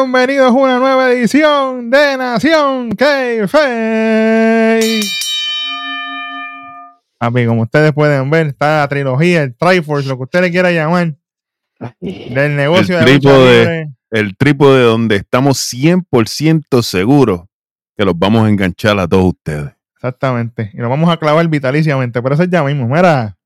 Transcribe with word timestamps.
bienvenidos 0.00 0.46
a 0.46 0.52
una 0.52 0.78
nueva 0.78 1.10
edición 1.10 1.90
de 1.90 2.16
Nación 2.16 2.90
K-Face. 2.92 3.58
Papi, 7.18 7.46
como 7.46 7.62
ustedes 7.62 7.92
pueden 7.92 8.30
ver, 8.30 8.46
está 8.46 8.78
la 8.78 8.88
trilogía, 8.88 9.42
el 9.42 9.56
Triforce, 9.56 10.08
lo 10.08 10.16
que 10.16 10.22
usted 10.22 10.40
le 10.42 10.52
quiera 10.52 10.70
llamar, 10.70 11.16
del 12.00 12.54
negocio 12.54 12.96
El 12.96 13.04
de 13.04 13.10
trípode. 13.10 13.88
El 14.10 14.36
trípode 14.36 14.82
donde 14.84 15.16
estamos 15.16 15.58
100% 15.72 16.82
seguros 16.82 17.42
que 17.96 18.04
los 18.04 18.16
vamos 18.16 18.46
a 18.46 18.50
enganchar 18.50 19.00
a 19.00 19.08
todos 19.08 19.24
ustedes. 19.24 19.72
Exactamente. 19.96 20.70
Y 20.74 20.76
lo 20.76 20.88
vamos 20.88 21.10
a 21.10 21.16
clavar 21.16 21.48
vitaliciamente, 21.48 22.22
pero 22.22 22.36
eso 22.36 22.44
es 22.44 22.50
ya 22.50 22.62
mismo. 22.62 22.86
Mira, 22.86 23.36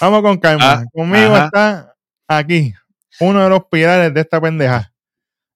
vamos 0.00 0.22
con 0.22 0.38
calma. 0.38 0.64
Ah, 0.64 0.84
Conmigo 0.94 1.36
ajá. 1.36 1.44
está 1.44 1.94
aquí 2.26 2.72
uno 3.20 3.44
de 3.44 3.50
los 3.50 3.66
pilares 3.70 4.14
de 4.14 4.20
esta 4.22 4.40
pendeja. 4.40 4.90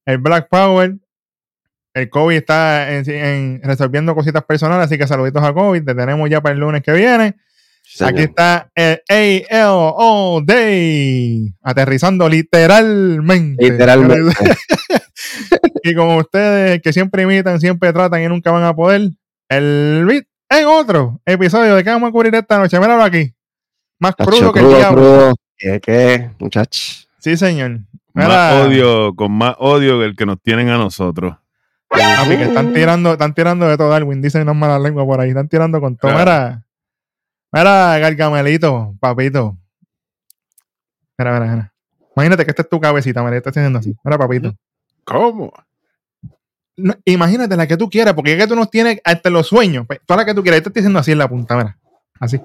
El 0.07 0.19
Black 0.19 0.49
Power. 0.49 0.95
El 1.95 2.11
COVID 2.11 2.37
está 2.37 2.93
en- 2.93 3.09
en- 3.11 3.61
resolviendo 3.63 4.15
cositas 4.15 4.43
personales, 4.45 4.87
así 4.87 4.99
que 4.99 5.07
saluditos 5.07 5.43
a 5.45 5.53
COVID. 5.53 5.85
Te 5.85 5.95
tenemos 5.95 6.29
ya 6.29 6.41
para 6.41 6.55
el 6.55 6.61
lunes 6.61 6.83
que 6.83 6.93
viene. 6.93 7.37
Aquí 8.01 8.23
está 8.23 8.71
el 8.75 9.45
ALO 9.51 10.41
Day, 10.45 11.55
aterrizando 11.63 12.29
literalmente. 12.29 13.63
Literalmente. 13.71 14.35
y 15.85 15.95
como 15.95 16.17
ustedes 16.17 16.81
que 16.83 16.93
siempre 16.93 17.23
imitan, 17.23 17.61
siempre 17.61 17.93
tratan 17.93 18.23
y 18.23 18.29
nunca 18.29 18.51
van 18.51 18.65
a 18.65 18.75
poder, 18.75 19.11
el 19.49 20.05
beat 20.09 20.25
en 20.49 20.67
otro 20.67 21.21
episodio 21.27 21.75
de 21.77 21.85
que 21.85 21.91
vamos 21.91 22.09
a 22.09 22.13
cubrir 22.13 22.35
esta 22.35 22.59
noche. 22.59 22.81
Míralo 22.81 23.03
aquí. 23.05 23.33
Más 24.01 24.17
Tacho, 24.17 24.31
crudo 24.31 24.53
que 24.53 24.61
el 24.61 24.69
diablo. 24.69 24.91
crudo. 25.01 25.35
¿Qué, 25.57 25.81
qué, 25.81 26.31
muchachos? 26.41 27.09
Sí, 27.21 27.37
señor. 27.37 27.81
Más 28.15 28.27
Mira, 28.27 28.63
odio, 28.63 29.15
con 29.17 29.33
más 29.33 29.57
odio 29.59 29.99
que 29.99 30.05
el 30.07 30.17
que 30.17 30.25
nos 30.25 30.41
tienen 30.41 30.69
a 30.69 30.79
nosotros. 30.79 31.37
papi, 31.89 32.37
que 32.37 32.45
están 32.45 32.73
tirando, 32.73 33.13
están 33.13 33.35
tirando 33.35 33.67
de 33.67 33.77
todo 33.77 33.89
Darwin, 33.89 34.23
dicen 34.23 34.43
unas 34.43 34.55
malas 34.55 34.81
lenguas 34.81 35.05
por 35.05 35.21
ahí, 35.21 35.31
están 35.31 35.49
tirando 35.49 35.81
con 35.81 35.97
todo. 35.97 36.13
Mira, 36.13 36.65
mira, 37.53 37.99
Gargamelito, 37.99 38.95
papito. 39.01 39.59
Mira, 41.19 41.33
mira, 41.41 41.53
mira. 41.53 41.73
Imagínate 42.17 42.45
que 42.45 42.51
esta 42.53 42.63
es 42.63 42.69
tu 42.69 42.81
cabecita, 42.81 43.23
mira, 43.25 43.37
estás 43.37 43.57
haciendo 43.57 43.81
así. 43.81 43.97
Mira, 44.05 44.17
papito. 44.17 44.55
¿Cómo? 45.05 45.53
No, 46.77 46.95
imagínate 47.05 47.57
la 47.57 47.67
que 47.67 47.77
tú 47.77 47.91
quieras, 47.91 48.15
porque 48.15 48.33
es 48.33 48.39
que 48.39 48.47
tú 48.47 48.55
nos 48.55 48.71
tienes 48.71 49.01
hasta 49.05 49.29
los 49.31 49.49
sueños. 49.49 49.87
Pues, 49.89 50.01
Toda 50.07 50.19
la 50.19 50.25
que 50.25 50.35
tú 50.35 50.43
quieras, 50.43 50.63
te 50.63 50.69
estoy 50.69 50.81
diciendo 50.81 51.01
así 51.01 51.11
en 51.13 51.19
la 51.19 51.29
punta, 51.29 51.57
mira. 51.57 51.79
Así. 52.21 52.41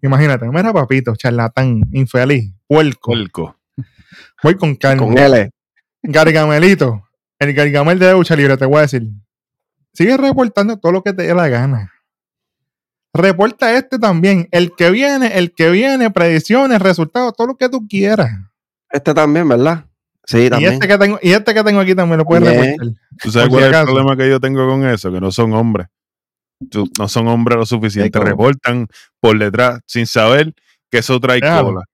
Imagínate, 0.00 0.48
mira, 0.48 0.72
papito, 0.72 1.14
charlatán, 1.14 1.82
infeliz, 1.92 2.52
puerco. 2.66 3.12
Puerco. 3.12 3.56
Voy 4.42 4.56
con 4.56 4.74
calma. 4.76 5.02
Con 5.04 5.16
L. 5.18 5.50
Gargamelito, 6.02 7.02
el 7.38 7.52
gargamel 7.52 7.98
de 7.98 8.12
lucha 8.12 8.34
libre, 8.36 8.56
te 8.56 8.64
voy 8.66 8.78
a 8.78 8.82
decir. 8.82 9.02
Sigue 9.92 10.16
reportando 10.16 10.78
todo 10.78 10.92
lo 10.92 11.02
que 11.02 11.12
te 11.12 11.22
dé 11.24 11.34
la 11.34 11.48
gana. 11.48 11.92
Reporta 13.14 13.76
este 13.76 13.98
también. 13.98 14.48
El 14.52 14.74
que 14.74 14.90
viene, 14.90 15.38
el 15.38 15.52
que 15.52 15.70
viene, 15.70 16.10
predicciones, 16.10 16.80
resultados, 16.80 17.34
todo 17.36 17.48
lo 17.48 17.56
que 17.56 17.68
tú 17.68 17.86
quieras. 17.86 18.30
Este 18.90 19.12
también, 19.12 19.48
¿verdad? 19.48 19.84
Sí, 20.24 20.46
Y 20.46 20.50
también. 20.50 20.74
este, 20.74 20.88
que 20.88 20.98
tengo, 20.98 21.18
y 21.20 21.32
este 21.32 21.52
que 21.52 21.62
tengo 21.64 21.80
aquí 21.80 21.94
también 21.94 22.18
lo 22.18 22.24
puedes 22.24 22.48
Bien. 22.48 22.62
reportar. 22.78 23.02
¿Tú 23.22 23.30
sabes 23.30 23.48
cuál 23.48 23.64
si 23.64 23.70
es 23.70 23.76
el 23.76 23.84
problema 23.84 24.16
que 24.16 24.28
yo 24.30 24.40
tengo 24.40 24.66
con 24.68 24.86
eso? 24.86 25.12
Que 25.12 25.20
no 25.20 25.30
son 25.30 25.52
hombres. 25.52 25.88
Tú- 26.70 26.88
No 26.98 27.08
son 27.08 27.28
hombres 27.28 27.58
lo 27.58 27.66
suficiente. 27.66 28.18
Reportan 28.18 28.86
por 29.20 29.38
detrás 29.38 29.80
sin 29.86 30.06
saber 30.06 30.54
que 30.90 30.98
eso 30.98 31.18
trae 31.20 31.40
Déjalo. 31.40 31.64
cola. 31.74 31.84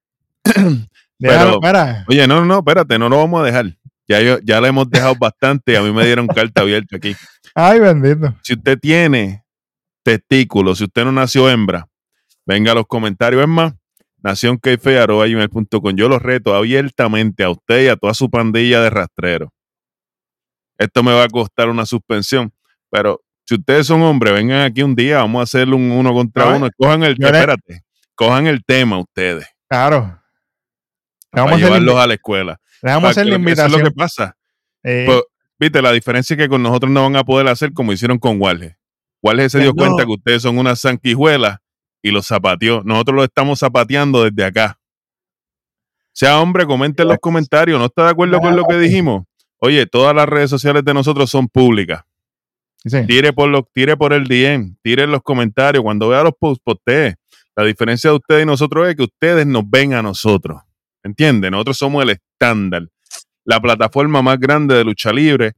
Pero-. 1.19 1.61
Oye, 2.09 2.27
no, 2.27 2.45
no, 2.45 2.59
espérate, 2.59 2.99
no 2.99 3.09
lo 3.09 3.19
vamos 3.19 3.43
a 3.43 3.45
dejar. 3.45 3.67
Ya, 4.07 4.21
yo, 4.23 4.39
ya 4.43 4.61
le 4.61 4.69
hemos 4.69 4.89
dejado 4.89 5.15
bastante 5.21 5.77
a 5.77 5.83
mí 5.83 5.93
me 5.93 6.05
dieron 6.05 6.27
carta 6.27 6.63
abierta 6.63 6.97
aquí. 6.97 7.15
Ay, 7.55 7.81
bendito. 7.81 8.35
Si 8.43 8.55
usted 8.55 8.79
tiene 8.79 9.45
testículos, 10.03 10.79
si 10.79 10.85
usted 10.85 11.05
no 11.05 11.13
nació 11.13 11.51
hembra, 11.51 11.87
venga 12.47 12.73
a 12.73 12.75
los 12.75 12.87
comentarios. 12.87 13.43
Es 13.43 13.49
más, 13.49 13.75
nacionkeife.com. 14.23 15.97
Yo 15.97 16.09
los 16.09 16.23
reto 16.23 16.55
abiertamente 16.55 17.45
a 17.45 17.51
usted 17.51 17.85
y 17.85 17.89
a 17.89 17.97
toda 17.97 18.15
su 18.15 18.31
pandilla 18.31 18.81
de 18.81 18.91
rastreros. 18.91 19.51
Esto 20.79 21.03
me 21.03 21.13
va 21.13 21.25
a 21.25 21.29
costar 21.29 21.69
una 21.69 21.85
suspensión, 21.85 22.53
pero 22.89 23.21
si 23.45 23.57
ustedes 23.57 23.87
son 23.87 24.03
hombres, 24.03 24.33
vengan 24.33 24.61
aquí 24.61 24.83
un 24.83 24.95
día, 24.95 25.19
vamos 25.19 25.41
a 25.41 25.43
hacer 25.43 25.69
un 25.75 25.91
uno 25.91 26.13
contra 26.13 26.45
No, 26.45 26.57
uno. 26.57 26.69
Cojan 26.77 27.03
el, 27.03 27.13
espérate, 27.13 27.83
cojan 28.15 28.47
el 28.47 28.65
tema 28.65 28.99
ustedes. 28.99 29.49
Claro. 29.69 30.21
Para 31.43 31.51
vamos 31.53 31.63
a 31.63 31.65
llevarlos 31.67 31.97
a 31.97 32.07
la 32.07 32.15
escuela. 32.15 32.61
le 32.83 32.91
vamos 32.93 33.09
a 33.09 33.11
hacer 33.11 33.27
la 33.27 33.31
que- 33.31 33.35
Eso 33.37 33.37
es 33.37 33.41
invitación. 33.59 33.81
lo 33.83 33.89
que 33.89 33.95
pasa. 33.95 34.37
Eh, 34.83 35.05
Pues, 35.07 35.23
Viste, 35.61 35.83
la 35.83 35.91
diferencia 35.91 36.35
es 36.35 36.39
que 36.41 36.49
con 36.49 36.63
nosotros 36.63 36.93
no 36.93 37.03
van 37.03 37.17
a 37.17 37.25
poder 37.25 37.49
hacer 37.49 37.73
como 37.73 37.93
hicieron 37.93 38.19
con 38.19 38.41
Walge. 38.41 38.77
Walge 39.21 39.49
se 39.51 39.59
dio 39.59 39.71
No. 39.71 39.75
cuenta 39.75 40.05
que 40.05 40.13
ustedes 40.13 40.43
son 40.43 40.57
unas 40.57 40.79
sanquijuelas 40.79 41.59
y 42.01 42.13
los 42.13 42.29
zapateó. 42.29 42.83
Nosotros 42.85 43.17
lo 43.17 43.25
estamos 43.25 43.59
zapateando 43.59 44.23
desde 44.23 44.45
acá. 44.45 44.79
Sea 46.13 46.39
hombre, 46.41 46.65
comente 46.67 47.03
en 47.03 47.09
los 47.09 47.19
comentarios. 47.19 47.79
¿No 47.81 47.87
está 47.87 48.05
de 48.05 48.11
acuerdo 48.11 48.39
con 48.41 48.55
lo 48.55 48.65
que 48.67 48.79
dijimos? 48.79 49.25
Oye, 49.59 49.87
todas 49.87 50.15
las 50.15 50.29
redes 50.29 50.49
sociales 50.51 50.85
de 50.85 50.95
nosotros 50.95 51.29
son 51.29 51.49
públicas. 51.49 52.03
sí. 52.85 53.05
Tire 53.09 53.33
por, 53.33 53.49
los, 53.49 53.63
tire 53.73 53.97
por 53.97 54.13
el 54.13 54.29
DM, 54.29 54.77
tire 54.83 55.03
en 55.03 55.11
los 55.11 55.23
comentarios. 55.23 55.83
Cuando 55.83 56.09
vea 56.09 56.23
los 56.23 56.35
posts, 56.39 56.63
postee. 56.65 57.17
La 57.57 57.65
diferencia 57.65 58.11
de 58.11 58.17
ustedes 58.17 58.45
y 58.45 58.47
nosotros 58.47 58.89
es 58.89 58.95
que 58.95 59.03
ustedes 59.03 59.45
nos 59.45 59.69
ven 59.69 59.95
a 59.95 60.03
nosotros. 60.03 60.63
¿Entienden? 61.03 61.53
Nosotros 61.53 61.79
somos 61.79 62.03
el 62.03 62.11
estándar. 62.11 62.89
La 63.45 63.61
plataforma 63.61 64.23
más 64.23 64.39
grande 64.39 64.75
de 64.75 64.85
lucha 64.85 65.13
libre 65.13 65.53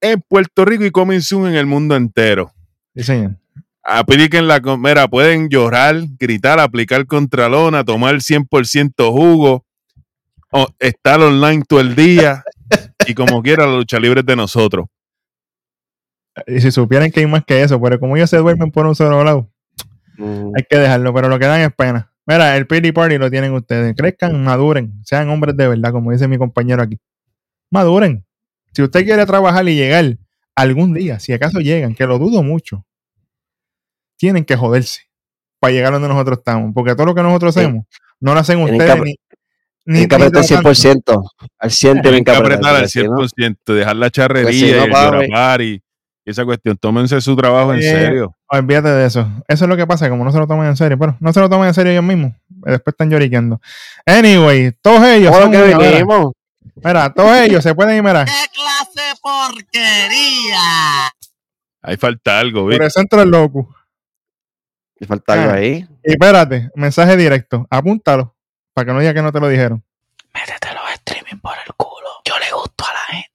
en 0.00 0.20
Puerto 0.20 0.64
Rico 0.64 0.84
y 0.84 0.90
coming 0.90 1.20
soon 1.20 1.48
en 1.48 1.54
el 1.54 1.66
mundo 1.66 1.96
entero. 1.96 2.52
Sí, 2.94 3.02
señor. 3.02 3.36
Apliquen 3.82 4.46
la 4.46 4.60
comera, 4.60 5.08
pueden 5.08 5.48
llorar, 5.48 5.96
gritar, 6.18 6.58
aplicar 6.58 7.06
contralona, 7.06 7.84
tomar 7.84 8.16
100% 8.16 9.12
jugo, 9.12 9.64
o 10.50 10.68
estar 10.78 11.20
online 11.20 11.62
todo 11.66 11.80
el 11.80 11.94
día 11.94 12.44
y 13.06 13.14
como 13.14 13.42
quiera 13.42 13.66
la 13.66 13.76
lucha 13.76 13.98
libre 13.98 14.20
es 14.20 14.26
de 14.26 14.36
nosotros. 14.36 14.86
Y 16.46 16.60
si 16.60 16.70
supieran 16.70 17.10
que 17.10 17.20
hay 17.20 17.26
más 17.26 17.44
que 17.44 17.62
eso, 17.62 17.80
pero 17.80 17.98
como 17.98 18.16
ellos 18.16 18.30
se 18.30 18.38
duermen 18.38 18.70
por 18.70 18.86
un 18.86 18.94
solo 18.94 19.22
lado, 19.22 19.50
Mm, 20.16 20.52
hay 20.56 20.64
que 20.68 20.78
dejarlo, 20.78 21.12
pero 21.12 21.28
lo 21.28 21.38
que 21.38 21.46
dan 21.46 21.60
es 21.60 21.74
pena. 21.74 22.10
Mira, 22.26 22.56
el 22.56 22.66
pity 22.66 22.92
party 22.92 23.18
lo 23.18 23.30
tienen 23.30 23.52
ustedes. 23.52 23.94
Crezcan, 23.96 24.42
maduren, 24.42 24.92
sean 25.04 25.28
hombres 25.28 25.56
de 25.56 25.68
verdad, 25.68 25.92
como 25.92 26.10
dice 26.10 26.26
mi 26.28 26.38
compañero 26.38 26.82
aquí. 26.82 26.98
Maduren. 27.70 28.24
Si 28.72 28.82
usted 28.82 29.04
quiere 29.04 29.24
trabajar 29.26 29.68
y 29.68 29.74
llegar 29.76 30.16
algún 30.54 30.94
día, 30.94 31.18
si 31.20 31.32
acaso 31.32 31.60
llegan, 31.60 31.94
que 31.94 32.06
lo 32.06 32.18
dudo 32.18 32.42
mucho, 32.42 32.84
tienen 34.16 34.44
que 34.44 34.56
joderse 34.56 35.02
para 35.58 35.72
llegar 35.72 35.92
donde 35.92 36.08
nosotros 36.08 36.38
estamos. 36.38 36.72
Porque 36.74 36.94
todo 36.94 37.06
lo 37.06 37.14
que 37.14 37.22
nosotros 37.22 37.54
Sí. 37.54 37.60
hacemos, 37.60 37.86
no 38.20 38.34
lo 38.34 38.40
hacen 38.40 38.56
Tienen 38.58 38.74
ustedes 38.80 38.94
que 38.96 39.00
ni, 39.02 39.10
ni, 39.86 40.06
Tienen 40.06 40.08
que 40.08 40.14
apretar 40.16 40.42
ni 40.42 40.48
100%. 40.48 41.30
Al 41.58 41.70
100 41.70 41.92
Tienen 41.92 42.02
tienen 42.02 42.24
que 42.24 42.30
apretar 42.30 42.70
al 42.74 42.82
porque 42.82 42.88
si 42.88 43.02
no- 43.04 43.16
100%, 43.16 43.74
dejar 43.74 43.96
la 43.96 44.10
charrería 44.10 44.44
Pues 44.46 44.56
si 44.56 44.62
no, 44.62 45.22
y 45.22 45.62
el 45.62 45.62
y 45.62 45.82
y 46.24 46.30
esa 46.30 46.44
cuestión. 46.44 46.76
Tómense 46.76 47.20
su 47.20 47.36
trabajo 47.36 47.72
en 47.74 47.80
Eh, 47.80 47.82
serio. 47.82 48.36
Olvídate 48.48 48.88
de 48.88 49.06
eso. 49.06 49.28
Eso 49.48 49.64
es 49.64 49.68
lo 49.68 49.76
que 49.76 49.86
pasa, 49.86 50.08
como 50.08 50.24
no 50.24 50.32
se 50.32 50.38
lo 50.38 50.46
toman 50.46 50.66
en 50.68 50.76
serio. 50.76 50.98
Pero 50.98 51.16
no 51.20 51.32
se 51.32 51.40
lo 51.40 51.48
toman 51.48 51.68
en 51.68 51.74
serio 51.74 51.92
ellos 51.92 52.04
mismos. 52.04 52.32
Después 52.48 52.92
están 52.94 53.10
lloriqueando. 53.10 53.60
Anyway, 54.06 54.72
todos 54.80 55.02
ellos. 55.06 55.30
¿Cómo 55.30 55.42
son 55.42 55.52
lo 55.52 55.58
que 55.58 55.74
una- 55.74 55.78
mira, 55.78 56.30
mira, 56.82 57.12
todos 57.14 57.36
ellos 57.38 57.62
se 57.62 57.74
pueden 57.74 57.96
ir, 57.96 58.02
mira, 58.02 58.24
¡Qué 58.24 58.32
clase 58.52 59.20
porquería! 59.22 61.12
Ahí 61.82 61.96
falta 61.96 62.38
algo, 62.40 62.60
por 62.62 62.70
¿viste? 62.70 62.84
el 62.86 62.90
centro 62.90 63.18
del 63.20 63.30
loco. 63.30 63.74
Me 65.00 65.06
falta 65.06 65.34
algo 65.34 65.50
Ah. 65.50 65.54
ahí. 65.56 65.86
Y 66.04 66.12
espérate, 66.12 66.70
mensaje 66.74 67.16
directo. 67.16 67.66
Apúntalo. 67.68 68.34
Para 68.72 68.86
que 68.86 68.92
no 68.92 69.00
diga 69.00 69.12
que 69.14 69.22
no 69.22 69.32
te 69.32 69.40
lo 69.40 69.48
dijeron. 69.48 69.84
Métete 70.32 70.72
los 70.74 70.90
streaming 70.94 71.40
por 71.40 71.52
el 71.66 71.72
culo. 71.74 72.08
Yo 72.24 72.34
le 72.38 72.50
gusto 72.52 72.84
a 72.84 72.92
la 72.92 73.14
gente. 73.16 73.30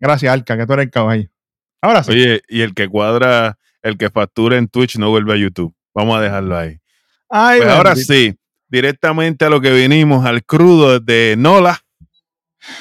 Gracias, 0.00 0.32
Alca, 0.32 0.56
que 0.56 0.66
tú 0.66 0.72
eres 0.74 0.84
el 0.86 0.90
caballo. 0.90 1.28
Ahora 1.82 2.02
sí. 2.02 2.12
Oye, 2.12 2.42
y 2.48 2.62
el 2.62 2.74
que 2.74 2.88
cuadra, 2.88 3.58
el 3.82 3.98
que 3.98 4.08
factura 4.08 4.56
en 4.56 4.68
Twitch 4.68 4.96
no 4.96 5.10
vuelve 5.10 5.34
a 5.34 5.36
YouTube. 5.36 5.74
Vamos 5.94 6.16
a 6.16 6.20
dejarlo 6.20 6.56
ahí. 6.56 6.78
Ay, 7.28 7.60
Pues 7.60 7.72
ahora 7.72 7.96
sí, 7.96 8.38
directamente 8.68 9.44
a 9.44 9.50
lo 9.50 9.60
que 9.60 9.72
vinimos, 9.72 10.24
al 10.24 10.44
crudo 10.44 11.00
desde 11.00 11.36
Nola. 11.36 11.80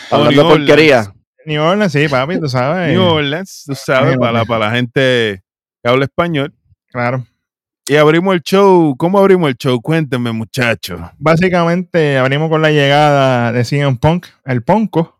Hablando 0.09 0.43
de 0.43 0.49
porquería. 0.49 1.13
New 1.45 1.61
Orleans, 1.61 1.91
sí, 1.91 2.07
papi, 2.07 2.39
tú 2.39 2.47
sabes. 2.47 2.89
New 2.93 3.01
Orleans, 3.03 3.63
tú 3.65 3.75
sabes, 3.75 4.17
para 4.17 4.31
la, 4.31 4.45
para 4.45 4.67
la 4.67 4.71
gente 4.75 5.43
que 5.83 5.89
habla 5.89 6.05
español. 6.05 6.53
Claro. 6.87 7.25
Y 7.87 7.95
abrimos 7.95 8.35
el 8.35 8.41
show. 8.41 8.95
¿Cómo 8.95 9.19
abrimos 9.19 9.49
el 9.49 9.57
show? 9.57 9.81
Cuéntenme, 9.81 10.31
muchachos. 10.31 11.01
Básicamente, 11.17 12.17
abrimos 12.17 12.49
con 12.49 12.61
la 12.61 12.69
llegada 12.69 13.51
de 13.51 13.65
CM 13.65 13.97
Punk, 13.97 14.27
el 14.45 14.63
Ponco. 14.63 15.19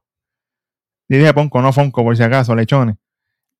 Y 1.09 1.17
dije 1.17 1.33
Ponco, 1.33 1.61
no 1.61 1.73
Fonco, 1.73 2.03
por 2.03 2.15
si 2.15 2.23
acaso, 2.23 2.55
lechones. 2.55 2.95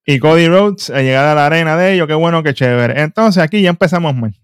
Y 0.06 0.20
Cody 0.20 0.48
Rhodes, 0.48 0.90
la 0.90 1.02
llegada 1.02 1.34
a 1.34 1.36
la 1.36 1.46
arena 1.46 1.78
de 1.78 1.94
ellos, 1.94 2.08
qué 2.08 2.14
bueno, 2.14 2.44
qué 2.44 2.54
chévere. 2.54 3.02
Entonces, 3.02 3.44
aquí 3.44 3.62
ya 3.62 3.70
empezamos 3.70 4.16
mal. 4.16 4.36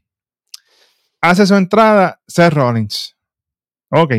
Hace 1.21 1.47
su 1.47 1.55
entrada 1.55 2.21
Seth 2.27 2.53
Rollins. 2.53 3.17
Ok. 3.89 4.13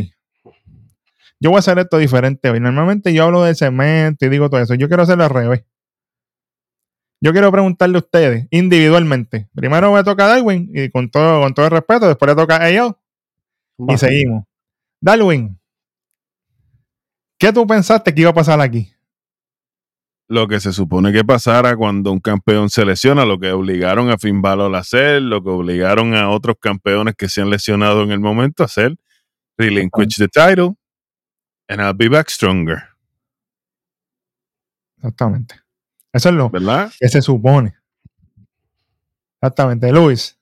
Yo 1.40 1.50
voy 1.50 1.56
a 1.56 1.61
hacer 1.61 1.79
esto 1.79 1.99
diferente 1.99 2.50
hoy. 2.50 2.58
Normalmente 2.58 3.12
yo 3.14 3.25
hablo 3.25 3.44
del 3.44 3.55
segmento 3.55 4.26
y 4.26 4.29
digo 4.29 4.50
todo 4.50 4.61
eso. 4.61 4.75
Yo 4.75 4.88
quiero 4.88 5.05
hacerlo 5.05 5.25
al 5.25 5.31
revés. 5.31 5.64
Yo 7.20 7.32
quiero 7.32 7.50
preguntarle 7.50 7.96
a 7.96 8.00
ustedes 8.00 8.46
individualmente. 8.50 9.49
Primero 9.55 9.93
me 9.93 10.05
toca 10.05 10.25
a 10.25 10.29
Darwin 10.29 10.70
y 10.73 10.88
con 10.91 11.11
todo, 11.11 11.41
con 11.41 11.52
todo 11.52 11.67
el 11.67 11.73
respeto, 11.73 12.06
después 12.06 12.29
le 12.29 12.37
toca 12.37 12.56
a 12.56 12.69
ellos 12.69 12.94
y 13.88 13.99
seguimos. 13.99 14.44
Darwin, 15.00 15.58
¿qué 17.38 17.52
tú 17.52 17.67
pensaste 17.67 18.14
que 18.14 18.20
iba 18.20 18.31
a 18.31 18.34
pasar 18.34 18.61
aquí? 18.61 18.93
Lo 20.29 20.47
que 20.47 20.61
se 20.61 20.73
supone 20.75 21.11
que 21.13 21.25
pasara 21.25 21.75
cuando 21.75 22.13
un 22.13 22.21
campeón 22.21 22.69
se 22.69 22.85
lesiona, 22.85 23.25
lo 23.25 23.39
que 23.39 23.51
obligaron 23.51 24.11
a 24.11 24.19
Finn 24.19 24.43
Balor 24.43 24.75
a 24.77 24.81
hacer, 24.81 25.23
lo 25.23 25.43
que 25.43 25.49
obligaron 25.49 26.15
a 26.15 26.29
otros 26.29 26.57
campeones 26.61 27.15
que 27.17 27.29
se 27.29 27.41
han 27.41 27.49
lesionado 27.49 28.03
en 28.03 28.13
el 28.13 28.21
momento 28.21 28.63
a 28.63 28.67
hacer, 28.67 28.97
relinquish 29.57 30.17
the 30.19 30.29
title, 30.29 30.77
and 31.69 31.81
I'll 31.81 31.95
be 31.95 32.09
back 32.09 32.29
stronger, 32.29 32.83
Exactamente. 34.99 35.55
Eso 36.13 36.29
es 36.29 36.35
lo 36.35 36.51
¿verdad? 36.51 36.91
que 36.99 37.09
se 37.09 37.23
supone. 37.23 37.75
Exactamente. 39.41 39.93
Luis, 39.93 40.39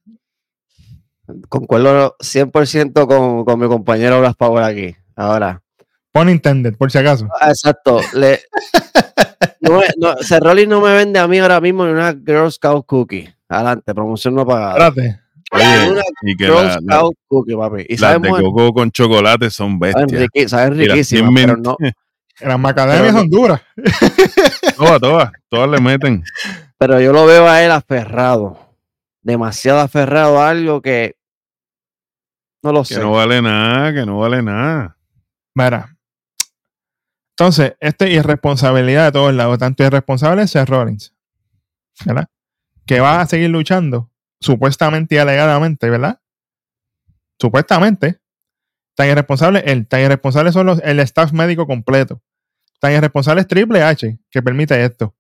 Concuerdo 1.49 2.17
100% 2.21 3.07
con, 3.07 3.45
con 3.45 3.59
mi 3.59 3.67
compañero 3.67 4.21
Blas 4.21 4.37
Power 4.37 4.63
aquí. 4.63 4.97
Ahora, 5.17 5.63
pon 6.17 6.29
intended, 6.31 6.77
por 6.77 6.91
si 6.91 6.99
acaso. 6.99 7.29
Ah, 7.41 7.49
exacto. 7.51 8.01
Le, 8.15 8.41
no, 9.61 9.79
me- 9.79 9.87
no, 9.99 10.15
Rollins 10.41 10.69
no 10.69 10.81
me 10.81 10.95
vende 10.95 11.19
a 11.19 11.29
mí 11.29 11.39
ahora 11.39 11.61
mismo 11.61 11.85
ni 11.85 11.93
una 11.93 12.13
Girl 12.13 12.51
Scout 12.51 12.87
Cookie. 12.87 13.29
Adelante, 13.49 13.95
promoción 13.95 14.35
no 14.35 14.47
pagada. 14.47 14.89
Espérate. 14.89 15.21
Oye, 15.53 15.91
Una 15.91 16.03
y 16.23 16.37
que 16.37 16.45
Girl 16.47 16.57
la- 16.57 16.79
la- 16.83 16.97
Scout 16.97 17.17
Cookie, 17.29 17.55
papi. 17.57 17.83
Y 17.89 17.93
las 17.97 18.01
saben, 18.01 18.23
de 18.23 18.31
coco 18.31 18.73
con 18.73 18.91
chocolate 18.91 19.51
son 19.51 19.79
saben, 19.79 20.07
bestias. 20.07 20.23
riqui- 20.23 20.49
saben 20.49 20.79
las 20.79 20.89
riquísimas, 20.89 21.31
pero 21.35 21.57
no, 21.57 21.77
Las 22.41 22.59
macadamias 22.59 23.13
son 23.15 23.29
duras. 23.29 23.61
Todas, 24.77 25.01
todas, 25.01 25.31
todas 25.49 25.71
le 25.71 25.81
meten. 25.81 26.23
pero 26.79 27.01
yo 27.01 27.13
lo 27.13 27.25
veo 27.27 27.47
a 27.49 27.63
él 27.63 27.71
aferrado. 27.71 28.59
Demasiado 29.23 29.81
aferrado 29.81 30.41
a 30.41 30.51
algo 30.51 30.81
que 30.83 31.17
no 32.63 32.73
lo 32.73 32.83
Que 32.83 32.95
sé. 32.95 33.01
no 33.01 33.13
vale 33.13 33.41
nada, 33.41 33.93
que 33.95 34.05
no 34.05 34.19
vale 34.19 34.43
nada. 34.43 34.97
Mira. 35.55 35.96
Entonces, 37.39 37.75
esta 37.81 38.07
es 38.07 38.13
irresponsabilidad 38.13 39.05
de 39.05 39.13
todos 39.13 39.35
lados. 39.35 39.59
Tanto 39.59 39.85
irresponsable 39.85 40.43
es 40.43 40.55
Rollins. 40.67 41.15
¿Verdad? 42.07 42.29
Que 42.87 43.01
va 43.01 43.21
a 43.21 43.27
seguir 43.27 43.51
luchando, 43.51 44.11
supuestamente 44.41 45.17
y 45.17 45.19
alegadamente, 45.19 45.91
¿verdad? 45.91 46.19
Supuestamente. 47.39 48.21
Tan 48.95 49.09
irresponsable 49.09 49.63
él. 49.67 49.87
Tan 49.87 50.01
irresponsable 50.01 50.51
son 50.51 50.65
los, 50.65 50.81
el 50.83 50.99
staff 51.01 51.33
médico 51.33 51.67
completo. 51.67 52.23
Tan 52.81 52.93
irresponsable 52.93 53.43
es 53.43 53.47
Triple 53.47 53.83
H, 53.83 54.19
que 54.31 54.43
permite 54.43 54.83
esto. 54.83 55.15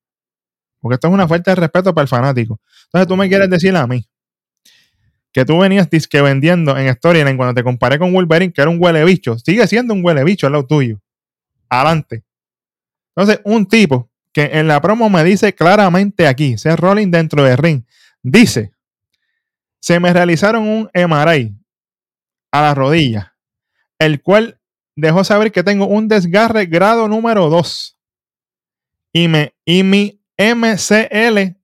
Porque 0.80 0.94
esto 0.94 1.08
es 1.08 1.12
una 1.12 1.28
falta 1.28 1.50
de 1.50 1.56
respeto 1.56 1.94
para 1.94 2.04
el 2.04 2.08
fanático. 2.08 2.58
Entonces, 2.86 3.08
tú 3.08 3.16
me 3.16 3.28
quieres 3.28 3.50
decir 3.50 3.76
a 3.76 3.86
mí 3.86 4.08
que 5.32 5.44
tú 5.44 5.58
venías 5.58 5.90
disque 5.90 6.22
vendiendo 6.22 6.78
en 6.78 6.90
Storyline 6.94 7.36
cuando 7.36 7.52
te 7.52 7.62
comparé 7.62 7.98
con 7.98 8.10
Wolverine, 8.10 8.54
que 8.54 8.62
era 8.62 8.70
un 8.70 8.78
huele 8.80 9.04
bicho, 9.04 9.38
sigue 9.38 9.66
siendo 9.66 9.92
un 9.92 10.02
huele 10.02 10.24
bicho 10.24 10.46
al 10.46 10.54
lado 10.54 10.66
tuyo. 10.66 10.98
Adelante. 11.68 12.24
Entonces, 13.14 13.40
un 13.44 13.66
tipo 13.66 14.10
que 14.32 14.50
en 14.52 14.68
la 14.68 14.80
promo 14.80 15.08
me 15.08 15.24
dice 15.24 15.54
claramente 15.54 16.26
aquí, 16.26 16.58
Seth 16.58 16.78
Rollins 16.78 17.10
dentro 17.10 17.42
del 17.42 17.56
ring, 17.56 17.84
dice, 18.22 18.72
se 19.80 19.98
me 20.00 20.12
realizaron 20.12 20.68
un 20.68 20.90
MRI 20.92 21.56
a 22.50 22.60
la 22.60 22.74
rodilla, 22.74 23.34
el 23.98 24.20
cual 24.20 24.60
dejó 24.94 25.24
saber 25.24 25.52
que 25.52 25.62
tengo 25.62 25.86
un 25.86 26.08
desgarre 26.08 26.66
grado 26.66 27.08
número 27.08 27.48
2 27.48 27.98
y, 29.12 29.28
me, 29.28 29.54
y 29.64 29.82
mi 29.82 30.20
MCL 30.36 31.56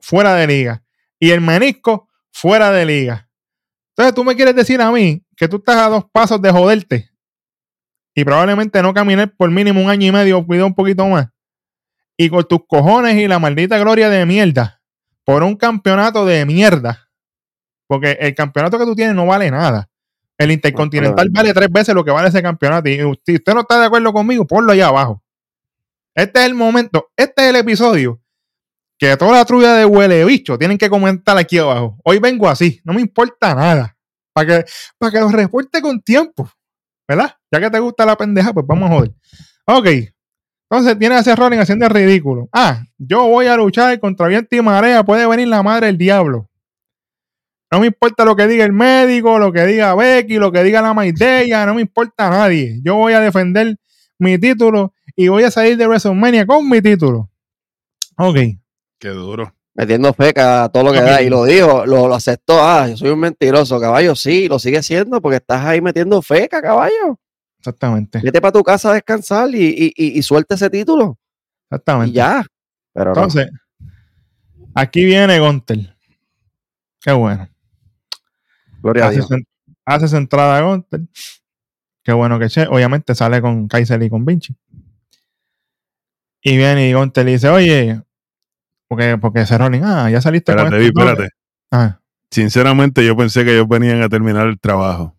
fuera 0.00 0.34
de 0.34 0.46
liga 0.46 0.84
y 1.18 1.30
el 1.30 1.40
menisco 1.40 2.08
fuera 2.32 2.70
de 2.70 2.84
liga. 2.84 3.30
Entonces 3.90 4.14
tú 4.14 4.24
me 4.24 4.34
quieres 4.34 4.54
decir 4.54 4.80
a 4.80 4.90
mí 4.90 5.24
que 5.36 5.48
tú 5.48 5.56
estás 5.56 5.76
a 5.76 5.88
dos 5.88 6.04
pasos 6.10 6.42
de 6.42 6.50
joderte 6.50 7.11
y 8.14 8.24
probablemente 8.24 8.82
no 8.82 8.92
caminar 8.92 9.34
por 9.36 9.50
mínimo 9.50 9.80
un 9.80 9.90
año 9.90 10.08
y 10.08 10.12
medio, 10.12 10.44
cuidado 10.44 10.66
un 10.66 10.74
poquito 10.74 11.06
más. 11.06 11.28
Y 12.16 12.28
con 12.28 12.44
tus 12.44 12.60
cojones 12.66 13.16
y 13.16 13.26
la 13.26 13.38
maldita 13.38 13.78
gloria 13.78 14.08
de 14.10 14.26
mierda 14.26 14.82
por 15.24 15.42
un 15.42 15.56
campeonato 15.56 16.26
de 16.26 16.44
mierda. 16.44 17.08
Porque 17.86 18.12
el 18.20 18.34
campeonato 18.34 18.78
que 18.78 18.84
tú 18.84 18.94
tienes 18.94 19.14
no 19.14 19.26
vale 19.26 19.50
nada. 19.50 19.88
El 20.38 20.50
Intercontinental 20.50 21.28
vale 21.30 21.52
tres 21.52 21.70
veces 21.70 21.94
lo 21.94 22.04
que 22.04 22.10
vale 22.10 22.28
ese 22.28 22.42
campeonato. 22.42 22.88
Y 22.88 22.98
si 23.24 23.34
usted 23.34 23.54
no 23.54 23.60
está 23.60 23.78
de 23.78 23.86
acuerdo 23.86 24.12
conmigo, 24.12 24.46
ponlo 24.46 24.72
allá 24.72 24.88
abajo. 24.88 25.22
Este 26.14 26.40
es 26.40 26.46
el 26.46 26.54
momento, 26.54 27.10
este 27.16 27.42
es 27.42 27.50
el 27.50 27.56
episodio 27.56 28.20
que 28.98 29.16
toda 29.16 29.32
la 29.32 29.44
trulla 29.44 29.74
de 29.74 29.84
huele 29.84 30.24
bicho 30.24 30.58
tienen 30.58 30.78
que 30.78 30.88
comentar 30.88 31.36
aquí 31.36 31.58
abajo. 31.58 31.98
Hoy 32.04 32.18
vengo 32.18 32.48
así, 32.48 32.80
no 32.84 32.92
me 32.92 33.00
importa 33.00 33.54
nada. 33.54 33.96
Para 34.32 34.46
que, 34.46 34.70
para 34.98 35.12
que 35.12 35.20
los 35.20 35.32
reporte 35.32 35.80
con 35.82 36.00
tiempo. 36.00 36.48
¿Verdad? 37.08 37.36
Ya 37.50 37.60
que 37.60 37.70
te 37.70 37.78
gusta 37.78 38.06
la 38.06 38.16
pendeja, 38.16 38.52
pues 38.52 38.66
vamos 38.66 38.90
a 38.90 38.94
joder. 38.94 39.12
Ok. 39.66 39.86
Entonces 40.70 40.98
tiene 40.98 41.16
a 41.16 41.18
ese 41.18 41.36
Rollins 41.36 41.62
haciendo 41.62 41.88
ridículo. 41.88 42.48
Ah, 42.52 42.82
yo 42.96 43.26
voy 43.28 43.46
a 43.46 43.56
luchar 43.56 44.00
contra 44.00 44.26
viento 44.28 44.56
y 44.56 44.62
marea. 44.62 45.04
Puede 45.04 45.26
venir 45.26 45.48
la 45.48 45.62
madre 45.62 45.88
del 45.88 45.98
diablo. 45.98 46.48
No 47.70 47.80
me 47.80 47.86
importa 47.86 48.24
lo 48.24 48.36
que 48.36 48.46
diga 48.46 48.64
el 48.64 48.72
médico, 48.72 49.38
lo 49.38 49.52
que 49.52 49.64
diga 49.64 49.94
Becky, 49.94 50.36
lo 50.36 50.52
que 50.52 50.62
diga 50.62 50.82
la 50.82 50.92
Maidella, 50.92 51.64
no 51.64 51.74
me 51.74 51.80
importa 51.80 52.26
a 52.26 52.30
nadie. 52.30 52.80
Yo 52.84 52.96
voy 52.96 53.14
a 53.14 53.20
defender 53.20 53.76
mi 54.18 54.38
título 54.38 54.92
y 55.16 55.28
voy 55.28 55.44
a 55.44 55.50
salir 55.50 55.78
de 55.78 55.86
WrestleMania 55.86 56.46
con 56.46 56.68
mi 56.68 56.82
título. 56.82 57.30
Ok. 58.18 58.36
Qué 58.98 59.08
duro. 59.08 59.54
Metiendo 59.74 60.12
feca 60.12 60.64
a 60.64 60.68
todo 60.68 60.84
lo 60.84 60.92
que 60.92 61.00
da. 61.00 61.22
Y 61.22 61.30
lo 61.30 61.44
dijo, 61.44 61.86
lo, 61.86 62.08
lo 62.08 62.14
aceptó. 62.14 62.62
Ah, 62.62 62.88
yo 62.88 62.96
soy 62.96 63.10
un 63.10 63.20
mentiroso, 63.20 63.80
caballo. 63.80 64.14
Sí, 64.14 64.48
lo 64.48 64.58
sigue 64.58 64.82
siendo 64.82 65.20
porque 65.20 65.36
estás 65.36 65.64
ahí 65.64 65.80
metiendo 65.80 66.20
feca, 66.20 66.60
caballo. 66.60 67.18
Exactamente. 67.58 68.20
Vete 68.22 68.40
para 68.40 68.52
tu 68.52 68.62
casa 68.62 68.90
a 68.90 68.94
descansar 68.94 69.48
y, 69.54 69.64
y, 69.64 69.92
y, 69.96 70.18
y 70.18 70.22
suelta 70.22 70.56
ese 70.56 70.68
título. 70.68 71.18
Exactamente. 71.70 72.10
Y 72.10 72.14
ya. 72.14 72.44
Pero 72.92 73.14
no. 73.14 73.22
Entonces, 73.22 73.48
aquí 74.74 75.04
viene 75.04 75.38
Gunter. 75.38 75.96
Qué 77.00 77.12
bueno. 77.12 77.48
Gloria 78.82 79.06
a 79.06 79.10
Dios. 79.10 79.26
su, 79.26 79.36
hace 79.86 80.08
su 80.08 80.16
entrada 80.16 80.58
a 80.58 80.62
Gunter. 80.62 81.00
Qué 82.02 82.12
bueno 82.12 82.38
que 82.38 82.48
che. 82.48 82.66
Obviamente 82.66 83.14
sale 83.14 83.40
con 83.40 83.68
Kaiser 83.68 84.02
y 84.02 84.10
con 84.10 84.24
Vinci. 84.24 84.54
Y 86.42 86.56
viene 86.56 86.88
y 86.88 86.92
Gunter 86.92 87.24
le 87.24 87.32
dice, 87.32 87.48
oye, 87.48 88.02
porque, 88.96 89.18
porque 89.18 89.40
ese 89.40 89.56
Rollins, 89.58 89.84
ah, 89.86 90.10
ya 90.10 90.20
saliste 90.20 90.52
Espérate, 90.52 90.76
con 90.76 90.82
espérate. 90.84 91.08
nombres". 91.10 91.30
Ah, 91.70 91.98
Sinceramente, 92.30 93.04
yo 93.04 93.16
pensé 93.16 93.44
que 93.44 93.52
ellos 93.54 93.68
venían 93.68 94.02
a 94.02 94.08
terminar 94.08 94.46
el 94.46 94.58
trabajo. 94.58 95.14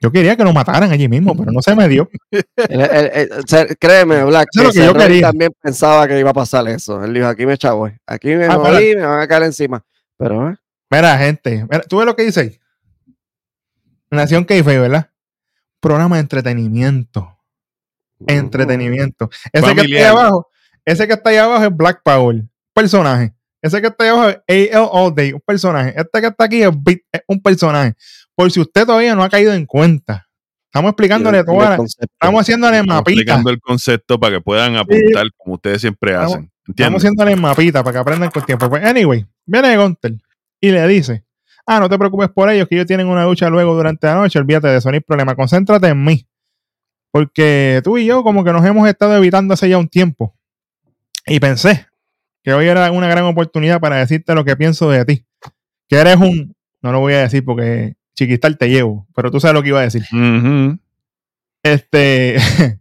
yo 0.00 0.12
quería 0.12 0.36
que 0.36 0.44
lo 0.44 0.52
mataran 0.52 0.90
allí 0.92 1.08
mismo, 1.08 1.36
pero 1.36 1.50
no 1.52 1.60
se 1.62 1.74
me 1.74 1.88
dio. 1.88 2.08
Créeme, 3.80 4.24
Black, 4.24 4.48
Eso 4.54 4.62
es 4.62 4.66
lo 4.66 4.72
que 4.72 4.78
ese 4.78 4.86
yo 4.86 4.94
quería. 4.94 5.22
también 5.28 5.50
pensaba 5.60 6.06
que 6.08 6.18
iba 6.18 6.30
a 6.30 6.34
pasar 6.34 6.66
eso. 6.68 7.02
Él 7.04 7.14
dijo, 7.14 7.26
aquí 7.26 7.46
me 7.46 7.56
chavo, 7.58 7.90
aquí 8.06 8.34
me 8.34 8.46
Ah, 8.46 8.58
morí, 8.58 8.94
me 8.96 9.06
van 9.06 9.20
a 9.20 9.26
caer 9.28 9.42
encima. 9.44 9.84
Pero, 10.16 10.50
¿eh? 10.50 10.56
Mira, 10.90 11.18
gente, 11.18 11.66
mira, 11.70 11.82
¿tú 11.82 11.98
ves 11.98 12.06
lo 12.06 12.16
que 12.16 12.22
dice 12.24 12.40
ahí? 12.40 12.58
Nación 14.10 14.44
Keife, 14.44 14.78
¿verdad? 14.78 15.10
Programa 15.80 16.16
de 16.16 16.22
entretenimiento. 16.22 17.36
entretenimiento. 18.26 19.30
Ese 19.52 19.74
que 19.74 19.80
está 19.82 19.96
ahí 19.96 20.02
abajo, 20.04 20.48
ese 20.84 21.06
que 21.06 21.12
está 21.14 21.30
ahí 21.30 21.36
abajo 21.36 21.64
es 21.64 21.76
Black 21.76 22.00
Power, 22.02 22.44
personaje. 22.80 23.32
Ese 23.60 23.80
que 23.80 23.88
está 23.88 24.04
ahí 24.04 24.10
abajo 24.10 24.28
es 24.46 24.74
AL 24.74 24.88
All 24.92 25.14
Day, 25.14 25.32
un 25.32 25.40
personaje. 25.44 25.94
Este 25.96 26.20
que 26.20 26.26
está 26.28 26.44
aquí 26.44 26.62
es, 26.62 26.70
Beat, 26.72 27.00
es 27.12 27.22
un 27.26 27.40
personaje. 27.42 27.94
Por 28.34 28.50
si 28.52 28.60
usted 28.60 28.86
todavía 28.86 29.14
no 29.14 29.24
ha 29.24 29.28
caído 29.28 29.52
en 29.52 29.66
cuenta. 29.66 30.26
Estamos 30.66 30.90
explicándole 30.90 31.44
concepto. 31.44 31.84
Estamos 32.12 32.40
haciéndole 32.42 32.76
Estamos 32.76 32.96
mapita. 32.96 33.10
explicando 33.20 33.50
el 33.50 33.60
concepto 33.60 34.20
para 34.20 34.36
que 34.36 34.40
puedan 34.42 34.76
apuntar 34.76 35.26
como 35.36 35.54
ustedes 35.54 35.80
siempre 35.80 36.12
Estamos- 36.12 36.32
hacen. 36.32 36.44
Estamos 36.44 36.68
¿Entiendes? 36.68 36.96
haciéndole 36.98 37.36
mapita 37.36 37.82
para 37.82 37.94
que 37.94 37.98
aprendan 37.98 38.30
con 38.30 38.44
tiempo. 38.44 38.68
Pues, 38.68 38.84
anyway, 38.84 39.26
viene 39.46 39.76
Gunter 39.76 40.12
y 40.60 40.70
le 40.70 40.86
dice: 40.86 41.24
Ah, 41.66 41.80
no 41.80 41.88
te 41.88 41.98
preocupes 41.98 42.28
por 42.28 42.50
ellos, 42.50 42.68
que 42.68 42.74
ellos 42.76 42.86
tienen 42.86 43.06
una 43.08 43.24
lucha 43.24 43.48
luego 43.48 43.74
durante 43.74 44.06
la 44.06 44.14
noche. 44.16 44.38
Olvídate 44.38 44.68
de 44.68 44.76
eso, 44.76 44.90
no 44.90 44.94
hay 44.94 45.00
problema. 45.00 45.34
Concéntrate 45.34 45.88
en 45.88 46.04
mí. 46.04 46.26
Porque 47.10 47.80
tú 47.82 47.96
y 47.98 48.04
yo, 48.04 48.22
como 48.22 48.44
que 48.44 48.52
nos 48.52 48.64
hemos 48.64 48.86
estado 48.88 49.16
evitando 49.16 49.54
hace 49.54 49.68
ya 49.68 49.78
un 49.78 49.88
tiempo. 49.88 50.36
Y 51.26 51.40
pensé 51.40 51.86
que 52.42 52.52
hoy 52.52 52.66
era 52.66 52.90
una 52.92 53.08
gran 53.08 53.24
oportunidad 53.24 53.80
para 53.80 53.96
decirte 53.96 54.34
lo 54.34 54.44
que 54.44 54.56
pienso 54.56 54.90
de 54.90 55.04
ti. 55.04 55.24
Que 55.88 55.96
eres 55.96 56.16
un. 56.16 56.54
No 56.82 56.92
lo 56.92 57.00
voy 57.00 57.14
a 57.14 57.20
decir 57.20 57.44
porque 57.44 57.96
chiquistal 58.14 58.58
te 58.58 58.68
llevo, 58.68 59.06
pero 59.14 59.30
tú 59.30 59.40
sabes 59.40 59.54
lo 59.54 59.62
que 59.62 59.68
iba 59.68 59.80
a 59.80 59.84
decir. 59.84 60.02
Este. 61.62 62.36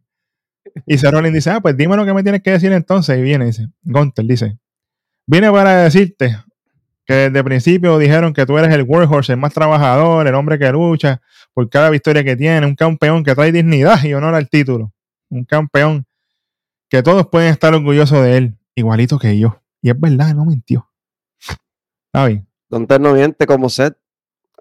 y 0.85 0.97
Seth 0.97 1.11
Rollins 1.11 1.33
dice: 1.33 1.51
Ah, 1.51 1.61
pues 1.61 1.75
dime 1.75 1.95
lo 1.95 2.05
que 2.05 2.13
me 2.13 2.23
tienes 2.23 2.41
que 2.41 2.51
decir 2.51 2.71
entonces. 2.71 3.17
Y 3.17 3.21
viene, 3.21 3.45
dice: 3.45 3.67
Gunter 3.83 4.25
dice: 4.25 4.57
Vine 5.25 5.51
para 5.51 5.83
decirte 5.83 6.37
que 7.05 7.13
desde 7.13 7.39
el 7.39 7.43
principio 7.43 7.97
dijeron 7.97 8.33
que 8.33 8.45
tú 8.45 8.57
eres 8.57 8.73
el 8.73 8.83
workhorse, 8.83 9.33
el 9.33 9.39
más 9.39 9.53
trabajador, 9.53 10.27
el 10.27 10.35
hombre 10.35 10.59
que 10.59 10.71
lucha 10.71 11.21
por 11.53 11.69
cada 11.69 11.89
victoria 11.89 12.23
que 12.23 12.35
tiene, 12.35 12.65
un 12.65 12.75
campeón 12.75 13.23
que 13.23 13.33
trae 13.33 13.51
dignidad 13.51 14.03
y 14.03 14.13
honor 14.13 14.35
al 14.35 14.49
título, 14.49 14.93
un 15.29 15.43
campeón 15.43 16.05
que 16.89 17.01
todos 17.03 17.27
pueden 17.27 17.51
estar 17.51 17.73
orgullosos 17.73 18.23
de 18.23 18.37
él, 18.37 18.57
igualito 18.77 19.19
que 19.19 19.37
yo. 19.37 19.61
Y 19.81 19.89
es 19.89 19.99
verdad, 19.99 20.33
no 20.33 20.45
mintió. 20.45 20.89
Está 22.07 22.27
bien. 22.27 22.47
Donde 22.69 22.99
no 22.99 23.13
miente 23.13 23.45
como 23.45 23.69
Seth. 23.69 23.97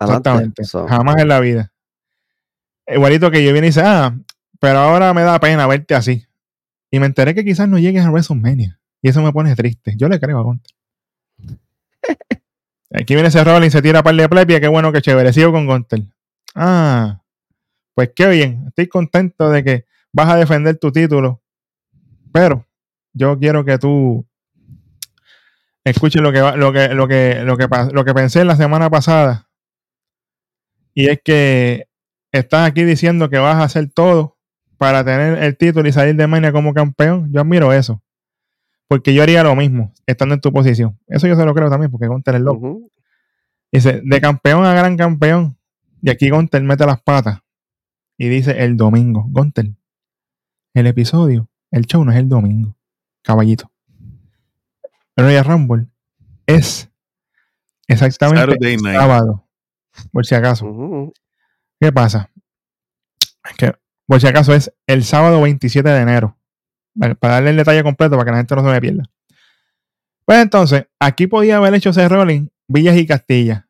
Exactamente. 0.01 0.65
So, 0.65 0.87
Jamás 0.87 1.17
en 1.19 1.29
la 1.29 1.41
vida. 1.41 1.73
Igualito 2.87 3.31
que 3.31 3.45
yo 3.45 3.53
viene 3.53 3.69
y 3.69 3.71
dice, 3.71 3.83
ah, 3.85 4.17
pero 4.61 4.79
ahora 4.79 5.13
me 5.13 5.23
da 5.23 5.39
pena 5.41 5.67
verte 5.67 5.95
así. 5.95 6.27
Y 6.91 6.99
me 7.01 7.07
enteré 7.07 7.35
que 7.35 7.45
quizás 7.45 7.69
no 7.69 7.79
llegues 7.79 8.05
a 8.05 8.11
WrestleMania. 8.11 8.81
Y 9.03 9.09
eso 9.09 9.23
me 9.23 9.33
pone 9.33 9.55
triste. 9.55 9.95
Yo 9.97 10.09
le 10.09 10.21
creo 10.21 10.39
a 10.39 10.43
Gunter. 10.43 10.75
Aquí 12.91 13.15
viene 13.15 13.29
ese 13.29 13.43
Rollins, 13.43 13.73
se 13.73 13.83
tira 13.83 14.03
par 14.03 14.15
de 14.15 14.29
plepia, 14.29 14.61
qué 14.61 14.69
bueno 14.69 14.93
que 14.93 15.03
chévere. 15.03 15.33
Sigo 15.33 15.53
con 15.53 15.67
Gunter. 15.67 16.03
Ah, 16.55 17.23
pues 17.95 18.13
qué 18.15 18.29
bien. 18.29 18.65
Estoy 18.69 18.87
contento 18.89 19.51
de 19.51 19.65
que 19.65 19.87
vas 20.13 20.29
a 20.29 20.37
defender 20.37 20.79
tu 20.79 20.93
título. 20.93 21.43
Pero 22.33 22.67
yo 23.17 23.39
quiero 23.39 23.65
que 23.65 23.79
tú 23.79 24.27
escuches 25.85 26.21
lo 26.21 26.33
que, 26.33 26.41
lo 26.41 26.73
que, 26.73 26.89
lo 26.89 27.09
que, 27.09 27.43
lo 27.43 27.57
que, 27.57 27.69
lo 27.93 28.05
que 28.05 28.15
pensé 28.15 28.45
la 28.45 28.57
semana 28.57 28.91
pasada. 28.91 29.49
Y 30.95 31.09
es 31.09 31.21
que 31.25 31.89
estás 32.31 32.69
aquí 32.69 32.85
diciendo 32.85 33.31
que 33.31 33.39
vas 33.39 33.57
a 33.57 33.65
hacer 33.65 33.91
todo 33.91 34.37
para 34.77 35.03
tener 35.05 35.43
el 35.43 35.57
título 35.57 35.89
y 35.89 35.93
salir 35.93 36.15
de 36.17 36.27
Mania 36.27 36.53
como 36.53 36.75
campeón. 36.75 37.33
Yo 37.33 37.41
admiro 37.41 37.73
eso. 37.73 38.03
Porque 38.89 39.15
yo 39.15 39.23
haría 39.23 39.43
lo 39.43 39.57
mismo, 39.57 39.93
estando 40.07 40.35
en 40.35 40.41
tu 40.41 40.53
posición. 40.53 40.99
Eso 41.07 41.27
yo 41.27 41.37
se 41.37 41.45
lo 41.45 41.55
creo 41.55 41.71
también, 41.71 41.91
porque 41.91 42.07
Gunter 42.07 42.35
es 42.35 42.41
loco. 42.43 42.91
Dice, 43.73 44.01
de 44.05 44.21
campeón 44.21 44.65
a 44.65 44.75
gran 44.75 44.97
campeón. 44.97 45.59
Y 46.03 46.11
aquí 46.11 46.29
Gunter 46.29 46.63
mete 46.63 46.85
las 46.85 47.01
patas. 47.01 47.41
Y 48.19 48.29
dice 48.29 48.63
el 48.63 48.77
domingo. 48.77 49.25
Gunter, 49.29 49.73
el 50.75 50.87
episodio, 50.87 51.49
el 51.71 51.87
show 51.87 52.05
no 52.05 52.13
es 52.13 52.19
el 52.19 52.29
domingo. 52.29 52.76
Caballito. 53.27 53.73
El 55.17 55.25
Royal 55.25 55.45
Rumble 55.45 55.87
es 56.47 56.89
exactamente 57.89 58.41
Saturday 58.41 58.75
el 58.75 58.83
night. 58.83 58.97
sábado. 58.97 59.49
Por 60.13 60.25
si 60.25 60.35
acaso. 60.37 61.13
¿Qué 61.81 61.91
pasa? 61.91 62.31
Es 63.45 63.57
que, 63.59 63.75
por 64.07 64.21
si 64.21 64.29
acaso, 64.29 64.55
es 64.55 64.73
el 64.87 65.03
sábado 65.03 65.43
27 65.43 65.89
de 65.89 66.01
enero. 66.01 66.39
Vale, 66.95 67.17
Para 67.17 67.35
darle 67.35 67.51
el 67.51 67.57
detalle 67.57 67.83
completo 67.83 68.13
para 68.17 68.25
que 68.27 68.31
la 68.31 68.37
gente 68.37 68.55
no 68.55 68.63
se 68.63 68.69
me 68.69 68.81
pierda. 68.81 69.03
Pues 70.25 70.39
entonces, 70.39 70.87
aquí 71.01 71.27
podía 71.27 71.57
haber 71.57 71.75
hecho 71.75 71.91
ese 71.91 72.09
rolling 72.09 72.47
Villas 72.69 72.97
y 72.97 73.07
Castilla. 73.07 73.69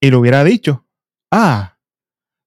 Y 0.00 0.10
lo 0.10 0.20
hubiera 0.20 0.44
dicho. 0.44 0.86
Ah, 1.30 1.78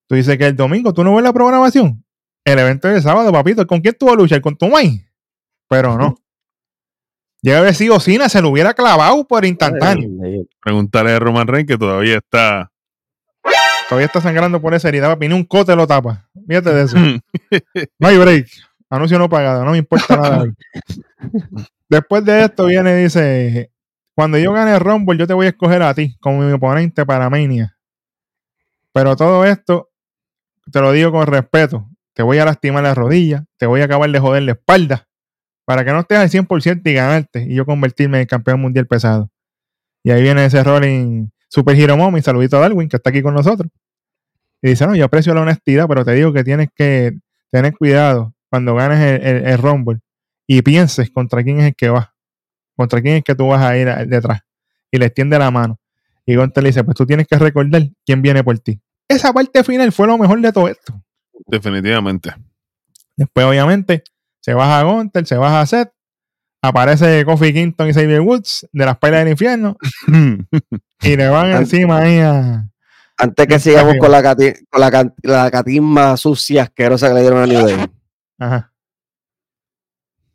tú 0.08 0.14
dices 0.14 0.38
que 0.38 0.46
el 0.46 0.56
domingo 0.56 0.94
tú 0.94 1.04
no 1.04 1.16
ves 1.16 1.24
la 1.24 1.34
programación. 1.34 2.06
El 2.46 2.60
evento 2.60 2.88
es 2.88 2.98
el 2.98 3.02
sábado, 3.02 3.32
papito. 3.32 3.66
¿Con 3.66 3.82
quién 3.82 3.96
tú 4.00 4.06
vas 4.06 4.14
a 4.14 4.18
luchar? 4.18 4.42
¿Con 4.42 4.56
tu 4.56 4.68
maíz? 4.68 5.09
Pero 5.70 5.98
no. 5.98 6.18
Llega 7.42 7.58
a 7.58 7.62
haber 7.62 7.76
sido 7.76 8.00
Cena, 8.02 8.28
se 8.28 8.42
lo 8.42 8.50
hubiera 8.50 8.74
clavado 8.74 9.26
por 9.26 9.46
instantáneo. 9.46 10.10
Ay, 10.24 10.46
Pregúntale 10.62 11.14
a 11.14 11.20
Roman 11.20 11.48
Reigns 11.48 11.70
que 11.70 11.78
todavía 11.78 12.18
está. 12.18 12.70
Todavía 13.88 14.08
está 14.08 14.20
sangrando 14.20 14.62
por 14.62 14.74
esa 14.74 14.90
herida, 14.90 15.08
papi. 15.08 15.30
Ni 15.30 15.36
un 15.36 15.46
cote 15.46 15.76
lo 15.76 15.88
tapa. 15.88 16.30
Fíjate 16.48 16.74
de 16.74 16.84
eso. 16.84 16.98
No 18.00 18.08
hay 18.08 18.18
break. 18.18 18.48
Anuncio 18.90 19.20
no 19.20 19.30
pagado, 19.30 19.64
no 19.64 19.72
me 19.72 19.78
importa 19.78 20.18
nada. 20.18 20.46
Después 21.88 22.26
de 22.26 22.44
esto 22.44 22.66
viene 22.66 23.00
y 23.00 23.04
dice, 23.04 23.72
cuando 24.16 24.38
yo 24.38 24.52
gane 24.52 24.74
el 24.74 24.80
Rumble, 24.80 25.18
yo 25.18 25.28
te 25.28 25.34
voy 25.34 25.46
a 25.46 25.50
escoger 25.50 25.82
a 25.84 25.94
ti 25.94 26.16
como 26.20 26.40
mi 26.40 26.52
oponente 26.52 27.06
para 27.06 27.30
Mania. 27.30 27.78
Pero 28.92 29.16
todo 29.16 29.46
esto, 29.46 29.90
te 30.72 30.82
lo 30.82 30.92
digo 30.92 31.12
con 31.12 31.28
respeto, 31.28 31.88
te 32.14 32.24
voy 32.24 32.40
a 32.40 32.46
lastimar 32.46 32.84
la 32.84 32.96
rodilla, 32.96 33.46
te 33.58 33.66
voy 33.66 33.82
a 33.82 33.86
acabar 33.86 34.10
de 34.10 34.20
joder 34.20 34.44
la 34.44 34.52
espalda, 34.54 35.08
para 35.70 35.86
que 35.86 35.92
no 35.92 36.00
estés 36.00 36.18
al 36.18 36.30
100% 36.32 36.82
y 36.90 36.94
ganarte, 36.96 37.44
y 37.48 37.54
yo 37.54 37.64
convertirme 37.64 38.20
en 38.22 38.26
campeón 38.26 38.60
mundial 38.60 38.88
pesado. 38.88 39.30
Y 40.04 40.10
ahí 40.10 40.20
viene 40.24 40.44
ese 40.44 40.64
Rolling 40.64 41.28
Super 41.48 41.80
Hero 41.80 41.96
Mommy, 41.96 42.24
saludito 42.24 42.58
a 42.58 42.62
Darwin, 42.62 42.90
que 42.90 42.96
está 42.98 43.12
aquí 43.12 43.22
con 43.22 43.36
nosotros. 43.36 43.70
Y 44.64 44.70
dice, 44.70 44.88
no, 44.88 44.96
yo 44.96 45.06
aprecio 45.06 45.32
la 45.36 45.42
honestidad, 45.42 45.88
pero 45.88 46.04
te 46.04 46.14
digo 46.14 46.34
que 46.34 46.44
tienes 46.44 46.70
que 46.76 47.20
tener 47.52 47.76
cuidado 47.78 48.34
cuando 48.50 48.74
ganes 48.74 49.00
el, 49.00 49.28
el- 49.28 49.46
el 49.48 49.58
Rumble 49.60 50.00
y 50.48 50.64
pienses 50.64 51.12
contra 51.12 51.44
quién 51.44 51.60
es 51.60 51.68
el 51.68 51.76
que 51.76 51.90
va, 51.90 52.16
contra 52.76 53.00
quién 53.00 53.18
es 53.18 53.24
que 53.24 53.36
tú 53.36 53.50
vas 53.50 53.62
a 53.62 53.78
ir 53.78 53.88
detrás. 54.08 54.42
Y 54.90 54.98
le 54.98 55.06
extiende 55.06 55.38
la 55.38 55.52
mano. 55.52 55.80
Y 56.26 56.36
Gunter 56.36 56.64
le 56.64 56.70
dice, 56.70 56.84
pues 56.84 56.98
tú 56.98 57.06
tienes 57.06 57.28
que 57.28 57.38
recordar 57.38 57.84
quién 58.04 58.24
viene 58.24 58.44
por 58.44 58.58
ti. 58.58 58.82
Esa 59.08 59.32
parte 59.32 59.64
final 59.64 59.92
fue 59.92 60.08
lo 60.08 60.18
mejor 60.18 60.42
de 60.42 60.52
todo 60.52 60.68
esto. 60.68 61.00
Definitivamente. 61.46 62.34
Después, 63.16 63.46
obviamente, 63.46 64.04
se 64.50 64.56
baja 64.56 64.82
Gunter, 64.82 65.27
se 65.27 65.36
baja 65.38 65.63
Seth, 65.68 65.91
aparece 66.63 67.24
Kofi 67.24 67.53
Kingston 67.53 67.88
y 67.89 67.94
Xavier 67.94 68.22
Woods 68.22 68.68
de 68.72 68.84
las 68.86 68.98
pailas 68.98 69.20
del 69.22 69.29
infierno 69.34 69.77
y 71.01 71.15
le 71.15 71.27
van 71.29 71.51
An- 71.51 71.58
encima 71.58 72.00
ahí 72.00 72.18
a... 72.20 72.68
Antes 73.20 73.46
que 73.48 73.60
sigamos 73.60 73.96
con 74.00 74.10
la, 74.12 74.24
cati- 74.24 74.65
con 74.72 74.82
la, 74.82 74.89
can- 74.89 75.13
la 75.22 75.51
catisma 75.51 76.18
sucia 76.18 76.63
asquerosa 76.63 77.10
que 77.10 77.13
le 77.13 77.22
dieron 77.22 77.44
a 77.44 77.46
New 77.46 77.63
Day. 77.63 77.86
Ajá. 78.39 78.74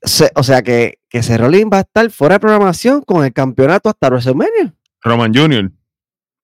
Se- 0.03 0.31
o 0.37 0.43
sea 0.45 0.63
que, 0.63 1.01
que 1.09 1.21
Rollins 1.37 1.73
va 1.73 1.79
a 1.79 1.81
estar 1.81 2.09
fuera 2.11 2.35
de 2.37 2.41
programación 2.41 3.03
con 3.03 3.25
el 3.25 3.33
campeonato 3.33 3.89
hasta 3.89 4.09
WrestleMania. 4.09 4.75
Roman 5.03 5.35
Jr. 5.35 5.73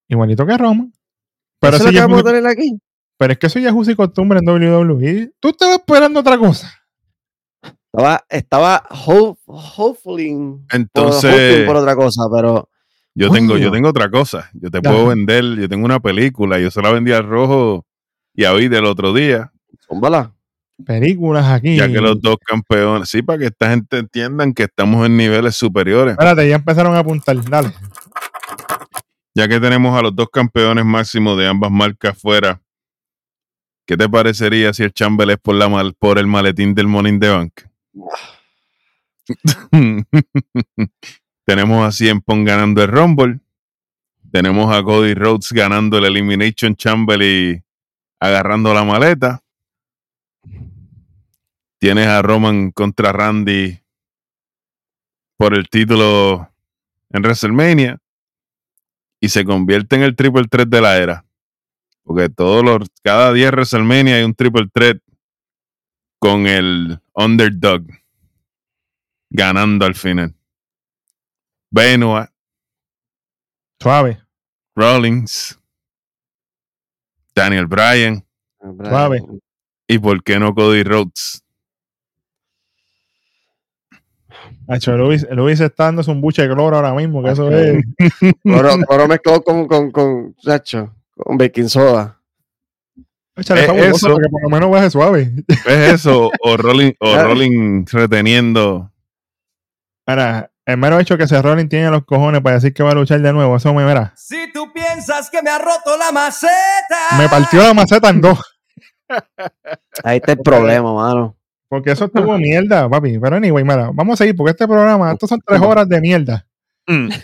Igualito 0.09 0.45
que 0.45 0.57
Roma. 0.59 0.89
Pero, 1.61 1.77
Eso 1.77 1.85
sí 1.85 1.91
es 1.91 1.95
lo 1.95 2.01
que 2.01 2.07
vamos 2.13 2.21
a 2.21 2.33
tener 2.33 2.47
aquí. 2.49 2.81
pero 3.19 3.33
es 3.35 3.39
que 3.39 3.47
eso 3.47 3.59
ya 3.61 3.69
es 3.69 3.75
uso 3.75 3.91
y 3.91 3.95
costumbre 3.97 4.41
en 4.43 4.49
WWE. 4.49 5.33
Tú 5.39 5.51
estabas 5.51 5.77
esperando 5.77 6.19
otra 6.21 6.37
cosa. 6.39 6.75
Estaba, 7.93 8.25
estaba 8.29 8.83
hope, 8.89 9.41
hopefully 9.47 10.33
por, 10.33 10.81
Entonces, 10.81 11.67
por 11.67 11.77
otra 11.77 11.97
cosa, 11.97 12.23
pero 12.33 12.69
yo 13.15 13.31
tengo, 13.31 13.59
yo 13.59 13.73
tengo 13.73 13.89
otra 13.89 14.11
cosa. 14.11 14.49
Yo 14.55 14.71
te 14.71 14.79
Ajá. 14.79 14.91
puedo 14.91 15.09
vender, 15.09 15.45
yo 15.57 15.69
tengo 15.69 15.85
una 15.85 16.01
película, 16.01 16.59
yo 16.59 16.71
se 16.71 16.81
la 16.81 16.93
vendí 16.93 17.13
al 17.13 17.27
rojo 17.27 17.85
y 18.35 18.45
a 18.45 18.53
del 18.53 18.85
otro 18.85 19.13
día, 19.13 19.53
zúmbala. 19.87 20.33
Películas 20.87 21.47
aquí. 21.47 21.77
ya 21.77 21.89
que 21.89 22.01
los 22.01 22.21
dos 22.23 22.37
campeones, 22.39 23.11
sí, 23.11 23.21
para 23.21 23.41
que 23.41 23.47
esta 23.47 23.69
gente 23.71 23.99
entiendan 23.99 24.55
que 24.55 24.63
estamos 24.63 25.05
en 25.05 25.17
niveles 25.17 25.57
superiores. 25.57 26.13
Espérate, 26.13 26.49
ya 26.49 26.57
empezaron 26.57 26.95
a 26.95 27.01
apuntar. 27.01 27.37
Dale. 27.45 27.73
Ya 29.35 29.47
que 29.47 29.61
tenemos 29.61 29.99
a 29.99 30.03
los 30.03 30.17
dos 30.17 30.29
campeones 30.31 30.85
máximos 30.85 31.37
de 31.37 31.47
ambas 31.47 31.71
marcas 31.71 32.17
fuera, 32.17 32.63
¿qué 33.87 33.97
te 33.97 34.09
parecería 34.09 34.73
si 34.73 34.85
el 34.85 34.93
Chamber 34.93 35.29
es 35.31 35.39
por, 35.39 35.55
la 35.55 35.69
mal, 35.69 35.95
por 35.99 36.19
el 36.19 36.27
maletín 36.27 36.75
del 36.75 36.87
Morning 36.87 37.19
the 37.21 37.29
Bank? 37.29 37.53
tenemos 41.45 41.87
a 41.87 41.93
CM 41.93 42.21
Punk 42.21 42.47
ganando 42.47 42.83
el 42.83 42.89
Rumble. 42.89 43.41
Tenemos 44.31 44.75
a 44.75 44.83
Cody 44.83 45.15
Rhodes 45.15 45.53
ganando 45.53 45.99
el 45.99 46.05
Elimination 46.05 46.77
Chamber 46.77 47.21
y 47.23 47.63
agarrando 48.21 48.73
la 48.73 48.85
maleta. 48.85 49.43
Tienes 51.79 52.07
a 52.07 52.23
Roman 52.23 52.71
contra 52.71 53.13
Randy 53.13 53.81
por 55.37 55.55
el 55.55 55.69
título 55.69 56.49
en 57.11 57.23
WrestleMania 57.23 57.99
y 59.21 59.29
se 59.29 59.45
convierte 59.45 59.97
en 59.97 60.03
el 60.03 60.15
triple 60.15 60.47
threat 60.49 60.69
de 60.69 60.81
la 60.81 60.99
era. 60.99 61.25
Porque 62.05 62.29
todos 62.29 62.65
los, 62.65 62.89
cada 63.03 63.33
10 63.33 63.53
WrestleMania 63.53 64.17
hay 64.17 64.23
un 64.23 64.35
triple 64.35 64.69
threat 64.73 64.99
con 66.19 66.47
el 66.47 67.01
underdog 67.25 67.87
ganando 69.31 69.87
al 69.87 69.95
final. 69.95 70.35
Benoit, 71.71 72.29
Suave. 73.81 74.21
Rollins, 74.75 75.59
Daniel 77.35 77.67
Bryan 77.67 78.25
Suave. 78.61 79.21
y 79.87 79.99
por 79.99 80.23
qué 80.23 80.39
no 80.39 80.55
Cody 80.55 80.83
Rhodes. 80.83 81.45
Hacho, 84.69 84.97
Luis, 84.97 85.27
Luis 85.33 85.59
está 85.61 85.87
dándose 85.87 86.11
un 86.13 86.21
buche 86.21 86.43
de 86.43 86.49
cloro 86.55 86.77
ahora 86.77 86.95
mismo, 86.95 87.23
que 87.25 87.31
eso 87.31 87.51
es. 87.51 87.85
Con, 89.25 89.67
con, 89.67 89.91
con, 89.91 90.35
chacho, 90.37 90.95
con 91.17 91.37
baking 91.37 91.69
soda. 91.69 92.20
Échale 93.41 93.63
Eh, 93.65 93.67
fabuloso 93.67 93.97
eso. 93.97 94.07
para 94.09 94.23
que 94.25 94.31
por 94.31 94.43
lo 94.43 94.49
menos 94.51 94.71
baje 94.71 94.91
suave. 94.91 95.33
¿Es 95.49 95.67
eso? 95.95 96.31
O 96.45 96.57
Rolling, 96.57 96.93
o 97.01 97.15
Ah. 97.15 97.25
Rolling 97.25 97.85
reteniendo. 97.91 98.91
Ahora, 100.07 100.51
el 100.67 100.77
mero 100.77 100.99
hecho 101.01 101.17
que 101.17 101.25
ese 101.25 101.41
Rollins 101.41 101.69
tiene 101.69 101.91
los 101.91 102.05
cojones 102.05 102.43
para 102.43 102.57
decir 102.57 102.73
que 102.75 102.83
va 102.83 102.91
a 102.91 102.95
luchar 102.95 103.21
de 103.21 103.33
nuevo, 103.33 103.57
eso 103.57 103.73
me 103.75 103.85
verá. 103.85 104.13
Si 104.17 104.53
tú 104.53 104.73
piensas 104.73 105.31
que 105.31 105.43
me 105.43 105.51
ha 105.51 105.59
roto 105.59 105.97
la 105.99 106.13
maceta. 106.13 107.17
Me 107.19 107.29
partió 107.29 107.63
la 107.63 107.75
maceta 107.75 108.09
en 108.11 108.21
dos. 108.21 108.39
Ahí 110.05 110.19
está 110.19 110.33
el 110.33 110.39
problema, 110.39 110.93
mano. 110.95 111.37
Porque 111.69 111.93
eso 111.93 112.07
estuvo 112.07 112.37
mierda, 112.39 112.89
papi. 112.89 113.19
Pero 113.19 113.37
anyway, 113.37 113.63
mira, 113.65 113.91
vamos 113.93 114.15
a 114.15 114.17
seguir 114.25 114.37
porque 114.37 114.51
este 114.51 114.67
programa, 114.67 115.13
estos 115.13 115.29
son 115.29 115.41
tres 115.45 115.61
horas 115.61 115.89
de 115.89 116.01
mierda. 116.01 116.47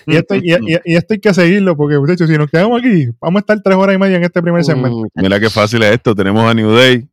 Y 0.07 0.17
esto, 0.17 0.35
y, 0.37 0.53
y- 0.55 0.79
y 0.85 0.95
esto 0.97 1.15
hay 1.15 1.21
que 1.21 1.35
seguirlo 1.35 1.77
porque, 1.77 1.99
muchachos, 1.99 2.29
si 2.29 2.37
nos 2.39 2.51
quedamos 2.51 2.81
aquí, 2.81 3.07
vamos 3.21 3.37
a 3.37 3.41
estar 3.41 3.61
tres 3.63 3.77
horas 3.77 3.97
y 3.97 3.99
media 3.99 4.17
en 4.17 4.25
este 4.25 4.41
primer 4.43 4.63
segmento. 4.65 4.99
Mm, 5.15 5.23
Mira 5.23 5.41
qué 5.41 5.51
fácil 5.51 5.83
es 5.83 5.93
esto. 5.93 6.15
Tenemos 6.15 6.49
a 6.49 6.55
New 6.55 6.71
Day 6.71 7.09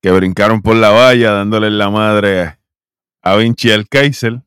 que 0.00 0.10
brincaron 0.10 0.60
por 0.62 0.74
la 0.76 0.90
valla 0.90 1.30
dándole 1.32 1.70
la 1.70 1.90
madre 1.90 2.56
a 3.22 3.36
Vinci 3.36 3.70
al 3.70 3.88
Kaiser. 3.88 4.40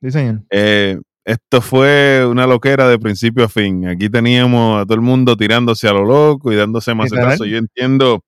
Sí, 0.00 0.10
señor. 0.10 0.42
Eh, 0.50 0.98
esto 1.24 1.60
fue 1.60 2.24
una 2.28 2.46
loquera 2.46 2.88
de 2.88 2.98
principio 2.98 3.44
a 3.44 3.48
fin. 3.48 3.86
Aquí 3.88 4.08
teníamos 4.08 4.80
a 4.80 4.84
todo 4.84 4.94
el 4.94 5.00
mundo 5.02 5.36
tirándose 5.36 5.88
a 5.88 5.92
lo 5.92 6.04
loco 6.04 6.52
y 6.52 6.56
dándose 6.56 6.92
macetazos. 6.94 7.46
Yo 7.48 7.58
entiendo 7.58 8.22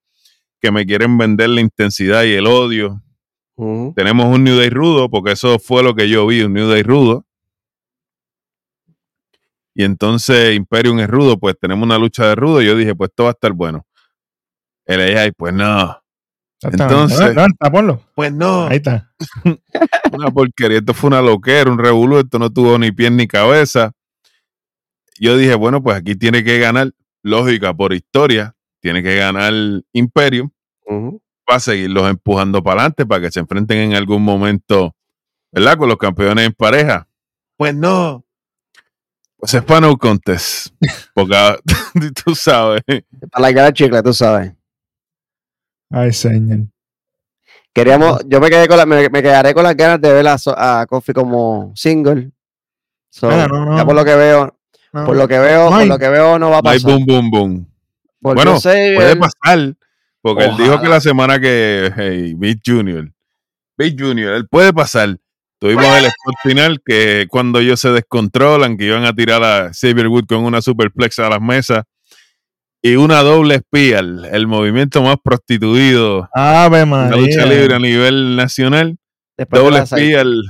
que 0.60 0.70
me 0.70 0.84
quieren 0.86 1.16
vender 1.18 1.48
la 1.50 1.60
intensidad 1.60 2.24
y 2.24 2.32
el 2.32 2.46
odio. 2.46 3.00
Tenemos 3.94 4.26
un 4.26 4.44
New 4.44 4.56
Day 4.56 4.70
rudo, 4.70 5.08
porque 5.08 5.32
eso 5.32 5.58
fue 5.58 5.82
lo 5.82 5.94
que 5.94 6.08
yo 6.08 6.26
vi, 6.26 6.42
un 6.42 6.52
New 6.52 6.68
Day 6.68 6.82
rudo. 6.82 7.24
Y 9.74 9.84
entonces 9.84 10.54
Imperium 10.54 10.98
es 11.00 11.08
rudo, 11.08 11.38
pues 11.38 11.56
tenemos 11.58 11.84
una 11.86 11.98
lucha 11.98 12.26
de 12.26 12.34
rudo. 12.34 12.60
Y 12.62 12.66
yo 12.66 12.76
dije, 12.76 12.94
pues 12.94 13.10
esto 13.10 13.24
va 13.24 13.30
a 13.30 13.32
estar 13.32 13.52
bueno. 13.52 13.86
El 14.84 15.16
AI, 15.16 15.32
pues 15.32 15.54
no. 15.54 15.98
Entonces- 16.62 17.34
No, 17.34 17.46
no, 17.46 17.70
ponlo. 17.72 18.02
Pues 18.14 18.32
no. 18.32 18.66
Ahí 18.66 18.76
está. 18.76 19.12
Una 20.12 20.30
porquería. 20.30 20.78
Esto 20.78 20.94
fue 20.94 21.08
una 21.08 21.22
loquera, 21.22 21.70
un 21.70 21.78
revolú. 21.78 22.18
Esto 22.18 22.38
no 22.38 22.50
tuvo 22.50 22.78
ni 22.78 22.92
pie 22.92 23.10
ni 23.10 23.26
cabeza. 23.26 23.92
Yo 25.18 25.36
dije, 25.36 25.54
bueno, 25.54 25.82
pues 25.82 25.96
aquí 25.96 26.14
tiene 26.16 26.42
que 26.44 26.58
ganar, 26.58 26.92
lógica 27.22 27.72
por 27.74 27.92
historia, 27.92 28.54
tiene 28.80 29.02
que 29.02 29.16
ganar 29.16 29.52
Imperium 29.92 30.50
Ujú. 30.86 31.22
para 31.46 31.60
seguirlos 31.60 32.08
empujando 32.10 32.62
para 32.62 32.80
adelante 32.80 33.06
para 33.06 33.20
que 33.22 33.30
se 33.30 33.40
enfrenten 33.40 33.78
en 33.78 33.94
algún 33.94 34.22
momento, 34.22 34.96
¿verdad? 35.52 35.76
Con 35.76 35.88
los 35.88 35.96
campeones 35.98 36.46
en 36.46 36.52
pareja. 36.52 37.08
Pues 37.56 37.74
no. 37.74 38.24
Pues 39.42 39.54
es 39.54 39.64
para 39.64 39.80
no 39.80 39.96
contest. 39.98 40.68
Porque 41.14 41.34
ah, 41.34 41.56
tú 42.24 42.32
sabes. 42.36 42.80
Para 43.32 43.48
la 43.48 43.52
cara 43.54 43.72
chicle, 43.72 44.00
tú 44.00 44.14
sabes. 44.14 44.52
Ay, 45.90 46.12
señor. 46.12 46.68
Queríamos, 47.74 48.20
yo 48.28 48.38
me 48.40 48.48
quedé 48.50 48.68
con 48.68 48.76
la, 48.76 48.86
me, 48.86 49.08
me 49.08 49.20
quedaré 49.20 49.52
con 49.52 49.64
las 49.64 49.76
ganas 49.76 50.00
de 50.00 50.12
ver 50.12 50.28
a, 50.28 50.36
a 50.80 50.86
Kofi 50.86 51.12
como 51.12 51.72
single. 51.74 52.30
So, 53.10 53.28
Mira, 53.30 53.48
no, 53.48 53.64
no. 53.64 53.76
ya 53.76 53.84
por 53.84 53.96
lo 53.96 54.04
que 54.04 54.14
veo, 54.14 54.56
No, 54.92 55.06
por 55.06 55.16
lo 55.16 55.26
que 55.26 55.38
veo, 55.40 55.70
No 55.70 55.76
por 55.78 55.86
lo 55.88 55.98
que 55.98 56.08
veo 56.08 56.38
no 56.38 56.50
va 56.50 56.56
a 56.58 56.58
Hay 56.58 56.78
pasar. 56.78 56.90
boom, 56.92 57.04
boom, 57.04 57.30
boom. 57.32 57.68
Porque 58.20 58.44
Bueno, 58.44 58.60
Puede 58.60 59.16
pasar. 59.16 59.74
Porque 60.20 60.44
él 60.44 60.56
dijo 60.56 60.80
que 60.80 60.88
la 60.88 61.00
semana 61.00 61.40
que. 61.40 61.92
Hey, 61.96 62.34
Big 62.36 62.60
Junior. 62.64 63.10
Big 63.76 64.00
Junior, 64.00 64.34
él 64.34 64.46
puede 64.46 64.72
pasar. 64.72 65.18
Tuvimos 65.62 65.84
el 65.96 66.04
spot 66.06 66.34
final 66.42 66.82
que 66.84 67.26
cuando 67.28 67.60
ellos 67.60 67.78
se 67.78 67.90
descontrolan, 67.90 68.76
que 68.76 68.86
iban 68.86 69.04
a 69.04 69.12
tirar 69.14 69.42
a 69.44 69.70
Xavier 69.72 70.08
Wood 70.08 70.24
con 70.26 70.44
una 70.44 70.60
superplex 70.60 71.18
a 71.20 71.28
las 71.28 71.40
mesas 71.40 71.84
y 72.82 72.96
una 72.96 73.20
doble 73.22 73.54
espía, 73.56 74.00
el, 74.00 74.24
el 74.24 74.46
movimiento 74.48 75.02
más 75.04 75.16
prostituido 75.22 76.28
Ave 76.34 76.80
de 76.80 76.86
la 76.86 77.10
lucha 77.16 77.46
libre 77.46 77.74
a 77.76 77.78
nivel 77.78 78.34
nacional. 78.34 78.98
después 79.36 79.60
de 79.62 79.64
doble 79.64 79.86
seis- 79.86 80.02
espía 80.02 80.20
el- 80.22 80.42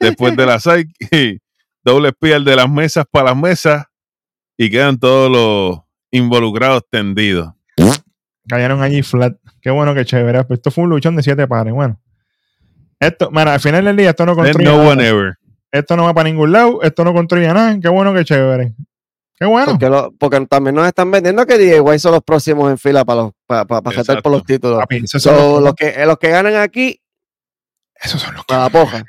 después 0.00 0.36
de 0.36 0.46
la 0.46 0.58
psych 0.60 0.88
y 1.12 1.38
doble 1.84 2.08
espía 2.08 2.40
de 2.40 2.56
las 2.56 2.68
mesas 2.68 3.04
para 3.08 3.26
las 3.26 3.36
mesas 3.36 3.84
y 4.58 4.68
quedan 4.68 4.98
todos 4.98 5.30
los 5.30 5.80
involucrados 6.10 6.82
tendidos. 6.90 7.52
Cayeron 8.48 8.82
allí 8.82 9.02
flat. 9.04 9.36
Qué 9.62 9.70
bueno, 9.70 9.94
qué 9.94 10.04
chévere. 10.04 10.44
Esto 10.50 10.72
fue 10.72 10.82
un 10.84 10.90
luchón 10.90 11.14
de 11.14 11.22
siete 11.22 11.46
pares. 11.46 11.72
Bueno. 11.72 12.00
Esto, 13.00 13.30
mira, 13.30 13.54
al 13.54 13.60
final 13.60 13.84
del 13.84 13.96
día 13.96 14.10
esto 14.10 14.26
no 14.26 14.36
construye 14.36 14.64
no 14.64 14.76
nada. 14.78 14.90
one 14.90 15.08
ever. 15.08 15.34
Esto 15.72 15.96
no 15.96 16.04
va 16.04 16.12
para 16.14 16.28
ningún 16.28 16.52
lado. 16.52 16.82
Esto 16.82 17.02
no 17.04 17.12
construye 17.14 17.46
nada. 17.48 17.78
Qué 17.80 17.88
bueno, 17.88 18.12
qué 18.12 18.24
chévere. 18.24 18.74
Qué 19.38 19.46
bueno. 19.46 19.70
Porque, 19.72 19.88
lo- 19.88 20.12
porque 20.18 20.44
también 20.46 20.74
nos 20.74 20.86
están 20.86 21.10
vendiendo 21.10 21.46
que 21.46 21.56
DIY 21.56 21.98
son 21.98 22.12
los 22.12 22.22
próximos 22.22 22.70
en 22.70 22.76
fila 22.76 23.04
para 23.04 23.22
los 23.22 23.32
para, 23.46 23.64
para, 23.64 23.80
para 23.80 23.96
jetar 23.96 24.20
por 24.22 24.32
los 24.32 24.44
títulos. 24.44 24.78
Papi, 24.80 24.96
esos 25.04 25.22
son 25.22 25.34
So, 25.34 25.52
los, 25.54 25.62
los, 25.62 25.74
que, 25.74 25.88
eh, 25.88 26.04
los 26.06 26.18
que 26.18 26.28
ganan 26.28 26.56
aquí, 26.56 27.00
esos 27.94 28.20
son 28.20 28.34
los 28.34 28.44
que. 28.44 28.54
a 28.54 28.58
la 28.58 28.68
poja. 28.70 29.02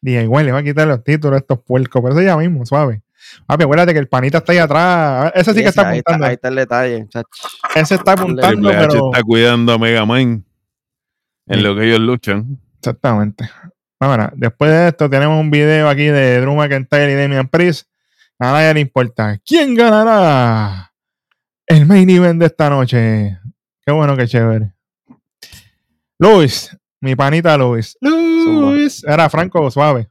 Le 0.00 0.26
va 0.28 0.58
a 0.58 0.62
quitar 0.62 0.86
los 0.86 1.02
títulos 1.04 1.36
a 1.36 1.40
estos 1.40 1.58
puercos. 1.62 2.00
Pero 2.02 2.14
eso 2.14 2.22
ya 2.22 2.36
mismo, 2.36 2.64
suave. 2.64 3.02
Papi, 3.46 3.64
acuérdate 3.64 3.92
que 3.94 3.98
el 3.98 4.08
panita 4.08 4.38
está 4.38 4.52
ahí 4.52 4.58
atrás. 4.58 5.32
Ese 5.34 5.52
sí 5.54 5.62
que 5.62 5.68
está 5.68 5.88
ahí, 5.88 5.98
está, 5.98 6.12
apuntando. 6.12 6.26
ahí 6.26 6.34
está 6.34 6.48
el 6.48 6.54
detalle. 6.54 7.06
chacho. 7.08 7.28
Ese 7.74 7.94
está 7.96 8.12
apuntando, 8.12 8.48
Triple 8.68 8.76
H 8.76 8.86
pero. 8.88 9.10
está 9.12 9.22
cuidando 9.22 9.72
a 9.72 9.78
Mega 9.78 10.04
Man 10.06 10.44
en 11.46 11.56
Sí. 11.58 11.60
lo 11.62 11.74
que 11.76 11.84
ellos 11.86 12.00
luchan. 12.00 12.60
Exactamente. 12.84 13.48
Ahora, 13.98 14.30
después 14.36 14.70
de 14.70 14.88
esto, 14.88 15.08
tenemos 15.08 15.40
un 15.40 15.50
video 15.50 15.88
aquí 15.88 16.04
de 16.04 16.38
Drew 16.38 16.54
McIntyre 16.54 17.12
y 17.12 17.14
Damian 17.14 17.48
Priest. 17.48 17.88
A 18.38 18.52
nadie 18.52 18.74
le 18.74 18.80
importa. 18.80 19.40
¿Quién 19.42 19.74
ganará 19.74 20.92
el 21.66 21.86
main 21.86 22.10
event 22.10 22.38
de 22.38 22.46
esta 22.46 22.68
noche? 22.68 23.38
Qué 23.86 23.90
bueno, 23.90 24.14
qué 24.18 24.26
chévere. 24.28 24.74
Luis, 26.18 26.76
mi 27.00 27.16
panita 27.16 27.56
Luis. 27.56 27.96
Luis. 28.02 29.02
Era 29.04 29.30
Franco 29.30 29.70
Suave. 29.70 30.10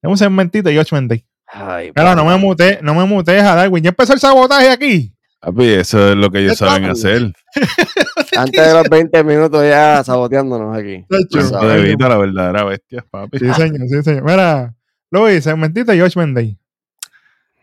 Es 0.00 0.08
un 0.08 0.16
segmentito 0.16 0.70
de 0.70 0.76
Josh 0.76 0.92
Menday. 0.92 1.26
Ay, 1.46 1.92
Pero 1.92 2.14
no 2.14 2.24
me 2.24 2.38
mute, 2.38 2.78
no 2.80 2.94
me 2.94 3.04
mutees 3.04 3.42
a 3.42 3.54
Darwin. 3.54 3.84
Ya 3.84 3.90
empezó 3.90 4.14
el 4.14 4.20
sabotaje 4.20 4.70
aquí. 4.70 5.14
Papi, 5.42 5.70
eso 5.70 6.10
es 6.10 6.16
lo 6.16 6.30
que 6.30 6.38
ellos 6.38 6.56
saben 6.56 6.84
hacer. 6.84 7.32
Antes 8.36 8.64
de 8.64 8.72
los 8.74 8.88
20 8.88 9.24
minutos 9.24 9.64
ya 9.64 10.04
saboteándonos 10.04 10.76
aquí. 10.78 11.04
De 11.08 11.96
la 11.98 12.16
verdadera 12.16 12.62
bestia, 12.62 13.04
papi. 13.10 13.40
Sí, 13.40 13.52
señor, 13.52 13.88
sí, 13.88 14.02
señor. 14.04 14.22
Mira, 14.22 14.72
Luis, 15.10 15.42
segmentito 15.42 15.92
Josh 15.92 16.16
Menday. 16.16 16.56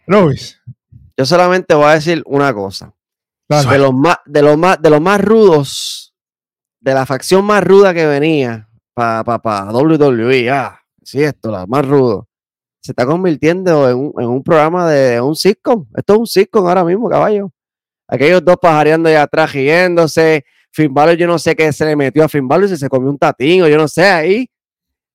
Luis. 0.08 0.62
Yo 1.16 1.26
solamente 1.26 1.74
voy 1.74 1.86
a 1.86 1.94
decir 1.94 2.22
una 2.26 2.54
cosa. 2.54 2.94
De 3.48 3.78
los 3.78 3.94
más, 3.94 4.18
de 4.26 4.42
los 4.42 4.58
más, 4.58 4.82
de 4.82 4.90
los 4.90 5.00
más 5.00 5.22
rudos, 5.22 6.14
de 6.82 6.94
la 6.94 7.06
facción 7.06 7.46
más 7.46 7.64
ruda 7.64 7.94
que 7.94 8.06
venía 8.06 8.68
para 8.94 9.24
pa, 9.24 9.40
pa 9.40 9.72
WWE, 9.72 10.50
ah, 10.50 10.82
sí, 11.02 11.24
esto, 11.24 11.50
la 11.50 11.66
más 11.66 11.88
rudo, 11.88 12.28
se 12.82 12.92
está 12.92 13.06
convirtiendo 13.06 13.90
en 13.90 13.98
un, 13.98 14.14
en 14.18 14.28
un 14.28 14.44
programa 14.44 14.90
de 14.90 15.22
un 15.22 15.36
sitcom. 15.36 15.88
Esto 15.96 16.14
es 16.14 16.20
un 16.20 16.28
sitcom 16.28 16.68
ahora 16.68 16.84
mismo, 16.84 17.10
caballo. 17.10 17.54
Aquellos 18.10 18.44
dos 18.44 18.58
pajareando 18.62 19.08
allá 19.10 19.24
atrás, 19.24 19.54
riéndose. 19.54 20.44
Finn 20.72 20.94
Balor, 20.94 21.16
yo 21.16 21.26
no 21.28 21.40
sé 21.40 21.56
qué 21.56 21.72
se 21.74 21.86
le 21.86 21.96
metió 21.96 22.24
a 22.24 22.30
Finn 22.30 22.48
Balor, 22.48 22.68
si 22.70 22.78
se 22.78 22.90
comió 22.90 23.10
un 23.10 23.18
tatín 23.18 23.64
o 23.64 23.68
yo 23.68 23.78
no 23.78 23.88
sé, 23.88 24.04
ahí. 24.06 24.50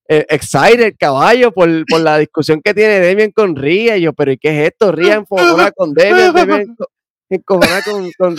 Eh, 0.09 0.27
excited, 0.29 0.95
caballo, 0.99 1.51
por, 1.53 1.69
por 1.87 2.01
la 2.01 2.19
discusión 2.19 2.61
que 2.63 2.75
tiene 2.75 3.01
Demian 3.01 3.31
con 3.31 3.57
Ria. 3.57 3.97
Y 3.97 4.03
yo, 4.03 4.13
pero 4.13 4.33
¿y 4.33 4.39
qué 4.39 4.49
es 4.63 4.69
esto? 4.73 4.93
Ria 4.93 5.15
enfogonada 5.15 5.73
con 5.73 5.95
Demian, 5.95 6.35
Demian 6.35 6.75
co- 6.77 6.89
encojonada 7.31 7.83
con, 7.83 8.11
con... 8.19 8.37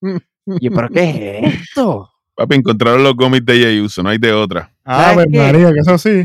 Y 0.46 0.64
yo, 0.64 0.70
pero 0.74 0.88
¿qué 0.88 1.38
es 1.42 1.54
esto? 1.62 2.10
Papi, 2.34 2.54
encontraron 2.56 3.02
los 3.02 3.14
cómics 3.14 3.44
de 3.44 3.54
Jey 3.54 3.80
Uso, 3.80 4.02
no 4.02 4.08
hay 4.08 4.16
de 4.18 4.32
otra. 4.32 4.72
Ah, 4.84 5.10
¿Sabes 5.10 5.26
qué? 5.30 5.38
María, 5.38 5.72
que 5.74 5.80
eso 5.80 5.98
sí. 5.98 6.24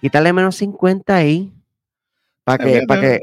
Quítale 0.00 0.32
menos 0.32 0.54
50 0.56 1.16
ahí. 1.16 1.52
¿Para 2.44 2.64
que, 2.64 2.82
para 2.86 3.00
que, 3.00 3.20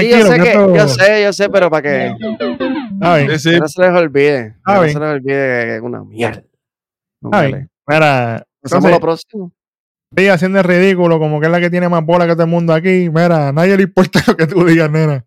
Sí, 0.00 0.10
yo 0.10 0.26
sé, 0.26 0.40
que 0.40 0.48
esto- 0.48 0.74
yo 0.76 0.88
sé, 0.88 1.22
yo 1.22 1.32
sé, 1.32 1.48
pero 1.50 1.70
para 1.70 1.82
que, 1.82 2.06
Está 2.06 3.38
Sí, 3.38 3.50
sí. 3.50 3.58
no 3.58 3.68
se 3.68 3.82
les 3.82 3.90
olvide. 3.90 4.56
Que 4.64 4.72
no 4.72 4.80
se 4.82 4.86
les 4.88 4.96
olvide 4.96 5.64
que 5.66 5.76
es 5.76 5.82
una 5.82 6.04
mierda. 6.04 6.42
No 7.20 7.28
está 7.28 7.36
vale. 7.38 7.48
bien. 7.48 7.70
Mira, 7.86 8.46
Pasamos 8.62 8.84
a 8.86 8.90
lo 8.90 9.00
próximo. 9.00 9.52
Ella 10.16 10.34
haciendo 10.34 10.58
el 10.58 10.64
ridículo, 10.64 11.18
como 11.18 11.40
que 11.40 11.46
es 11.46 11.52
la 11.52 11.60
que 11.60 11.70
tiene 11.70 11.88
más 11.88 12.04
bola 12.04 12.26
que 12.26 12.32
todo 12.34 12.44
el 12.44 12.48
mundo 12.50 12.72
aquí. 12.72 13.10
Mira, 13.10 13.52
nadie 13.52 13.76
le 13.76 13.82
importa 13.82 14.20
lo 14.28 14.36
que 14.36 14.46
tú 14.46 14.64
digas, 14.64 14.90
nena. 14.90 15.24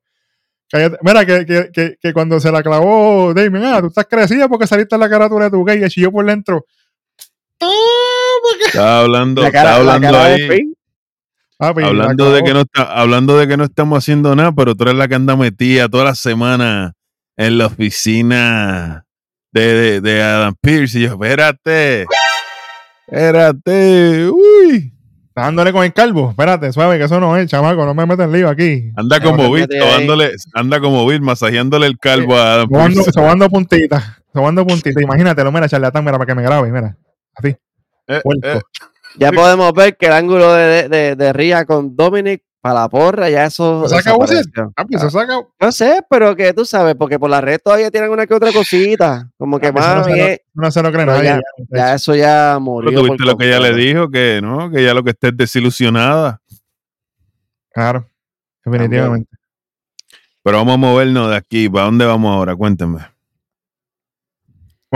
Cállate. 0.71 0.97
Mira, 1.01 1.25
que, 1.25 1.45
que, 1.45 1.69
que, 1.71 1.95
que 2.01 2.13
cuando 2.13 2.39
se 2.39 2.51
la 2.51 2.63
clavó 2.63 3.33
Damien, 3.33 3.63
ah, 3.65 3.79
tú 3.81 3.87
estás 3.87 4.05
crecida 4.09 4.47
porque 4.47 4.65
saliste 4.67 4.95
en 4.95 5.01
la 5.01 5.09
carátula 5.09 5.45
de 5.45 5.51
tu 5.51 5.63
gay 5.63 5.83
y 5.83 5.87
chilló 5.89 6.11
por 6.11 6.25
dentro. 6.25 6.65
Estaba 8.65 8.99
hablando, 9.01 9.41
La 9.41 9.51
cara, 9.51 9.69
estaba 9.71 9.83
la 9.85 9.93
hablando 9.95 10.19
ahí. 10.19 10.73
Papi, 11.57 11.81
la 11.81 11.87
Hablando 11.87 12.31
de, 12.31 12.43
que 12.43 12.53
no 12.53 12.61
está, 12.61 12.83
hablando 12.83 13.37
de 13.37 13.47
que 13.47 13.57
no 13.57 13.63
estamos 13.63 13.97
haciendo 13.97 14.35
nada, 14.35 14.51
pero 14.51 14.75
tú 14.75 14.83
eres 14.83 14.95
la 14.95 15.07
que 15.07 15.15
anda 15.15 15.35
metida 15.35 15.89
toda 15.89 16.03
la 16.03 16.15
semana 16.15 16.93
en 17.35 17.57
la 17.57 17.65
oficina 17.65 19.05
de, 19.51 19.73
de, 19.73 20.01
de 20.01 20.21
Adam 20.21 20.55
Pierce. 20.61 20.99
Y 20.99 21.01
yo, 21.03 21.13
espérate, 21.13 22.05
espérate, 23.07 24.29
uy. 24.29 24.93
Está 25.29 25.41
dándole 25.45 25.71
con 25.71 25.83
el 25.83 25.93
calvo. 25.93 26.31
Espérate, 26.31 26.71
suave, 26.73 26.97
que 26.97 27.03
eso 27.05 27.19
no 27.19 27.37
es, 27.37 27.47
chamaco. 27.47 27.85
No 27.85 27.93
me 27.93 28.05
metas 28.07 28.25
en 28.25 28.31
lío 28.33 28.49
aquí. 28.49 28.91
Anda 28.95 29.19
como 29.19 29.51
Bill, 29.51 29.67
anda 30.55 30.79
como 30.79 31.05
Bill, 31.05 31.21
masajeándole 31.21 31.85
el 31.85 31.97
calvo 31.99 32.35
a 32.35 32.53
Adam 32.55 32.67
Sobando, 32.69 32.93
Pierce. 32.95 33.11
sobando 33.11 33.49
puntitas. 33.49 34.03
Sobando 34.33 34.65
puntitas. 34.65 35.03
Imagínatelo, 35.03 35.51
mira, 35.51 35.69
charlatán, 35.69 36.03
mira, 36.03 36.17
para 36.17 36.25
que 36.27 36.35
me 36.35 36.41
grabe, 36.41 36.71
mira. 36.71 36.97
Así, 37.35 37.55
Eh, 38.07 38.21
eh, 38.43 38.61
Ya 39.19 39.31
podemos 39.31 39.73
ver 39.73 39.97
que 39.97 40.05
el 40.07 40.13
ángulo 40.13 40.53
de, 40.53 40.87
de, 40.89 41.15
de 41.15 41.33
Ria 41.33 41.65
con 41.65 41.95
Dominic 41.95 42.43
para 42.61 42.81
la 42.81 42.89
porra, 42.89 43.29
ya 43.29 43.45
eso. 43.45 43.87
¿Se 43.87 43.95
acabó 43.97 44.25
ese? 44.25 44.43
se. 44.43 44.51
No 45.59 45.71
sé, 45.71 46.01
pero 46.09 46.35
que 46.35 46.53
tú 46.53 46.65
sabes, 46.65 46.95
porque 46.95 47.17
por 47.19 47.29
la 47.29 47.39
red 47.41 47.59
todavía 47.63 47.89
tienen 47.91 48.09
una 48.09 48.27
que 48.27 48.33
otra 48.33 48.51
cosita. 48.51 49.29
Como 49.37 49.59
que 49.59 49.71
Papi, 49.71 49.79
eso 49.79 49.89
no 49.89 49.95
más 49.95 50.05
se 50.05 50.17
lo- 50.17 50.37
No 50.63 50.71
se 50.71 50.83
lo 50.83 50.91
cree 50.91 51.05
nadie. 51.05 51.23
ya- 51.29 51.39
ya. 51.69 51.93
eso 51.95 52.15
ya 52.15 52.57
murió. 52.59 52.89
pero 52.91 53.01
tuviste 53.03 53.25
lo 53.25 53.37
que 53.37 53.47
ella 53.47 53.59
le 53.59 53.73
dijo, 53.75 54.09
que 54.09 54.39
no, 54.41 54.69
que 54.69 54.83
ya 54.83 54.93
lo 54.93 55.03
que 55.03 55.11
esté 55.11 55.27
es 55.29 55.37
desilusionada. 55.37 56.41
Claro, 57.71 58.09
definitivamente. 58.65 59.29
Pero 60.43 60.57
vamos 60.57 60.73
a 60.75 60.77
movernos 60.77 61.29
de 61.29 61.35
aquí. 61.37 61.69
¿Para 61.69 61.85
dónde 61.85 62.05
vamos 62.05 62.33
ahora? 62.35 62.55
Cuéntenme. 62.55 62.99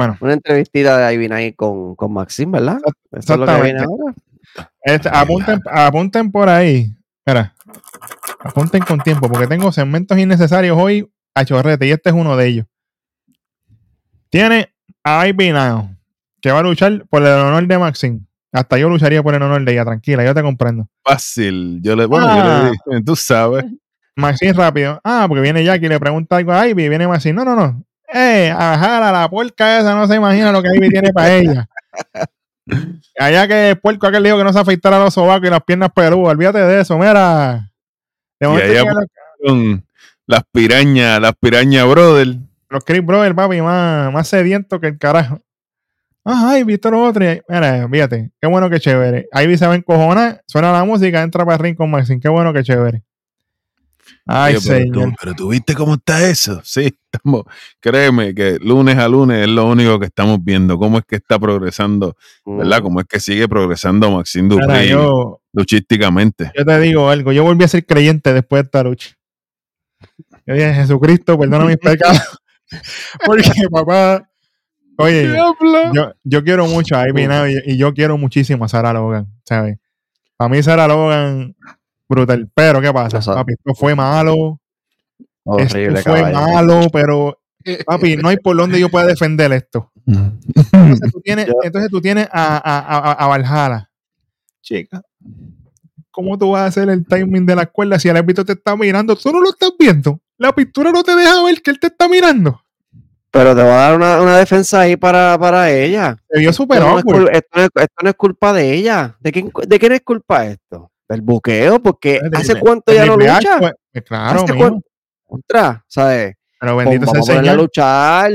Bueno, 0.05 0.17
Una 0.21 0.33
entrevistita 0.33 0.97
de 0.97 1.13
Ivy 1.13 1.27
Nine 1.29 1.55
con, 1.55 1.95
con 1.95 2.13
Maxim, 2.13 2.51
¿verdad? 2.51 2.77
Eso 3.11 3.33
es 3.33 3.39
lo 3.39 3.45
que 3.45 3.53
viene 3.61 3.69
exactamente. 3.79 3.85
ahora. 3.85 4.69
este, 4.83 5.09
apunten, 5.13 5.59
apunten 5.71 6.31
por 6.31 6.49
ahí. 6.49 6.93
Espera, 7.25 7.53
apunten 8.39 8.81
con 8.83 8.99
tiempo 9.01 9.29
porque 9.29 9.47
tengo 9.47 9.71
segmentos 9.71 10.17
innecesarios 10.17 10.77
hoy 10.79 11.07
a 11.35 11.45
chorrete 11.45 11.87
y 11.87 11.91
este 11.91 12.09
es 12.09 12.15
uno 12.15 12.35
de 12.35 12.47
ellos. 12.47 12.65
Tiene 14.29 14.73
a 15.03 15.27
Ivy 15.27 15.51
Now, 15.51 15.89
que 16.41 16.51
va 16.51 16.59
a 16.59 16.63
luchar 16.63 17.05
por 17.09 17.21
el 17.21 17.27
honor 17.33 17.67
de 17.67 17.77
Maxim. 17.77 18.25
Hasta 18.53 18.77
yo 18.77 18.89
lucharía 18.89 19.23
por 19.23 19.33
el 19.35 19.41
honor 19.41 19.63
de 19.63 19.71
ella, 19.71 19.85
tranquila, 19.85 20.25
yo 20.25 20.33
te 20.33 20.41
comprendo. 20.41 20.87
Fácil. 21.03 21.79
Yo 21.81 21.95
le, 21.95 22.05
bueno, 22.05 22.27
yo 22.27 22.41
Ah. 22.43 22.63
le 22.65 22.71
dije, 22.71 23.03
tú 23.05 23.15
sabes. 23.15 23.65
Maxim 24.15 24.53
rápido. 24.53 24.99
Ah, 25.03 25.25
porque 25.27 25.41
viene 25.41 25.63
Jackie 25.63 25.85
y 25.85 25.89
le 25.89 25.99
pregunta 25.99 26.35
algo 26.35 26.51
a 26.51 26.67
Ivy 26.67 26.83
y 26.85 26.89
viene 26.89 27.07
Maxim. 27.07 27.33
No, 27.35 27.45
no, 27.45 27.55
no. 27.55 27.83
Eh, 28.13 28.53
ajá, 28.55 29.11
la 29.11 29.29
puerca 29.29 29.79
esa 29.79 29.95
no 29.95 30.05
se 30.07 30.15
imagina 30.15 30.51
lo 30.51 30.61
que 30.61 30.69
Ivy 30.75 30.89
tiene 30.89 31.13
para 31.13 31.35
ella. 31.35 31.69
Allá 33.19 33.47
que 33.47 33.69
el 33.71 33.79
puerco 33.79 34.07
aquel 34.07 34.23
dijo 34.23 34.37
que 34.37 34.43
no 34.43 34.53
se 34.53 34.59
afeitara 34.59 34.99
los 34.99 35.13
sobacos 35.13 35.47
y 35.47 35.49
las 35.51 35.63
piernas 35.63 35.91
peludas. 35.93 36.33
Olvídate 36.33 36.59
de 36.59 36.81
eso, 36.81 36.97
mira. 36.97 37.69
De 38.39 38.47
Y 38.47 38.77
allá 38.77 38.91
Con 39.45 39.85
las 40.27 40.43
pirañas, 40.51 41.19
las 41.19 41.33
pirañas, 41.39 41.85
brother. 41.87 42.35
los 42.69 42.83
Chris 42.85 43.05
Brothers, 43.05 43.35
papi, 43.35 43.61
más, 43.61 44.11
más 44.13 44.27
sedientos 44.27 44.79
que 44.79 44.87
el 44.87 44.97
carajo. 44.97 45.39
Ah, 46.23 46.57
Ivy, 46.59 46.73
esto 46.75 46.91
lo 46.91 47.03
otro. 47.03 47.25
Y- 47.25 47.41
Mira, 47.49 47.87
fíjate, 47.91 48.31
qué 48.39 48.47
bueno 48.47 48.69
que 48.69 48.79
chévere. 48.79 49.27
Ivy 49.33 49.57
se 49.57 49.65
va 49.67 49.73
a 49.73 49.77
encojonar, 49.77 50.41
suena 50.45 50.71
la 50.71 50.83
música, 50.83 51.21
entra 51.21 51.43
para 51.43 51.55
el 51.57 51.63
ring 51.63 51.75
con 51.75 51.89
Maxim. 51.89 52.19
Qué 52.19 52.29
bueno 52.29 52.53
que 52.53 52.63
chévere. 52.63 53.01
Ay, 54.25 54.55
Oye, 54.55 54.65
pero, 54.67 54.79
señor. 54.79 55.09
tú, 55.09 55.15
pero 55.19 55.33
tú 55.33 55.49
viste 55.49 55.73
cómo 55.75 55.95
está 55.95 56.27
eso. 56.29 56.61
Sí, 56.71 56.93
estamos, 57.11 57.43
créeme 57.79 58.33
que 58.33 58.57
lunes 58.61 58.97
a 58.97 59.07
lunes 59.07 59.41
es 59.41 59.47
lo 59.47 59.67
único 59.67 59.99
que 59.99 60.05
estamos 60.05 60.43
viendo. 60.43 60.77
Cómo 60.77 60.99
es 60.99 61.05
que 61.05 61.17
está 61.17 61.37
progresando, 61.37 62.15
¿verdad? 62.45 62.79
Mm. 62.79 62.83
Cómo 62.83 62.99
es 63.01 63.07
que 63.07 63.19
sigue 63.19 63.47
progresando 63.47 64.11
Maxim 64.11 64.47
Mira, 64.47 64.65
Dupri 64.65 64.89
yo, 64.89 65.41
luchísticamente. 65.53 66.51
Yo 66.57 66.65
te 66.65 66.79
digo 66.79 67.09
algo, 67.09 67.31
yo 67.31 67.43
volví 67.43 67.63
a 67.63 67.67
ser 67.67 67.85
creyente 67.85 68.33
después 68.33 68.61
de 68.61 68.65
esta 68.65 68.83
lucha. 68.83 69.15
Yo 70.45 70.53
dije, 70.53 70.73
Jesucristo, 70.73 71.37
perdona 71.37 71.65
mis 71.65 71.77
pecados. 71.77 72.41
Porque, 73.25 73.43
papá, 73.71 74.29
oye, 74.97 75.35
yo, 75.93 76.13
yo 76.23 76.43
quiero 76.43 76.67
mucho 76.67 76.95
a 76.95 77.05
Now 77.07 77.47
y, 77.47 77.73
y 77.73 77.77
yo 77.77 77.93
quiero 77.93 78.17
muchísimo 78.17 78.65
a 78.65 78.69
Sarah 78.69 78.93
Logan, 78.93 79.27
¿sabes? 79.43 79.77
Para 80.37 80.49
mí 80.49 80.63
Sarah 80.63 80.87
Logan, 80.87 81.55
brutal. 82.11 82.49
Pero, 82.53 82.79
¿qué 82.81 82.91
pasa? 82.93 83.19
Papi, 83.33 83.53
esto 83.53 83.73
fue 83.73 83.95
malo, 83.95 84.59
Horrible, 85.43 85.99
esto 85.99 86.11
fue 86.11 86.19
caballo. 86.21 86.51
malo, 86.51 86.81
pero, 86.93 87.39
papi, 87.85 88.17
no 88.17 88.29
hay 88.29 88.37
por 88.37 88.55
donde 88.55 88.79
yo 88.79 88.89
pueda 88.89 89.07
defender 89.07 89.51
esto. 89.53 89.91
Entonces 90.05 91.11
tú 91.11 91.21
tienes, 91.21 91.47
entonces 91.63 91.89
tú 91.89 92.01
tienes 92.01 92.27
a, 92.31 92.57
a, 92.57 92.79
a, 92.79 93.11
a 93.13 93.27
Valhalla. 93.27 93.89
Chica, 94.61 95.01
¿cómo 96.11 96.37
tú 96.37 96.51
vas 96.51 96.61
a 96.61 96.65
hacer 96.65 96.89
el 96.89 97.05
timing 97.05 97.45
de 97.45 97.55
la 97.55 97.65
cuerda 97.65 97.97
si 97.97 98.09
el 98.09 98.17
árbitro 98.17 98.45
te 98.45 98.53
está 98.53 98.75
mirando? 98.75 99.15
Tú 99.15 99.31
no 99.31 99.39
lo 99.41 99.49
estás 99.49 99.71
viendo. 99.79 100.19
La 100.37 100.53
pintura 100.53 100.91
no 100.91 101.03
te 101.03 101.15
deja 101.15 101.43
ver 101.43 101.61
que 101.61 101.71
él 101.71 101.79
te 101.79 101.87
está 101.87 102.07
mirando. 102.07 102.61
Pero 103.31 103.55
te 103.55 103.61
voy 103.61 103.71
a 103.71 103.75
dar 103.75 103.95
una, 103.95 104.21
una 104.21 104.37
defensa 104.37 104.81
ahí 104.81 104.97
para, 104.97 105.37
para 105.39 105.71
ella. 105.71 106.17
Se 106.29 106.39
vio 106.39 106.51
súper 106.51 106.79
Esto 106.79 106.89
no, 106.91 106.97
es 106.99 107.03
awkward. 107.05 107.23
cul- 107.23 107.29
esto, 107.31 107.47
no 107.55 107.61
es, 107.61 107.69
esto 107.75 107.95
no 108.03 108.09
es 108.09 108.15
culpa 108.15 108.51
de 108.53 108.73
ella. 108.73 109.15
¿De 109.21 109.31
quién, 109.31 109.51
¿De 109.67 109.79
quién 109.79 109.91
es 109.93 110.01
culpa 110.01 110.45
esto? 110.47 110.91
¿Del 111.11 111.21
buqueo? 111.21 111.81
Porque 111.81 112.19
De- 112.23 112.37
¿hace 112.37 112.53
de- 112.55 112.59
cuánto 112.59 112.91
de 112.91 112.97
ya 112.97 113.05
no 113.05 113.17
lucha? 113.17 113.57
pues, 113.59 113.73
pues, 113.91 114.03
claro, 114.05 114.43
¿Hace 114.43 114.53
mijo. 114.53 114.57
cuánto? 114.69 114.87
Contra, 115.25 115.85
¿sabes? 115.87 116.35
Pero 116.59 116.73
Pues 116.75 116.85
bendito 116.87 117.05
sea 117.11 117.19
el 117.19 117.19
vamos 117.21 117.29
a 117.29 117.33
Señor. 117.41 117.57
luchar. 117.57 118.31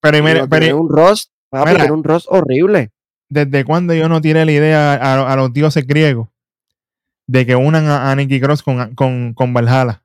Pero, 0.00 0.16
y 0.18 0.22
mira, 0.22 0.46
pero, 0.46 0.78
un 0.80 0.88
Mira. 0.88 1.74
tiene 1.76 1.92
un 1.92 2.04
roast 2.04 2.26
horrible. 2.30 2.90
¿desde 3.32 3.64
cuándo 3.64 3.94
yo 3.94 4.08
no 4.08 4.20
tiré 4.20 4.44
la 4.44 4.50
idea 4.50 4.92
a, 4.94 5.32
a 5.32 5.36
los 5.36 5.52
dioses 5.52 5.86
griegos 5.86 6.28
de 7.28 7.46
que 7.46 7.54
unan 7.54 7.86
a, 7.86 8.10
a 8.10 8.16
Nikki 8.16 8.40
Cross 8.40 8.60
con, 8.64 8.94
con, 8.96 9.34
con 9.34 9.54
Valhalla? 9.54 10.02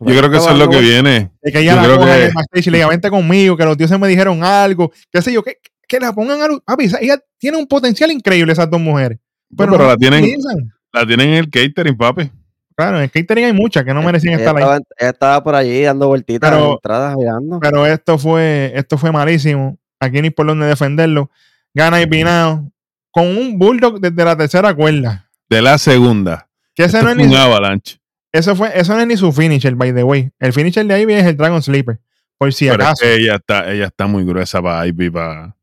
Yo 0.00 0.16
creo 0.16 0.30
que 0.30 0.36
eso 0.38 0.50
es 0.50 0.58
lo 0.58 0.70
que 0.70 0.80
viene. 0.80 1.30
De 1.42 1.52
que 1.52 1.58
ella 1.60 1.72
Yo 1.72 1.76
la 1.76 1.82
creo 1.82 1.94
en 2.00 2.32
que- 2.32 2.58
el 2.60 2.66
y 2.66 2.70
le 2.70 2.78
diga, 2.78 2.88
vente 2.88 3.10
conmigo, 3.10 3.56
que 3.56 3.64
los 3.64 3.76
dioses 3.76 3.98
me 3.98 4.08
dijeron 4.08 4.42
algo, 4.42 4.90
qué 5.12 5.20
sé 5.20 5.32
yo, 5.32 5.42
que, 5.42 5.58
que 5.86 6.00
la 6.00 6.12
pongan 6.14 6.40
a 6.40 6.46
lu- 6.48 6.62
Papi, 6.64 6.84
esa- 6.84 7.00
ella 7.00 7.18
tiene 7.36 7.56
un 7.58 7.66
potencial 7.66 8.10
increíble, 8.10 8.52
esas 8.52 8.70
dos 8.70 8.80
mujeres. 8.80 9.18
Pero, 9.56 9.72
no 9.72 9.86
la 9.86 9.96
tienen, 9.96 10.22
utilizan. 10.24 10.70
La 10.92 11.06
tienen 11.06 11.28
en 11.30 11.34
el 11.34 11.50
catering, 11.50 11.96
papi. 11.96 12.30
Claro, 12.76 12.98
en 12.98 13.04
el 13.04 13.10
catering 13.10 13.44
hay 13.46 13.52
muchas 13.52 13.84
que 13.84 13.92
no 13.92 14.02
merecían 14.02 14.34
Ella 14.34 14.42
estar 14.44 14.56
ahí. 14.56 14.62
estaba, 14.62 14.76
ella 14.98 15.10
estaba 15.10 15.42
por 15.44 15.54
allí 15.54 15.82
dando 15.82 16.06
vueltitas 16.08 16.50
Pero- 16.50 16.66
en 16.66 16.72
entradas, 16.72 17.16
mirando. 17.16 17.60
Pero 17.60 17.86
esto 17.86 18.18
fue, 18.18 18.72
esto 18.74 18.96
fue 18.98 19.10
malísimo. 19.12 19.76
Aquí 20.00 20.22
ni 20.22 20.30
por 20.30 20.46
dónde 20.46 20.66
defenderlo. 20.66 21.30
Gana 21.74 22.00
y 22.00 22.06
Pinao 22.06 22.70
con 23.10 23.26
un 23.26 23.58
bulldog 23.58 24.00
desde 24.00 24.24
la 24.24 24.36
tercera 24.36 24.72
cuerda. 24.74 25.28
De 25.48 25.60
la 25.60 25.76
segunda. 25.78 26.48
Que 26.74 26.84
ese 26.84 27.02
no 27.02 27.10
es 27.10 27.16
ni, 27.16 27.24
un 27.24 27.34
avalanche. 27.34 27.98
eso 28.30 28.54
fue, 28.54 28.70
eso 28.78 28.94
no 28.94 29.00
es 29.00 29.06
ni 29.08 29.16
su 29.16 29.32
finisher, 29.32 29.74
by 29.74 29.92
the 29.92 30.04
way. 30.04 30.30
El 30.38 30.52
finisher 30.52 30.86
de 30.86 30.94
ahí 30.94 31.02
es 31.08 31.24
el 31.24 31.36
Dragon 31.36 31.60
Sleeper. 31.60 31.98
Por 32.36 32.52
si 32.52 32.66
Pero 32.68 32.82
es 32.84 32.86
acaso. 32.88 33.02
que 33.04 33.14
ella 33.16 33.34
está, 33.36 33.72
ella 33.72 33.86
está 33.86 34.06
muy 34.06 34.24
gruesa 34.24 34.62
para 34.62 34.86
Ivy. 34.86 35.10
Para... 35.10 35.56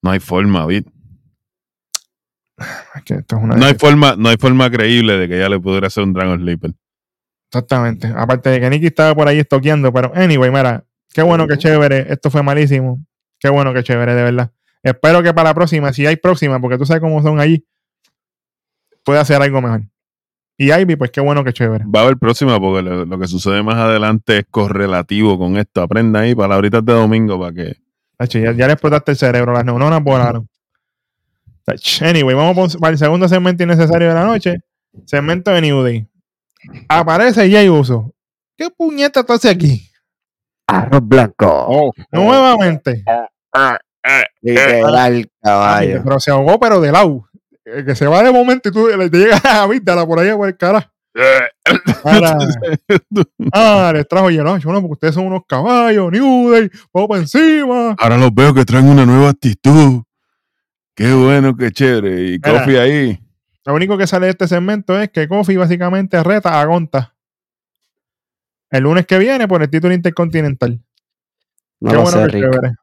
No 0.00 0.10
hay 0.10 0.20
forma, 0.20 0.64
¿viste? 0.66 0.90
Es 2.94 3.02
que 3.04 3.14
esto 3.14 3.36
es 3.36 3.42
una 3.42 3.56
No 3.56 3.66
hay 3.66 3.74
forma, 3.74 4.14
no 4.16 4.28
hay 4.28 4.36
forma 4.36 4.70
creíble 4.70 5.16
de 5.16 5.28
que 5.28 5.36
ella 5.36 5.48
le 5.48 5.58
pudiera 5.58 5.86
hacer 5.86 6.04
un 6.04 6.12
Dragon 6.12 6.38
Sleeper. 6.38 6.72
Exactamente. 7.50 8.06
Aparte 8.16 8.50
de 8.50 8.60
que 8.60 8.70
Nicky 8.70 8.86
estaba 8.86 9.14
por 9.14 9.28
ahí 9.28 9.38
estoqueando, 9.38 9.92
pero 9.92 10.12
anyway, 10.14 10.50
mira, 10.50 10.84
qué 11.12 11.22
bueno 11.22 11.46
que 11.46 11.58
chévere. 11.58 12.06
Esto 12.10 12.30
fue 12.30 12.42
malísimo. 12.42 13.04
Qué 13.38 13.50
bueno 13.50 13.74
que 13.74 13.82
chévere, 13.82 14.14
de 14.14 14.22
verdad. 14.22 14.52
Espero 14.82 15.22
que 15.22 15.34
para 15.34 15.50
la 15.50 15.54
próxima, 15.54 15.92
si 15.92 16.06
hay 16.06 16.16
próxima, 16.16 16.60
porque 16.60 16.78
tú 16.78 16.86
sabes 16.86 17.00
cómo 17.00 17.22
son 17.22 17.40
allí, 17.40 17.66
pueda 19.04 19.20
hacer 19.20 19.40
algo 19.42 19.60
mejor. 19.60 19.82
Y 20.56 20.72
Ivy, 20.72 20.96
pues 20.96 21.10
qué 21.10 21.20
bueno 21.20 21.44
que 21.44 21.52
chévere. 21.52 21.84
Va 21.84 22.00
a 22.00 22.02
haber 22.04 22.16
próxima 22.18 22.58
porque 22.60 22.82
lo, 22.82 23.04
lo 23.04 23.18
que 23.18 23.26
sucede 23.26 23.62
más 23.62 23.76
adelante 23.76 24.38
es 24.38 24.44
correlativo 24.50 25.38
con 25.38 25.56
esto. 25.56 25.82
Aprenda 25.82 26.20
ahí 26.20 26.34
palabritas 26.34 26.84
de 26.84 26.92
domingo 26.92 27.38
para 27.38 27.52
que. 27.52 27.76
Ya, 28.28 28.52
ya 28.52 28.66
le 28.66 28.74
explotaste 28.74 29.12
el 29.12 29.16
cerebro, 29.16 29.52
las 29.52 29.64
neuronas 29.64 30.02
volaron. 30.02 30.48
Anyway, 32.00 32.34
vamos 32.34 32.76
para 32.76 32.92
el 32.92 32.98
segundo 32.98 33.28
segmento 33.28 33.62
innecesario 33.62 34.08
de 34.08 34.14
la 34.14 34.24
noche. 34.24 34.60
Segmento 35.04 35.50
de 35.50 35.60
New 35.60 35.82
Day. 35.82 36.06
Aparece 36.88 37.50
Jay 37.50 37.68
Uso. 37.68 38.12
¿Qué 38.56 38.68
puñeta 38.70 39.24
tú 39.24 39.32
haces 39.32 39.50
aquí? 39.50 39.88
Arroz 40.66 41.00
blanco. 41.02 41.92
Nuevamente. 42.10 43.04
Literal, 44.40 45.30
caballo. 45.42 46.02
Pero 46.04 46.20
se 46.20 46.30
ahogó, 46.30 46.58
pero 46.58 46.80
de 46.80 46.92
lado. 46.92 47.28
El 47.64 47.84
que 47.84 47.94
se 47.94 48.06
va 48.06 48.22
de 48.22 48.32
momento 48.32 48.68
y 48.68 48.72
tú 48.72 48.88
le 48.88 49.08
te 49.08 49.18
llegas 49.18 49.44
a 49.44 49.66
vídala 49.66 50.04
por 50.06 50.18
ahí 50.18 50.34
por 50.36 50.48
el 50.48 50.56
cara. 50.56 50.92
Ahora, 52.04 52.38
ah, 53.52 53.92
les 53.94 54.08
trajo 54.08 54.30
hielo. 54.30 54.56
Yo 54.56 54.72
no, 54.72 54.80
porque 54.80 54.92
ustedes 54.94 55.14
son 55.14 55.26
unos 55.26 55.42
caballos, 55.46 56.10
New 56.10 56.50
Day, 56.50 56.70
vamos 56.92 57.08
para 57.08 57.20
encima. 57.20 57.94
Ahora 57.98 58.16
los 58.16 58.34
veo 58.34 58.52
que 58.54 58.64
traen 58.64 58.88
una 58.88 59.06
nueva 59.06 59.30
actitud. 59.30 60.02
Qué 60.94 61.12
bueno, 61.12 61.56
qué 61.56 61.70
chévere. 61.70 62.32
Y. 62.32 62.40
Kofi 62.40 62.76
ahí. 62.76 63.20
Lo 63.64 63.74
único 63.74 63.96
que 63.96 64.06
sale 64.06 64.26
de 64.26 64.32
este 64.32 64.48
segmento 64.48 65.00
es 65.00 65.10
que 65.10 65.28
Kofi 65.28 65.56
básicamente 65.56 66.22
reta 66.22 66.60
a 66.60 66.64
Gonta 66.64 67.12
el 68.72 68.84
lunes 68.84 69.06
que 69.06 69.18
viene 69.18 69.46
por 69.46 69.62
el 69.62 69.70
título 69.70 69.92
intercontinental. 69.92 70.80
No 71.78 71.90
Qué 71.90 71.96
bueno 71.98 72.26
que 72.26 72.32
chévere. 72.32 72.74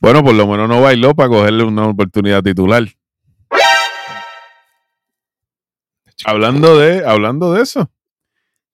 Bueno, 0.00 0.22
por 0.22 0.34
lo 0.34 0.46
menos 0.46 0.68
no 0.68 0.80
bailó 0.80 1.12
para 1.14 1.28
cogerle 1.28 1.64
una 1.64 1.88
oportunidad 1.88 2.42
titular. 2.42 2.84
Hablando 6.24 6.78
de, 6.78 7.04
hablando 7.04 7.52
de 7.52 7.62
eso, 7.62 7.90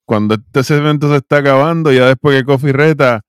cuando 0.05 0.35
este 0.35 0.63
segmento 0.63 1.09
se 1.11 1.17
está 1.17 1.39
acabando, 1.39 1.91
ya 1.93 2.07
después 2.07 2.39
que 2.39 2.45
Kofi 2.45 2.73
reta, 2.73 3.23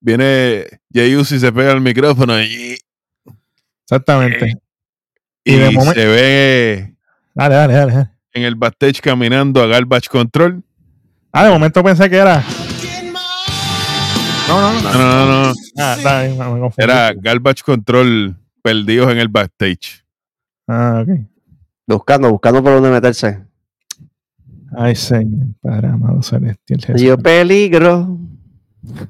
viene 0.00 0.66
Jey 0.92 1.14
Uso 1.14 1.36
y 1.36 1.40
se 1.40 1.52
pega 1.52 1.70
el 1.70 1.80
micrófono 1.80 2.40
y, 2.42 2.78
Exactamente. 3.84 4.52
y 5.44 5.54
Y 5.54 5.58
de 5.58 5.70
momen- 5.70 5.94
se 5.94 6.06
ve 6.06 6.94
Dale, 7.34 7.54
dale, 7.54 7.74
dale. 7.74 7.92
dale. 7.92 8.10
en 8.32 8.42
el 8.44 8.54
backstage 8.56 9.00
caminando 9.00 9.62
a 9.62 9.66
Garbage 9.66 10.08
Control. 10.08 10.62
Ah, 11.32 11.44
de 11.44 11.50
momento 11.50 11.82
pensé 11.82 12.08
que 12.08 12.16
era. 12.16 12.42
No, 14.48 14.60
no, 14.60 14.72
no. 14.80 14.92
No, 14.92 14.98
no, 14.98 15.26
no, 15.26 15.42
no. 15.48 15.52
Ah, 15.78 15.96
dale, 16.02 16.34
me. 16.34 16.70
Era 16.76 17.12
Garbage 17.14 17.62
Control 17.64 18.36
perdidos 18.62 19.10
en 19.12 19.18
el 19.18 19.28
backstage. 19.28 20.04
Ah, 20.68 21.02
ok. 21.02 21.08
Buscando, 21.86 22.30
buscando 22.30 22.62
por 22.62 22.72
dónde 22.74 22.90
meterse. 22.90 23.40
Ay, 24.76 24.94
Señor, 24.96 25.48
Padre 25.60 25.88
amado 25.88 26.22
celestial. 26.22 26.80
Yo 26.96 27.16
peligro. 27.18 28.18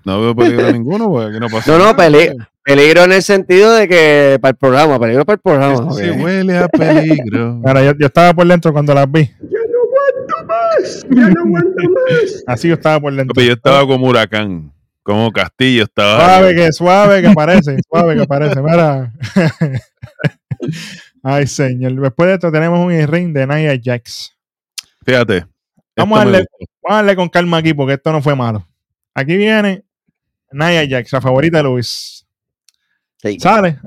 No 0.04 0.20
veo 0.20 0.34
peligro 0.36 0.70
ninguno 0.72 1.08
porque 1.10 1.30
aquí 1.30 1.40
no 1.40 1.48
pasa 1.48 1.70
No, 1.72 1.78
no, 1.78 1.84
nada. 1.84 1.96
Peli- 2.64 2.80
peligro 2.82 3.04
en 3.04 3.12
el 3.12 3.22
sentido 3.22 3.72
de 3.74 3.86
que 3.88 4.38
para 4.40 4.50
el 4.50 4.56
programa, 4.56 4.98
peligro 4.98 5.24
para 5.24 5.34
el 5.34 5.40
programa. 5.40 5.92
Ok. 5.92 6.00
huele 6.22 6.58
a 6.58 6.68
peligro. 6.68 7.60
Ahora, 7.66 7.82
yo, 7.84 7.92
yo 7.98 8.06
estaba 8.06 8.32
por 8.34 8.46
dentro 8.46 8.72
cuando 8.72 8.94
las 8.94 9.10
vi. 9.10 9.30
más! 10.46 11.06
¡Ya 11.10 11.28
no 11.28 11.40
aguanto 11.40 11.82
más! 11.90 12.44
Así 12.46 12.68
yo 12.68 12.74
estaba 12.74 13.00
por 13.00 13.14
dentro. 13.14 13.40
Yo 13.42 13.52
estaba 13.52 13.86
como 13.86 14.06
huracán, 14.08 14.72
como 15.02 15.30
castillo 15.32 15.84
estaba. 15.84 16.18
Suave 16.38 16.54
que 16.54 16.72
suave 16.72 17.22
que 17.22 17.28
aparece, 17.28 17.76
suave 17.90 18.16
que 18.16 18.22
aparece. 18.22 18.60
Mira. 18.60 19.12
Ay, 21.22 21.46
señor. 21.46 21.94
Después 22.00 22.28
de 22.28 22.34
esto 22.34 22.52
tenemos 22.52 22.78
un 22.80 23.06
ring 23.08 23.32
de 23.32 23.46
Nia 23.46 23.78
Jax. 23.82 24.32
Fíjate. 25.04 25.46
Vamos 25.96 26.18
a 26.18 26.24
darle, 26.24 26.38
vamos 26.82 26.90
a 26.90 26.94
darle 26.96 27.16
con 27.16 27.28
calma 27.28 27.58
aquí 27.58 27.72
porque 27.72 27.94
esto 27.94 28.10
no 28.12 28.20
fue 28.20 28.34
malo. 28.34 28.66
Aquí 29.14 29.36
viene 29.36 29.84
Nia 30.50 30.86
Jax, 30.88 31.12
la 31.12 31.20
favorita 31.20 31.58
de 31.58 31.62
Luis. 31.64 32.23
Sí. 33.24 33.38
Sale. 33.40 33.78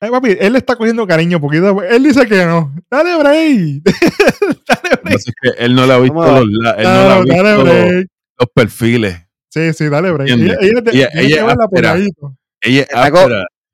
Ay, 0.00 0.10
papi, 0.10 0.36
él 0.38 0.52
le 0.52 0.58
está 0.58 0.76
cogiendo 0.76 1.06
cariño 1.06 1.40
poquito. 1.40 1.82
Él 1.82 2.02
dice 2.02 2.26
que 2.26 2.44
no. 2.44 2.74
Dale 2.90 3.16
break. 3.16 3.82
dale 4.68 5.00
break. 5.02 5.16
es 5.16 5.24
que 5.24 5.50
él 5.64 5.74
no 5.74 5.86
le 5.86 5.92
ha 5.94 5.98
visto, 5.98 6.20
los, 6.22 6.44
la- 6.48 6.70
él 6.72 6.84
no 6.84 6.92
le 6.92 6.98
ha 6.98 7.42
Dale, 7.42 7.54
visto 7.56 8.08
los, 8.38 8.48
perfiles. 8.54 9.16
Sí, 9.48 9.72
sí, 9.72 9.88
dale 9.88 10.10
break. 10.10 10.28
Ella, 10.28 10.56
ella, 10.60 10.82
te- 10.82 10.90
Ella- 10.90 11.08
ella 11.14 11.56
por 11.70 11.86
ahí. 11.86 12.08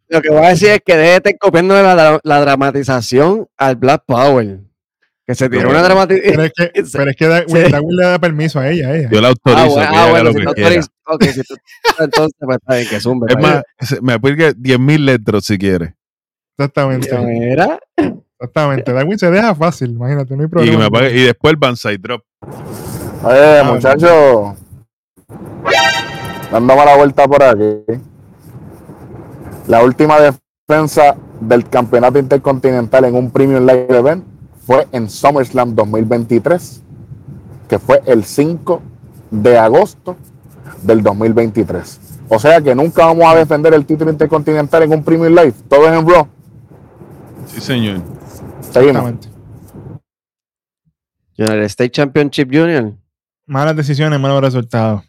Lo 0.09 0.21
que 0.23 0.29
voy 0.31 0.45
a 0.45 0.49
decir 0.51 0.69
es 0.71 0.81
que 0.85 0.97
deje 0.97 1.11
de 1.11 1.17
estar 1.17 1.39
copiando 1.39 1.75
la, 1.83 1.95
la- 1.95 2.21
la 2.23 2.41
dramatización 2.41 3.47
al 3.57 3.77
Black 3.77 4.05
Power. 4.07 4.61
Que 5.31 5.35
se 5.37 5.49
tiró 5.49 5.69
una 5.71 5.79
Pero 5.83 5.85
dramatización. 5.95 6.41
es 6.41 6.53
que, 6.57 6.71
Sí. 6.85 6.91
pero 6.97 7.11
es 7.11 7.17
que 7.17 7.27
Da- 7.29 7.45
Sí. 7.47 7.71
Darwin 7.71 7.97
le 7.97 8.05
da 8.05 8.19
permiso 8.19 8.59
a 8.59 8.69
ella. 8.69 8.89
a 8.89 8.97
ella. 8.97 9.09
Yo 9.13 9.21
la 9.21 9.29
autorizo 9.29 9.61
Ah, 9.63 9.67
bueno, 9.69 9.81
ella 9.91 10.03
ah, 10.03 10.11
bueno, 10.11 10.25
lo 10.25 10.33
si 10.33 10.39
que 10.41 10.81
ok, 11.07 11.23
si 11.25 11.43
tú- 11.45 11.55
entonces 12.01 12.33
pues 12.41 12.59
está 12.59 12.75
bien 12.75 12.89
que 12.89 13.01
zumbe. 13.01 13.27
Es 13.31 13.39
más, 13.41 13.63
se- 13.81 14.01
me 14.01 14.13
aplique 14.15 14.53
10.000 14.55 15.05
letras 15.05 15.45
si 15.45 15.57
quiere. 15.59 15.95
Exactamente. 16.59 17.17
Mira, 17.19 17.79
Exactamente. 18.39 18.93
Darwin 18.93 19.19
se 19.19 19.31
deja 19.31 19.55
fácil, 19.55 19.91
imagínate, 19.91 20.35
no 20.35 20.41
hay 20.43 20.47
Y, 20.47 20.51
problema. 20.51 20.79
me 20.79 20.85
apague- 20.87 21.13
y 21.15 21.23
después 21.25 21.53
el 21.53 21.57
Banzai 21.59 21.97
Drop. 21.99 22.23
Oye, 23.23 23.59
Ah, 23.61 23.65
muchachos. 23.65 24.57
Dándome 26.51 26.85
la 26.85 26.97
vuelta 26.97 27.29
por 27.29 27.43
aquí. 27.43 27.85
La 29.69 29.83
última 29.85 30.17
defensa 30.21 31.15
del 31.41 31.69
campeonato 31.69 32.19
intercontinental 32.19 33.05
en 33.05 33.15
un 33.15 33.31
Premium 33.31 33.65
Live 33.65 33.87
Event 33.97 34.25
fue 34.61 34.87
en 34.93 35.09
SummerSlam 35.11 35.75
2023, 35.75 36.83
que 37.69 37.79
fue 37.79 38.03
el 38.07 38.25
5 38.25 38.83
de 39.31 39.59
agosto 39.59 40.17
del 40.83 41.03
2023. 41.03 42.01
O 42.29 42.39
sea 42.39 42.61
que 42.61 42.75
nunca 42.75 43.07
vamos 43.07 43.27
a 43.27 43.37
defender 43.37 43.75
el 43.75 43.85
título 43.85 44.11
intercontinental 44.11 44.85
en 44.85 44.93
un 44.93 45.03
Premium 45.03 45.35
Live. 45.35 45.55
Todo 45.69 45.89
es 45.89 45.99
en 45.99 46.09
Raw. 46.09 46.29
Sí, 47.47 47.61
señor. 47.61 48.03
Seguimos. 48.61 49.11
Exactamente. 49.11 49.29
United 51.37 51.65
State 51.65 51.91
Championship 51.91 52.49
Junior. 52.53 52.95
Malas 53.47 53.75
decisiones, 53.75 54.21
malos 54.21 54.43
resultados. 54.43 55.03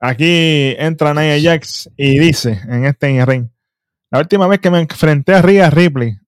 Aquí 0.00 0.74
entra 0.78 1.12
Nia 1.12 1.38
Jax 1.40 1.90
y 1.96 2.18
dice 2.18 2.60
en 2.68 2.84
este 2.84 3.24
ring: 3.26 3.48
La 4.10 4.20
última 4.20 4.46
vez 4.46 4.60
que 4.60 4.70
me 4.70 4.80
enfrenté 4.80 5.34
a 5.34 5.42
Rhea 5.42 5.70
Ripley, 5.70 6.18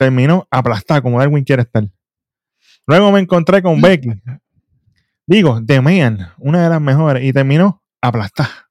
terminó 0.00 0.48
aplastada 0.50 1.02
como 1.02 1.18
Darwin 1.18 1.44
quiere 1.44 1.60
estar. 1.60 1.84
Luego 2.86 3.12
me 3.12 3.20
encontré 3.20 3.60
con 3.60 3.82
Becky. 3.82 4.08
Digo, 5.26 5.60
de 5.60 5.82
Man, 5.82 6.32
una 6.38 6.62
de 6.62 6.70
las 6.70 6.80
mejores, 6.80 7.22
y 7.22 7.34
terminó 7.34 7.82
aplastada. 8.00 8.70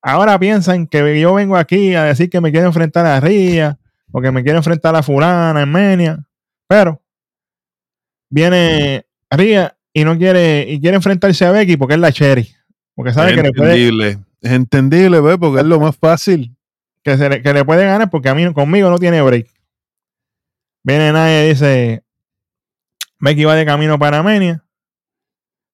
Ahora 0.00 0.38
piensan 0.38 0.86
que 0.86 1.20
yo 1.20 1.34
vengo 1.34 1.56
aquí 1.56 1.96
a 1.96 2.04
decir 2.04 2.30
que 2.30 2.40
me 2.40 2.52
quiero 2.52 2.68
enfrentar 2.68 3.04
a 3.04 3.18
Rhea 3.18 3.80
o 4.12 4.20
que 4.20 4.30
me 4.30 4.44
quiero 4.44 4.58
enfrentar 4.58 4.94
a 4.94 5.02
Fulana 5.02 5.60
en 5.60 5.72
Menia, 5.72 6.24
pero 6.68 7.02
viene 8.30 9.06
Rhea 9.28 9.76
y 9.92 10.04
no 10.04 10.16
quiere 10.16 10.66
y 10.68 10.80
quiere 10.80 10.98
enfrentarse 10.98 11.44
a 11.44 11.50
Becky 11.50 11.76
porque 11.76 11.94
es 11.94 12.00
la 12.00 12.12
Cherry, 12.12 12.48
porque 12.94 13.12
sabe 13.12 13.30
Es 13.30 13.36
que 13.36 13.42
le 13.42 13.52
puede 13.52 13.72
entendible. 13.72 14.18
Es 14.40 14.52
entendible, 14.52 15.20
¿ves? 15.20 15.36
Porque 15.36 15.62
es 15.62 15.66
lo 15.66 15.80
más 15.80 15.96
fácil. 15.96 16.56
que, 17.02 17.16
se 17.16 17.28
le, 17.28 17.42
que 17.42 17.52
le 17.52 17.64
puede 17.64 17.84
ganar 17.84 18.08
porque 18.08 18.28
a 18.28 18.36
mí 18.36 18.52
conmigo 18.52 18.88
no 18.88 18.98
tiene 18.98 19.20
break. 19.20 19.55
Viene 20.86 21.10
nadie 21.10 21.46
y 21.46 21.48
dice 21.48 22.04
Becky 23.18 23.42
va 23.44 23.56
de 23.56 23.66
camino 23.66 23.98
para 23.98 24.22
Menia. 24.22 24.64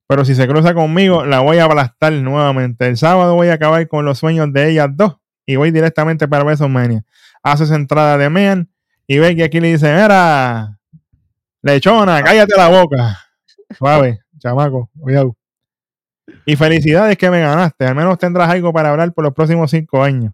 Pero 0.09 0.25
si 0.25 0.35
se 0.35 0.49
cruza 0.49 0.73
conmigo, 0.73 1.27
la 1.27 1.41
voy 1.41 1.59
a 1.59 1.67
aplastar 1.67 2.15
nuevamente. 2.15 2.87
El 2.87 2.97
sábado 2.97 3.35
voy 3.35 3.49
a 3.49 3.55
acabar 3.55 3.87
con 3.89 4.07
los 4.07 4.19
sueños 4.19 4.51
de 4.55 4.71
ellas 4.71 4.89
dos 4.91 5.19
y 5.45 5.57
voy 5.57 5.71
directamente 5.71 6.27
para 6.27 6.45
WrestleMania. 6.45 7.05
Hace 7.43 7.67
su 7.67 7.75
entrada 7.75 8.17
de 8.17 8.31
Mean 8.31 8.71
y 9.07 9.19
Becky 9.19 9.43
aquí 9.43 9.61
le 9.61 9.73
dice: 9.73 9.93
Mira, 9.93 10.81
lechona, 11.61 12.23
cállate 12.23 12.57
la 12.57 12.69
boca. 12.69 13.19
Suave, 13.77 14.21
chamaco, 14.39 14.89
cuidado. 14.99 15.37
Y 16.47 16.57
felicidades 16.57 17.19
que 17.19 17.29
me 17.29 17.41
ganaste. 17.41 17.85
Al 17.85 17.95
menos 17.95 18.17
tendrás 18.17 18.49
algo 18.49 18.73
para 18.73 18.89
hablar 18.89 19.13
por 19.13 19.25
los 19.25 19.35
próximos 19.35 19.71
cinco 19.71 20.03
años. 20.03 20.33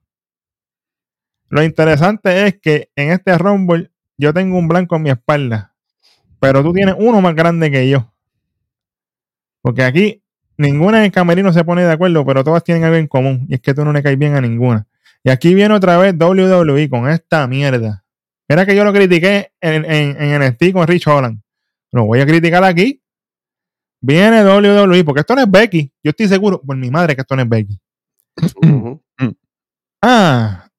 Lo 1.49 1.65
interesante 1.65 2.47
es 2.47 2.61
que 2.61 2.93
en 2.95 3.11
este 3.11 3.37
Rumble 3.37 3.91
yo 4.19 4.35
tengo 4.35 4.59
un 4.59 4.69
blanco 4.69 4.97
en 4.97 5.03
mi 5.03 5.11
espalda, 5.11 5.75
pero 6.41 6.63
tú 6.63 6.73
tienes 6.73 6.97
uno 6.99 7.21
más 7.21 7.35
grande 7.35 7.71
que 7.71 7.89
yo. 7.89 8.13
Porque 9.63 9.83
aquí 9.83 10.23
ninguna 10.57 10.99
en 10.99 11.05
el 11.05 11.13
camerino 11.13 11.53
se 11.53 11.65
pone 11.65 11.85
de 11.85 11.93
acuerdo, 11.93 12.27
pero 12.27 12.45
todas 12.45 12.65
tienen 12.65 12.85
algo 12.85 12.97
en 12.97 13.07
común, 13.07 13.47
y 13.49 13.55
es 13.55 13.61
que 13.61 13.73
tú 13.73 13.85
no 13.85 13.93
le 13.93 14.03
caes 14.03 14.19
bien 14.19 14.35
a 14.35 14.41
ninguna. 14.41 14.87
Y 15.23 15.31
aquí 15.31 15.55
viene 15.55 15.75
otra 15.75 15.97
vez 15.99 16.15
WWE 16.19 16.89
con 16.89 17.09
esta 17.09 17.47
mierda. 17.47 18.05
Mira 18.49 18.65
que 18.67 18.75
yo 18.75 18.85
lo 18.85 18.93
critiqué 18.93 19.53
en, 19.61 19.85
en, 19.85 20.23
en 20.23 20.43
NXT 20.43 20.73
con 20.73 20.87
Rich 20.87 21.07
Holland. 21.07 21.41
Lo 21.93 22.07
voy 22.07 22.21
a 22.21 22.27
criticar 22.27 22.65
aquí. 22.65 23.03
Viene 24.01 24.45
WWE, 24.45 25.05
porque 25.05 25.21
esto 25.21 25.35
no 25.35 25.43
es 25.43 25.51
Becky. 25.51 25.93
Yo 26.03 26.11
estoy 26.11 26.29
seguro, 26.29 26.61
por 26.61 26.77
mi 26.77 26.91
madre, 26.91 27.15
que 27.15 27.23
esto 27.23 27.35
no 27.35 27.43
es 27.43 27.49
Becky. 27.49 27.79
Ah, 30.01 30.71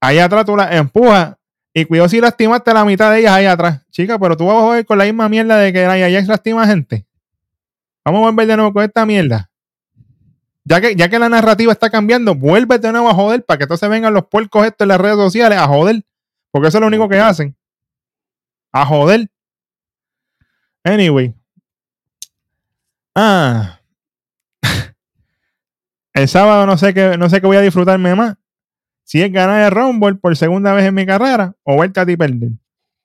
ahí 0.00 0.18
atrás 0.18 0.46
tú 0.46 0.56
la 0.56 0.76
empujas 0.76 1.37
y 1.80 1.84
cuidado 1.84 2.08
si 2.08 2.20
lastimaste 2.20 2.72
la 2.74 2.84
mitad 2.84 3.10
de 3.10 3.20
ellas 3.20 3.32
ahí 3.32 3.46
atrás. 3.46 3.82
Chica, 3.90 4.18
pero 4.18 4.36
tú 4.36 4.46
vas 4.46 4.56
a 4.56 4.60
joder 4.60 4.86
con 4.86 4.98
la 4.98 5.04
misma 5.04 5.28
mierda 5.28 5.56
de 5.56 5.72
que 5.72 5.86
Nia 5.86 6.10
Jax 6.10 6.28
lastima 6.28 6.66
gente. 6.66 7.06
Vamos 8.04 8.22
a 8.22 8.30
volver 8.30 8.46
de 8.46 8.56
nuevo 8.56 8.72
con 8.72 8.84
esta 8.84 9.04
mierda. 9.04 9.50
Ya 10.64 10.80
que, 10.80 10.96
ya 10.96 11.08
que 11.08 11.18
la 11.18 11.28
narrativa 11.28 11.72
está 11.72 11.90
cambiando, 11.90 12.34
vuelve 12.34 12.78
de 12.78 12.92
nuevo 12.92 13.08
a 13.08 13.14
joder 13.14 13.44
para 13.44 13.58
que 13.58 13.64
entonces 13.64 13.88
vengan 13.88 14.12
los 14.12 14.26
puercos 14.26 14.66
estos 14.66 14.84
en 14.84 14.88
las 14.88 15.00
redes 15.00 15.16
sociales 15.16 15.58
a 15.58 15.66
joder. 15.66 16.04
Porque 16.50 16.68
eso 16.68 16.78
es 16.78 16.80
lo 16.80 16.86
único 16.86 17.08
que 17.08 17.18
hacen. 17.18 17.56
A 18.72 18.84
joder. 18.84 19.30
Anyway. 20.84 21.34
Ah. 23.14 23.80
El 26.12 26.28
sábado 26.28 26.66
no 26.66 26.76
sé 26.76 26.92
qué, 26.94 27.16
no 27.16 27.28
sé 27.28 27.40
qué 27.40 27.46
voy 27.46 27.56
a 27.56 27.62
disfrutarme 27.62 28.14
más. 28.14 28.36
Si 29.08 29.22
es 29.22 29.32
ganar 29.32 29.64
el 29.64 29.70
Rumble 29.70 30.16
por 30.16 30.36
segunda 30.36 30.74
vez 30.74 30.84
en 30.84 30.92
mi 30.94 31.06
carrera 31.06 31.54
o 31.62 31.80
verte 31.80 31.98
a 32.00 32.04
ti 32.04 32.14
perder. 32.14 32.50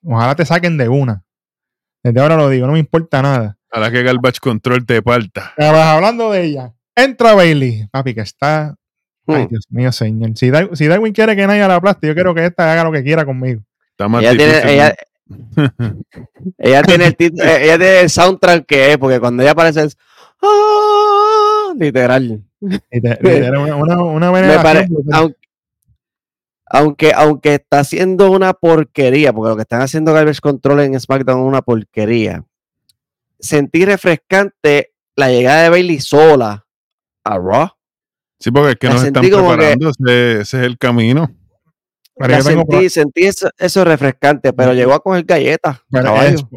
Ojalá 0.04 0.34
te 0.34 0.44
saquen 0.44 0.76
de 0.76 0.86
una. 0.90 1.24
Desde 2.02 2.20
ahora 2.20 2.36
lo 2.36 2.50
digo, 2.50 2.66
no 2.66 2.74
me 2.74 2.78
importa 2.78 3.22
nada. 3.22 3.56
A 3.70 3.80
la 3.80 3.90
que 3.90 4.02
Garbage 4.02 4.38
Control 4.38 4.84
te 4.84 5.00
parta. 5.00 5.54
Hablando 5.56 6.30
de 6.30 6.44
ella, 6.44 6.74
entra 6.94 7.32
Bailey, 7.32 7.88
papi, 7.90 8.12
que 8.14 8.20
está. 8.20 8.74
Ay, 9.26 9.44
Hmm. 9.44 9.48
Dios 9.48 9.64
mío, 9.70 9.92
señor. 9.92 10.32
Si, 10.34 10.50
Dar- 10.50 10.68
si 10.76 10.86
Darwin 10.88 11.14
quiere 11.14 11.34
que 11.34 11.46
nadie 11.46 11.66
la 11.66 11.76
aplaste, 11.76 12.06
yo 12.06 12.12
quiero 12.14 12.34
que 12.34 12.44
esta 12.44 12.70
haga 12.70 12.84
lo 12.84 12.92
que 12.92 13.02
quiera 13.02 13.24
conmigo. 13.24 13.62
Está 13.92 14.06
más 14.06 14.22
Ella 14.22 14.36
tiene, 14.36 14.72
ella, 14.74 14.94
ella 16.58 16.82
tiene 16.82 17.06
el 17.06 17.16
eh, 17.18 17.64
ella 17.64 17.78
tiene 17.78 18.00
el 18.00 18.10
soundtrack 18.10 18.66
que 18.66 18.92
es, 18.92 18.98
porque 18.98 19.20
cuando 19.20 19.42
ella 19.42 19.52
aparece 19.52 19.84
es 19.84 19.96
¡Ah! 20.42 21.72
literal. 21.78 22.42
Y 22.60 23.00
te- 23.00 23.18
literal, 23.22 23.56
una, 23.56 23.76
una, 23.76 24.02
una 24.02 24.30
Me 24.32 24.40
veneración 24.42 24.62
pare- 24.62 24.86
brutal. 24.90 25.14
aunque, 25.20 25.38
aunque, 26.74 27.12
aunque 27.14 27.54
está 27.54 27.78
haciendo 27.78 28.32
una 28.32 28.52
porquería, 28.52 29.32
porque 29.32 29.50
lo 29.50 29.54
que 29.56 29.62
están 29.62 29.80
haciendo 29.80 30.12
Garbage 30.12 30.40
Control 30.40 30.80
en 30.80 30.98
SmackDown 30.98 31.42
es 31.42 31.46
una 31.46 31.62
porquería. 31.62 32.44
Sentí 33.38 33.84
refrescante 33.84 34.92
la 35.14 35.28
llegada 35.28 35.62
de 35.62 35.68
Bailey 35.68 36.00
sola 36.00 36.66
a 37.22 37.38
Raw. 37.38 37.68
Sí, 38.40 38.50
porque 38.50 38.72
es 38.72 38.76
que 38.76 38.88
La 38.88 38.94
nos 38.94 39.04
están 39.04 39.22
preparando. 39.22 39.90
Ese, 39.90 40.40
ese 40.40 40.58
es 40.58 40.64
el 40.64 40.76
camino. 40.76 41.32
La 42.16 42.42
sentí, 42.42 42.90
sentí 42.90 43.24
eso, 43.24 43.50
eso 43.56 43.84
refrescante, 43.84 44.52
pero 44.52 44.72
llegó 44.72 44.94
a 44.94 45.00
coger 45.00 45.24
galletas. 45.24 45.78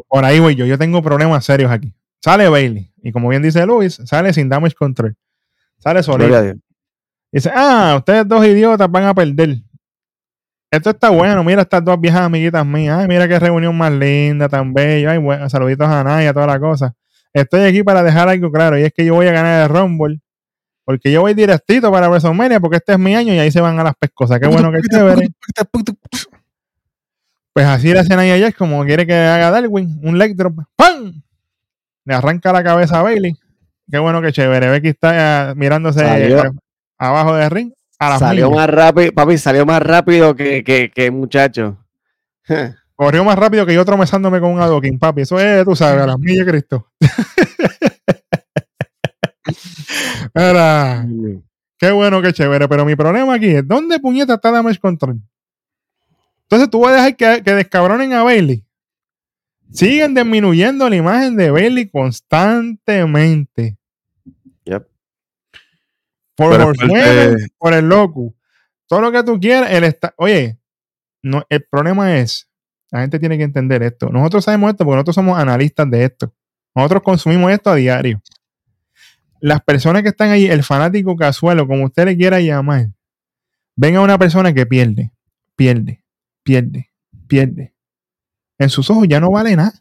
Por 0.08 0.24
ahí 0.24 0.40
voy 0.40 0.56
yo. 0.56 0.66
Yo 0.66 0.78
tengo 0.78 1.00
problemas 1.00 1.44
serios 1.44 1.70
aquí. 1.70 1.94
Sale 2.24 2.48
Bailey. 2.48 2.92
Y 3.04 3.12
como 3.12 3.28
bien 3.28 3.42
dice 3.42 3.64
Luis, 3.64 4.00
sale 4.04 4.32
sin 4.32 4.48
damage 4.48 4.74
control. 4.74 5.16
Sale 5.78 6.02
solito. 6.02 6.54
Dice, 7.30 7.52
ah, 7.54 7.94
ustedes 7.98 8.26
dos 8.26 8.44
idiotas 8.44 8.90
van 8.90 9.04
a 9.04 9.14
perder. 9.14 9.58
Esto 10.70 10.90
está 10.90 11.10
bueno. 11.10 11.42
Mira 11.44 11.62
estas 11.62 11.84
dos 11.84 12.00
viejas 12.00 12.22
amiguitas 12.22 12.64
mías. 12.64 12.98
Ay, 12.98 13.08
mira 13.08 13.26
qué 13.26 13.38
reunión 13.38 13.76
más 13.76 13.92
linda, 13.92 14.48
tan 14.48 14.74
bella. 14.74 15.12
Ay, 15.12 15.18
bueno, 15.18 15.48
saluditos 15.48 15.88
a 15.88 16.04
Naya, 16.04 16.32
toda 16.32 16.46
la 16.46 16.60
cosa. 16.60 16.94
Estoy 17.32 17.62
aquí 17.62 17.82
para 17.82 18.02
dejar 18.02 18.28
algo 18.28 18.50
claro. 18.50 18.78
Y 18.78 18.82
es 18.82 18.92
que 18.92 19.04
yo 19.04 19.14
voy 19.14 19.26
a 19.26 19.32
ganar 19.32 19.62
el 19.62 19.68
Rumble. 19.76 20.20
Porque 20.84 21.12
yo 21.12 21.20
voy 21.20 21.34
directito 21.34 21.92
para 21.92 22.08
WrestleMania 22.08 22.60
porque 22.60 22.78
este 22.78 22.92
es 22.92 22.98
mi 22.98 23.14
año 23.14 23.34
y 23.34 23.38
ahí 23.38 23.50
se 23.50 23.60
van 23.60 23.78
a 23.78 23.84
las 23.84 23.94
pescosas. 23.94 24.40
Qué 24.40 24.46
bueno, 24.46 24.72
qué 24.72 24.80
chévere. 24.90 25.28
Pues 27.52 27.66
así 27.66 27.92
le 27.92 27.98
hacen 27.98 28.18
a 28.18 28.22
Nia 28.22 28.38
Jax 28.38 28.56
como 28.56 28.84
quiere 28.84 29.06
que 29.06 29.14
haga 29.14 29.50
Darwin. 29.50 30.00
Un 30.02 30.16
leg 30.16 30.34
drop. 30.34 30.60
¡Pam! 30.76 31.22
le 32.08 32.14
arranca 32.14 32.52
la 32.54 32.64
cabeza 32.64 33.00
a 33.00 33.02
Bailey. 33.02 33.34
Qué 33.90 33.98
bueno 33.98 34.22
que 34.22 34.32
chévere. 34.32 34.70
Becky 34.70 34.88
está 34.88 35.50
eh, 35.50 35.54
mirándose 35.56 36.02
abajo 36.96 37.34
del 37.34 37.50
ring. 37.50 37.72
Salió 37.98 38.50
millas. 38.50 38.60
más 38.60 38.70
rápido, 38.70 39.12
papi, 39.12 39.38
salió 39.38 39.66
más 39.66 39.82
rápido 39.82 40.36
que, 40.36 40.62
que, 40.62 40.90
que 40.94 41.10
muchacho. 41.10 41.78
Corrió 42.94 43.24
más 43.24 43.38
rápido 43.38 43.64
que 43.64 43.74
yo 43.74 43.84
tromezándome 43.84 44.40
con 44.40 44.52
un 44.52 44.60
adoquín, 44.60 44.98
papi. 44.98 45.22
Eso 45.22 45.38
es, 45.38 45.64
tú 45.64 45.76
sabes, 45.76 46.02
a 46.02 46.06
las 46.06 46.18
millas, 46.18 46.46
Cristo. 46.46 46.88
Era, 50.34 51.06
qué 51.78 51.90
bueno, 51.92 52.20
qué 52.22 52.32
chévere. 52.32 52.68
Pero 52.68 52.84
mi 52.84 52.96
problema 52.96 53.34
aquí 53.34 53.46
es, 53.46 53.66
¿dónde 53.66 54.00
puñeta 54.00 54.34
está 54.34 54.50
Damage 54.50 54.80
Control? 54.80 55.20
Entonces 56.42 56.70
tú 56.70 56.80
vas 56.80 56.92
a 56.92 56.96
dejar 56.96 57.16
que, 57.16 57.42
que 57.42 57.54
descabronen 57.54 58.12
a 58.14 58.22
Bailey. 58.22 58.64
Siguen 59.72 60.14
disminuyendo 60.14 60.88
la 60.88 60.96
imagen 60.96 61.36
de 61.36 61.50
Bailey 61.50 61.88
constantemente. 61.88 63.76
Por 66.38 66.52
Pero 66.52 66.66
parte- 66.72 67.46
por 67.58 67.74
el 67.74 67.88
loco. 67.88 68.32
Todo 68.86 69.00
lo 69.00 69.10
que 69.10 69.24
tú 69.24 69.40
quieras, 69.40 69.72
él 69.72 69.82
está. 69.82 70.14
Oye, 70.16 70.56
no, 71.20 71.42
el 71.48 71.64
problema 71.64 72.16
es, 72.16 72.48
la 72.92 73.00
gente 73.00 73.18
tiene 73.18 73.36
que 73.36 73.42
entender 73.42 73.82
esto. 73.82 74.08
Nosotros 74.08 74.44
sabemos 74.44 74.70
esto 74.70 74.84
porque 74.84 74.94
nosotros 74.94 75.16
somos 75.16 75.36
analistas 75.36 75.90
de 75.90 76.04
esto. 76.04 76.32
Nosotros 76.76 77.02
consumimos 77.02 77.50
esto 77.50 77.70
a 77.70 77.74
diario. 77.74 78.22
Las 79.40 79.62
personas 79.62 80.04
que 80.04 80.10
están 80.10 80.30
ahí, 80.30 80.46
el 80.46 80.62
fanático 80.62 81.16
casual 81.16 81.58
o 81.58 81.66
como 81.66 81.86
usted 81.86 82.04
le 82.04 82.16
quiera 82.16 82.40
llamar, 82.40 82.86
ven 83.74 83.96
a 83.96 84.00
una 84.00 84.16
persona 84.16 84.54
que 84.54 84.64
pierde, 84.64 85.12
pierde, 85.56 86.04
pierde, 86.44 86.92
pierde. 87.26 87.74
En 88.58 88.70
sus 88.70 88.88
ojos 88.90 89.06
ya 89.08 89.18
no 89.18 89.32
vale 89.32 89.56
nada. 89.56 89.72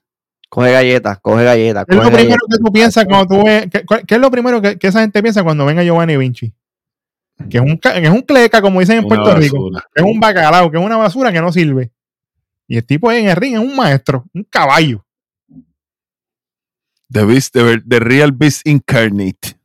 Coge 0.49 0.71
galletas, 0.71 1.19
coge 1.19 1.43
galletas. 1.43 1.85
¿Qué 1.85 1.95
es 1.95 1.97
lo 1.97 2.03
primero 2.09 2.23
galletas. 2.29 2.57
que 2.57 2.63
tú 2.63 2.71
piensas 2.71 3.05
cuando 3.05 3.27
tú 3.35 3.43
ves? 3.45 3.67
¿Qué, 3.71 3.85
cuál- 3.85 4.05
qué 4.05 4.15
es 4.15 4.21
lo 4.21 4.31
primero 4.31 4.61
que, 4.61 4.77
que 4.77 4.87
esa 4.87 5.01
gente 5.01 5.21
piensa 5.21 5.43
cuando 5.43 5.65
ven 5.65 5.77
a 5.79 5.83
Giovanni 5.83 6.15
Vinci? 6.17 6.53
Que 7.49 7.57
es 7.57 7.63
un, 7.63 7.77
que 7.77 7.89
es 8.03 8.09
un 8.09 8.21
cleca, 8.21 8.61
como 8.61 8.79
dicen 8.79 8.99
en 8.99 9.05
Una 9.05 9.15
Puerto 9.15 9.35
Rico. 9.35 9.69
Que 9.93 10.01
es 10.01 10.05
un 10.05 10.19
bacalao, 10.19 10.71
que 10.71 10.77
es 10.77 10.83
una 10.83 10.97
basura 10.97 11.31
que 11.31 11.41
no 11.41 11.51
sirve. 11.51 11.91
Y 12.67 12.77
el 12.77 12.85
tipo 12.85 13.11
en 13.11 13.27
el 13.29 13.35
ring 13.35 13.53
es 13.55 13.59
un 13.59 13.75
maestro, 13.75 14.25
un 14.33 14.43
caballo. 14.43 15.05
The, 17.09 17.23
beast, 17.25 17.53
the, 17.53 17.81
the 17.87 17.99
real 17.99 18.31
beast 18.31 18.65
incarnate. 18.67 19.55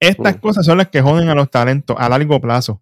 Estas 0.00 0.36
cosas 0.36 0.64
son 0.64 0.78
las 0.78 0.88
que 0.88 1.02
joden 1.02 1.28
a 1.28 1.34
los 1.34 1.50
talentos 1.50 1.96
a 1.98 2.08
largo 2.08 2.40
plazo. 2.40 2.80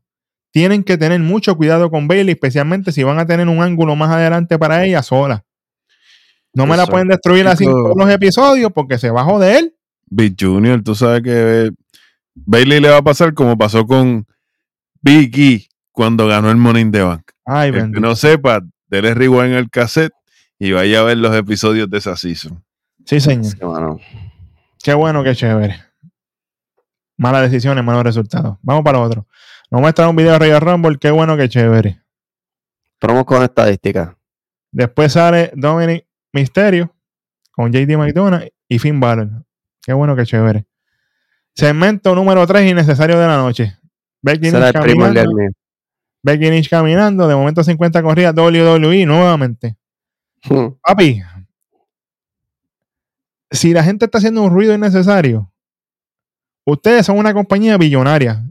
Tienen 0.52 0.84
que 0.84 0.96
tener 0.98 1.18
mucho 1.20 1.56
cuidado 1.56 1.90
con 1.90 2.06
Bailey, 2.06 2.32
especialmente 2.32 2.92
si 2.92 3.02
van 3.02 3.18
a 3.18 3.26
tener 3.26 3.48
un 3.48 3.62
ángulo 3.62 3.96
más 3.96 4.10
adelante 4.10 4.58
para 4.58 4.84
ella 4.84 5.02
sola. 5.02 5.44
No 6.56 6.66
me 6.66 6.74
la 6.78 6.86
pueden 6.86 7.08
destruir 7.08 7.46
así 7.46 7.64
en 7.64 7.70
todos 7.70 7.94
los 7.94 8.08
episodios 8.08 8.72
porque 8.72 8.96
se 8.96 9.10
va 9.10 9.20
a 9.20 9.24
joder. 9.24 9.74
Big 10.06 10.36
Junior, 10.40 10.82
tú 10.82 10.94
sabes 10.94 11.20
que 11.20 11.70
Bailey 12.34 12.80
le 12.80 12.88
va 12.88 12.96
a 12.96 13.02
pasar 13.02 13.34
como 13.34 13.58
pasó 13.58 13.86
con 13.86 14.26
Big 15.02 15.38
E 15.38 15.68
cuando 15.92 16.26
ganó 16.26 16.50
el 16.50 16.56
Money 16.56 16.80
in 16.80 16.92
the 16.92 17.02
Bank. 17.02 17.30
Ay, 17.44 17.68
El 17.74 17.92
que 17.92 18.00
no 18.00 18.16
sepa, 18.16 18.62
dele 18.88 19.12
rewind 19.12 19.52
el 19.52 19.68
cassette 19.68 20.14
y 20.58 20.72
vaya 20.72 21.00
a 21.00 21.02
ver 21.02 21.18
los 21.18 21.36
episodios 21.36 21.90
de 21.90 21.98
esa 21.98 22.16
season. 22.16 22.64
Sí, 23.04 23.20
señor. 23.20 23.44
Sí. 23.44 23.58
Qué 24.82 24.94
bueno, 24.94 25.22
qué 25.22 25.34
chévere. 25.34 25.78
Malas 27.18 27.50
decisiones, 27.50 27.84
malos 27.84 28.02
resultados. 28.02 28.56
Vamos 28.62 28.82
para 28.82 29.00
otro. 29.00 29.26
Nos 29.70 29.82
muestra 29.82 30.08
un 30.08 30.16
video 30.16 30.32
de 30.32 30.38
Royal 30.38 30.60
Rumble. 30.62 30.96
Qué 30.98 31.10
bueno, 31.10 31.36
qué 31.36 31.50
chévere. 31.50 32.00
Promos 32.98 33.26
con 33.26 33.42
estadística. 33.42 34.16
Después 34.72 35.12
sale 35.12 35.52
Dominic 35.54 36.05
Mysterio 36.36 36.94
con 37.50 37.72
JD 37.72 37.96
McDonough 37.96 38.42
y 38.68 38.78
Finn 38.78 39.00
Balor. 39.00 39.44
Qué 39.82 39.92
bueno, 39.94 40.14
qué 40.14 40.24
chévere. 40.24 40.66
Segmento 41.54 42.14
número 42.14 42.46
3 42.46 42.70
innecesario 42.70 43.18
de 43.18 43.26
la 43.26 43.38
noche. 43.38 43.78
Becky 44.20 44.50
Será 44.50 44.66
Lynch, 44.66 44.74
caminando. 44.74 45.30
Becky 46.22 46.50
Lynch 46.50 46.68
caminando. 46.68 47.26
De 47.26 47.34
momento 47.34 47.64
50 47.64 48.02
corridas 48.02 48.34
WWE 48.36 49.06
nuevamente. 49.06 49.76
Papi, 50.82 51.22
si 53.50 53.72
la 53.72 53.82
gente 53.82 54.04
está 54.04 54.18
haciendo 54.18 54.42
un 54.42 54.50
ruido 54.50 54.74
innecesario, 54.74 55.50
ustedes 56.66 57.06
son 57.06 57.18
una 57.18 57.32
compañía 57.32 57.78
billonaria. 57.78 58.44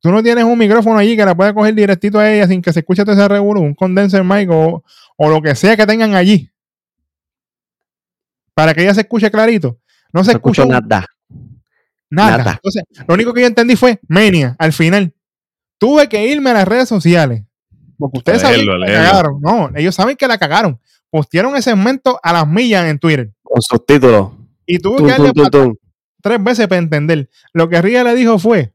Tú 0.00 0.10
no 0.10 0.22
tienes 0.22 0.44
un 0.44 0.56
micrófono 0.56 0.98
allí 0.98 1.16
que 1.16 1.24
la 1.24 1.36
pueda 1.36 1.52
coger 1.52 1.74
directito 1.74 2.18
a 2.18 2.30
ella 2.30 2.46
sin 2.46 2.62
que 2.62 2.72
se 2.72 2.80
escuche 2.80 3.04
todo 3.04 3.14
ese 3.14 3.28
revuelo, 3.28 3.60
un 3.60 3.74
condenser 3.74 4.24
mic 4.24 4.48
o, 4.50 4.82
o 5.16 5.28
lo 5.28 5.42
que 5.42 5.54
sea 5.54 5.76
que 5.76 5.86
tengan 5.86 6.14
allí. 6.14 6.50
Para 8.58 8.74
que 8.74 8.82
ella 8.82 8.92
se 8.92 9.02
escuche 9.02 9.30
clarito. 9.30 9.78
No 10.12 10.24
se 10.24 10.32
No 10.32 10.38
escucha 10.38 10.66
nada. 10.66 11.06
nada. 12.10 12.38
nada. 12.38 12.52
Entonces, 12.54 12.82
lo 13.06 13.14
único 13.14 13.32
que 13.32 13.42
yo 13.42 13.46
entendí 13.46 13.76
fue 13.76 14.00
Mania 14.08 14.56
al 14.58 14.72
final. 14.72 15.14
Tuve 15.78 16.08
que 16.08 16.26
irme 16.26 16.50
a 16.50 16.54
las 16.54 16.66
redes 16.66 16.88
sociales. 16.88 17.44
Porque 17.96 18.18
ustedes 18.18 18.40
saben 18.40 18.62
que 18.62 18.66
la 18.66 18.86
cagaron. 18.88 19.40
No, 19.40 19.70
ellos 19.76 19.94
saben 19.94 20.16
que 20.16 20.26
la 20.26 20.38
cagaron. 20.38 20.80
Postearon 21.08 21.54
ese 21.54 21.70
segmento 21.70 22.18
a 22.20 22.32
las 22.32 22.48
millas 22.48 22.86
en 22.86 22.98
Twitter. 22.98 23.30
Con 23.44 23.62
subtítulos. 23.62 24.30
Y 24.66 24.80
tuve 24.80 24.96
Tum, 24.96 25.06
que 25.06 25.40
darle 25.40 25.74
tres 26.20 26.42
veces 26.42 26.66
para 26.66 26.80
entender. 26.80 27.30
Lo 27.52 27.68
que 27.68 27.80
Ria 27.80 28.02
le 28.02 28.16
dijo 28.16 28.40
fue 28.40 28.74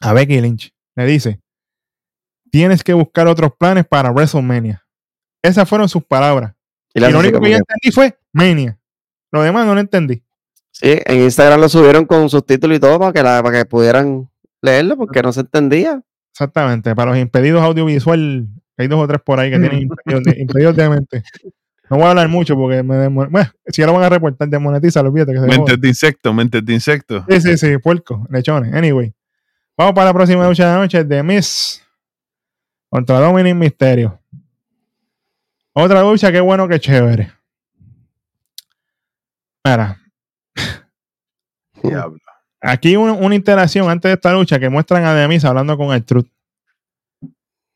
a 0.00 0.12
Becky 0.12 0.40
Lynch. 0.40 0.72
Le 0.94 1.06
dice: 1.06 1.40
Tienes 2.52 2.84
que 2.84 2.94
buscar 2.94 3.26
otros 3.26 3.50
planes 3.58 3.84
para 3.84 4.12
WrestleMania. 4.12 4.86
Esas 5.42 5.68
fueron 5.68 5.88
sus 5.88 6.04
palabras. 6.04 6.54
Y 6.94 7.04
Y, 7.04 7.10
lo 7.10 7.18
único 7.18 7.40
que 7.40 7.50
yo 7.50 7.56
entendí 7.56 7.90
fue 7.90 8.16
Mania. 8.32 8.78
Lo 9.32 9.42
demás 9.42 9.66
no 9.66 9.74
lo 9.74 9.80
entendí. 9.80 10.22
Sí, 10.70 10.98
en 11.04 11.22
Instagram 11.22 11.60
lo 11.60 11.68
subieron 11.68 12.06
con 12.06 12.30
subtítulos 12.30 12.76
y 12.76 12.80
todo 12.80 12.98
para 12.98 13.12
que, 13.12 13.22
la, 13.22 13.42
para 13.42 13.58
que 13.58 13.64
pudieran 13.64 14.30
leerlo 14.60 14.96
porque 14.96 15.22
no 15.22 15.32
se 15.32 15.40
entendía. 15.40 16.02
Exactamente. 16.30 16.94
Para 16.94 17.10
los 17.10 17.20
impedidos 17.20 17.62
audiovisual, 17.62 18.46
hay 18.76 18.88
dos 18.88 19.00
o 19.02 19.06
tres 19.06 19.20
por 19.24 19.40
ahí 19.40 19.50
que 19.50 19.58
tienen 19.58 19.82
impedidos 19.82 20.24
de, 20.24 20.40
impedidos 20.40 20.76
de 20.76 20.88
mente. 20.88 21.22
No 21.90 21.96
voy 21.96 22.06
a 22.06 22.10
hablar 22.10 22.28
mucho 22.28 22.54
porque 22.54 22.82
me 22.82 23.08
bueno, 23.08 23.50
si 23.66 23.82
ya 23.82 23.86
lo 23.86 23.92
van 23.92 24.04
a 24.04 24.08
reportar, 24.08 24.48
demonetiza, 24.48 25.02
que 25.02 25.26
se 25.26 25.36
joda. 25.36 25.46
Mentes 25.46 25.80
de 25.80 25.88
insecto, 25.88 26.32
mentes 26.32 26.64
de 26.64 26.72
insecto. 26.72 27.26
Sí, 27.28 27.40
sí, 27.40 27.58
sí, 27.58 27.78
puerco, 27.78 28.26
lechones. 28.30 28.72
Anyway. 28.72 29.12
Vamos 29.76 29.94
para 29.94 30.06
la 30.06 30.14
próxima 30.14 30.46
lucha 30.46 30.66
de 30.66 30.72
la 30.72 30.78
noche 30.78 31.02
de 31.02 31.22
Miss 31.22 31.82
contra 32.88 33.18
Dominic 33.20 33.54
Mysterio. 33.54 34.20
Otra 35.72 36.02
lucha, 36.02 36.30
qué 36.30 36.40
bueno, 36.40 36.68
qué 36.68 36.78
chévere. 36.78 37.32
Mira, 39.64 39.98
Diablo. 41.82 42.18
aquí 42.60 42.96
un- 42.96 43.10
una 43.10 43.34
interacción 43.34 43.88
antes 43.90 44.08
de 44.08 44.14
esta 44.14 44.32
lucha 44.32 44.58
que 44.58 44.68
muestran 44.68 45.04
a 45.04 45.14
Demis 45.14 45.44
hablando 45.44 45.76
con 45.76 45.94
el 45.94 46.04
Truth. 46.04 46.26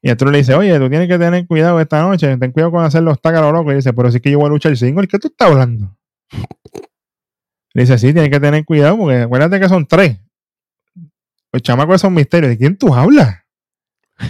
Y 0.03 0.11
el 0.11 0.16
Truth 0.16 0.31
le 0.33 0.38
dice, 0.38 0.55
oye, 0.55 0.79
tú 0.79 0.88
tienes 0.88 1.09
que 1.09 1.18
tener 1.18 1.46
cuidado 1.46 1.81
esta 1.81 2.03
noche, 2.03 2.37
ten 2.37 2.53
cuidado 2.53 2.70
con 2.72 2.85
hacer 2.85 3.03
los 3.03 3.20
tacos 3.20 3.38
a 3.40 3.42
lo 3.42 3.53
loco. 3.53 3.72
Y 3.72 3.77
dice, 3.77 3.92
pero 3.92 4.11
si 4.11 4.16
es 4.18 4.22
que 4.22 4.31
yo 4.31 4.38
voy 4.38 4.46
a 4.46 4.51
luchar 4.51 4.77
single, 4.77 5.07
¿qué 5.09 5.18
tú 5.18 5.29
estás 5.29 5.49
hablando? 5.51 5.96
Le 7.75 7.83
dice, 7.83 7.99
sí, 7.99 8.12
tienes 8.12 8.31
que 8.31 8.40
tener 8.40 8.64
cuidado 8.64 8.96
porque 8.99 9.22
acuérdate 9.22 9.59
que 9.61 9.68
son 9.68 9.87
tres. 9.87 10.18
Los 11.53 11.62
chamacos 11.62 12.01
son 12.01 12.14
misterios. 12.14 12.51
¿De 12.51 12.59
quién 12.59 12.77
tú 12.77 12.94
hablas? 12.94 13.42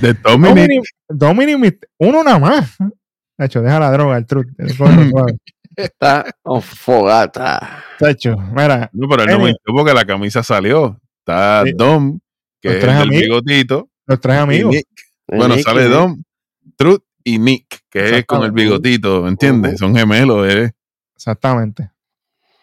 De 0.00 0.14
Dominic. 0.14 0.54
Dominic, 0.56 0.84
Dominic 1.08 1.88
uno 1.98 2.22
nada 2.24 2.38
más. 2.38 2.76
Tacho, 3.36 3.60
deja 3.60 3.78
la 3.78 3.90
droga, 3.90 4.16
el 4.16 4.26
Truth. 4.26 4.46
Está 5.76 6.24
con 6.42 6.62
fogata. 6.62 7.84
Tacho, 7.98 8.36
mira, 8.36 8.88
No, 8.92 9.08
pero 9.08 9.22
él 9.24 9.30
no 9.30 9.38
mintió 9.44 9.74
porque 9.74 9.92
la 9.94 10.04
camisa 10.04 10.42
salió. 10.42 10.98
Está 11.18 11.62
Sí. 11.64 11.72
Dom, 11.76 12.18
que 12.60 12.68
Los 12.68 12.76
es 12.76 12.82
tres 12.82 13.00
el 13.00 13.10
bigotito. 13.10 13.90
los 14.06 14.20
tres 14.20 14.36
amigos. 14.38 14.74
Nick. 14.74 14.86
Bueno, 15.28 15.56
sale. 15.58 15.84
Dom, 15.88 16.22
Truth 16.76 17.02
y 17.24 17.38
Nick, 17.38 17.80
que 17.90 18.18
es 18.18 18.24
con 18.26 18.42
el 18.44 18.52
bigotito, 18.52 19.22
¿me 19.22 19.28
entiendes? 19.30 19.72
Ujú. 19.72 19.78
Son 19.78 19.96
gemelos, 19.96 20.46
¿eh? 20.48 20.72
Exactamente. 21.14 21.90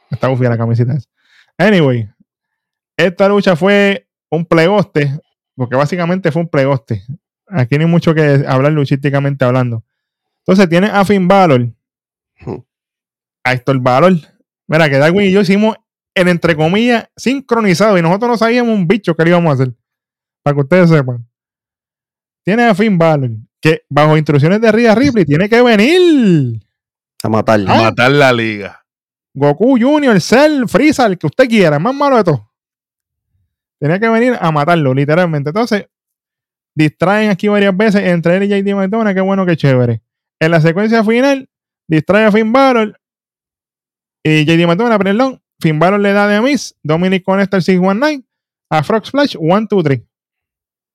Está 0.09 0.27
bufía 0.29 0.49
la 0.49 0.57
camiseta 0.57 0.93
esa. 0.93 1.09
Anyway, 1.57 2.09
esta 2.97 3.27
lucha 3.27 3.55
fue 3.55 4.07
un 4.29 4.45
plegoste, 4.45 5.19
porque 5.55 5.75
básicamente 5.75 6.31
fue 6.31 6.41
un 6.43 6.47
plegoste. 6.49 7.03
Aquí 7.47 7.75
no 7.77 7.81
hay 7.85 7.89
mucho 7.91 8.13
que 8.15 8.43
hablar 8.47 8.71
luchísticamente 8.71 9.43
hablando. 9.45 9.83
Entonces 10.39 10.67
tiene 10.69 10.87
a 10.87 11.03
Finn 11.05 11.27
Balor, 11.27 11.69
Ujú. 12.41 12.65
A 13.43 13.53
Héctor 13.53 13.79
Balor. 13.79 14.13
Mira, 14.67 14.89
que 14.89 14.97
Darwin 14.97 15.27
y 15.27 15.31
yo 15.31 15.41
hicimos 15.41 15.75
el 16.15 16.27
entre 16.27 16.55
comillas 16.55 17.09
sincronizado 17.15 17.97
y 17.97 18.01
nosotros 18.01 18.31
no 18.31 18.37
sabíamos 18.37 18.75
un 18.75 18.87
bicho 18.87 19.15
que 19.15 19.23
le 19.23 19.29
íbamos 19.31 19.51
a 19.51 19.53
hacer. 19.53 19.73
Para 20.43 20.55
que 20.55 20.61
ustedes 20.61 20.89
sepan. 20.89 21.25
Tiene 22.43 22.63
a 22.63 22.75
Finn 22.75 22.97
Balor, 22.97 23.31
que 23.61 23.83
bajo 23.89 24.17
instrucciones 24.17 24.59
de 24.59 24.71
Rhea 24.71 24.95
Ripley 24.95 25.25
tiene 25.25 25.47
que 25.47 25.61
venir. 25.61 26.59
A 27.23 27.29
matarlo. 27.29 27.71
Ah. 27.71 27.83
Matar 27.83 28.11
la 28.11 28.33
liga. 28.33 28.83
Goku 29.33 29.77
Junior, 29.79 30.19
Cell, 30.21 30.67
Freezer, 30.67 31.11
el 31.11 31.17
que 31.17 31.27
usted 31.27 31.47
quiera, 31.47 31.77
el 31.77 31.81
más 31.81 31.95
malo 31.95 32.17
de 32.17 32.23
todo. 32.25 32.51
Tenía 33.79 33.99
que 33.99 34.09
venir 34.09 34.37
a 34.39 34.51
matarlo, 34.51 34.93
literalmente. 34.93 35.49
Entonces, 35.49 35.87
distraen 36.75 37.29
aquí 37.29 37.47
varias 37.47 37.75
veces 37.75 38.03
entre 38.03 38.37
él 38.37 38.43
y 38.43 38.47
JD 38.47 38.75
McDonough, 38.75 39.13
qué 39.13 39.21
bueno, 39.21 39.45
qué 39.45 39.57
chévere. 39.57 40.01
En 40.39 40.51
la 40.51 40.61
secuencia 40.61 41.03
final, 41.03 41.49
distrae 41.87 42.25
a 42.25 42.31
Finn 42.31 42.51
Balor 42.51 42.99
y 44.23 44.45
JD 44.45 44.67
McDonough, 44.67 44.97
perdón, 45.03 45.41
Finn 45.59 45.79
Balor 45.79 45.99
le 45.99 46.13
da 46.13 46.27
de 46.27 46.41
Miss, 46.41 46.75
Dominic 46.83 47.23
conecta 47.23 47.57
el 47.57 47.63
619, 47.63 48.23
a 48.69 48.83
Frog 48.83 49.05
Splash 49.05 49.35
1, 49.39 49.67
2, 49.69 49.83
3. 49.83 50.01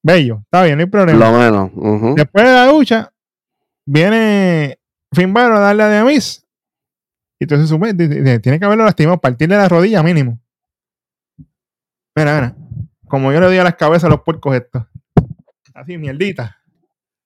Bello, 0.02 0.40
está 0.44 0.62
bien, 0.64 0.76
no 0.78 0.82
hay 0.84 0.90
problema. 0.90 1.18
Lo 1.30 1.38
menos. 1.38 1.70
ujú. 1.74 2.14
Después 2.14 2.44
de 2.44 2.52
la 2.52 2.66
lucha, 2.66 3.12
viene 3.86 4.78
Finn 5.12 5.32
Balor 5.32 5.56
a 5.56 5.60
darle 5.60 5.82
a 5.82 5.90
The 5.90 6.04
Miz. 6.04 6.44
Y 7.40 7.44
entonces 7.44 7.96
di- 7.96 8.38
tiene 8.40 8.58
que 8.58 8.64
haberlo 8.64 8.84
lastimado, 8.84 9.18
partirle 9.20 9.56
la 9.56 9.68
rodilla 9.68 10.02
mínimo. 10.02 10.40
Mira, 12.16 12.34
mira. 12.34 12.56
Como 13.06 13.32
yo 13.32 13.40
le 13.40 13.46
doy 13.46 13.58
a 13.58 13.64
las 13.64 13.76
cabezas 13.76 14.04
a 14.04 14.08
los 14.08 14.22
puercos 14.22 14.54
estos. 14.56 14.84
Así, 15.72 15.96
mierdita. 15.96 16.60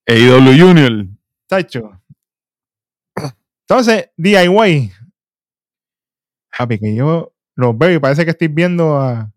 AEW 0.07 0.51
E 0.53 0.61
Junior. 0.61 1.07
Tacho. 1.47 1.99
Entonces, 3.67 4.11
DIY. 4.17 4.93
Papi, 6.57 6.79
que 6.79 6.95
yo 6.95 7.33
los 7.57 7.77
veo 7.79 7.93
y 7.93 7.99
parece 7.99 8.25
que 8.25 8.31
estoy 8.33 8.49
viendo 8.49 8.97
a. 8.97 9.31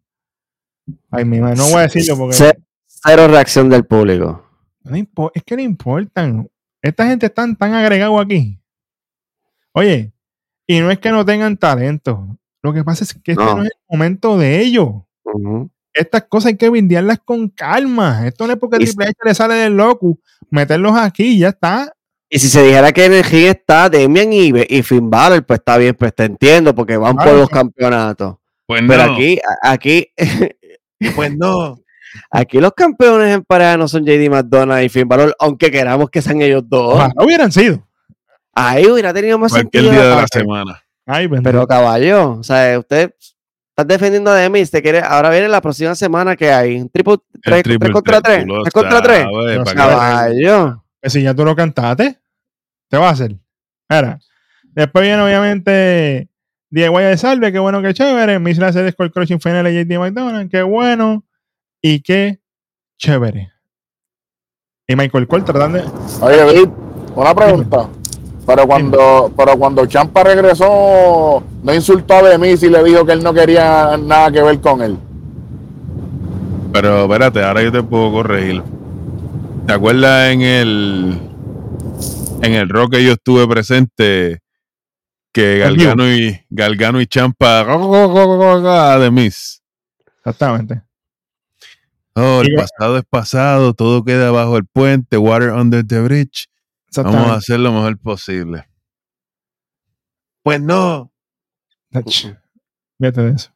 Ay, 1.11 1.26
mi 1.26 1.39
madre, 1.39 1.55
no 1.57 1.66
voy 1.66 1.76
a 1.76 1.82
decirlo 1.82 2.18
porque. 2.18 2.36
Ce- 2.36 2.57
Cero 2.88 3.28
reacción 3.28 3.70
del 3.70 3.86
público. 3.86 4.43
No 4.84 4.95
es 5.34 5.43
que 5.43 5.55
no 5.55 5.61
importan. 5.61 6.47
Esta 6.82 7.07
gente 7.07 7.26
están 7.28 7.55
tan 7.55 7.74
agregado 7.74 8.20
aquí. 8.20 8.59
Oye, 9.74 10.13
y 10.68 10.80
no 10.80 10.91
es 10.91 10.99
que 10.99 11.11
no 11.11 11.26
tengan 11.26 11.57
talento. 11.57 12.38
Lo 12.61 12.74
que 12.74 12.84
pasa 12.84 13.03
es 13.03 13.13
que 13.13 13.32
este 13.32 13.43
No. 13.43 13.57
no, 13.57 13.63
es 13.63 13.70
el 13.72 13.78
momento 13.89 14.38
de 14.38 14.59
ellos. 14.61 14.89
Estas 15.93 16.24
cosas 16.24 16.47
hay 16.49 16.57
que 16.57 16.70
venderlas 16.70 17.20
con 17.24 17.49
calma. 17.49 18.28
Esto 18.28 18.45
no 18.47 18.53
es 18.53 18.59
porque 18.59 18.78
Y- 18.78 18.86
Triple 18.86 19.05
H 19.05 19.13
le 19.24 19.34
sale 19.36 19.53
del 19.55 19.76
loco. 19.78 20.20
Meterlos 20.49 20.95
aquí 20.97 21.36
y 21.36 21.39
ya 21.39 21.49
está. 21.49 21.95
Y 22.30 22.40
si 22.40 22.50
se 22.50 22.64
dijera 22.64 22.92
que 22.92 23.06
en 23.06 23.14
el 23.14 23.24
ring 23.24 23.46
está 23.46 23.90
Demian 23.90 24.34
y, 24.34 24.52
y 24.70 24.82
Finn 24.84 25.10
Balor, 25.10 25.46
pues 25.46 25.60
está 25.60 25.78
bien, 25.78 25.96
pues 25.96 26.14
te 26.14 26.26
entiendo, 26.26 26.74
porque 26.74 26.98
van 26.98 27.16
Claro, 27.16 27.32
por 27.32 27.40
los 27.42 27.50
campeonatos. 27.50 28.36
Pues 28.66 28.82
Pero 28.88 29.06
no. 29.06 29.14
aquí, 29.14 29.40
a- 29.64 29.72
aquí, 29.72 30.08
Pues 31.16 31.36
no. 31.38 31.78
aquí 32.32 32.60
los 32.60 32.72
campeones 32.74 33.36
en 33.36 33.44
pareja 33.44 33.78
no 33.78 33.88
son 33.88 34.04
JD 34.06 34.30
McDonough 34.30 34.82
y 34.82 34.90
Finn 34.90 35.08
Balor, 35.08 35.36
aunque 35.40 35.70
queramos 35.70 36.10
que 36.10 36.22
sean 36.22 36.42
ellos 36.42 36.64
dos. 36.68 36.96
Ojalá 36.96 37.14
hubieran 37.24 37.52
sido. 37.52 37.86
Ahí 38.54 38.88
hubiera 38.88 39.14
tenido 39.14 39.38
más 39.38 39.52
Cualquier 39.52 39.84
sentido. 39.84 40.02
día 40.04 40.16
de 40.16 40.22
la 40.22 40.28
semana. 40.32 40.82
Ay. 41.06 41.28
Pero 41.28 41.68
caballo, 41.68 42.32
o 42.40 42.44
sea, 42.44 42.80
usted 42.80 43.14
está 43.70 43.84
defendiendo 43.84 44.32
a 44.32 44.36
Demi, 44.36 44.66
te 44.66 44.82
quiere, 44.82 45.00
ahora 45.02 45.30
viene 45.30 45.48
la 45.50 45.62
próxima 45.62 45.94
semana 45.94 46.36
que 46.36 46.50
hay, 46.52 46.80
un 46.82 46.90
triple, 46.90 47.18
tres, 47.44 47.62
triple 47.64 47.80
tres 47.80 47.92
contra 47.94 48.22
tres, 48.22 48.46
tres 48.64 48.74
contra 48.74 49.02
tres. 49.02 49.26
que- 49.66 49.74
Caballo. 49.76 50.82
Que 51.06 51.12
si 51.12 51.22
ya 51.22 51.36
tú 51.36 51.45
lo 51.45 51.56
cantaste, 51.56 52.18
te 52.89 52.97
va 52.97 53.10
a 53.10 53.12
hacer. 53.12 53.36
Mira. 53.88 54.20
Después 54.64 55.06
viene, 55.06 55.22
obviamente, 55.22 56.30
Diego 56.72 56.97
de 56.97 57.16
Salve, 57.16 57.51
qué 57.51 57.60
bueno, 57.60 57.80
qué 57.84 57.93
chévere. 57.93 58.39
Miss 58.39 58.58
la 58.58 58.70
hace 58.70 58.91
Skull 58.91 59.12
Crushing 59.12 59.39
Final 59.39 59.66
de 59.66 59.86
JD 59.86 59.99
McDonald, 59.99 60.49
qué 60.49 60.64
bueno. 60.64 61.24
Y 61.80 61.99
qué 61.99 62.39
chévere. 62.97 63.51
Y 64.88 64.95
Michael 64.95 65.28
Cole 65.28 65.43
tratando 65.43 65.78
de. 65.78 65.86
Oye, 66.22 66.62
Vic, 66.62 66.72
una 67.16 67.36
pregunta. 67.36 67.88
Pero 68.47 68.66
cuando, 68.66 69.32
pero 69.38 69.60
cuando 69.60 69.86
Champa 69.86 70.24
regresó, 70.24 71.43
no 71.62 71.72
insultó 71.72 72.16
a 72.16 72.30
Demis 72.30 72.64
y 72.64 72.70
le 72.70 72.84
dijo 72.84 73.06
que 73.06 73.12
él 73.12 73.22
no 73.22 73.32
quería 73.32 73.95
nada 73.95 74.32
que 74.32 74.41
ver 74.41 74.60
con 74.60 74.82
él. 74.82 74.97
Pero 76.74 77.03
espérate, 77.03 77.43
ahora 77.43 77.62
yo 77.62 77.72
te 77.72 77.84
puedo 77.84 78.12
corregir. 78.12 78.64
¿Te 79.68 79.74
acuerdas 79.74 80.32
en 80.32 80.41
el 80.41 81.20
en 82.43 82.53
el 82.53 82.70
rock 82.70 82.93
que 82.93 83.03
yo 83.03 83.13
estuve 83.13 83.47
presente 83.47 84.41
que. 85.34 85.59
Galgano 85.59 86.13
y 86.13 86.45
Galgano 86.49 87.01
y 87.01 87.07
Champa 87.07 87.66
de 88.99 89.11
Miss? 89.11 89.63
Exactamente. 90.18 90.84
Oh, 92.13 92.41
el 92.41 92.53
pasado 92.55 92.97
es 92.97 93.03
pasado, 93.09 93.74
todo 93.74 94.03
queda 94.03 94.32
bajo 94.32 94.55
el 94.57 94.66
puente, 94.66 95.18
water 95.18 95.49
under 95.49 95.86
the 95.86 95.99
bridge. 95.99 96.47
Vamos 96.95 97.28
a 97.28 97.36
hacer 97.36 97.59
lo 97.59 97.74
mejor 97.74 97.97
posible. 97.97 98.70
Pues 100.43 100.61
no. 100.61 101.11
Fíjate 101.91 103.22
de 103.22 103.32
eso. 103.32 103.51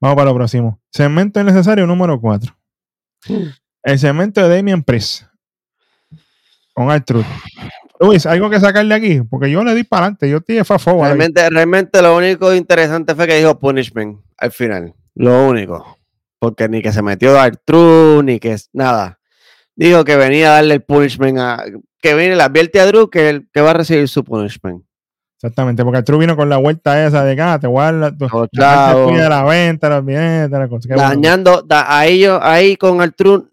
Vamos 0.00 0.16
para 0.16 0.30
lo 0.30 0.36
próximo. 0.36 0.80
Segmento 0.90 1.40
innecesario 1.40 1.86
número 1.86 2.20
4. 2.20 2.54
El 3.84 3.98
segmento 3.98 4.46
de 4.48 4.56
Damian 4.56 4.82
Priest. 4.82 5.24
Con 6.72 6.90
Artruth. 6.90 7.24
Luis, 8.00 8.26
algo 8.26 8.50
que 8.50 8.58
sacarle 8.58 8.94
aquí, 8.94 9.20
porque 9.22 9.50
yo 9.50 9.62
le 9.62 9.74
di 9.74 9.84
para 9.84 10.06
adelante. 10.06 10.28
Yo 10.28 10.38
estoy 10.38 10.56
de 10.56 10.64
favor. 10.64 11.06
Realmente, 11.06 11.48
realmente 11.48 12.02
lo 12.02 12.16
único 12.16 12.52
interesante 12.54 13.14
fue 13.14 13.26
que 13.26 13.36
dijo 13.38 13.58
punishment 13.58 14.18
al 14.38 14.50
final. 14.50 14.94
Lo 15.14 15.46
único. 15.46 15.98
Porque 16.40 16.68
ni 16.68 16.82
que 16.82 16.92
se 16.92 17.02
metió 17.02 17.38
a 17.38 17.50
Drew, 17.66 18.22
ni 18.22 18.40
que 18.40 18.52
es- 18.52 18.68
nada. 18.72 19.20
Dijo 19.76 20.04
que 20.04 20.16
venía 20.16 20.48
a 20.48 20.54
darle 20.56 20.74
el 20.74 20.82
punishment 20.82 21.38
a. 21.38 21.64
Que 22.00 22.14
viene, 22.14 22.36
le 22.36 22.42
advierte 22.42 22.80
a 22.80 22.86
Drew 22.86 23.08
que, 23.08 23.28
él- 23.30 23.48
que 23.52 23.60
va 23.60 23.70
a 23.70 23.74
recibir 23.74 24.08
su 24.08 24.24
punishment. 24.24 24.82
Exactamente, 25.36 25.84
porque 25.84 25.98
Artruth 25.98 26.20
vino 26.20 26.36
con 26.36 26.48
la 26.48 26.56
vuelta 26.56 27.06
esa 27.06 27.22
de 27.24 27.40
ah, 27.40 27.58
te 27.60 27.66
voy 27.66 27.80
a 27.82 27.84
dar 27.84 27.94
la, 27.94 28.16
tu- 28.16 28.26
la 28.52 29.28
la 29.28 29.44
venta, 29.44 29.88
los 29.90 30.04
billetes, 30.04 30.50
la 30.50 30.68
cosa. 30.68 30.88
Qué 30.88 30.94
bueno. 30.94 31.08
dañando, 31.10 31.62
da- 31.62 31.98
ahí, 31.98 32.20
yo, 32.20 32.42
ahí 32.42 32.76
con 32.76 33.00
Artruth 33.02 33.46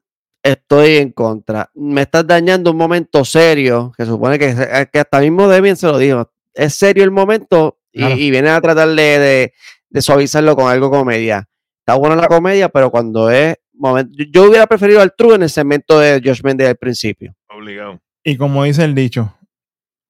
estoy 0.44 0.98
en 0.98 1.12
contra. 1.12 1.70
Me 1.76 2.02
estás 2.02 2.26
dañando 2.28 2.72
un 2.72 2.78
momento 2.78 3.24
serio, 3.26 3.92
que 3.98 4.06
supone 4.06 4.40
que, 4.40 4.54
se- 4.56 4.90
que 4.92 5.00
hasta 5.00 5.20
mismo 5.20 5.48
Debian 5.48 5.76
se 5.78 5.88
lo 5.88 5.98
dijo. 5.98 6.32
Es 6.54 6.74
serio 6.76 7.04
el 7.04 7.12
momento 7.12 7.80
y, 7.92 8.00
Claro. 8.00 8.16
y 8.16 8.32
viene 8.32 8.50
a 8.50 8.62
tratar 8.62 8.90
de, 8.90 8.96
de- 9.20 9.54
de 9.90 10.02
suavizarlo 10.02 10.56
con 10.56 10.70
algo 10.72 10.90
comedia. 10.90 11.48
Está 11.86 11.96
buena 11.98 12.16
la 12.16 12.28
comedia, 12.28 12.70
pero 12.70 12.92
cuando 12.92 13.30
es 13.30 13.56
momento. 13.74 14.12
Yo, 14.16 14.26
yo 14.32 14.50
hubiera 14.50 14.68
preferido 14.68 15.02
al 15.02 15.14
True 15.16 15.36
en 15.36 15.44
el 15.44 15.50
segmento 15.50 16.00
de 16.00 16.22
Josh 16.24 16.42
Mendes 16.44 16.68
al 16.70 16.76
principio. 16.78 17.36
Obligado. 17.50 18.00
Y 18.24 18.38
como 18.38 18.64
dice 18.64 18.84
el 18.84 18.94
dicho, 18.96 19.36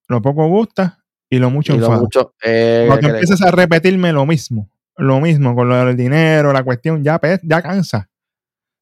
lo 0.08 0.22
poco 0.22 0.48
gusta 0.48 1.00
y 1.30 1.40
lo 1.40 1.50
mucho 1.50 1.74
Y 1.74 1.78
lo 1.78 1.86
enfada. 1.86 2.02
mucho, 2.02 2.34
eh, 2.44 2.84
Cuando 2.88 3.08
que 3.08 3.12
le- 3.14 3.20
empiezas 3.20 3.42
a 3.42 3.52
repetirme 3.52 4.12
lo 4.12 4.26
mismo, 4.26 4.70
lo 4.98 5.20
mismo 5.22 5.56
con 5.56 5.70
lo 5.70 5.86
del 5.86 5.96
dinero, 5.96 6.52
la 6.52 6.64
cuestión, 6.64 7.04
ya, 7.04 7.18
pe- 7.20 7.40
ya 7.44 7.62
cansa. 7.62 8.10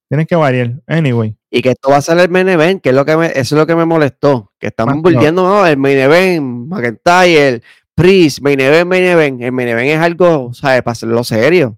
Tienes 0.09 0.25
que 0.25 0.35
variar. 0.35 0.81
Anyway, 0.87 1.37
Y 1.51 1.61
que 1.61 1.69
esto 1.71 1.89
va 1.89 1.97
a 1.97 2.01
ser 2.01 2.19
el 2.19 2.29
main 2.29 2.47
event, 2.47 2.81
que 2.81 2.89
es 2.89 2.95
lo 2.95 3.05
que 3.05 3.17
me, 3.17 3.27
eso 3.27 3.39
es 3.39 3.51
lo 3.53 3.65
que 3.65 3.75
me 3.75 3.85
molestó. 3.85 4.51
Que 4.59 4.67
estamos 4.67 4.95
volviendo 5.01 5.41
¿no? 5.43 5.65
el 5.65 5.77
main 5.77 5.97
event, 5.97 6.43
McIntyre, 6.67 7.61
Priest, 7.95 8.39
main 8.41 8.59
event, 8.59 8.87
main 8.87 9.03
event. 9.03 9.41
El 9.41 9.51
main 9.51 9.67
event 9.69 9.89
es 9.89 9.99
algo, 9.99 10.53
¿sabes? 10.53 10.83
Para 10.83 10.91
hacerlo 10.91 11.23
serio. 11.23 11.77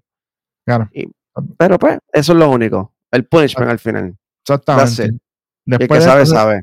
claro, 0.66 0.90
Pero 1.58 1.78
pues, 1.78 1.98
eso 2.12 2.32
es 2.32 2.38
lo 2.38 2.50
único. 2.50 2.92
El 3.10 3.24
punishment 3.24 3.70
al 3.70 3.78
final. 3.78 4.16
exactamente. 4.44 5.04
it. 5.04 5.10
Y 5.66 5.72
el 5.74 5.78
Después 5.78 5.88
que 6.00 6.04
de, 6.04 6.10
sabe, 6.10 6.22
esto, 6.24 6.34
sabe. 6.34 6.62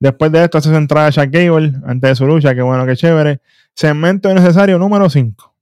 después 0.00 0.30
de 0.32 0.44
esto, 0.44 0.58
hace 0.58 0.68
su 0.68 0.76
entrada 0.76 1.06
a 1.08 1.10
Shaq 1.10 1.30
Gable 1.32 1.72
antes 1.86 2.10
de 2.10 2.14
su 2.16 2.26
lucha. 2.26 2.54
Qué 2.54 2.62
bueno, 2.62 2.86
qué 2.86 2.96
chévere. 2.96 3.40
Segmento 3.74 4.32
necesario 4.32 4.78
número 4.78 5.10
5. 5.10 5.54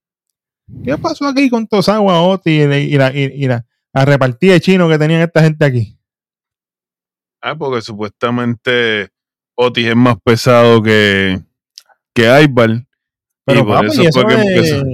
¿Qué 0.85 0.99
pasó 0.99 1.27
aquí 1.27 1.49
con 1.51 1.67
Tosawa, 1.67 2.21
Oti 2.23 2.51
y, 2.63 2.67
la- 2.67 2.79
y 2.79 2.97
la, 2.99 3.13
y, 3.15 3.23
y 3.45 3.47
la, 3.49 3.65
la 3.93 4.05
repartida 4.05 4.53
de 4.55 4.61
chino 4.61 4.89
que 4.89 4.99
tenían 4.99 5.23
esta 5.23 5.43
gente 5.43 5.65
aquí? 5.65 5.99
Ah, 7.43 7.55
porque 7.57 7.83
supuestamente 7.83 9.09
Otis 9.57 9.89
es 9.89 9.97
más 9.97 10.17
pesado 10.25 10.83
que, 10.83 11.41
que 12.15 12.23
Ibar. 12.43 12.87
Pero 13.45 13.61
y 13.61 13.63
por 13.65 13.75
papi, 13.75 13.87
eso 13.89 14.03
eso 14.03 14.21
fue 14.23 14.37
que 14.37 14.41
es- 14.41 14.71
empezó. 14.71 14.85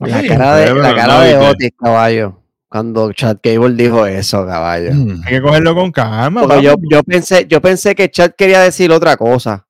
La 0.00 0.22
cara 0.26 0.56
de, 0.56 0.74
la 0.74 0.90
no, 0.90 0.96
cara 0.96 1.20
de. 1.20 1.36
Otis, 1.38 1.70
caballo. 1.78 2.42
Cuando 2.68 3.12
Chad 3.12 3.38
Gable 3.42 3.74
dijo 3.82 4.04
eso, 4.06 4.44
caballo. 4.44 4.90
Mm. 4.92 5.22
Hay 5.24 5.34
que 5.34 5.40
cogerlo 5.40 5.74
con 5.74 5.90
calma. 5.92 6.60
Yo, 6.60 6.74
yo 6.90 7.02
pensé, 7.04 7.46
yo 7.48 7.60
pensé 7.62 7.94
que 7.94 8.10
Chad 8.10 8.32
quería 8.36 8.60
decir 8.60 8.90
otra 8.90 9.16
cosa. 9.16 9.66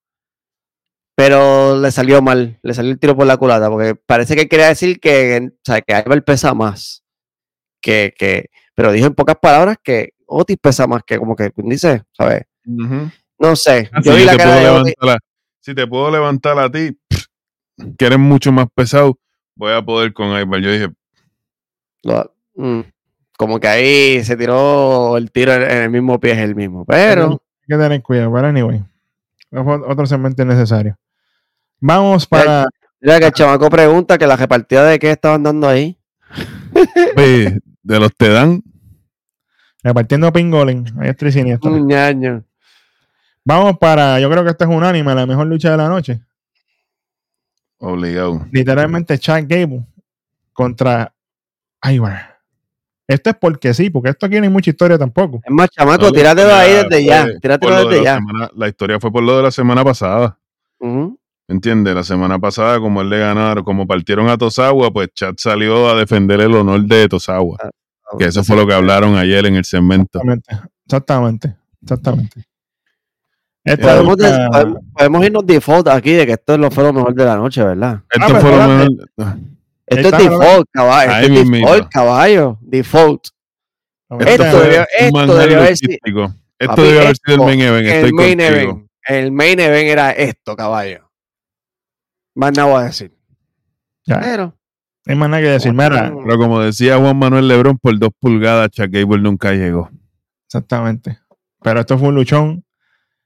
Pero 1.15 1.79
le 1.81 1.91
salió 1.93 2.21
mal, 2.21 2.59
le 2.63 2.75
salió 2.75 2.91
el 2.91 2.99
tiro 2.99 3.17
por 3.17 3.27
la 3.27 3.37
culata, 3.37 3.71
porque 3.71 3.95
parece 3.95 4.35
que 4.37 4.49
quería 4.49 4.69
decir 4.69 4.99
que, 5.01 5.49
o 5.51 5.61
sea, 5.65 5.81
que 5.81 5.93
Ibar 6.05 6.25
pesa 6.25 6.53
más. 6.55 7.05
Que, 7.81 8.13
que, 8.19 8.47
pero 8.75 8.93
dijo 8.93 9.07
en 9.07 9.15
pocas 9.15 9.37
palabras 9.41 9.77
que 9.83 10.11
Otis 10.27 10.57
pesa 10.61 10.87
más, 10.87 11.03
que 11.05 11.19
como 11.19 11.35
que 11.37 11.53
dice, 11.57 12.05
¿sabes? 12.13 12.43
No 13.39 13.55
sé. 13.57 13.91
Yo 14.03 14.13
si 14.13 14.19
vi 14.19 14.21
yo 14.21 14.27
la 14.27 14.33
te 14.33 14.39
cara 14.39 14.51
puedo 14.55 14.63
de 14.75 14.81
Otis. 14.81 14.95
levantar 15.01 15.17
a- 15.17 15.19
si 15.61 15.75
te 15.75 15.87
puedo 15.87 16.11
levantar 16.11 16.59
a 16.59 16.71
ti, 16.71 16.99
que 17.99 18.07
eres 18.07 18.19
mucho 18.19 18.53
más 18.53 18.67
pesado, 18.75 19.19
voy 19.55 19.73
a 19.73 19.83
poder 19.85 20.13
con 20.13 20.29
Ibar. 20.39 20.61
Yo 20.61 20.71
dije, 20.73 20.89
lo- 22.03 22.33
mm, 22.55 22.81
como 23.37 23.61
que 23.61 23.69
ahí 23.69 24.25
se 24.25 24.37
tiró 24.37 25.17
el 25.17 25.31
tiro 25.31 25.53
en, 25.55 25.63
en 25.63 25.83
el 25.83 25.91
mismo 25.91 26.19
pie, 26.21 26.33
es 26.33 26.39
el 26.39 26.55
mismo. 26.55 26.85
Pero 26.87 27.31
Hay 27.33 27.39
que 27.69 27.77
tener 27.77 28.03
cuidado, 28.03 28.33
pero 28.33 28.47
anyway. 28.49 28.83
Otro 29.53 30.07
segmento 30.07 30.43
innecesario. 30.43 30.97
Vamos 31.81 32.27
para. 32.27 32.67
mira 33.01 33.19
que 33.21 33.27
el 33.27 33.33
chamaco 33.33 33.69
pregunta 33.71 34.17
que 34.19 34.27
la 34.27 34.37
repartida 34.37 34.85
de 34.87 34.99
qué 34.99 35.11
estaban 35.11 35.43
dando 35.43 35.69
ahí. 35.69 35.99
"Ve, 37.17 37.61
de 37.83 38.01
los 38.01 38.15
te 38.17 38.29
dan, 38.29 38.63
Repartiendo 39.87 40.33
pingolen. 40.33 40.85
Ahí 40.99 41.11
estoy 41.11 41.31
siniestro. 41.31 41.71
Un 41.71 41.87
ñaño. 41.87 42.43
Vamos 43.45 43.79
para. 43.79 44.19
Yo 44.19 44.29
creo 44.29 44.43
que 44.43 44.51
esta 44.51 44.65
es 44.65 44.71
unánime, 44.71 45.15
la 45.15 45.27
mejor 45.27 45.47
lucha 45.47 45.71
de 45.71 45.77
la 45.77 45.89
noche. 45.89 46.21
Obligado. 47.79 48.45
literalmente 48.51 49.17
Chad 49.19 49.45
Gable 49.47 49.85
contra 50.53 51.13
Ivar. 51.85 52.37
Esto 53.07 53.31
es 53.31 53.37
porque 53.37 53.73
sí, 53.75 53.91
porque 53.91 54.09
esto 54.11 54.27
aquí 54.27 54.37
no 54.39 54.43
hay 54.43 54.49
mucha 54.49 54.71
historia 54.71 54.99
tampoco. 54.99 55.41
Es 55.45 55.53
más, 55.53 55.69
chamaco, 55.71 56.07
No, 56.07 56.13
tírate 56.13 56.41
de 56.41 56.49
la 56.49 56.61
ahí 56.61 56.73
desde 56.73 57.05
ya. 57.05 57.29
Tíratelo 57.39 57.71
lo 57.71 57.77
de 57.77 57.85
desde 57.91 57.99
la 57.99 58.05
ya. 58.05 58.15
semana- 58.17 58.51
la 58.57 58.69
historia 58.69 58.99
fue 58.99 59.13
por 59.13 59.23
lo 59.23 59.37
de 59.37 59.43
la 59.45 59.51
semana 59.53 59.85
pasada. 59.85 60.37
Ujú. 60.81 61.17
¿Entiendes? 61.47 61.95
La 61.95 62.03
semana 62.03 62.41
pasada, 62.41 62.81
como 62.81 63.03
él 63.03 63.11
le 63.11 63.19
ganaron, 63.21 63.63
como 63.63 63.87
partieron 63.87 64.29
a 64.29 64.37
Tosawa, 64.37 64.91
pues 64.91 65.11
Chad 65.15 65.35
salió 65.37 65.89
a 65.89 65.95
defender 65.95 66.41
el 66.41 66.55
honor 66.55 66.83
de 66.83 67.09
Tosawa. 67.09 67.57
Que 68.19 68.27
eso 68.27 68.45
fue 68.45 68.57
lo 68.57 68.67
que 68.67 68.75
hablaron 68.75 69.17
ayer 69.17 69.45
en 69.47 69.57
el 69.57 69.65
segmento. 69.65 70.21
Exactamente. 70.21 70.67
Exactamente. 70.85 71.57
Exactamente. 71.83 72.45
Esta 73.65 73.83
Podemos, 73.97 74.17
de- 74.17 74.49
podemos- 74.53 74.81
podemos 74.93 75.25
irnos 75.27 75.47
default 75.47 75.89
aquí 75.89 76.13
de 76.13 76.25
que 76.27 76.33
esto 76.33 76.57
lo 76.57 76.71
fue 76.71 76.85
lo 76.85 76.93
mejor 76.93 77.15
de 77.15 77.25
la 77.25 77.37
noche, 77.37 77.65
¿verdad? 77.65 78.01
Esto 78.11 78.27
pero 78.29 78.41
fue 78.41 78.51
lo 78.51 78.57
espérate. 78.63 78.95
mejor. 79.17 79.37
Esto 79.89 80.09
está, 80.09 80.17
es 80.19 80.23
default, 80.31 80.69
caballo. 80.73 81.13
Esto 81.13 81.33
es 81.33 81.51
default, 81.51 81.89
caballo. 81.91 82.59
Default. 82.61 83.25
Esto 84.21 84.61
debió- 84.61 84.87
esto 84.99 85.13
manjar 85.17 85.37
debió 85.39 85.59
haber 85.59 85.77
sido-. 85.77 86.35
Esto 86.59 86.83
debió 86.83 87.01
haber 87.01 87.17
sido 87.17 87.27
el 87.27 87.33
esto, 87.35 87.45
main 87.45 87.61
event. 87.61 87.87
Estoy 87.89 88.09
El 88.09 88.15
main 88.15 88.39
contigo. 88.39 88.49
event. 88.61 88.87
El 89.09 89.33
main 89.33 89.61
event 89.61 89.89
era 89.89 90.11
esto, 90.13 90.57
caballo. 90.57 91.11
Más 92.37 92.53
nada 92.57 92.71
voy 92.71 92.81
a 92.83 92.85
decir. 92.87 93.13
Ya, 94.05 94.21
Pero, 94.21 94.55
no 95.07 95.13
hay 95.13 95.17
más 95.19 95.29
nada 95.31 95.43
que 95.43 95.49
decir. 95.49 95.73
Mira, 95.73 96.13
Pero 96.25 96.37
como 96.39 96.61
decía 96.61 96.99
Juan 96.99 97.17
Manuel 97.19 97.49
Lebrón, 97.49 97.79
por 97.79 97.99
dos 97.99 98.11
pulgadas, 98.21 98.71
Chad 98.71 98.89
Gable 98.91 99.19
nunca 99.23 99.53
llegó. 99.53 99.91
exactamente. 100.47 101.19
Pero 101.63 101.81
esto 101.81 101.99
fue 101.99 102.09
un 102.09 102.15
luchón. 102.15 102.65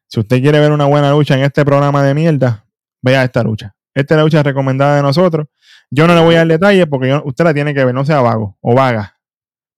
Si 0.06 0.20
usted 0.20 0.40
quiere 0.40 0.58
ver 0.60 0.72
una 0.72 0.86
buena 0.86 1.10
lucha 1.10 1.34
en 1.34 1.42
este 1.44 1.64
programa 1.64 2.02
de 2.02 2.14
mierda, 2.14 2.64
vea 3.02 3.24
esta 3.24 3.42
lucha. 3.42 3.74
Esta 3.94 4.14
es 4.14 4.16
la 4.18 4.24
lucha 4.24 4.42
recomendada 4.42 4.96
de 4.96 5.02
nosotros. 5.02 5.46
Yo 5.90 6.06
no 6.06 6.14
le 6.14 6.20
voy 6.22 6.34
a 6.36 6.38
dar 6.38 6.46
detalles 6.48 6.86
porque 6.86 7.08
yo- 7.08 7.22
usted 7.24 7.44
la 7.44 7.52
tiene 7.54 7.74
que 7.74 7.84
ver, 7.84 7.94
no 7.94 8.04
sea 8.04 8.20
vago 8.20 8.56
o 8.60 8.74
vaga. 8.74 9.16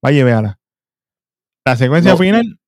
Vaya 0.03 0.21
y 0.21 0.23
véala. 0.23 0.59
La 1.65 1.77
secuencia 1.77 2.13
No. 2.13 2.19
final. 2.19 2.59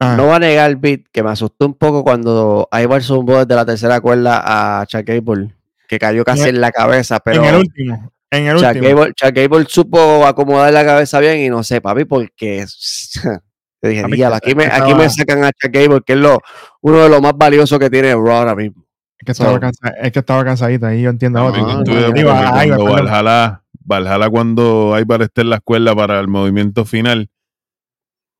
Ah, 0.00 0.14
no 0.16 0.26
va 0.26 0.36
a 0.36 0.38
negar, 0.40 0.74
Beat, 0.76 1.02
que 1.12 1.22
me 1.22 1.30
asustó 1.30 1.66
un 1.66 1.74
poco 1.74 2.02
cuando 2.02 2.68
Ivar 2.72 3.02
zumbó 3.02 3.38
desde 3.38 3.54
la 3.54 3.64
tercera 3.64 4.00
cuerda 4.00 4.80
a 4.80 4.86
Chuck 4.86 5.04
Gable, 5.06 5.54
que 5.88 5.98
cayó 5.98 6.24
casi 6.24 6.42
En- 6.42 6.48
en 6.56 6.60
la 6.60 6.72
cabeza, 6.72 7.20
pero 7.20 7.42
en 7.42 7.54
el 7.54 7.60
último. 7.60 8.10
En 8.36 8.46
el 8.46 8.56
Chuck 8.58 8.66
último. 8.76 8.88
Gable, 9.00 9.12
Chuck 9.14 9.32
Gable 9.34 9.64
supo 9.68 10.26
acomodar 10.26 10.72
la 10.72 10.84
cabeza 10.84 11.20
bien 11.20 11.38
y 11.40 11.48
no 11.48 11.62
sé, 11.62 11.80
papi, 11.80 12.04
porque 12.04 12.64
yo 13.82 13.88
dije, 13.88 14.02
Papi, 14.02 14.16
"Diablo, 14.16 14.38
que 14.40 14.46
aquí 14.50 14.54
me, 14.56 14.64
estaba- 14.64 14.84
aquí 14.84 14.94
me 14.94 15.08
sacan 15.10 15.44
a 15.44 15.52
Chuck 15.52 15.72
Gable, 15.72 16.00
que 16.04 16.12
es 16.14 16.18
lo, 16.18 16.40
uno 16.82 16.98
de 17.02 17.08
los 17.08 17.20
más 17.22 17.32
valiosos 17.36 17.78
que 17.78 17.90
tiene 17.90 18.12
Raw 18.14 18.30
ahora 18.30 18.54
mismo. 18.54 18.84
Es 19.18 19.26
que 19.26 19.32
estaba, 19.32 19.52
So- 19.54 19.60
cansa- 19.60 19.94
es 20.02 20.12
que 20.12 20.18
estaba 20.18 20.44
cansadito 20.44 20.86
ahí, 20.86 21.02
yo 21.02 21.10
entiendo 21.10 21.38
ahora. 21.38 21.58
No, 21.58 21.64
cuando 21.66 21.92
perdón. 21.92 22.24
Valhalla, 23.06 23.62
Valhalla 23.86 24.30
cuando 24.30 24.98
Ibar 24.98 25.22
esté 25.22 25.42
en 25.42 25.50
la 25.50 25.56
escuela 25.56 25.94
para 25.94 26.18
el 26.20 26.28
movimiento 26.28 26.84
final, 26.84 27.28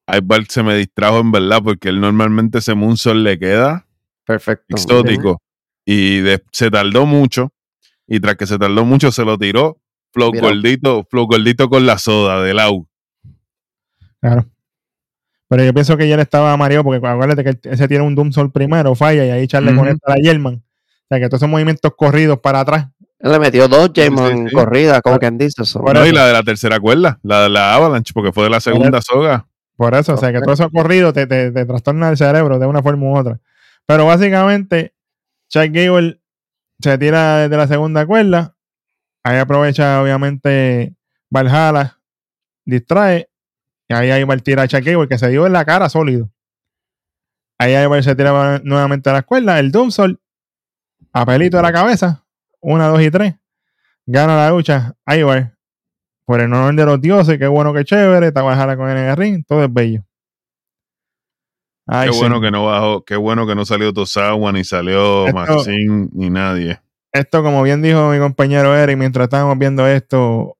Ibar 0.07 0.45
se 0.49 0.62
me 0.62 0.74
distrajo 0.76 1.18
en 1.20 1.32
verdad 1.32 1.61
porque 1.62 1.88
él 1.88 2.01
normalmente 2.01 2.59
ese 2.59 2.74
moonsault 2.74 3.20
le 3.20 3.38
queda 3.38 3.86
Perfecto. 4.26 4.64
exótico 4.68 5.40
y 5.86 6.20
de- 6.20 6.42
se 6.53 6.70
tardó 6.70 7.07
mucho 7.07 7.53
y 8.07 8.20
tras 8.20 8.36
que 8.36 8.47
se 8.47 8.59
tardó 8.59 8.84
mucho 8.84 9.11
se 9.12 9.24
lo 9.24 9.38
tiró 9.38 9.78
flow 10.15 10.31
Mira. 10.33 10.47
gordito, 10.49 11.05
flow 11.11 11.27
gordito 11.27 11.69
con 11.69 11.85
la 11.85 11.99
soda 11.99 12.41
de 12.43 12.55
Lau. 12.55 12.87
Claro. 14.21 14.47
Pero 15.49 15.65
yo 15.65 15.75
pienso 15.75 15.97
que 15.97 16.09
ya 16.09 16.15
él 16.15 16.21
estaba 16.21 16.57
mareado 16.57 16.85
porque 16.85 17.07
acuérdate 17.07 17.45
que 17.45 17.69
ese 17.71 17.87
tiene 17.89 18.05
un 18.05 18.15
Doom 18.15 18.33
Sol 18.33 18.51
primero, 18.51 18.95
falla 18.95 19.27
y 19.27 19.31
ahí 19.31 19.47
Charles 19.47 19.73
Ujú. 19.75 19.81
conecta 19.83 20.12
a 20.12 20.17
la 20.17 20.23
Yerman. 20.23 20.55
O 20.55 21.07
sea 21.09 21.19
que 21.21 21.27
todos 21.29 21.41
esos 21.43 21.51
movimientos 21.51 21.93
corridos 21.97 22.39
para 22.41 22.61
atrás. 22.61 22.87
Él 23.19 23.33
le 23.33 23.39
metió 23.39 23.69
dos 23.69 23.91
Sí, 23.95 24.03
Jamon 24.03 24.49
sí. 24.49 24.55
corridas, 24.55 25.01
como 25.03 25.19
quien 25.19 25.37
dice. 25.37 25.65
so. 25.65 25.81
Por 25.81 25.95
No, 25.95 26.05
y 26.05 26.09
eso. 26.09 26.15
la 26.15 26.27
de 26.27 26.33
la 26.33 26.43
tercera 26.43 26.81
cuerda, 26.81 27.19
la 27.23 27.43
de 27.43 27.49
la 27.51 27.75
Avalanche, 27.75 28.12
porque 28.15 28.33
fue 28.33 28.45
de 28.45 28.51
la 28.51 28.61
segunda 28.61 29.01
soga. 29.03 29.47
Por 29.77 29.95
eso, 29.95 30.15
o 30.15 30.17
sea 30.17 30.33
que 30.33 30.41
todo 30.41 30.53
eso 30.55 30.71
corrido 30.71 31.12
te, 31.12 31.27
te, 31.27 31.51
te 31.51 31.65
trastorna 31.67 32.09
el 32.09 32.17
cerebro 32.17 32.59
de 32.59 32.67
una 32.67 32.83
forma 32.83 33.07
u 33.07 33.17
otra. 33.19 33.41
Pero 33.87 34.07
básicamente, 34.07 34.95
Chuck 35.49 35.71
Gable 35.73 36.21
se 36.81 36.97
tira 36.99 37.39
desde 37.39 37.57
la 37.57 37.67
segunda 37.67 38.07
cuerda. 38.07 38.57
Ahí 39.25 39.39
aprovecha, 39.39 40.03
obviamente, 40.03 40.95
Valhalla, 41.31 41.99
distrae. 42.64 43.31
Y 43.89 43.95
ahí 43.95 44.20
Ibar 44.20 44.41
tira 44.41 44.62
a 44.62 44.68
Chuck 44.68 44.83
Gable, 44.83 45.09
que 45.09 45.18
se 45.18 45.29
dio 45.29 45.47
en 45.47 45.53
la 45.53 45.64
cara 45.64 45.89
sólido. 45.89 46.31
Ahí 47.59 47.72
Ibar 47.75 48.03
se 48.05 48.14
tira 48.14 48.61
nuevamente 48.62 49.09
a 49.11 49.14
la 49.14 49.22
cuerda. 49.22 49.59
El 49.59 49.72
Doomsol, 49.72 50.20
a 51.12 51.25
pelito 51.27 51.57
de 51.57 51.62
la 51.62 51.72
cabeza. 51.72 52.25
Una, 52.61 52.89
dos 52.89 53.01
y 53.01 53.11
tres. 53.11 53.35
Gana 54.07 54.37
la 54.37 54.51
lucha. 54.51 54.95
Ibar 55.07 55.55
por 56.27 56.41
el 56.41 56.53
honor 56.53 56.75
de 56.75 56.85
los 56.87 57.01
dioses, 57.01 57.39
qué 57.39 57.47
bueno, 57.47 57.72
qué 57.75 57.85
chévere, 57.85 58.29
está 58.29 58.43
Valhalla 58.43 58.77
con 58.77 58.89
él 58.91 58.97
en 58.97 59.09
el 59.11 59.16
ring, 59.16 59.45
todo 59.47 59.62
es 59.64 59.72
bello. 59.72 60.03
Ay, 61.87 62.09
qué 62.09 62.14
sí. 62.14 62.18
bueno 62.20 62.41
que 62.41 62.51
no 62.51 62.64
bajó, 62.64 63.05
qué 63.05 63.16
bueno 63.16 63.47
que 63.47 63.55
no 63.55 63.66
salió 63.66 63.93
Tosawa, 63.93 64.51
ni 64.53 64.64
salió 64.64 65.27
Esto- 65.27 65.37
Maxine, 65.39 66.09
ni 66.12 66.31
nadie. 66.31 66.81
Esto, 67.15 67.45
como 67.45 67.62
bien 67.62 67.81
dijo 67.81 68.11
mi 68.11 68.19
compañero 68.19 68.77
Eric, 68.77 68.99
mientras 68.99 69.27
estábamos 69.27 69.57
viendo 69.57 69.87
esto 69.87 70.59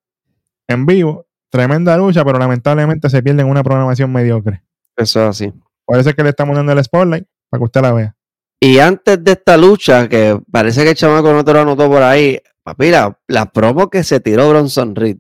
en 0.69 0.87
vivo, 0.87 1.27
tremenda 1.51 1.97
lucha, 1.97 2.25
pero 2.25 2.39
lamentablemente 2.39 3.11
se 3.11 3.25
pierde 3.25 3.43
en 3.43 3.49
una 3.49 3.65
programación 3.65 4.13
mediocre. 4.13 4.63
Eso 4.97 5.25
es 5.25 5.29
así. 5.31 5.53
Por 5.85 5.99
eso 5.99 6.11
es 6.11 6.15
que 6.15 6.23
le 6.23 6.29
estamos 6.29 6.55
dando 6.55 6.71
el 6.71 6.85
spotlight, 6.85 7.27
para 7.51 7.59
que 7.59 7.65
usted 7.65 7.81
la 7.81 7.93
vea. 7.93 8.17
Y 8.61 8.79
antes 8.79 9.23
de 9.25 9.33
esta 9.33 9.57
lucha, 9.57 10.09
que 10.09 10.41
parece 10.49 10.85
que 10.85 10.91
el 10.91 10.97
chamaco 10.97 11.33
no 11.33 11.45
te 11.45 11.53
lo 11.53 11.63
anotó 11.63 11.89
por 11.91 12.03
ahí, 12.03 12.41
papi, 12.63 12.91
la, 12.91 13.19
la 13.27 13.47
promo 13.47 13.91
que 13.91 14.05
se 14.05 14.21
tiró 14.21 14.49
Bronson 14.49 14.95
Reed. 14.95 15.17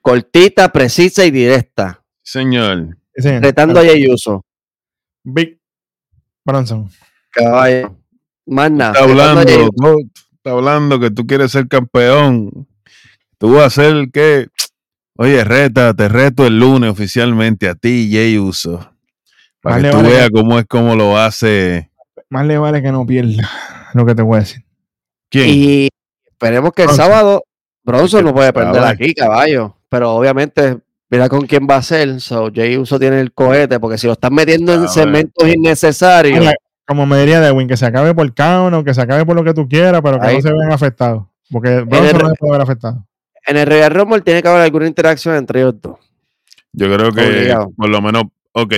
Cortita, 0.00 0.70
precisa 0.70 1.24
y 1.24 1.32
directa. 1.32 2.04
Señor, 2.22 2.96
Sí, 3.16 3.22
señor. 3.22 3.42
Retando 3.42 3.80
a 3.80 3.82
Jey 3.82 4.08
Uso. 4.08 4.44
Big 5.24 5.58
Bronson. 6.44 6.88
Caballo. 7.30 7.96
Más 8.46 8.70
nada. 8.70 8.92
está 8.92 9.04
hablando, 9.04 9.96
está 10.32 10.50
hablando 10.50 11.00
que 11.00 11.10
tú 11.10 11.26
quieres 11.26 11.52
ser 11.52 11.68
campeón. 11.68 12.68
Tú 13.38 13.54
vas 13.54 13.66
a 13.66 13.82
ser 13.82 14.10
que, 14.12 14.48
oye, 15.16 15.44
reta, 15.44 15.92
te 15.94 16.08
reto 16.08 16.46
el 16.46 16.58
lunes 16.58 16.90
oficialmente 16.90 17.68
a 17.68 17.74
ti, 17.74 18.08
Jay 18.10 18.38
Uso. 18.38 18.90
Para 19.60 19.82
que 19.82 19.90
tú 19.90 19.96
vale. 19.96 20.08
veas 20.08 20.30
cómo 20.30 20.58
es 20.58 20.66
como 20.66 20.94
lo 20.94 21.18
hace. 21.18 21.90
Más 22.30 22.46
le 22.46 22.56
vale 22.56 22.82
que 22.82 22.92
no 22.92 23.04
pierda 23.04 23.50
lo 23.94 24.06
que 24.06 24.14
te 24.14 24.22
voy 24.22 24.36
a 24.36 24.40
decir. 24.40 24.64
¿Quién? 25.28 25.48
Y 25.48 25.88
esperemos 26.24 26.72
que 26.72 26.82
el 26.82 26.88
Bronson. 26.88 27.06
sábado 27.06 27.42
Bronson 27.86 28.24
no 28.24 28.34
puede 28.34 28.52
perder 28.52 28.82
aquí, 28.84 29.14
caballo. 29.14 29.76
Pero 29.88 30.12
obviamente, 30.12 30.78
mira 31.08 31.28
con 31.28 31.46
quién 31.46 31.66
va 31.70 31.76
a 31.76 31.82
ser. 31.82 32.20
So, 32.20 32.50
Jey 32.52 32.76
Uso 32.76 32.98
tiene 32.98 33.20
el 33.20 33.32
cohete, 33.32 33.78
porque 33.78 33.96
si 33.96 34.08
lo 34.08 34.14
están 34.14 34.34
metiendo 34.34 34.74
en 34.74 34.88
segmentos 34.88 35.48
innecesarios. 35.48 36.44
Como 36.86 37.04
me 37.06 37.18
diría 37.18 37.40
Dewin, 37.40 37.66
que 37.68 37.76
se 37.76 37.84
acabe 37.86 38.14
por 38.14 38.32
count 38.34 38.74
o 38.74 38.84
que 38.84 38.94
se 38.94 39.00
acabe 39.02 39.26
por 39.26 39.34
lo 39.34 39.42
que 39.44 39.52
tú 39.54 39.68
quieras, 39.68 40.00
pero 40.02 40.20
que 40.20 40.26
Ahí. 40.26 40.36
no 40.36 40.42
se 40.42 40.52
vean 40.52 40.72
afectados. 40.72 41.24
Porque 41.50 41.80
Bronson 41.80 42.16
el- 42.16 42.22
no 42.22 42.28
se 42.28 42.34
puede 42.36 42.52
ver 42.52 42.60
afectado. 42.60 43.06
En 43.46 43.56
el 43.56 43.66
Royal 43.66 43.90
Rumble 43.90 44.20
tiene 44.22 44.42
que 44.42 44.48
haber 44.48 44.62
alguna 44.62 44.86
interacción 44.86 45.34
entre 45.36 45.60
ellos 45.60 45.74
dos. 45.80 45.98
Yo 46.72 46.86
creo 46.92 47.12
que 47.12 47.20
Obligado. 47.22 47.70
por 47.76 47.88
lo 47.88 48.00
menos, 48.02 48.24
ok. 48.52 48.74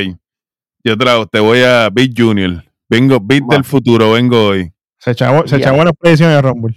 Yo 0.84 0.96
trago, 0.96 1.26
te 1.26 1.40
voy 1.40 1.61
a 1.62 1.88
Big 1.90 2.14
Junior. 2.16 2.64
Vengo, 2.88 3.18
Big 3.20 3.44
del 3.46 3.64
futuro, 3.64 4.12
vengo 4.12 4.46
hoy. 4.48 4.72
Se 4.98 5.11
echó 5.12 5.46
se 5.46 5.59
Ya. 5.59 5.70
echó 5.72 5.84
las 5.84 5.92
predicciones 5.98 6.36
de 6.36 6.42
Rumble. 6.42 6.76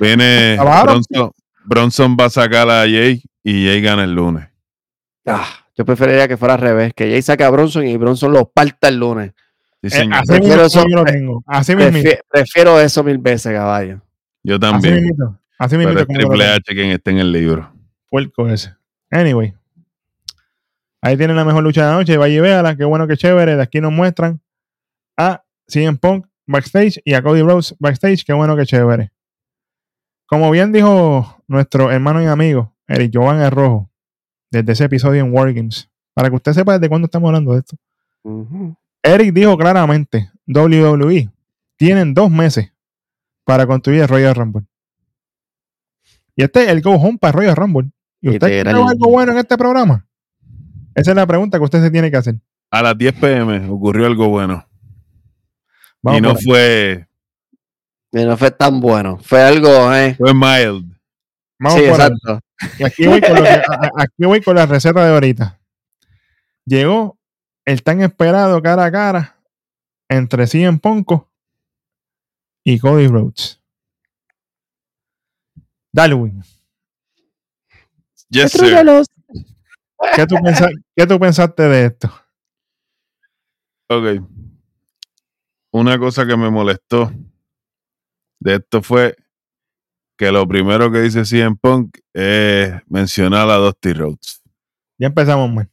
Viene. 0.00 0.56
Bronson, 0.58 1.30
Bronson 1.64 2.16
va 2.18 2.26
a 2.26 2.30
sacar 2.30 2.68
a 2.70 2.80
Jay 2.82 3.22
y 3.42 3.66
Jay 3.66 3.80
gana 3.80 4.04
el 4.04 4.12
lunes. 4.14 4.48
Ah, 5.26 5.46
yo 5.76 5.84
preferiría 5.84 6.28
que 6.28 6.36
fuera 6.36 6.54
al 6.54 6.60
revés, 6.60 6.92
que 6.94 7.10
Jay 7.10 7.22
saque 7.22 7.44
a 7.44 7.50
Bronson 7.50 7.86
y 7.86 7.96
Bronson 7.96 8.32
lo 8.32 8.48
parta 8.48 8.88
el 8.88 8.98
lunes. 8.98 9.32
Sí, 9.80 9.86
Eh, 9.86 9.90
señor. 9.90 10.14
así 10.18 10.26
Prefiero 10.32 10.64
eso- 10.64 10.84
yo 10.88 10.96
lo 10.96 11.04
tengo. 11.04 11.44
Así 11.46 11.76
mismo. 11.76 11.92
Prefi- 11.98 12.20
prefiero 12.28 12.80
eso 12.80 13.04
mil 13.04 13.18
veces, 13.18 13.52
caballo. 13.52 14.00
Yo 14.42 14.54
Así 14.56 14.60
también. 14.60 15.04
mismo. 15.04 15.38
Así 15.58 15.76
Pero 15.76 15.88
mismo. 15.90 16.00
es 16.00 16.06
Triple 16.06 16.44
H 16.46 16.74
quien 16.74 16.90
está 16.90 17.10
en 17.10 17.18
el 17.18 17.32
libro. 17.32 17.72
Puerco 18.10 18.48
ese. 18.48 18.74
Anyway. 19.10 19.54
Ahí 21.00 21.16
tienen 21.16 21.36
la 21.36 21.44
mejor 21.44 21.62
lucha 21.62 21.82
de 21.84 21.90
la 21.92 21.96
noche. 21.98 22.16
Vaya 22.16 22.34
y 22.34 22.40
véala. 22.40 22.76
Qué 22.76 22.84
bueno, 22.84 23.06
qué 23.06 23.16
chévere. 23.16 23.54
De 23.56 23.62
aquí 23.62 23.80
nos 23.80 23.92
muestran 23.92 24.40
a 25.16 25.44
CM 25.68 25.96
Punk 25.98 26.26
backstage 26.46 27.00
y 27.04 27.14
a 27.14 27.22
Cody 27.22 27.42
Rhodes 27.42 27.74
backstage. 27.78 28.24
Qué 28.24 28.32
bueno, 28.32 28.56
qué 28.56 28.66
chévere. 28.66 29.12
Como 30.26 30.50
bien 30.50 30.72
dijo 30.72 31.42
nuestro 31.46 31.90
hermano 31.90 32.22
y 32.22 32.26
amigo 32.26 32.74
Eric 32.88 33.12
Jovan 33.14 33.40
el 33.40 33.50
Rojo 33.50 33.90
desde 34.50 34.72
ese 34.72 34.84
episodio 34.84 35.22
en 35.24 35.32
Wargames, 35.32 35.88
para 36.14 36.28
que 36.30 36.36
usted 36.36 36.52
sepa 36.52 36.74
desde 36.74 36.88
cuándo 36.88 37.06
estamos 37.06 37.28
hablando 37.28 37.52
de 37.52 37.58
esto. 37.60 37.76
Ujú. 38.24 38.76
Eric 39.02 39.32
dijo 39.32 39.56
claramente, 39.56 40.30
WWE 40.46 41.30
tienen 41.76 42.14
dos 42.14 42.30
meses 42.30 42.72
para 43.44 43.66
construir 43.66 44.02
el 44.02 44.08
Royal 44.08 44.34
Rumble. 44.34 44.66
Y 46.36 46.42
este 46.42 46.64
es 46.64 46.68
el 46.70 46.82
go 46.82 46.92
home 46.94 47.18
para 47.18 47.32
Royal 47.32 47.56
Rumble. 47.56 47.90
¿Y 48.20 48.30
usted 48.30 48.62
cree 48.62 48.72
algo 48.72 49.08
bueno 49.10 49.32
en 49.32 49.38
este 49.38 49.56
programa? 49.56 50.06
Esa 50.94 51.10
es 51.12 51.16
la 51.16 51.26
pregunta 51.26 51.58
que 51.58 51.64
usted 51.64 51.82
se 51.82 51.90
tiene 51.90 52.10
que 52.10 52.16
hacer. 52.16 52.36
A 52.70 52.82
las 52.82 52.98
10 52.98 53.14
pm 53.14 53.68
ocurrió 53.70 54.06
algo 54.06 54.28
bueno. 54.28 54.66
Vamos 56.02 56.18
y 56.18 56.22
no 56.22 56.34
fue 56.36 57.06
Y 58.12 58.24
no 58.24 58.36
fue 58.36 58.50
tan 58.50 58.80
bueno. 58.80 59.18
Fue 59.22 59.40
algo, 59.42 59.92
eh. 59.94 60.14
Fue 60.16 60.32
mild. 60.34 60.92
Vamos 61.58 61.78
Sí, 61.78 61.84
ahí. 61.84 61.90
exacto. 61.90 62.40
Y 62.78 62.84
aquí 62.84 63.06
voy, 63.06 63.20
con 63.20 63.34
lo 63.36 63.42
que- 63.42 63.62
aquí 63.96 64.24
voy 64.24 64.40
con 64.42 64.56
la 64.56 64.66
receta 64.66 65.04
de 65.04 65.12
ahorita. 65.14 65.60
Llegó 66.64 67.17
el 67.68 67.82
tan 67.82 68.00
esperado 68.00 68.62
cara 68.62 68.86
a 68.86 68.90
cara 68.90 69.36
entre 70.08 70.46
Cien 70.46 70.78
Ponco 70.78 71.30
y 72.64 72.78
Cody 72.78 73.06
Rhodes. 73.08 73.60
Darwin, 75.92 76.42
Yes, 78.30 78.52
sir. 78.52 78.60
Destruyelos. 78.62 79.06
¿qué 80.14 80.26
tú, 80.26 80.36
pensa- 80.42 80.70
qué 80.96 81.06
tú 81.06 81.18
pensaste 81.20 81.62
de 81.64 81.84
esto? 81.86 82.08
Ok. 83.90 84.22
Una 85.72 85.98
cosa 85.98 86.26
que 86.26 86.36
me 86.38 86.50
molestó 86.50 87.10
de 88.40 88.54
esto 88.56 88.82
fue 88.82 89.14
que 90.16 90.32
lo 90.32 90.46
primero 90.48 90.90
que 90.90 91.00
dice 91.00 91.24
CM 91.26 91.56
Punk 91.56 91.98
es 92.14 92.72
mencionar 92.86 93.48
a 93.50 93.56
Dusty 93.56 93.92
Rhodes. 93.92 94.42
Ya 94.98 95.08
empezamos 95.08 95.50
mal. 95.52 95.70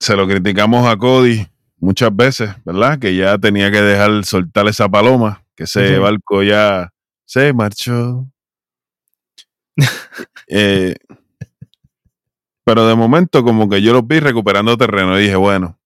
Se 0.00 0.14
lo 0.16 0.26
criticamos 0.26 0.86
a 0.86 0.96
Cody 0.96 1.46
muchas 1.78 2.14
veces, 2.14 2.50
¿verdad? 2.64 2.98
Que 2.98 3.16
ya 3.16 3.38
tenía 3.38 3.70
que 3.70 3.80
dejar 3.80 4.24
soltar 4.24 4.66
esa 4.68 4.88
paloma, 4.88 5.44
que 5.54 5.64
ese 5.64 5.94
Sí. 5.94 6.00
barco 6.00 6.42
ya 6.42 6.90
se 7.24 7.52
marchó. 7.52 8.26
Eh, 10.48 10.94
pero 12.64 12.86
de 12.86 12.94
momento 12.94 13.42
como 13.42 13.68
que 13.68 13.82
yo 13.82 13.92
los 13.92 14.06
vi 14.06 14.20
recuperando 14.20 14.76
terreno 14.76 15.18
y 15.18 15.24
dije, 15.24 15.34
bueno, 15.36 15.76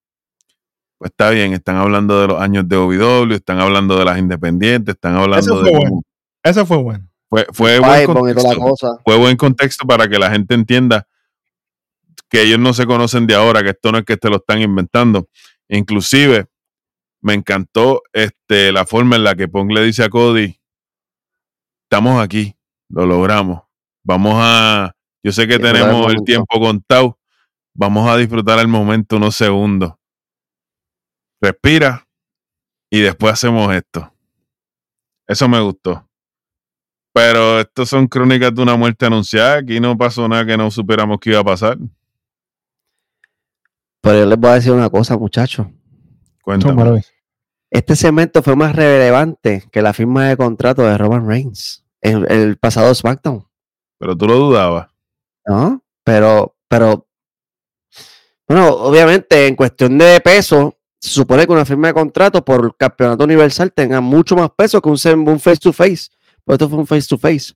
pues 0.99 1.09
está 1.11 1.31
bien, 1.31 1.53
están 1.53 1.77
hablando 1.77 2.21
de 2.21 2.27
los 2.27 2.39
años 2.41 2.67
de 2.69 2.75
OVW, 2.77 3.33
están 3.33 3.59
hablando 3.59 3.97
de 3.97 4.05
las 4.05 4.19
independientes, 4.19 4.93
están 4.95 5.15
hablando 5.15 5.39
Eso 5.39 5.63
de... 5.63 5.71
fue 5.71 5.71
cómo- 5.71 5.89
bueno. 5.89 6.01
Eso 6.43 6.65
fue 6.65 6.77
bueno. 6.77 7.07
Fue, 7.29 7.45
fue 7.53 7.79
buen 7.79 8.35
la 8.35 8.55
cosa. 8.55 8.87
fue 9.03 9.17
buen 9.17 9.35
contexto 9.37 9.85
para 9.87 10.07
que 10.07 10.19
la 10.19 10.29
gente 10.31 10.53
entienda 10.53 11.07
que 12.31 12.41
ellos 12.43 12.59
no 12.59 12.73
se 12.73 12.85
conocen 12.85 13.27
de 13.27 13.35
ahora, 13.35 13.61
que 13.61 13.71
esto 13.71 13.91
no 13.91 13.97
es 13.97 14.05
que 14.05 14.15
te 14.15 14.29
lo 14.29 14.37
están 14.37 14.61
inventando. 14.61 15.27
Inclusive, 15.67 16.47
me 17.21 17.33
encantó 17.33 18.01
este, 18.13 18.71
la 18.71 18.85
forma 18.85 19.17
en 19.17 19.25
la 19.25 19.35
que 19.35 19.49
Pong 19.49 19.69
le 19.71 19.83
dice 19.83 20.05
a 20.05 20.09
Cody, 20.09 20.57
estamos 21.83 22.23
aquí, 22.23 22.55
lo 22.89 23.05
logramos. 23.05 23.63
Vamos 24.03 24.35
a, 24.37 24.95
yo 25.21 25.33
sé 25.33 25.41
que 25.41 25.57
Disfrutar 25.57 25.73
tenemos 25.73 26.13
el 26.13 26.23
tiempo 26.23 26.57
contado, 26.57 27.19
vamos 27.73 28.09
a 28.09 28.15
disfrutar 28.15 28.59
el 28.59 28.69
momento 28.69 29.17
unos 29.17 29.35
segundos. 29.35 29.93
Respira 31.41 32.07
y 32.89 33.01
después 33.01 33.33
hacemos 33.33 33.73
esto. 33.75 34.09
Eso 35.27 35.49
me 35.49 35.59
gustó. 35.59 36.07
Pero 37.13 37.59
estos 37.59 37.89
son 37.89 38.07
crónicas 38.07 38.55
de 38.55 38.61
una 38.61 38.77
muerte 38.77 39.05
anunciada. 39.05 39.57
Aquí 39.57 39.81
no 39.81 39.97
pasó 39.97 40.29
nada 40.29 40.45
que 40.45 40.55
no 40.55 40.71
supiéramos 40.71 41.19
que 41.19 41.31
iba 41.31 41.39
a 41.39 41.43
pasar. 41.43 41.77
Pero 44.01 44.19
yo 44.19 44.25
les 44.25 44.37
voy 44.39 44.49
a 44.51 44.55
decir 44.55 44.71
una 44.71 44.89
cosa, 44.89 45.17
muchachos. 45.17 45.67
Cuéntame. 46.41 47.01
Este 47.69 47.95
segmento 47.95 48.43
fue 48.43 48.55
más 48.55 48.75
relevante 48.75 49.63
que 49.71 49.81
la 49.81 49.93
firma 49.93 50.27
de 50.27 50.35
contrato 50.35 50.81
de 50.81 50.97
Roman 50.97 51.25
Reigns 51.27 51.85
en 52.01 52.29
el 52.29 52.57
pasado 52.57 52.93
SmackDown, 52.93 53.45
Pero 53.97 54.17
tú 54.17 54.27
lo 54.27 54.35
dudabas. 54.35 54.89
¿no? 55.45 55.81
Pero, 56.03 56.55
pero, 56.67 57.07
bueno, 58.47 58.69
obviamente 58.69 59.47
en 59.47 59.55
cuestión 59.55 59.97
de 59.97 60.19
peso, 60.19 60.77
se 60.99 61.11
supone 61.11 61.45
que 61.45 61.53
una 61.53 61.65
firma 61.65 61.87
de 61.87 61.93
contrato 61.93 62.43
por 62.43 62.65
el 62.65 62.75
campeonato 62.75 63.23
universal 63.23 63.71
tenga 63.71 64.01
mucho 64.01 64.35
más 64.35 64.49
peso 64.49 64.81
que 64.81 64.89
un, 64.89 64.97
face 65.39 65.57
to 65.57 65.71
face. 65.71 66.09
Pero 66.43 66.55
esto 66.55 66.69
fue 66.69 66.79
un 66.79 66.87
face 66.87 67.07
to 67.07 67.17
face. 67.17 67.53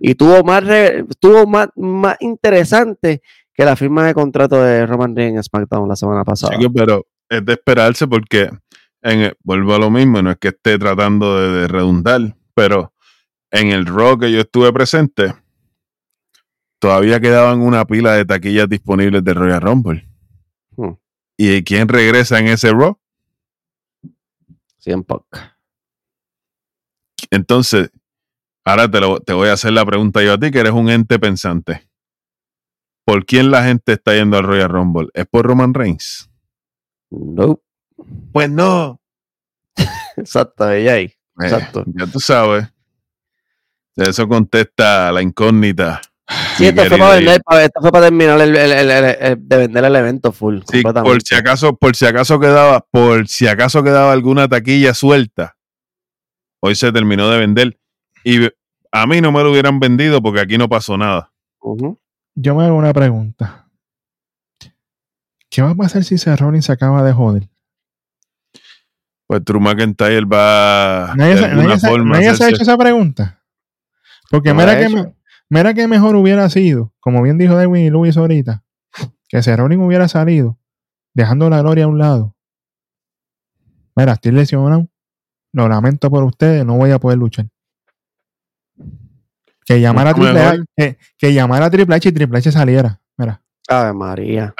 Y 0.00 0.14
tuvo 0.14 0.42
más, 0.42 0.64
re- 0.64 1.04
tuvo 1.20 1.46
más, 1.46 1.68
más 1.76 2.16
interesante 2.20 3.20
que 3.54 3.64
la 3.64 3.76
firma 3.76 4.06
de 4.06 4.14
contrato 4.14 4.62
de 4.62 4.86
Roman 4.86 5.14
Reigns 5.14 5.36
en 5.36 5.42
SmackDown 5.42 5.88
la 5.88 5.96
semana 5.96 6.24
pasada. 6.24 6.56
Chico, 6.58 6.72
pero 6.72 7.06
es 7.28 7.44
de 7.44 7.52
esperarse 7.52 8.06
porque 8.08 8.50
en 9.02 9.20
el- 9.20 9.36
vuelvo 9.42 9.74
a 9.74 9.78
lo 9.78 9.90
mismo, 9.90 10.22
no 10.22 10.30
es 10.30 10.36
que 10.38 10.48
esté 10.48 10.78
tratando 10.78 11.38
de, 11.38 11.60
de 11.62 11.68
redundar, 11.68 12.36
pero 12.54 12.92
en 13.50 13.68
el 13.68 13.86
Raw 13.86 14.18
que 14.18 14.32
yo 14.32 14.40
estuve 14.40 14.72
presente, 14.72 15.34
todavía 16.78 17.20
quedaban 17.20 17.60
una 17.60 17.84
pila 17.84 18.12
de 18.14 18.24
taquillas 18.24 18.68
disponibles 18.68 19.22
de 19.24 19.34
Royal 19.34 19.60
Rumble. 19.60 20.08
Hmm. 20.76 20.92
¿Y 21.36 21.62
quién 21.64 21.88
regresa 21.88 22.38
en 22.38 22.48
ese 22.48 22.70
Raw? 22.72 22.98
CM 24.78 25.04
Punk. 25.04 25.24
Entonces, 27.30 27.90
ahora 28.64 28.90
te, 28.90 29.00
lo- 29.00 29.20
te 29.20 29.32
voy 29.32 29.48
a 29.48 29.52
hacer 29.54 29.72
la 29.72 29.84
pregunta 29.86 30.22
yo 30.22 30.32
a 30.34 30.38
ti, 30.38 30.50
que 30.50 30.58
eres 30.60 30.72
un 30.72 30.88
ente 30.90 31.18
pensante. 31.18 31.88
¿Por 33.12 33.26
quién 33.26 33.50
la 33.50 33.62
gente 33.62 33.92
está 33.92 34.14
yendo 34.14 34.38
al 34.38 34.44
Royal 34.44 34.70
Rumble? 34.70 35.08
¿Es 35.12 35.26
por 35.26 35.44
Roman 35.44 35.74
Reigns? 35.74 36.30
No. 37.10 37.60
Pues 38.32 38.48
no. 38.48 39.02
Exacto, 40.16 40.70
ella 40.70 40.94
ahí. 40.94 41.04
Eh, 41.04 41.14
Exacto. 41.42 41.84
ya 41.88 42.06
tú 42.06 42.18
sabes. 42.20 42.72
Eso 43.96 44.26
contesta 44.26 45.12
la 45.12 45.20
incógnita. 45.20 46.00
Sí, 46.56 46.64
esto 46.64 46.86
fue, 46.86 46.96
para 46.98 47.16
vender, 47.16 47.42
para- 47.44 47.64
esto 47.64 47.80
fue 47.82 47.92
para 47.92 48.06
terminar 48.06 48.40
el, 48.40 48.56
el- 48.56 48.72
el- 48.72 48.90
el- 48.90 49.04
el- 49.20 49.46
de 49.46 49.56
vender 49.58 49.84
el 49.84 49.96
evento 49.96 50.32
full. 50.32 50.60
Sí, 50.70 50.80
por 50.82 51.20
si 51.20 51.34
acaso, 51.34 51.76
por 51.76 51.94
si 51.94 52.06
acaso 52.06 52.40
quedaba, 52.40 52.80
por 52.90 53.28
si 53.28 53.46
acaso 53.46 53.82
quedaba 53.84 54.12
alguna 54.14 54.48
taquilla 54.48 54.94
suelta. 54.94 55.58
Hoy 56.60 56.76
se 56.76 56.90
terminó 56.92 57.28
de 57.28 57.38
vender. 57.40 57.78
Y 58.24 58.48
a 58.90 59.06
mí 59.06 59.20
no 59.20 59.32
me 59.32 59.42
lo 59.42 59.50
hubieran 59.50 59.80
vendido 59.80 60.22
porque 60.22 60.40
aquí 60.40 60.56
no 60.56 60.70
pasó 60.70 60.96
nada. 60.96 61.30
Yo 62.34 62.54
me 62.54 62.64
hago 62.64 62.76
una 62.76 62.92
pregunta. 62.92 63.68
¿Qué 65.50 65.60
va 65.62 65.70
a 65.70 65.74
pasar 65.74 66.02
si 66.04 66.16
Seth 66.16 66.38
Rollins 66.40 66.64
se 66.64 66.72
acaba 66.72 67.02
de 67.02 67.12
joder? 67.12 67.48
Pues 69.26 69.44
Drew 69.44 69.60
McIntyre 69.60 70.24
va 70.24 71.14
Nadie, 71.16 71.34
de 71.34 71.38
se- 71.40 71.44
alguna 71.46 71.64
nadie 71.68 71.80
se- 71.80 71.88
forma 71.88 72.16
a 72.16 72.20
nadie 72.20 72.34
se 72.34 72.44
ha 72.44 72.48
hecho 72.48 72.62
esa 72.62 72.78
pregunta. 72.78 73.42
Porque 74.30 74.48
No 74.50 74.54
mira, 74.56 74.78
que 74.78 74.88
me- 74.88 75.14
mira 75.50 75.74
que 75.74 75.86
mejor 75.88 76.16
hubiera 76.16 76.48
sido, 76.48 76.92
como 77.00 77.22
bien 77.22 77.36
dijo 77.38 77.54
Darwin 77.54 77.84
y 77.84 77.90
Luis 77.90 78.16
ahorita, 78.16 78.64
que 79.28 79.42
Seth 79.42 79.58
Rollins 79.58 79.82
hubiera 79.84 80.08
salido, 80.08 80.58
dejando 81.14 81.50
la 81.50 81.60
gloria 81.60 81.84
a 81.84 81.88
un 81.88 81.98
lado. 81.98 82.34
Mira, 83.94 84.12
estoy 84.12 84.32
lesionado. 84.32 84.88
Lo 85.52 85.68
lamento 85.68 86.08
por 86.10 86.24
ustedes, 86.24 86.64
no 86.64 86.76
voy 86.78 86.92
a 86.92 86.98
poder 86.98 87.18
luchar. 87.18 87.46
Que 89.64 89.80
llamara 89.80 90.10
a 90.10 90.14
Triple 90.14 90.40
H, 90.40 90.64
que, 90.76 90.98
que 91.18 91.32
llamara 91.34 91.66
a 91.66 91.70
Triple 91.70 91.94
H 91.94 92.08
y 92.08 92.12
Triple 92.12 92.38
H 92.38 92.52
saliera. 92.52 93.00
Mira. 93.16 93.40
Ave 93.68 93.92
María. 93.92 94.54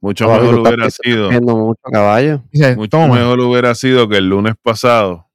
Mucho 0.00 0.28
mejor 0.28 0.54
hubiera 0.60 0.90
sido. 0.90 1.30
mucho 1.40 1.80
caballo. 1.92 2.42
Dice, 2.52 2.76
Mucho 2.76 2.90
toma. 2.90 3.14
mejor 3.16 3.40
hubiera 3.40 3.74
sido 3.74 4.08
que 4.08 4.16
el 4.18 4.28
lunes 4.28 4.54
pasado 4.62 5.26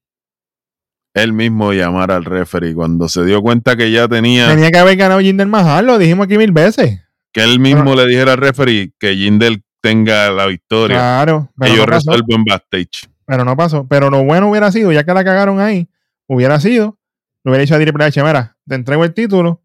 él 1.14 1.32
mismo 1.34 1.74
llamara 1.74 2.16
al 2.16 2.26
referee 2.26 2.74
cuando 2.74 3.08
se 3.08 3.24
dio 3.24 3.40
cuenta 3.44 3.76
que 3.76 3.92
ya 3.92 4.08
tenía 4.08 4.48
Tenía 4.48 4.72
que 4.72 4.80
haber 4.80 4.96
ganado 4.98 5.20
Jinder 5.22 5.46
Mahal, 5.46 5.86
lo 5.86 6.00
dijimos 6.00 6.26
aquí 6.26 6.38
mil 6.40 6.52
veces. 6.52 7.02
que 7.32 7.44
él 7.44 7.60
mismo 7.60 7.94
le 7.94 8.08
dijera 8.08 8.32
al 8.32 8.40
referee 8.40 8.92
que 8.98 9.14
Jindel 9.16 9.64
tenga 9.80 10.32
la 10.32 10.48
victoria. 10.48 10.98
Claro, 10.98 11.52
pero 11.60 11.72
Ellos 11.74 11.86
no, 11.86 11.92
pasó, 11.94 12.12
resuelven 12.14 12.44
backstage. 12.46 13.08
pero 13.28 13.46
no 13.46 13.56
pasó. 13.56 13.86
Pero 13.88 14.10
lo 14.10 14.24
bueno 14.24 14.50
hubiera 14.50 14.72
sido, 14.72 14.92
ya 14.92 15.04
que 15.04 15.14
la 15.14 15.24
cagaron 15.24 15.60
ahí, 15.60 15.88
hubiera 16.28 16.60
sido, 16.60 16.98
lo 17.44 17.52
hubiera 17.52 17.62
dicho 17.62 17.76
a 17.76 17.80
Triple 17.80 18.06
H, 18.06 18.24
mira, 18.24 18.58
te 18.68 18.76
entrego 18.76 19.04
el 19.04 19.14
título, 19.14 19.62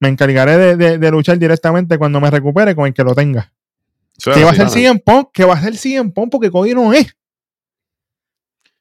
me 0.00 0.08
encargaré 0.08 0.56
de, 0.56 0.76
de- 0.76 0.98
de 0.98 1.10
luchar 1.10 1.38
directamente 1.38 1.96
cuando 1.98 2.20
me 2.20 2.30
recupere 2.30 2.74
con 2.74 2.86
el 2.86 2.94
que 2.94 3.04
lo 3.04 3.14
tenga. 3.14 3.52
Es 4.16 4.24
Que 4.24 4.44
va 4.44 4.50
a 4.50 4.54
ser 4.54 4.66
CM 4.70 5.00
Punk, 5.00 5.30
que 5.32 5.44
va 5.44 5.54
a 5.54 5.60
ser 5.62 5.76
CM 5.76 6.10
Punk 6.10 6.30
porque 6.32 6.50
Cody 6.50 6.74
no 6.74 6.92
es. 6.92 7.16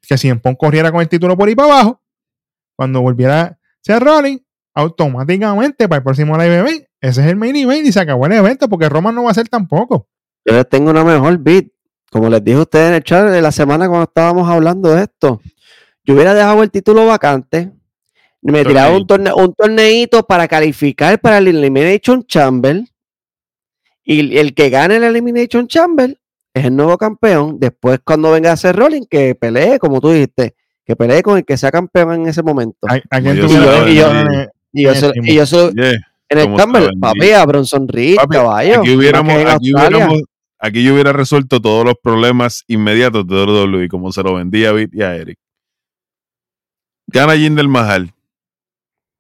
Que 0.02 0.18
CM 0.18 0.39
Punk 0.42 0.58
corriera 0.58 0.92
con 0.92 1.02
el 1.02 1.08
título 1.08 1.38
por 1.38 1.48
ahí 1.48 1.56
para 1.56 1.72
abajo, 1.74 2.02
cuando 2.76 3.02
volviera 3.02 3.42
a 3.42 3.58
ser 3.82 4.02
Rollins, 4.04 4.42
automáticamente 4.74 5.88
para 5.88 5.98
el 5.98 6.04
próximo 6.04 6.38
live 6.38 6.58
event, 6.58 6.84
ese 7.02 7.22
es 7.22 7.28
el 7.28 7.36
main 7.36 7.56
event 7.56 7.86
y 7.86 7.92
se 7.92 8.00
acabó 8.00 8.26
el 8.26 8.32
evento 8.34 8.68
porque 8.70 8.89
Roman 8.89 9.14
no 9.16 9.24
va 9.24 9.32
a 9.32 9.36
ser 9.36 9.48
tampoco. 9.50 10.08
Yo 10.46 10.56
les 10.56 10.68
tengo 10.68 10.89
una 10.92 11.04
mejor 11.04 11.38
beat. 11.38 11.66
Como 12.12 12.30
les 12.30 12.44
dije 12.44 12.58
a 12.58 12.62
ustedes 12.62 12.89
en 12.89 12.94
el 12.96 13.04
chat 13.04 13.30
de 13.30 13.42
la 13.42 13.52
semana 13.52 13.88
cuando 13.88 14.04
estábamos 14.04 14.50
hablando 14.50 14.94
de 14.94 15.04
esto. 15.04 15.39
Yo 16.04 16.14
hubiera 16.14 16.34
dejado 16.34 16.62
el 16.64 16.70
título 16.72 17.06
vacante. 17.06 17.72
Me 18.42 18.66
tiraba 18.66 18.96
un, 18.96 19.06
torne 19.06 19.32
un 19.34 19.54
torneito 19.54 20.24
para 20.24 20.48
calificar 20.48 21.20
para 21.20 21.38
el 21.38 21.48
Elimination 21.50 22.24
Chamber. 22.26 22.84
Y 24.04 24.38
el 24.38 24.54
que 24.56 24.70
gane 24.70 24.96
el 24.96 25.04
Elimination 25.04 25.68
Chamber 25.68 26.20
es 26.54 26.66
el 26.66 26.76
nuevo 26.76 26.98
campeón. 26.98 27.60
Después, 27.60 28.00
cuando 28.04 28.32
venga 28.32 28.50
a 28.50 28.54
hacer 28.54 28.76
Rolling, 28.76 29.04
que 29.10 29.36
pelee, 29.36 29.78
como 29.78 30.02
tú 30.02 30.10
dijiste, 30.10 30.56
que 30.84 30.96
pelee 30.96 31.22
con 31.22 31.38
el 31.38 31.46
que 31.46 31.56
sea 31.56 31.72
campeón 31.72 32.14
en 32.22 32.28
ese 32.28 32.42
momento. 32.42 32.78
¿A, 32.89 32.96
a 33.16 33.22
quién 33.22 33.36
yo 33.36 33.44
tú 33.46 33.50
se 33.54 33.60
hubieras- 33.60 33.80
lo- 33.82 33.88
y 33.89 33.96
yo- 33.96 34.52
Y 34.74 34.84
yo, 34.84 34.96
se- 34.96 35.08
Ésimo. 35.10 35.26
y 35.28 35.36
yo 35.36 35.46
se- 35.46 35.72
Yeah. 35.74 35.92
en 36.30 36.38
el 36.39 36.46
¿Cómo 36.46 36.58
Chamber, 36.58 36.82
saben? 36.84 37.00
papi, 37.00 37.32
a 37.32 37.46
Bronson 37.46 37.88
Reed, 37.88 38.16
Papi, 38.16 38.36
caballo. 38.38 38.80
Aquí 38.80 38.96
hubiéramos, 38.96 39.34
hubiéramos- 39.36 40.22
yo 40.74 40.94
hubiera 40.94 41.12
resuelto 41.14 41.62
todos 41.62 41.86
los 41.86 41.96
problemas 42.02 42.64
inmediatos 42.68 43.28
de 43.28 43.36
WWE, 43.36 43.88
como 43.89 44.12
se 44.12 44.24
lo 44.24 44.34
vendía 44.36 44.70
a 44.70 44.72
Vic 44.74 44.89
y 44.94 45.02
a 45.04 45.16
Eric. 45.16 45.38
Gana 47.08 47.36
Jinder 47.36 47.68
Mahal. 47.68 48.14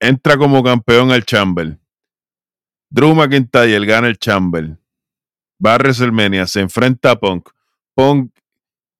Entra 0.03 0.35
como 0.35 0.63
campeón 0.63 1.11
al 1.11 1.23
Chamber. 1.23 1.77
Drew 2.89 3.13
McIntyre 3.13 3.85
gana 3.85 4.07
el 4.07 4.17
Chamber. 4.17 4.77
Va 5.63 5.75
a 5.75 5.77
WrestleMania, 5.77 6.47
se 6.47 6.59
enfrenta 6.59 7.11
a 7.11 7.15
Punk. 7.19 7.49
Punk 7.93 8.31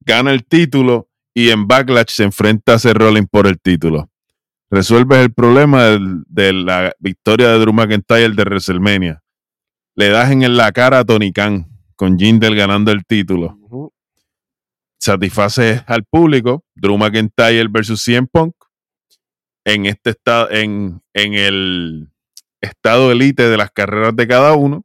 gana 0.02 0.32
el 0.32 0.45
título 0.45 1.10
y 1.34 1.49
en 1.49 1.68
Backlash 1.68 2.10
se 2.12 2.24
enfrenta 2.24 2.76
a 2.76 2.80
Seth 2.80 2.93
Rollins 2.95 3.28
por 3.32 3.47
el 3.47 3.60
título. 3.60 4.10
Resuelves 4.70 5.18
el 5.20 5.34
problema 5.34 5.86
del- 5.86 6.24
de 6.28 6.54
la 6.54 6.93
victoria 6.99 7.49
de 7.49 7.58
Drew 7.60 7.74
McIntyre 7.74 8.30
de 8.30 8.43
WrestleMania. 8.43 9.24
Le 9.95 10.10
das 10.10 10.32
en 10.32 10.56
la 10.56 10.72
cara 10.72 10.99
a 10.99 11.04
Tony 11.04 11.34
Khan 11.34 11.68
con 11.95 12.18
Jinder 12.18 12.56
ganando 12.56 12.91
el 12.91 13.04
título. 13.06 13.58
Ujú. 13.60 13.91
Satisface 14.99 15.84
al 15.88 16.06
público. 16.06 16.64
Drew 16.76 16.97
McIntyre 16.97 17.68
versus 17.70 18.02
CM 18.04 18.28
Punk. 18.32 18.54
En 19.66 19.86
este 19.86 20.12
estado, 20.12 20.49
en, 20.51 21.01
en 21.14 21.34
el 21.36 22.09
estado 22.62 23.12
elite 23.12 23.47
de 23.47 23.57
las 23.57 23.72
carreras 23.72 24.16
de 24.16 24.28
cada 24.28 24.53
uno. 24.53 24.84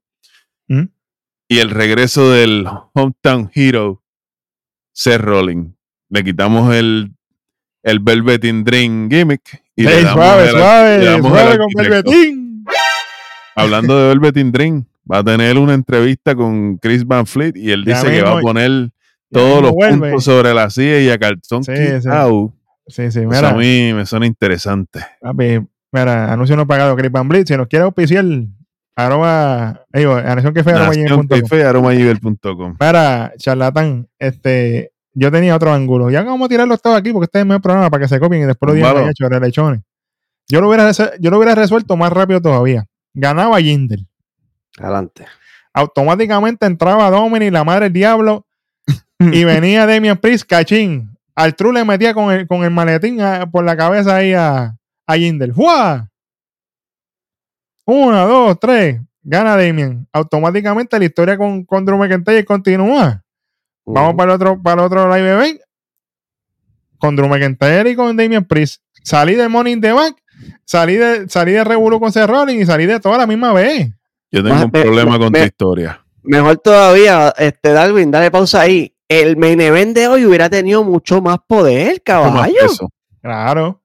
¿Mm? 0.69 0.85
Y 1.49 1.59
el 1.59 1.71
regreso 1.71 2.31
del 2.31 2.67
Hometown 2.93 3.51
Hero, 3.55 4.03
Seth 4.93 5.21
Rollins. 5.21 5.75
Le 6.09 6.23
quitamos 6.25 6.75
el, 6.75 7.13
el 7.83 8.01
Velveteen 8.01 8.65
Dream 8.65 9.09
gimmick. 9.11 9.63
Y 9.77 9.85
le 9.85 9.99
Ey, 9.99 10.05
damos 10.05 10.25
suave, 10.25 10.45
el- 10.45 10.51
suave, 10.51 10.99
le 10.99 11.05
damos 11.05 11.27
el 11.33 11.39
suave 11.39 11.59
con. 11.59 11.67
Velvetín. 11.77 12.65
Hablando 13.55 13.99
de 13.99 14.09
Velveteen 14.09 14.53
Dream, 14.53 14.85
va 15.11 15.19
a 15.19 15.25
tener 15.25 15.57
una 15.59 15.73
entrevista 15.75 16.35
con 16.35 16.77
Chris 16.79 17.07
Van 17.07 17.27
Fleet 17.27 17.57
y 17.57 17.71
él 17.71 17.85
Ya 17.87 17.95
dice 18.03 18.13
que 18.15 18.23
va 18.23 18.39
a 18.39 18.41
poner 18.41 18.91
todos 19.31 19.63
los 19.63 19.73
vuelve. 19.73 20.09
puntos 20.11 20.25
sobre 20.25 20.53
la 20.53 20.69
silla 20.69 21.01
y 21.01 21.09
a 21.11 21.19
calzón 21.19 21.65
Sí, 21.65 21.73
sí. 22.03 22.09
Sí, 22.87 23.11
sí, 23.11 23.21
Eso 23.21 23.29
mira. 23.29 23.51
a 23.51 23.55
mí 23.55 23.93
me 23.93 24.07
suena 24.07 24.27
interesante. 24.27 25.01
Papi, 25.21 25.61
mira, 25.93 26.33
anuncio 26.33 26.57
no 26.57 26.67
pagado, 26.67 26.97
Chris 26.97 27.11
Van 27.11 27.29
Blitz. 27.29 27.49
Si 27.49 27.57
nos 27.57 27.67
quiere 27.67 27.85
auspiciar, 27.85 28.25
arroba, 28.95 29.85
digo, 29.93 30.15
anuncio 30.15 30.53
que 30.53 30.63
fue. 30.63 30.73
Mira, 32.79 33.33
charlatán, 33.39 34.09
este, 34.19 34.93
yo 35.13 35.33
tenía 35.33 35.57
otro 35.57 35.73
ángulo. 35.73 36.11
Ya 36.11 36.23
vamos 36.23 36.47
a 36.47 36.49
tirarlos 36.49 36.81
todos 36.81 36.97
aquí 36.97 37.13
porque 37.13 37.25
este 37.25 37.39
es 37.39 37.43
el 37.43 37.49
mejor 37.49 37.63
programa 37.63 37.91
para 37.91 38.03
que 38.03 38.09
se 38.09 38.21
copien 38.21 38.43
y 38.43 38.47
después 38.47 38.69
lo 38.69 38.75
digan 38.75 38.97
ahí, 38.97 39.13
chorre 39.15 39.41
lechones. 39.41 39.81
Yo 40.49 40.61
lo 40.61 40.69
hubiera 40.69 40.91
yo 40.93 41.31
lo 41.31 41.39
hubiera 41.39 41.55
resuelto 41.55 41.97
más 41.97 42.13
rápido 42.13 42.41
todavía. 42.41 42.87
Ganaba 43.15 43.59
Jinder. 43.61 44.01
Adelante. 44.79 45.27
Automáticamente 45.73 46.67
entraba 46.67 47.11
Dominic, 47.11 47.53
la 47.53 47.65
madre 47.65 47.87
del 47.87 47.93
diablo, 47.95 48.47
y 49.19 49.45
venía 49.45 49.87
Damian 49.87 50.19
Priest, 50.19 50.49
cachín. 50.49 51.16
Al 51.37 51.55
True 51.55 51.73
le 51.75 51.85
metía 51.85 52.15
con 52.15 52.33
el, 52.33 52.47
con 52.47 52.65
el 52.65 52.71
maletín 52.71 53.21
a- 53.21 53.47
por 53.47 53.65
la 53.65 53.77
cabeza 53.77 54.17
ahí 54.17 54.33
a, 54.33 54.77
a 55.07 55.15
Jinder. 55.17 55.53
¡Fua! 55.53 56.09
Una, 57.85 58.23
dos, 58.25 58.59
tres. 58.59 59.01
Gana 59.23 59.57
Damian. 59.57 60.07
Automáticamente 60.13 60.99
la 60.99 61.05
historia 61.05 61.37
con, 61.37 61.65
con 61.65 61.85
Drew 61.85 61.99
McIntyre 61.99 62.45
continúa. 62.45 63.23
Vamos 63.85 64.15
para 64.15 64.33
el 64.33 64.37
otro, 64.37 64.61
para 64.63 64.81
el 64.83 64.87
otro 64.87 65.15
live 65.15 65.31
event. 65.33 65.61
Con 66.99 67.15
Drew 67.17 67.29
McIntyre 67.29 67.91
y 67.91 67.97
con 67.97 68.17
Damian 68.17 68.45
Priest. 68.45 68.83
Salí 69.05 69.35
de 69.35 69.49
Money 69.49 69.75
in 69.75 69.81
the 69.81 69.93
Bank. 69.93 70.17
Salí 70.65 70.97
de, 70.97 71.29
salí 71.29 71.53
de 71.53 71.65
Revolú 71.65 71.99
con 72.01 72.13
Seth 72.13 72.27
Rollins 72.29 72.63
y 72.63 72.67
salí 72.67 72.87
de 72.87 72.99
toda 73.01 73.19
la 73.19 73.27
misma 73.27 73.53
vez. 73.53 73.89
Yo 74.31 74.43
tengo 74.43 74.55
Más- 74.55 74.65
un 74.65 74.71
problema 74.71 75.13
me- 75.13 75.19
con 75.19 75.33
me- 75.33 75.39
tu 75.41 75.45
historia. 75.45 76.03
Mejor 76.23 76.57
todavía, 76.59 77.33
este 77.39 77.71
Darwin, 77.73 78.11
dale 78.11 78.31
pausa 78.33 78.63
ahí. 78.63 78.96
El 79.09 79.37
main 79.37 79.61
event 79.61 79.95
de 79.97 80.09
hoy 80.09 80.25
hubiera 80.27 80.51
tenido 80.51 80.83
mucho 80.85 81.21
más 81.23 81.39
poder, 81.47 81.89
más 81.93 82.01
caballo. 82.05 82.55
Claro. 83.23 83.83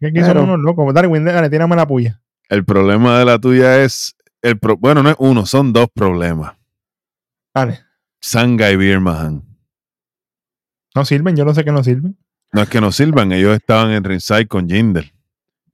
Que 0.00 0.06
aquí 0.08 0.18
Claro. 0.18 0.42
unos 0.44 0.58
locos. 0.58 0.92
Darwin, 0.92 1.24
dale, 1.24 1.48
tírame 1.50 1.76
la 1.76 1.86
puya. 1.86 2.20
El 2.48 2.64
problema 2.64 3.18
de 3.18 3.24
la 3.24 3.38
tuya 3.38 3.82
es. 3.82 4.16
El 4.42 4.58
pro- 4.58 4.76
bueno, 4.76 5.02
no 5.02 5.10
es 5.10 5.16
uno, 5.18 5.46
son 5.46 5.72
dos 5.72 5.88
problemas. 5.94 6.54
Dale. 7.54 7.80
Sanga 8.20 8.70
y 8.70 8.76
Birmahan. 8.76 9.42
No 10.94 11.04
sirven, 11.04 11.36
yo 11.36 11.44
no 11.44 11.54
sé 11.54 11.64
que 11.64 11.72
no 11.72 11.84
sirven. 11.84 12.16
No 12.52 12.62
es 12.62 12.68
que 12.68 12.80
no 12.80 12.90
sirvan, 12.90 13.30
ellos 13.32 13.54
estaban 13.54 13.92
en 13.92 14.02
ringside 14.02 14.48
con 14.48 14.68
Jinder. 14.68 15.12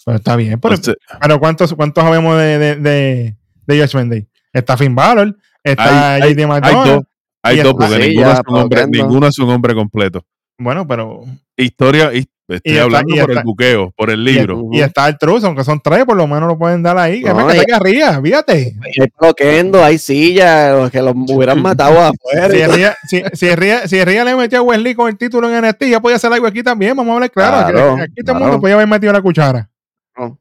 Pero 0.05 0.19
está 0.19 0.37
bien. 0.37 0.61
Pero, 0.61 0.75
Entonces, 0.75 1.03
pero 1.21 1.41
¿cuántos, 1.41 1.75
¿cuántos 1.75 2.05
sabemos 2.05 2.37
de, 2.39 2.59
de, 2.59 2.77
de, 2.77 3.37
de 3.67 3.81
Judgment 3.81 4.11
Day? 4.13 4.29
Está 4.53 4.77
Finn 4.77 4.95
Balor, 4.95 5.37
está 5.65 6.15
Hay- 6.15 6.23
hay 6.23 6.47
McDonald. 6.47 6.91
dos, 6.97 7.05
hay 7.47 7.57
dos 7.59 7.73
está- 7.73 7.87
porque 7.89 8.03
sí, 8.03 8.09
ninguno, 8.11 8.27
ya, 8.29 8.33
es 8.35 8.41
un 8.47 8.57
hombre, 8.57 8.87
ninguno 8.89 9.27
es 9.29 9.39
un 9.39 9.51
hombre 9.51 9.75
completo. 9.75 10.25
Bueno, 10.59 10.87
pero. 10.87 11.23
Historia, 11.57 12.11
estoy 12.13 12.27
está- 12.49 12.83
hablando 12.83 13.15
por 13.17 13.31
está- 13.31 13.41
el 13.41 13.45
buqueo, 13.45 13.93
por 13.97 14.11
el 14.11 14.21
y- 14.29 14.33
libro. 14.33 14.63
Y 14.73 14.81
está 14.81 15.09
el 15.09 15.17
Truth, 15.19 15.45
aunque 15.45 15.65
son 15.65 15.81
tres, 15.81 16.05
por 16.05 16.17
lo 16.17 16.27
menos 16.27 16.49
lo 16.49 16.59
pueden 16.59 16.83
dar 16.83 16.97
ahí. 16.99 17.23
Que 17.23 17.29
No, 17.31 17.47
me 17.47 17.53
que 17.55 17.59
y- 17.59 17.65
te 17.65 17.75
arriba, 17.75 18.21
fíjate. 18.23 18.77
Hay 18.85 19.09
bloqueando, 19.19 19.83
hay 19.83 19.99
sillas, 19.99 20.91
que 20.91 21.01
los 21.03 21.15
hubieran 21.15 21.61
matado 21.63 21.99
afuera. 22.01 22.51
Si. 22.51 22.67
Ría, 22.77 22.97
si, 23.09 23.23
si, 23.33 23.55
Ría, 23.55 23.89
si 23.89 24.05
Ría 24.05 24.25
le 24.25 24.37
metió 24.37 24.59
a 24.59 24.63
Wesley 24.63 24.95
con 24.95 25.09
el 25.09 25.17
título 25.19 25.49
en 25.51 25.65
NXT, 25.65 25.89
ya 25.91 26.01
podía 26.01 26.17
hacer 26.17 26.33
algo 26.33 26.47
aquí 26.47 26.63
también. 26.63 26.95
Vamos 26.97 27.13
a 27.13 27.15
hablar 27.15 27.31
claro. 27.31 27.57
Aquí- 27.59 27.73
Claro, 27.73 27.95
aquí, 27.95 28.05
todo 28.17 28.19
el 28.19 28.25
claro. 28.25 28.41
mundo 28.41 28.61
podía 28.61 28.75
haber 28.75 28.89
metido 28.89 29.13
la 29.13 29.23
cuchara. 29.23 29.69
No. 30.19 30.39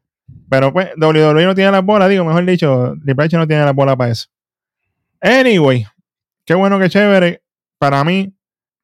Pero 0.48 0.72
pues, 0.72 0.88
WWE 0.96 1.44
no 1.44 1.54
tiene 1.54 1.70
las 1.72 1.84
bolas, 1.84 2.08
digo, 2.08 2.24
mejor 2.24 2.44
dicho, 2.44 2.94
Triple 3.04 3.24
H 3.24 3.36
no 3.36 3.46
tiene 3.48 3.64
las 3.64 3.74
bolas 3.74 3.96
para 3.96 4.12
eso. 4.12 4.26
Anyway, 5.20 5.86
qué 6.46 6.54
bueno 6.54 6.78
que 6.78 6.88
chévere. 6.88 7.42
Para 7.78 8.02
mí, 8.04 8.32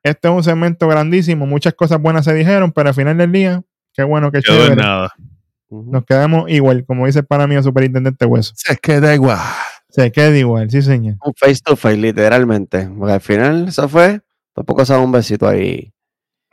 este 0.03 0.29
es 0.29 0.35
un 0.35 0.45
segmento 0.45 0.87
grandísimo. 0.89 1.47
Muchas 1.47 1.73
cosas 1.75 1.99
buenas 2.01 2.25
se 2.27 2.35
dijeron, 2.35 2.73
pero 2.73 2.91
al 2.91 2.95
final 2.95 3.17
del 3.17 3.33
día, 3.33 3.63
qué 3.95 4.03
bueno 4.03 4.31
que 4.31 4.41
Quedó 4.43 4.57
chévere. 4.59 4.77
nada. 4.77 5.11
Ujú. 5.69 5.91
Nos 5.91 6.05
quedamos 6.05 6.51
igual, 6.51 6.85
como 6.85 7.07
dice 7.07 7.23
para 7.23 7.47
mí 7.47 7.55
el 7.55 7.63
superintendente 7.63 8.27
Hueso. 8.27 8.53
Se 8.57 8.77
queda 8.77 9.15
igual. 9.15 9.39
Se 9.89 10.11
queda 10.13 10.37
igual, 10.37 10.71
sí, 10.71 10.83
señor. 10.83 11.17
Un 11.25 11.33
face 11.35 11.61
to 11.65 11.77
face, 11.77 11.97
literalmente. 11.97 12.89
Porque 12.99 13.13
al 13.15 13.21
final 13.21 13.69
eso 13.69 13.89
fue. 13.89 14.21
Tampoco 14.55 14.85
se 14.85 14.95
un 14.95 15.13
besito 15.13 15.49
ahí. 15.49 15.93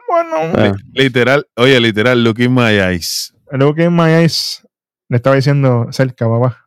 Bueno, 0.08 0.54
Ah. 0.58 0.74
Literal, 0.94 1.46
oye, 1.58 1.80
literal, 1.80 2.24
look 2.24 2.40
in 2.40 2.54
my 2.54 2.80
eyes. 2.80 3.34
Look 3.52 3.80
in 3.80 3.94
my 3.96 4.10
eyes. 4.10 4.66
Le 5.10 5.18
estaba 5.18 5.36
diciendo 5.36 5.88
cerca, 5.92 6.28
papá. 6.30 6.66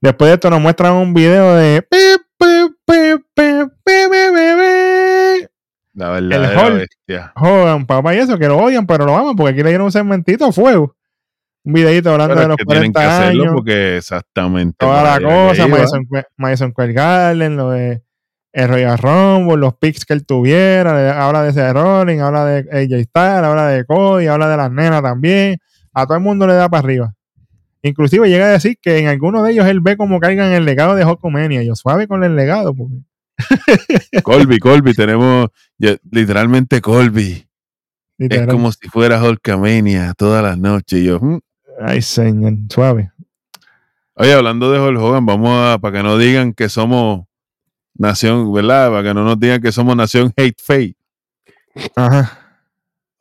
Después 0.00 0.28
de 0.30 0.34
esto 0.34 0.48
nos 0.50 0.60
muestran 0.60 0.94
un 0.94 1.12
video 1.12 1.54
de. 1.56 1.82
pi, 1.82 1.96
La 5.94 6.10
verdadera 6.10 6.66
Hulk. 6.66 6.74
bestia. 6.78 7.32
Jodan, 7.36 7.86
papá, 7.86 8.14
y 8.14 8.18
eso, 8.18 8.38
que 8.38 8.46
lo 8.48 8.58
odian, 8.58 8.86
pero 8.86 9.04
lo 9.04 9.16
aman, 9.16 9.36
porque 9.36 9.52
aquí 9.52 9.62
le 9.62 9.70
dieron 9.70 9.86
un 9.86 9.92
segmentito 9.92 10.46
a 10.46 10.52
fuego. 10.52 10.94
Un 11.64 11.72
videito 11.74 12.10
hablando 12.10 12.34
Pero 12.34 12.42
de 12.42 12.48
los 12.48 12.56
que 12.56 12.64
tienen 12.64 12.90
que 12.90 12.92
40 12.94 13.18
hacerlo 13.18 13.42
años. 13.42 13.54
porque 13.54 13.96
exactamente. 13.98 14.76
Toda 14.78 15.02
la 15.02 15.20
cosa. 15.20 15.66
Madison, 15.68 16.06
Madison 16.36 16.70
Square 16.70 16.92
Garden, 16.92 17.56
lo 17.56 17.70
de 17.70 18.02
el 18.52 18.68
Royal 18.68 18.98
Rumble, 18.98 19.56
los 19.58 19.74
picks 19.76 20.04
que 20.04 20.14
él 20.14 20.24
tuviera, 20.26 21.24
habla 21.24 21.42
de 21.42 21.50
ese 21.50 21.72
Rolling, 21.72 22.18
habla 22.20 22.44
de 22.46 22.58
AJ 22.60 23.04
Styles, 23.04 23.44
habla 23.44 23.66
de 23.68 23.84
Cody, 23.84 24.26
habla 24.26 24.48
de 24.48 24.56
las 24.56 24.70
nenas 24.72 25.02
también. 25.02 25.58
A 25.92 26.06
todo 26.06 26.16
el 26.16 26.22
mundo 26.22 26.46
le 26.46 26.54
da 26.54 26.68
para 26.68 26.82
arriba. 26.82 27.12
Inclusive 27.82 28.28
llega 28.28 28.46
a 28.46 28.50
decir 28.50 28.76
que 28.80 28.98
en 28.98 29.08
algunos 29.08 29.42
de 29.44 29.52
ellos 29.52 29.66
él 29.66 29.80
ve 29.80 29.96
como 29.96 30.20
cargan 30.20 30.52
el 30.52 30.64
legado 30.64 30.94
de 30.94 31.04
Hulkamania. 31.04 31.62
Yo 31.62 31.74
suave 31.74 32.06
con 32.06 32.24
el 32.24 32.36
legado, 32.36 32.74
porque 32.74 32.94
Colby, 34.22 34.58
Colby, 34.58 34.92
tenemos 34.92 35.48
literalmente 36.10 36.80
Colby. 36.80 37.46
literal. 38.18 38.48
Es 38.48 38.54
como 38.54 38.70
si 38.72 38.88
fuera 38.88 39.22
Hulkamania 39.22 40.12
todas 40.16 40.42
las 40.42 40.58
noches. 40.58 41.02
Yo, 41.02 41.18
"Mm". 41.20 41.40
Ay, 41.80 42.02
señor, 42.02 42.52
suave. 42.68 43.10
Oye, 44.14 44.34
hablando 44.34 44.70
de 44.70 44.78
Hulk 44.78 45.00
Hogan, 45.00 45.24
vamos 45.24 45.56
a, 45.56 45.78
para 45.78 45.96
que 45.98 46.02
no 46.02 46.18
digan 46.18 46.52
que 46.52 46.68
somos 46.68 47.24
nación, 47.94 48.52
¿verdad? 48.52 48.90
Para 48.90 49.02
que 49.08 49.14
no 49.14 49.24
nos 49.24 49.40
digan 49.40 49.62
que 49.62 49.72
somos 49.72 49.96
nación 49.96 50.30
hate 50.36 50.60
fate. 50.62 50.96
Ajá. 51.96 52.39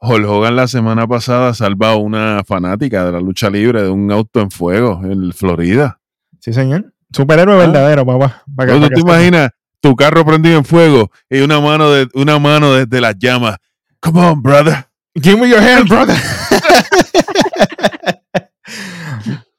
Hulk 0.02 0.26
Hogan 0.28 0.56
la 0.56 0.68
semana 0.68 1.08
pasada 1.08 1.54
salva 1.54 1.91
a 1.91 1.95
una 1.95 2.43
fanática 2.45 3.06
de 3.06 3.12
la 3.12 3.20
lucha 3.20 3.50
libre 3.50 3.84
de 3.84 3.89
un 3.89 4.12
auto 4.12 4.39
en 4.39 4.50
fuego 4.50 5.02
en 5.04 5.32
Florida. 5.34 6.00
Sí, 6.39 6.54
señor. 6.54 6.93
Superhéroe 7.12 7.58
verdadero, 7.58 8.06
papá. 8.06 8.43
Para 8.56 8.72
que- 8.74 8.80
¿No, 8.80 8.82
para 8.82 8.89
¿Tú 8.89 8.89
que 8.89 8.95
te 8.95 9.02
imaginas 9.02 9.50
tu 9.82 9.95
carro 9.95 10.26
prendido 10.26 10.58
en 10.58 10.66
fuego 10.66 11.12
y 11.30 11.39
una 11.41 11.60
mano, 11.60 11.91
de, 11.91 12.08
una 12.14 12.39
mano 12.39 12.74
desde 12.74 13.02
las 13.02 13.16
llamas? 13.18 13.58
Come 14.00 14.20
on, 14.22 14.41
brother. 14.41 14.86
Give 15.22 15.38
me 15.38 15.50
your 15.50 15.60
hand, 15.62 15.89
brother. 15.89 16.16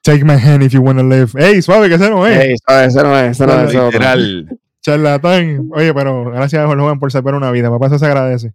Take 0.03 0.23
my 0.25 0.33
hand 0.37 0.63
if 0.63 0.73
you 0.73 0.81
want 0.81 0.97
to 0.97 1.03
live. 1.05 1.31
Ey, 1.37 1.61
suave, 1.61 1.87
que 1.87 1.95
ese 1.95 2.09
no 2.09 2.25
es. 2.25 2.35
Ey, 2.39 2.53
eso, 2.53 2.79
eso 2.79 3.03
no 3.03 3.15
es, 3.17 3.39
no 3.39 3.61
es. 3.61 3.73
Literal. 3.73 4.59
Charlatán. 4.81 5.69
Oye, 5.73 5.93
pero 5.93 6.31
gracias 6.31 6.63
a 6.63 6.65
Jorge 6.67 6.81
Hogan 6.81 6.99
por 6.99 7.11
salvar 7.11 7.35
una 7.35 7.51
vida. 7.51 7.69
Papá, 7.69 7.85
eso 7.87 7.99
se 7.99 8.05
agradece. 8.07 8.53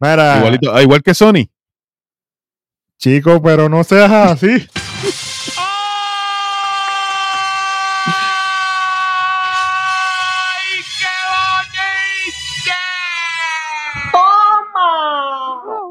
Mira, 0.00 0.38
Igualito, 0.38 0.74
ah, 0.74 0.82
igual 0.82 1.02
que 1.02 1.14
Sony. 1.14 1.50
chico, 2.96 3.40
pero 3.42 3.68
no 3.68 3.84
seas 3.84 4.10
así. 4.10 4.66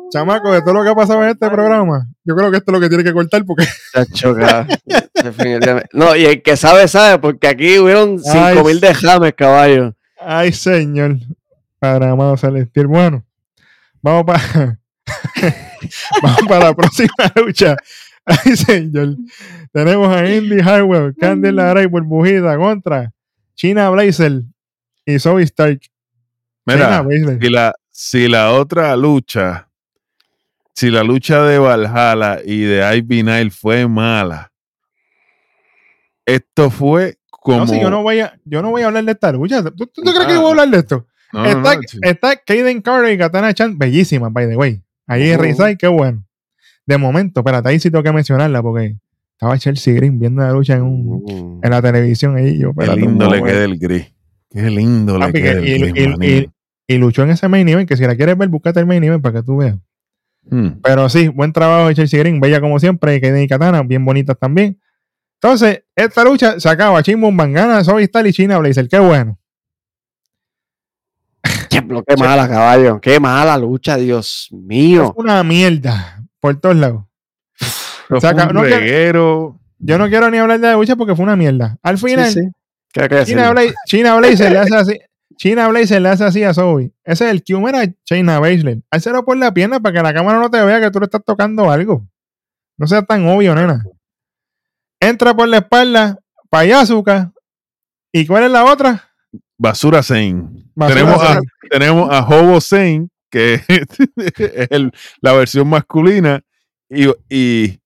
chamaco, 0.10 0.52
de 0.52 0.62
todo 0.62 0.74
lo 0.74 0.84
que 0.84 0.90
ha 0.90 0.96
pasado 0.96 1.24
en 1.24 1.30
este 1.30 1.50
programa, 1.50 2.08
yo 2.24 2.36
creo 2.36 2.52
que 2.52 2.58
esto 2.58 2.72
es 2.72 2.74
lo 2.74 2.82
que 2.82 2.90
tiene 2.90 3.04
que 3.04 3.14
cortar 3.14 3.46
porque. 3.46 3.66
No, 5.94 6.16
y 6.16 6.26
el 6.26 6.42
que 6.42 6.58
sabe, 6.58 6.88
sabe, 6.88 7.20
porque 7.20 7.48
aquí 7.48 7.80
hubieron 7.80 8.20
Ay, 8.26 8.56
5 8.56 8.68
mil 8.68 8.80
de 8.80 8.94
James, 8.94 9.34
caballo. 9.36 9.96
Ay, 10.20 10.52
señor. 10.52 11.18
Padre 11.80 12.08
amado 12.08 12.36
celestial. 12.38 12.88
Bueno, 12.88 13.24
vamos 14.02 14.24
para 14.26 14.80
vamos 16.22 16.42
para 16.48 16.66
la 16.66 16.76
próxima 16.76 17.10
lucha. 17.36 17.76
Ay, 18.26 18.56
señor. 18.56 19.16
Tenemos 19.74 20.08
a 20.16 20.30
Indy 20.30 20.60
Harwell, 20.62 21.16
Candice 21.16 21.52
LeRae 21.54 21.88
burbujita 21.88 22.58
contra 22.58 23.12
China 23.56 23.90
Blazer 23.90 24.44
y 25.06 25.20
Zoe 25.20 25.44
Stark. 25.44 25.80
Mira, 26.66 27.04
si 27.42 27.50
la, 27.50 27.74
si 27.90 28.28
la 28.28 28.52
otra 28.54 28.96
lucha, 28.96 29.70
si 30.76 30.92
la 30.92 31.04
lucha 31.04 31.42
de 31.44 31.58
Valhalla 31.58 32.40
y 32.46 32.62
de 32.62 32.98
Ivy 32.98 33.24
Nile 33.24 33.50
fue 33.50 33.88
mala, 33.88 34.52
esto 36.26 36.70
fue 36.70 37.18
como. 37.32 37.60
No, 37.60 37.68
si 37.68 37.80
yo 37.82 37.90
no 37.90 38.04
voy 38.04 38.20
a, 38.20 38.40
yo 38.46 38.62
no 38.62 38.70
voy 38.70 38.84
a 38.84 38.88
hablar 38.88 39.04
de 39.06 39.14
esta 39.14 39.32
lucha. 39.32 39.64
¿Tú, 39.64 39.72
tú- 39.88 40.02
tú 40.04 40.12
crees 40.14 40.28
que 40.28 40.34
Ah. 40.34 40.36
yo 40.36 40.42
voy 40.42 40.50
a 40.50 40.52
hablar 40.52 40.70
de 40.70 40.78
esto? 40.78 41.08
No, 41.32 41.46
está, 41.46 41.76
no, 41.76 41.82
está 42.02 42.36
Kaden 42.38 42.82
Carter 42.82 43.14
y 43.14 43.18
Katana 43.18 43.54
Chan, 43.54 43.78
bellísimas, 43.78 44.32
by 44.34 44.48
the 44.50 44.56
way. 44.58 44.82
Ahí 45.08 45.30
en 45.30 45.36
Ujú. 45.36 45.44
Ringside, 45.44 45.78
qué 45.78 45.88
bueno. 45.88 46.26
De 46.86 46.98
momento, 46.98 47.42
espérate, 47.42 47.70
ahí 47.70 47.80
sí 47.80 47.92
tengo 47.92 48.04
que 48.04 48.12
mencionarla 48.12 48.62
porque 48.64 48.96
estaba 49.34 49.58
Chelsea 49.58 49.94
Green 49.94 50.20
viendo 50.20 50.42
la 50.42 50.52
lucha 50.52 50.74
en, 50.76 50.82
un, 50.84 51.60
en 51.64 51.70
la 51.70 51.82
televisión 51.82 52.36
ahí. 52.36 52.58
Yo, 52.60 52.74
Qué 52.74 52.88
lindo 52.96 53.30
le 53.30 53.42
queda 53.44 53.64
el 53.66 53.78
gris. 53.78 54.12
Qué 54.50 54.70
lindo 54.70 55.18
le 55.20 55.32
queda 55.32 55.62
que- 55.62 55.76
el 55.76 55.84
y- 55.86 55.92
gris, 55.92 56.50
y- 56.88 56.98
luchó 56.98 57.24
en 57.24 57.30
ese 57.30 57.48
main 57.48 57.68
event, 57.70 57.88
que 57.88 57.96
si 57.96 58.04
la 58.04 58.16
quieres 58.16 58.38
ver, 58.38 58.50
búscate 58.50 58.80
el 58.80 58.86
main 58.88 59.04
event 59.04 59.22
para 59.22 59.40
que 59.40 59.46
tú 59.46 59.58
veas. 59.58 59.78
Hmm. 60.50 60.80
Pero 60.84 61.08
sí, 61.10 61.28
buen 61.28 61.54
trabajo 61.54 61.88
de 61.90 61.96
Chelsea 61.96 62.20
Green, 62.20 62.40
bella 62.40 62.60
como 62.60 62.80
siempre, 62.80 63.22
Kaden 63.22 63.44
y 63.44 63.48
Katana, 63.48 63.84
bien 63.84 64.04
bonitas 64.04 64.38
también. 64.40 64.80
Entonces, 65.42 65.84
esta 65.96 66.24
lucha 66.26 66.60
se 66.60 66.68
acaba. 66.68 67.02
Chimbum 67.04 67.38
Bangana, 67.38 67.82
Zoe 67.84 68.04
Stark 68.04 68.28
y 68.28 68.34
China 68.34 68.58
Blazer. 68.58 68.90
Qué 68.90 69.00
bueno. 69.00 69.39
Qué 71.70 71.82
mala, 72.18 72.48
caballo. 72.48 73.00
Qué 73.02 73.20
mala 73.20 73.58
lucha, 73.58 73.98
Dios 73.98 74.48
Es 74.52 74.58
mío. 74.58 75.14
una 75.18 75.44
mierda 75.44 76.24
por 76.40 76.56
todos 76.60 76.76
lados. 76.76 77.04
Se 77.56 78.16
un 78.16 78.26
acabó- 78.26 78.54
no 78.54 78.62
quiero-. 78.64 79.60
Yo 79.78 79.98
no 79.98 80.10
quiero 80.10 80.30
ni 80.30 80.38
hablar 80.38 80.60
de 80.60 80.68
la 80.68 80.74
lucha 80.74 80.96
porque 80.96 81.16
fue 81.16 81.24
una 81.24 81.36
mierda. 81.36 81.78
Al 81.84 81.98
final, 81.98 82.30
Sí, 82.32 82.42
sí. 82.42 82.50
¿Qué 82.92 83.02
que 83.08 83.26
China, 83.26 83.42
decirlo? 83.44 83.52
Blaze, 83.52 83.74
China 83.86 84.16
Blazer 84.18 84.52
le 84.52 84.58
hace 84.60 84.76
así. 84.76 85.00
China 85.38 85.68
Blazer 85.70 86.02
le 86.02 86.10
hace 86.10 86.24
así 86.26 86.44
a 86.44 86.54
Zoe. 86.54 86.92
Ese 87.04 87.26
es 87.26 87.32
el 87.32 87.44
Q, 87.44 87.68
era 87.68 87.84
China 88.04 88.40
Blazer. 88.40 88.80
Házelo 88.92 89.24
por 89.24 89.38
la 89.38 89.54
pierna 89.54 89.80
para 89.80 89.94
que 89.96 90.04
la 90.04 90.14
cámara 90.14 90.40
no 90.40 90.50
te 90.50 90.62
vea 90.64 90.82
que 90.82 90.92
tú 90.92 91.00
le 91.00 91.06
estás 91.06 91.24
tocando 91.24 91.70
algo. 91.72 92.06
No 92.78 92.88
sea 92.88 93.04
tan 93.04 93.28
obvio, 93.28 93.54
nena. 93.56 93.84
Entra 95.00 95.34
por 95.34 95.48
la 95.48 95.58
espalda, 95.58 96.20
Payazuca. 96.50 97.32
¿Y 98.12 98.26
cuál 98.26 98.44
es 98.46 98.52
la 98.52 98.66
otra? 98.66 99.09
Basura 99.60 100.02
Zane. 100.02 100.48
Tenemos, 100.88 101.22
a, 101.22 101.34
Zane. 101.36 101.48
tenemos 101.70 102.10
a 102.12 102.22
Hobo 102.26 102.60
Zane, 102.62 103.10
que 103.30 103.56
es 104.16 104.68
el- 104.72 104.92
la 105.22 105.34
versión 105.34 105.68
masculina, 105.68 106.42
y, 106.90 107.08
y 107.30 107.80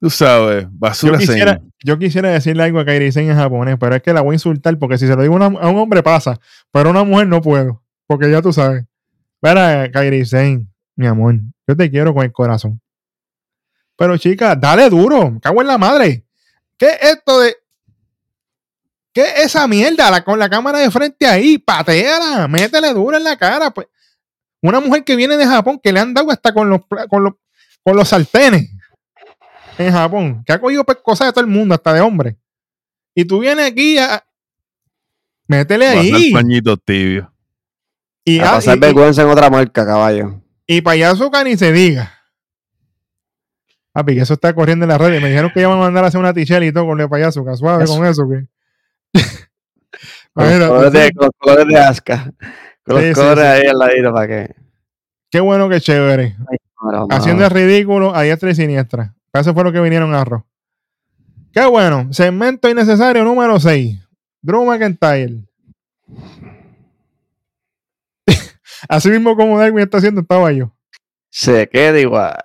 tú 0.00 0.08
sabes, 0.10 0.64
Yo 0.64 0.70
Basura 0.72 1.18
quisiera, 1.18 1.52
Zane. 1.58 1.70
yo 1.84 1.98
quisiera 1.98 2.30
decirle 2.30 2.62
algo 2.64 2.80
a 2.80 2.84
Kairi 2.84 3.12
Sen 3.12 3.30
en 3.30 3.36
japonés, 3.36 3.76
pero 3.78 3.94
es 3.94 4.02
que 4.02 4.12
la 4.14 4.22
voy 4.22 4.32
a 4.32 4.36
insultar 4.36 4.76
porque 4.78 4.98
si 4.98 5.06
se 5.06 5.14
lo 5.14 5.22
digo 5.22 5.34
a, 5.36 5.46
una- 5.46 5.60
a 5.60 5.68
un 5.68 5.76
hombre 5.78 6.02
pasa, 6.02 6.40
pero 6.72 6.88
a 6.88 6.92
una 6.92 7.04
mujer 7.04 7.28
no 7.28 7.40
puedo, 7.42 7.82
porque 8.06 8.30
ya 8.30 8.40
tú 8.42 8.52
sabes. 8.52 8.84
Mira, 9.42 9.90
Kairi 9.92 10.24
Sen, 10.24 10.68
mi 10.96 11.06
amor, 11.06 11.34
yo 11.68 11.76
te 11.76 11.90
quiero 11.90 12.14
con 12.14 12.24
el 12.24 12.32
corazón. 12.32 12.80
Pero 13.96 14.16
chica, 14.16 14.56
dale 14.56 14.88
duro, 14.88 15.38
cago 15.40 15.60
en 15.60 15.66
la 15.68 15.78
madre. 15.78 16.24
¿Qué 16.78 16.86
es 16.86 17.02
esto 17.12 17.40
de... 17.40 17.54
¿Qué 19.14 19.22
es 19.22 19.44
esa 19.46 19.68
mierda? 19.68 20.10
La, 20.10 20.24
con 20.24 20.38
la 20.38 20.50
cámara 20.50 20.80
de 20.80 20.90
frente 20.90 21.24
ahí, 21.26 21.56
pateala, 21.56 22.48
métele 22.48 22.92
duro 22.92 23.16
en 23.16 23.22
la 23.24 23.36
cara. 23.36 23.70
Pues. 23.70 23.86
Una 24.60 24.80
mujer 24.80 25.04
que 25.04 25.14
viene 25.14 25.36
de 25.36 25.46
Japón 25.46 25.78
que 25.82 25.92
le 25.92 26.00
han 26.00 26.12
dado 26.12 26.30
hasta 26.32 26.52
con 26.52 26.68
los, 26.68 26.80
con 27.08 27.22
los, 27.22 27.34
con 27.84 27.96
los 27.96 28.08
sartenes 28.08 28.70
en 29.78 29.92
Japón, 29.92 30.42
que 30.44 30.52
ha 30.52 30.60
cogido 30.60 30.84
pues, 30.84 30.98
cosas 31.02 31.28
de 31.28 31.32
todo 31.32 31.44
el 31.44 31.50
mundo, 31.50 31.74
hasta 31.74 31.92
de 31.92 32.00
hombre. 32.00 32.36
Y 33.14 33.24
tú 33.24 33.38
vienes 33.38 33.66
aquí 33.70 33.98
a. 33.98 34.24
Métele 35.46 35.86
ahí. 35.86 36.32
pañitos 36.32 36.78
tibios. 36.84 37.28
Y, 38.24 38.40
A 38.40 38.52
pasar 38.52 38.78
y- 38.78 38.80
vergüenza 38.80 39.22
en 39.22 39.28
otra 39.28 39.48
marca, 39.50 39.86
caballo. 39.86 40.42
y, 40.66 40.80
payaso 40.80 41.30
que 41.30 41.44
ni 41.44 41.56
se 41.56 41.70
diga. 41.70 42.10
Papi, 43.92 44.14
que 44.16 44.22
eso 44.22 44.34
está 44.34 44.52
corriendo 44.54 44.86
en 44.86 44.88
las 44.88 44.98
redes. 45.00 45.22
Me 45.22 45.28
dijeron 45.28 45.52
que 45.54 45.60
iban 45.60 45.74
a 45.74 45.76
mandar 45.82 46.02
a 46.02 46.08
hacer 46.08 46.18
una 46.18 46.34
tichela 46.34 46.64
y 46.66 46.72
todo 46.72 46.86
con 46.86 47.00
el 47.00 47.08
payaso, 47.08 47.44
que 47.44 47.54
suave 47.54 47.84
Eso. 47.84 47.96
con 47.96 48.06
eso. 48.06 48.22
Que... 48.28 48.46
Con 50.32 50.58
los, 50.58 50.68
colores 50.68 50.92
de, 50.92 51.12
con 51.12 51.26
los 51.26 51.34
colores 51.38 51.66
de. 51.66 52.02
Con 52.84 53.00
Sí, 53.00 53.06
los 53.08 53.14
colores 53.16 53.44
sí. 53.44 53.50
ahí 53.62 53.66
al 53.68 53.78
ladito 53.78 54.12
para 54.12 54.26
que. 54.26 54.54
Qué 55.30 55.40
bueno 55.40 55.68
que 55.68 55.80
chévere. 55.80 56.36
No, 56.82 56.92
no. 56.92 57.06
Haciendo 57.10 57.44
el 57.44 57.50
ridículo 57.50 58.14
a 58.14 58.22
diestra 58.22 58.50
y 58.50 58.54
siniestra. 58.54 59.14
Eso 59.32 59.54
fue 59.54 59.64
lo 59.64 59.72
que 59.72 59.80
vinieron 59.80 60.14
a 60.14 60.20
arroz. 60.20 60.42
Qué 61.52 61.64
bueno. 61.66 62.12
Segmento 62.12 62.68
innecesario 62.68 63.24
número 63.24 63.58
6. 63.60 63.98
Drew 64.42 64.64
McIntyre. 64.64 65.44
Así 68.88 69.08
mismo 69.10 69.36
como 69.36 69.58
Darwin 69.58 69.84
está 69.84 69.98
haciendo, 69.98 70.20
estaba 70.20 70.52
yo. 70.52 70.72
Se 71.30 71.68
queda 71.68 71.98
igual. 71.98 72.36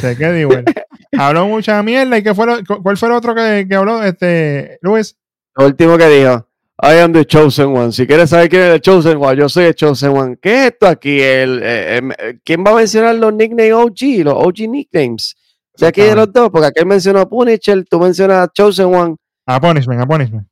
Se 0.00 0.16
queda 0.16 0.38
igual. 0.38 0.64
habló 1.18 1.46
mucha 1.46 1.82
mierda. 1.82 2.18
¿Y 2.18 2.22
qué 2.22 2.34
fue 2.34 2.46
lo- 2.46 2.64
cu- 2.64 2.82
cuál 2.82 2.96
fue 2.96 3.08
el 3.08 3.14
otro 3.14 3.34
que, 3.34 3.66
que 3.68 3.74
habló? 3.74 4.02
Este, 4.02 4.78
Luis. 4.82 5.16
Lo 5.56 5.66
último 5.66 5.98
que 5.98 6.08
dijo. 6.08 6.48
I 6.84 6.98
am 6.98 7.12
the 7.12 7.24
chosen 7.24 7.66
one. 7.76 7.92
Si 7.92 8.06
quieres 8.06 8.30
saber 8.30 8.48
quién 8.48 8.62
es 8.62 8.74
el 8.74 8.80
chosen 8.80 9.18
one, 9.18 9.36
yo 9.36 9.48
soy 9.48 9.66
el 9.66 9.74
chosen 9.74 10.10
one. 10.10 10.36
¿Qué 10.40 10.66
es 10.66 10.72
esto 10.72 10.88
aquí? 10.88 11.20
El, 11.20 11.60
eh, 11.62 12.00
eh, 12.18 12.38
¿Quién 12.44 12.64
va 12.66 12.72
a 12.72 12.74
mencionar 12.74 13.14
los 13.14 13.32
nicknames 13.32 13.72
OG? 13.72 14.24
Los 14.24 14.34
OG 14.34 14.68
nicknames. 14.68 15.36
De 15.76 15.86
aquí 15.86 16.02
de 16.02 16.14
los 16.14 16.32
dos, 16.32 16.50
porque 16.50 16.66
aquel 16.66 16.86
mencionó 16.86 17.28
Punisher, 17.28 17.84
tú 17.88 17.98
mencionas 17.98 18.48
Chosen 18.52 18.92
One, 18.92 19.16
A 19.46 19.60
Punishment, 19.60 20.02
a 20.02 20.06
Punishment. 20.06 20.46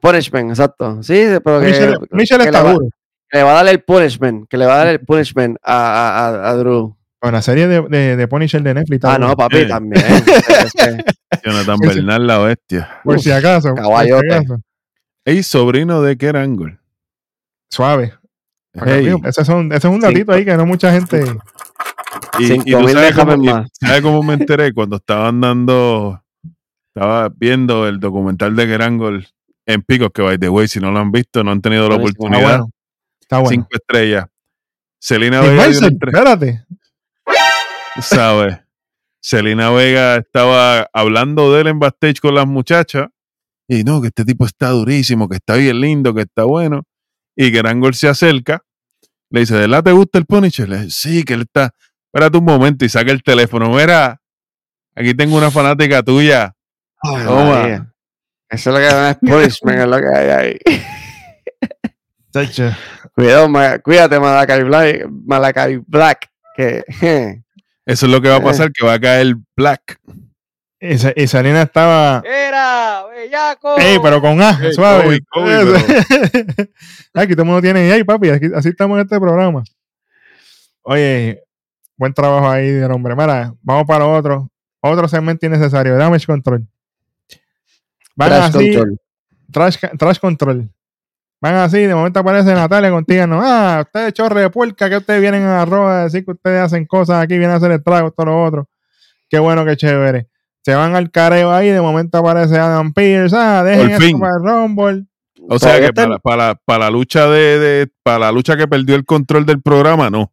Punishment, 0.00 0.50
exacto. 0.50 1.02
Sí, 1.02 1.26
pero 1.42 1.60
que, 1.60 1.66
Michelle, 1.66 1.96
Michelle 2.10 2.42
que 2.42 2.48
está 2.48 2.62
le, 2.62 2.64
va, 2.64 2.72
duro. 2.74 2.88
que 3.28 3.38
le 3.38 3.44
va 3.44 3.50
a 3.50 3.54
dar 3.54 3.68
el 3.68 3.82
punishment, 3.82 4.48
que 4.48 4.56
le 4.56 4.66
va 4.66 4.74
a 4.74 4.78
dar 4.78 4.86
el 4.88 5.00
punishment 5.00 5.56
a, 5.62 5.74
a, 5.74 6.28
a, 6.28 6.50
a 6.50 6.56
Drew. 6.56 6.96
Con 7.22 7.32
la 7.32 7.40
serie 7.40 7.68
de, 7.68 7.82
de, 7.82 8.16
de 8.16 8.26
Punisher 8.28 8.60
de 8.64 8.74
Netflix. 8.74 9.04
Ah, 9.04 9.16
no, 9.16 9.36
papi, 9.36 9.68
también. 9.68 10.04
Es 10.64 10.72
que- 10.72 11.04
Jonathan 11.44 11.78
Sí, 11.80 11.88
sí. 11.88 11.94
Bernal, 11.94 12.26
la 12.26 12.38
bestia. 12.38 13.00
Por 13.04 13.20
si 13.20 13.30
acaso. 13.30 13.68
por 13.70 13.78
si 13.78 13.82
caballote. 13.84 14.34
acaso. 14.34 14.56
Ey, 15.24 15.42
sobrino 15.44 16.02
de 16.02 16.18
Kurt 16.18 16.34
Angle. 16.34 16.78
Suave. 17.70 18.14
Ey, 18.74 19.14
Ese, 19.24 19.42
es 19.42 19.48
un, 19.48 19.72
ese 19.72 19.86
es 19.86 19.94
un 19.94 20.00
datito 20.00 20.32
ahí 20.32 20.44
que 20.44 20.56
no 20.56 20.66
mucha 20.66 20.90
gente. 20.92 21.24
y, 22.40 22.46
Cinco 22.46 22.62
y 22.66 22.72
tú 22.72 22.78
mil 22.80 22.90
sabes 22.90 23.14
cómo, 23.14 23.36
más. 23.36 23.68
¿sabes 23.80 24.02
cómo 24.02 24.22
me 24.24 24.34
enteré? 24.34 24.72
Cuando 24.74 24.96
estaban 24.96 25.40
dando, 25.40 26.20
estaba 26.92 27.28
viendo 27.36 27.86
el 27.86 28.00
documental 28.00 28.56
de 28.56 28.66
Kurt 28.68 28.82
Angle 28.82 29.26
en 29.66 29.82
Picos, 29.82 30.10
que 30.12 30.22
by 30.22 30.38
the 30.38 30.48
way, 30.48 30.66
si 30.66 30.80
no 30.80 30.90
lo 30.90 30.98
han 30.98 31.12
visto, 31.12 31.44
no 31.44 31.52
han 31.52 31.60
tenido 31.62 31.88
la. 31.88 31.94
Está 31.96 32.02
oportunidad. 32.02 32.42
bueno. 32.42 32.70
Está 33.20 33.38
bueno. 33.38 33.50
Cinco 33.50 33.68
estrellas. 33.70 34.26
Selena 34.98 35.44
Y 35.44 35.48
Vega, 35.50 35.64
espérate. 35.66 36.64
¿Sabes? 38.00 38.58
Selena 39.20 39.70
Vega 39.70 40.16
estaba 40.16 40.88
hablando 40.92 41.52
de 41.52 41.60
él 41.60 41.66
en 41.68 41.78
backstage 41.78 42.20
con 42.20 42.34
las 42.34 42.46
muchachas. 42.46 43.08
Y 43.68 43.84
no, 43.84 44.00
que 44.00 44.08
este 44.08 44.24
tipo 44.24 44.44
está 44.44 44.70
durísimo, 44.70 45.28
que 45.28 45.36
está 45.36 45.54
bien 45.54 45.80
lindo, 45.80 46.12
que 46.14 46.22
está 46.22 46.44
bueno. 46.44 46.82
Y 47.36 47.52
que 47.52 47.60
Angle 47.60 47.92
se 47.92 48.08
acerca. 48.08 48.62
Le 49.30 49.40
dice, 49.40 49.54
¿de 49.54 49.60
verdad 49.62 49.84
te 49.84 49.92
gusta 49.92 50.18
el 50.18 50.26
Punisher? 50.26 50.68
Le 50.68 50.78
dice, 50.82 50.90
sí, 50.90 51.24
que 51.24 51.34
él 51.34 51.42
está. 51.42 51.74
Espérate 52.12 52.36
un 52.36 52.44
momento 52.44 52.84
y 52.84 52.88
saca 52.88 53.10
el 53.12 53.22
teléfono. 53.22 53.70
Mira, 53.70 54.20
aquí 54.94 55.14
tengo 55.14 55.38
una 55.38 55.50
fanática 55.50 56.02
tuya. 56.02 56.54
Ay, 57.02 57.24
Toma. 57.24 57.94
Eso 58.50 58.68
es 58.70 58.74
lo 58.74 58.76
que 58.76 59.10
es 59.10 59.16
punishment, 59.18 59.78
es 59.78 59.86
lo 59.86 59.96
que 59.96 60.08
hay 60.14 60.28
ahí. 60.28 60.58
Cuidado, 63.14 63.48
ma- 63.48 63.78
cuídate, 63.78 64.18
Malakai 64.20 64.62
Black, 64.64 65.06
Malakai 65.26 65.76
Black, 65.86 66.30
que 66.56 66.84
je, 66.88 67.41
Eso 67.84 68.06
es 68.06 68.12
lo 68.12 68.20
que 68.20 68.28
va 68.28 68.36
a 68.36 68.38
Eh. 68.38 68.42
pasar, 68.42 68.70
que 68.72 68.84
va 68.86 68.94
a 68.94 69.00
caer 69.00 69.34
Black. 69.56 69.98
Y, 70.80 70.98
Sa- 70.98 71.12
y 71.14 71.26
Selena 71.28 71.62
estaba. 71.62 72.22
¡Era, 72.24 73.04
bellaco! 73.06 73.78
Ey, 73.78 73.98
pero 74.02 74.20
con 74.20 74.40
A, 74.42 74.58
Ey, 74.62 74.72
suave. 74.72 75.20
Kobe, 75.30 75.54
Kobe, 75.64 75.74
Aquí 77.14 77.32
todo 77.34 77.42
el 77.42 77.46
mundo 77.48 77.62
tiene 77.62 77.92
ahí, 77.92 78.02
papi. 78.04 78.30
Aquí- 78.30 78.50
así 78.54 78.70
estamos 78.70 78.96
en 78.98 79.02
este 79.04 79.18
programa. 79.20 79.62
Oye, 80.82 81.42
buen 81.96 82.12
trabajo 82.12 82.48
ahí 82.50 82.68
del 82.70 82.90
hombre. 82.90 83.14
Mira, 83.14 83.54
vamos 83.62 83.84
para 83.86 84.06
otro. 84.06 84.50
Otro 84.80 85.06
segmento 85.06 85.46
innecesario. 85.46 85.96
Damage 85.96 86.26
control. 86.26 86.66
Van 88.16 88.28
Trash 88.28 88.42
así, 88.56 88.72
control. 88.72 88.98
Trash, 89.52 89.76
trash 89.98 90.18
control. 90.18 90.70
Van 91.42 91.56
así, 91.56 91.78
de 91.78 91.94
momento 91.94 92.20
aparece 92.20 92.54
Natalia 92.54 92.90
contigo, 92.90 93.26
no, 93.26 93.40
ah, 93.42 93.82
ustedes 93.84 94.12
chorre 94.14 94.42
de 94.42 94.50
puerca, 94.50 94.88
que 94.88 94.96
ustedes 94.98 95.20
vienen 95.20 95.42
a 95.42 95.62
arroz 95.62 95.90
a 95.90 96.04
decir 96.04 96.24
que 96.24 96.30
ustedes 96.30 96.60
hacen 96.62 96.86
cosas 96.86 97.20
aquí, 97.20 97.36
vienen 97.36 97.50
a 97.50 97.56
hacer 97.56 97.72
el 97.72 97.82
trago, 97.82 98.12
todo 98.12 98.26
lo 98.26 98.44
otro. 98.44 98.68
Qué 99.28 99.40
bueno, 99.40 99.64
qué 99.66 99.76
chévere. 99.76 100.28
Se 100.64 100.74
van 100.76 100.94
al 100.94 101.10
careo 101.10 101.52
ahí, 101.52 101.68
de 101.70 101.80
momento 101.80 102.18
aparece 102.18 102.56
Adam 102.56 102.92
Pierce, 102.92 103.34
ah, 103.36 103.64
dejen 103.64 103.90
esto 103.90 104.02
fin. 104.04 104.20
para 104.20 104.36
el 104.36 104.42
Rumble. 104.44 105.06
O 105.48 105.58
sea 105.58 105.70
Todavía 105.70 105.80
que 105.80 106.00
está- 106.00 106.18
para, 106.18 106.18
para, 106.20 106.54
para 106.64 106.84
la 106.84 106.90
lucha 106.92 107.26
de, 107.26 107.58
de- 107.58 107.92
para 108.04 108.20
la 108.20 108.30
lucha 108.32 108.56
que 108.56 108.68
perdió 108.68 108.94
el 108.94 109.04
control 109.04 109.44
del 109.44 109.60
programa, 109.60 110.08
no. 110.10 110.32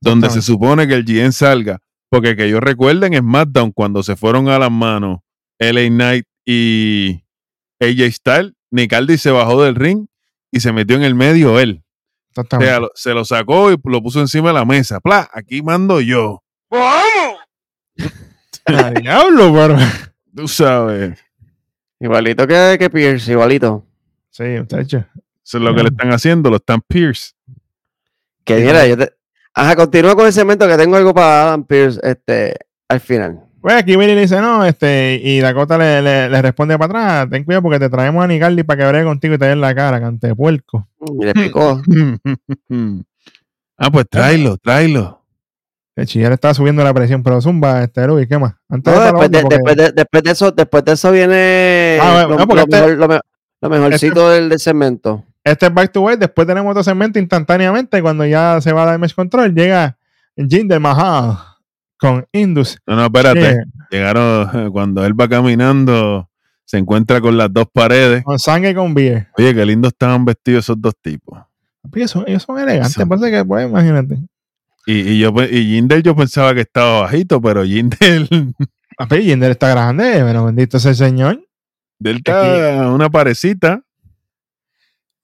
Donde 0.00 0.30
se 0.30 0.42
supone 0.42 0.88
que 0.88 0.94
el 0.94 1.04
GM 1.04 1.30
salga. 1.32 1.78
Porque 2.10 2.34
que 2.34 2.48
yo 2.50 2.58
recuerden 2.58 3.14
en 3.14 3.20
SmackDown 3.22 3.70
cuando 3.70 4.02
se 4.02 4.16
fueron 4.16 4.48
a 4.48 4.58
las 4.58 4.70
manos 4.70 5.18
LA 5.60 5.88
Knight 5.88 6.24
y 6.46 7.22
AJ 7.80 8.12
Styles, 8.12 8.52
Nicaldi 8.70 9.18
se 9.18 9.30
bajó 9.30 9.62
del 9.62 9.74
ring 9.74 10.06
y 10.50 10.60
se 10.60 10.72
metió 10.72 10.96
en 10.96 11.02
el 11.02 11.14
medio 11.14 11.58
él. 11.60 11.82
O 12.36 12.44
sea, 12.64 12.80
lo- 12.80 12.90
se 12.94 13.14
lo 13.14 13.24
sacó 13.24 13.72
y 13.72 13.76
lo 13.84 14.02
puso 14.02 14.20
encima 14.20 14.48
de 14.48 14.54
la 14.54 14.64
mesa. 14.64 15.00
Pla, 15.00 15.28
aquí 15.32 15.62
mando 15.62 16.00
yo. 16.00 16.42
Ah, 16.70 17.32
diablo, 19.00 19.52
pero. 19.52 19.76
Tú 20.34 20.46
sabes. 20.46 21.18
Igualito 22.00 22.46
que, 22.46 22.76
que 22.78 22.90
Pierce, 22.90 23.32
igualito. 23.32 23.84
Sí, 24.30 24.44
muchacho. 24.44 24.98
Eso 25.44 25.58
es 25.58 25.64
lo 25.64 25.74
que 25.74 25.82
le 25.82 25.88
están 25.88 26.12
haciendo, 26.12 26.50
lo 26.50 26.56
están 26.56 26.80
Pierce. 26.82 27.32
Que 28.44 28.56
mira, 28.60 28.86
yo 28.86 28.96
te... 28.96 29.12
Ajá, 29.54 29.74
continúa 29.74 30.14
con 30.14 30.26
el 30.26 30.32
segmento 30.32 30.68
que 30.68 30.76
tengo 30.76 30.96
algo 30.96 31.12
para 31.12 31.42
Adam 31.48 31.64
Pierce 31.64 31.98
este, 32.04 32.54
al 32.88 33.00
final. 33.00 33.40
Pues 33.68 33.82
aquí 33.82 33.96
Billy 33.96 34.14
le 34.14 34.22
dice, 34.22 34.40
no, 34.40 34.64
este, 34.64 35.20
y 35.22 35.40
Dakota 35.40 35.76
le, 35.76 36.00
le, 36.00 36.30
le 36.30 36.40
responde 36.40 36.78
para 36.78 36.86
atrás, 37.20 37.30
ten 37.30 37.44
cuidado 37.44 37.60
porque 37.64 37.78
te 37.78 37.90
traemos 37.90 38.24
a 38.24 38.26
Nicardi 38.26 38.62
para 38.62 38.82
que 38.82 38.88
bregue 38.88 39.04
contigo 39.04 39.34
y 39.34 39.38
te 39.38 39.44
den 39.44 39.60
la 39.60 39.74
cara, 39.74 40.00
cante 40.00 40.28
de 40.28 40.34
puerco. 40.34 40.88
Y 41.20 41.24
le 41.26 41.30
explicó. 41.32 41.82
ah, 43.78 43.90
pues 43.90 44.06
tráelo, 44.08 44.56
tráelo. 44.56 45.22
De 45.94 46.06
ya 46.06 46.28
le 46.28 46.34
estaba 46.36 46.54
subiendo 46.54 46.82
la 46.82 46.94
presión, 46.94 47.22
pero 47.22 47.42
Zumba, 47.42 47.82
este 47.82 48.06
Ruby, 48.06 48.26
¿qué 48.26 48.38
más? 48.38 48.54
Antes 48.70 48.94
No, 48.94 49.00
de 49.00 49.04
después, 49.06 49.30
de, 49.30 49.40
porque- 49.42 49.56
después, 49.56 49.76
de, 49.76 49.92
después 49.92 50.22
de 50.22 50.30
eso, 50.30 50.50
después 50.52 50.84
de 50.86 50.92
eso 50.92 51.12
viene 51.12 51.98
Ah, 52.00 52.12
bueno, 52.12 52.28
lo, 52.28 52.36
no, 52.38 52.46
porque 52.46 52.54
lo 52.54 52.62
este- 52.62 52.76
mejor- 52.76 52.96
lo 52.96 53.08
me- 53.08 53.20
lo 53.60 53.68
mejorcito 53.68 54.30
del, 54.30 54.48
del 54.48 54.60
segmento. 54.60 55.24
Este 55.44 55.66
es 55.66 55.74
Back 55.74 55.92
to 55.92 56.00
White, 56.00 56.20
después 56.20 56.46
tenemos 56.46 56.70
otro 56.70 56.82
segmento 56.82 57.18
instantáneamente, 57.18 58.00
cuando 58.00 58.24
ya 58.24 58.60
se 58.62 58.72
va 58.72 58.84
a 58.84 58.86
dar 58.86 58.98
Mesh 58.98 59.14
Control, 59.14 59.54
llega 59.54 59.98
Jinder 60.36 60.80
Mahal 60.80 61.36
con 61.98 62.26
Indus. 62.32 62.78
No, 62.86 62.96
no, 62.96 63.04
espérate. 63.06 63.50
eh, 63.50 63.56
Llegaron, 63.90 64.70
cuando 64.72 65.04
él 65.04 65.18
va 65.18 65.28
caminando, 65.28 66.28
se 66.64 66.78
encuentra 66.78 67.20
con 67.20 67.36
las 67.36 67.52
dos 67.52 67.66
paredes. 67.72 68.22
con 68.24 68.38
sangre 68.38 68.70
y 68.70 68.74
con 68.74 68.94
beer. 68.94 69.28
Oye, 69.36 69.54
qué 69.54 69.64
lindos 69.66 69.92
estaban 69.92 70.24
vestidos 70.24 70.64
esos 70.64 70.80
dos 70.80 70.94
tipos. 71.00 71.38
Eso- 71.94 72.24
ellos 72.26 72.42
son 72.42 72.58
elegantes, 72.58 72.96
Eso. 72.96 73.08
parece 73.08 73.30
que, 73.30 73.44
pues, 73.44 73.68
imagínate. 73.68 74.18
Y, 74.86 75.00
y 75.00 75.18
yo 75.18 75.34
pe- 75.34 75.48
y 75.50 75.64
Jinder 75.74 76.02
yo 76.02 76.14
pensaba 76.16 76.54
que 76.54 76.60
estaba 76.62 77.02
bajito, 77.02 77.40
pero 77.42 77.64
Jinder, 77.64 78.28
Papi, 78.98 79.22
Jinder 79.22 79.50
está 79.52 79.68
grande, 79.70 80.22
pero 80.24 80.44
bendito 80.46 80.78
sea 80.78 80.90
el 80.92 80.96
Señor. 80.96 81.40
de 81.98 82.10
él 82.10 82.16
está 82.18 82.90
una 82.90 83.08
parecita. 83.10 83.82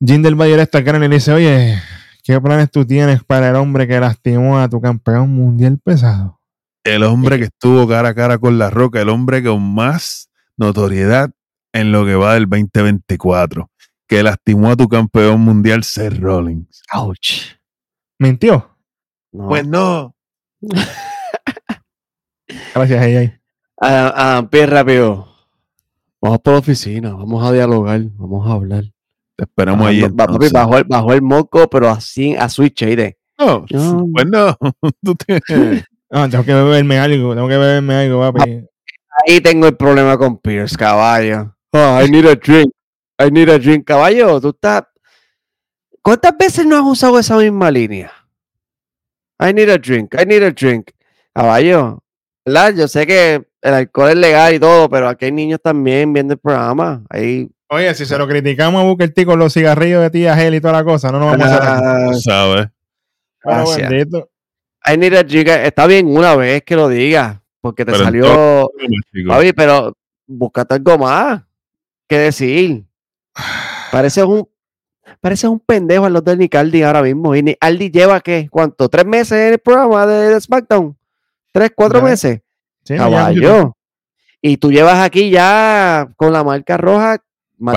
Jinder 0.04 0.38
va 0.38 0.44
a 0.44 0.48
ir 0.48 0.58
a 0.58 0.62
esta 0.62 0.82
cara 0.84 0.98
y 0.98 1.08
le 1.08 1.14
dice, 1.16 1.32
oye, 1.32 1.78
¿qué 2.24 2.40
planes 2.40 2.70
tú 2.70 2.84
tienes 2.84 3.22
para 3.24 3.48
el 3.50 3.56
hombre 3.56 3.86
que 3.88 3.98
lastimó 3.98 4.58
a 4.58 4.68
tu 4.68 4.80
campeón 4.80 5.30
mundial 5.30 5.78
pesado? 5.82 6.38
El 6.84 7.02
hombre 7.02 7.38
que 7.38 7.44
estuvo 7.44 7.88
cara 7.88 8.10
a 8.10 8.14
cara 8.14 8.38
con 8.38 8.58
la 8.58 8.68
roca, 8.70 9.00
el 9.00 9.08
hombre 9.08 9.42
con 9.42 9.62
más 9.74 10.28
notoriedad 10.56 11.30
en 11.72 11.92
lo 11.92 12.04
que 12.04 12.14
va 12.14 12.34
del 12.34 12.46
2024, 12.48 13.70
que 14.06 14.22
lastimó 14.22 14.70
a 14.70 14.76
tu 14.76 14.86
campeón 14.88 15.40
mundial 15.40 15.82
Seth 15.82 16.18
Rollins. 16.18 16.82
Ouch. 16.92 17.54
¿Mintió? 18.18 18.76
No. 19.32 19.48
Pues 19.48 19.66
no. 19.66 20.14
Gracias, 22.74 23.02
AJ. 23.02 23.40
Adam, 23.78 24.12
Adam 24.14 24.48
Pierce 24.48 24.70
rápido. 24.70 25.28
Vamos 26.20 26.38
por 26.40 26.52
la 26.54 26.58
oficina, 26.60 27.12
vamos 27.14 27.44
a 27.44 27.52
dialogar, 27.52 28.00
vamos 28.16 28.46
a 28.48 28.52
hablar. 28.52 28.84
Te 29.36 29.44
esperamos 29.44 29.84
Ah, 29.86 29.88
ahí. 29.90 30.08
papi, 30.08 30.48
bajó, 30.52 30.78
el, 30.78 30.84
bajó 30.84 31.12
el 31.12 31.22
moco, 31.22 31.68
pero 31.68 31.88
así 31.90 32.36
a 32.36 32.48
switch 32.48 32.84
de. 32.84 33.18
No, 33.38 33.64
No. 33.70 34.06
pues 34.12 34.26
no. 34.26 34.56
Tú 35.02 35.14
te- 35.16 35.40
Ah, 36.16 36.28
tengo 36.30 36.44
que 36.44 36.54
beberme 36.54 36.96
algo, 36.96 37.34
tengo 37.34 37.48
que 37.48 37.56
beberme 37.56 37.94
algo, 37.96 38.32
papi. 38.32 38.64
Ahí 39.26 39.40
tengo 39.40 39.66
el 39.66 39.76
problema 39.76 40.16
con 40.16 40.38
Pierce, 40.38 40.76
caballo. 40.76 41.56
Oh, 41.72 42.00
I 42.00 42.08
need 42.08 42.24
a 42.26 42.36
drink. 42.36 42.72
I 43.18 43.32
need 43.32 43.48
a 43.48 43.58
drink, 43.58 43.84
caballo. 43.84 44.40
Tú 44.40 44.50
estás. 44.50 44.84
¿Cuántas 46.02 46.38
veces 46.38 46.66
no 46.66 46.76
has 46.76 46.84
usado 46.84 47.18
esa 47.18 47.36
misma 47.36 47.68
línea? 47.68 48.12
I 49.40 49.52
need 49.52 49.68
a 49.68 49.76
drink. 49.76 50.14
I 50.14 50.24
need 50.24 50.44
a 50.44 50.52
drink. 50.52 50.92
Caballo. 51.34 52.00
¿Verdad? 52.46 52.74
Yo 52.76 52.86
sé 52.86 53.08
que 53.08 53.44
el 53.60 53.74
alcohol 53.74 54.10
es 54.10 54.16
legal 54.16 54.54
y 54.54 54.60
todo, 54.60 54.88
pero 54.88 55.08
aquí 55.08 55.24
hay 55.24 55.32
niños 55.32 55.58
también 55.60 56.12
viendo 56.12 56.34
el 56.34 56.38
programa. 56.38 57.02
Ahí. 57.10 57.50
Oye, 57.70 57.92
si 57.94 58.06
se 58.06 58.16
lo 58.16 58.28
criticamos 58.28 58.80
a 58.80 58.84
Booker 58.84 59.12
T 59.12 59.26
con 59.26 59.40
los 59.40 59.52
cigarrillos 59.52 60.00
de 60.00 60.10
tía 60.10 60.36
Gel 60.36 60.54
y 60.54 60.60
toda 60.60 60.74
la 60.74 60.84
cosa, 60.84 61.10
no 61.10 61.18
nos 61.18 61.32
vamos 61.32 61.46
a 61.48 61.56
hacer. 61.56 61.68
Ah, 61.68 62.12
sabes. 62.22 62.68
Bendito. 63.78 64.28
I 64.86 64.96
need 64.96 65.14
a. 65.14 65.64
Está 65.64 65.86
bien 65.86 66.06
una 66.06 66.36
vez 66.36 66.62
que 66.62 66.76
lo 66.76 66.88
digas, 66.88 67.38
porque 67.60 67.84
te 67.84 67.92
Pero 67.92 68.04
salió. 68.04 68.70
Papi, 69.28 69.52
pero 69.52 69.96
búscate 70.26 70.74
algo 70.74 70.98
más 70.98 71.42
que 72.06 72.18
decir. 72.18 72.84
Pareces 73.90 74.24
un, 74.24 74.46
pareces 75.20 75.48
un 75.48 75.60
pendejo 75.60 76.04
a 76.04 76.10
los 76.10 76.24
de 76.24 76.36
Nicardi 76.36 76.82
ahora 76.82 77.02
mismo. 77.02 77.34
Y 77.34 77.56
Aldi 77.60 77.90
lleva, 77.90 78.20
¿qué? 78.20 78.48
¿Cuánto? 78.50 78.88
¿Tres 78.88 79.06
meses 79.06 79.32
en 79.38 79.52
el 79.54 79.58
programa 79.58 80.06
de, 80.06 80.34
de 80.34 80.40
SmackDown? 80.40 80.96
¿Tres, 81.52 81.70
cuatro 81.74 82.00
Ya. 82.00 82.04
meses? 82.04 82.40
Sí. 82.84 82.96
Caballo. 82.96 83.76
Y 84.42 84.58
tú 84.58 84.70
llevas 84.70 84.98
aquí 84.98 85.30
ya 85.30 86.06
con 86.16 86.32
la 86.32 86.44
marca 86.44 86.76
roja 86.76 87.22
más 87.56 87.74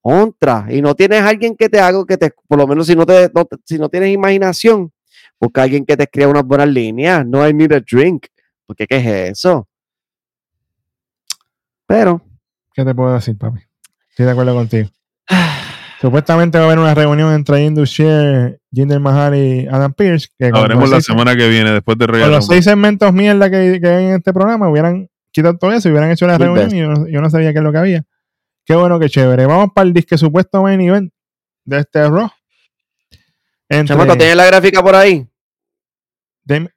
contra. 0.00 0.66
Y 0.70 0.80
no 0.82 0.94
tienes 0.94 1.20
alguien 1.22 1.56
que 1.56 1.68
te 1.68 1.80
haga, 1.80 2.04
que 2.06 2.16
te, 2.16 2.32
por 2.48 2.58
lo 2.58 2.66
menos 2.66 2.86
si 2.86 2.94
no, 2.96 3.04
te, 3.06 3.30
no 3.34 3.44
te- 3.44 3.56
si 3.64 3.78
no 3.78 3.88
tienes 3.88 4.10
imaginación, 4.12 4.90
busca 5.40 5.62
alguien 5.62 5.84
que 5.84 5.96
te 5.96 6.04
escriba 6.04 6.28
unas 6.30 6.44
buenas 6.44 6.68
líneas. 6.68 7.26
No 7.26 7.46
I 7.48 7.52
need 7.52 7.72
a 7.72 7.80
drink. 7.80 8.26
Porque 8.66 8.86
¿qué 8.86 8.96
es 8.96 9.06
eso? 9.32 9.68
Pero 11.86 12.22
¿Qué 12.72 12.84
te 12.84 12.94
puedo 12.94 13.12
decir, 13.14 13.36
papi? 13.38 13.60
Estoy 14.10 14.26
de 14.26 14.32
acuerdo 14.32 14.54
contigo. 14.54 14.88
Supuestamente 16.00 16.58
va 16.58 16.64
a 16.64 16.66
haber 16.66 16.78
una 16.80 16.94
reunión 16.94 17.32
entre 17.32 17.64
Indus 17.64 17.90
Share, 17.90 18.58
Jinder 18.72 18.98
Mahal 19.00 19.36
y 19.36 19.66
Adam 19.68 19.92
Pierce. 19.92 20.28
Que 20.38 20.50
los 20.50 20.68
la 20.68 20.86
seis- 20.96 21.04
semana 21.04 21.36
que 21.36 21.48
viene, 21.48 21.70
después 21.70 21.96
de 21.98 22.06
Con 22.06 22.14
Royal 22.14 22.30
los 22.32 22.46
seis 22.46 22.64
segmentos 22.64 23.12
mierda 23.12 23.48
que, 23.50 23.78
que 23.80 23.88
hay 23.88 24.04
en 24.06 24.14
este 24.14 24.32
programa, 24.32 24.68
hubieran 24.68 25.08
quitado 25.30 25.56
todo 25.56 25.72
eso 25.72 25.88
y 25.88 25.92
hubieran 25.92 26.10
hecho 26.10 26.26
la 26.26 26.36
reunión 26.36 26.74
y 26.74 26.80
yo, 26.80 26.88
no- 26.88 27.08
yo 27.08 27.20
no 27.20 27.30
sabía 27.30 27.52
qué 27.52 27.58
es 27.58 27.64
lo 27.64 27.72
que 27.72 27.78
había. 27.78 28.04
Qué 28.66 28.74
bueno, 28.74 28.98
qué 28.98 29.08
chévere. 29.08 29.46
Vamos 29.46 29.68
para 29.74 29.86
el 29.86 29.94
disque 29.94 30.18
supuesto 30.18 30.62
main 30.62 30.80
event 30.80 31.12
de 31.64 31.78
este 31.78 32.08
Raw. 32.08 32.28
Entre 33.68 33.94
Chamaco, 33.94 34.16
¿tienes 34.16 34.36
la 34.36 34.44
gráfica 34.46 34.82
por 34.82 34.94
ahí? 34.94 35.26
Dame- 36.44 36.70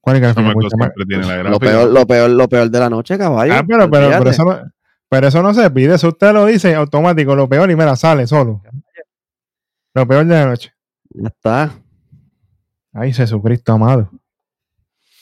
¿Cuál 0.00 0.16
es 0.16 0.22
la 0.22 0.28
gráfica? 0.28 0.42
Chamaco 0.42 0.60
Pues, 0.60 0.72
chama- 0.72 0.84
siempre 0.86 1.06
tiene 1.06 1.26
la 1.26 1.36
Lo 1.36 1.42
gráfica. 1.58 1.66
peor, 1.70 1.90
lo 1.90 2.06
peor, 2.06 2.30
lo 2.30 2.48
peor 2.48 2.70
de 2.70 2.78
la 2.80 2.90
noche, 2.90 3.18
caballo. 3.18 3.52
Ah, 3.54 3.64
pero, 3.66 3.78
pero, 3.78 3.90
pero, 3.90 4.06
olvídate. 4.06 4.30
eso 4.30 4.44
no, 4.44 4.72
pero 5.08 5.26
eso 5.28 5.42
no 5.42 5.54
se 5.54 5.70
pide. 5.70 5.94
Eso 5.94 6.08
usted 6.08 6.32
lo 6.32 6.46
dice 6.46 6.74
automático, 6.74 7.34
lo 7.34 7.48
peor 7.48 7.70
y 7.70 7.76
mira, 7.76 7.94
sale 7.96 8.26
solo. 8.26 8.62
Lo 9.94 10.06
peor 10.06 10.26
de 10.26 10.34
la 10.34 10.46
noche. 10.46 10.72
Ya 11.10 11.28
está. 11.28 11.72
Ay, 12.92 13.12
Jesucristo 13.12 13.72
amado. 13.72 14.10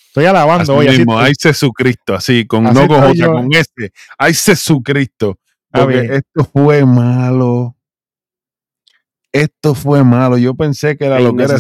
Estoy 0.09 0.26
Así 0.26 0.30
alabando 0.30 0.76
hoy. 0.76 0.86
así 0.86 0.98
mismo, 0.98 1.14
estoy- 1.14 1.26
ay 1.26 1.32
Jesucristo, 1.40 2.14
así, 2.14 2.46
con 2.46 2.66
Así 2.68 2.78
no 2.80 2.86
con 2.88 3.12
yo. 3.14 3.32
con 3.32 3.48
este. 3.52 3.92
Ay 4.16 4.32
Jesucristo. 4.32 5.38
A 5.72 5.80
Porque 5.80 5.96
ver. 5.96 6.12
esto 6.12 6.44
fue 6.52 6.84
malo. 6.86 7.76
Esto 9.35 9.74
fue 9.74 10.05
malo. 10.05 10.39
Yo 10.39 10.55
pensé 10.55 10.97
que 10.97 11.07
era 11.07 11.18
Es 11.18 11.24
lo 11.24 11.35
que 11.35 11.43
era 11.43 11.59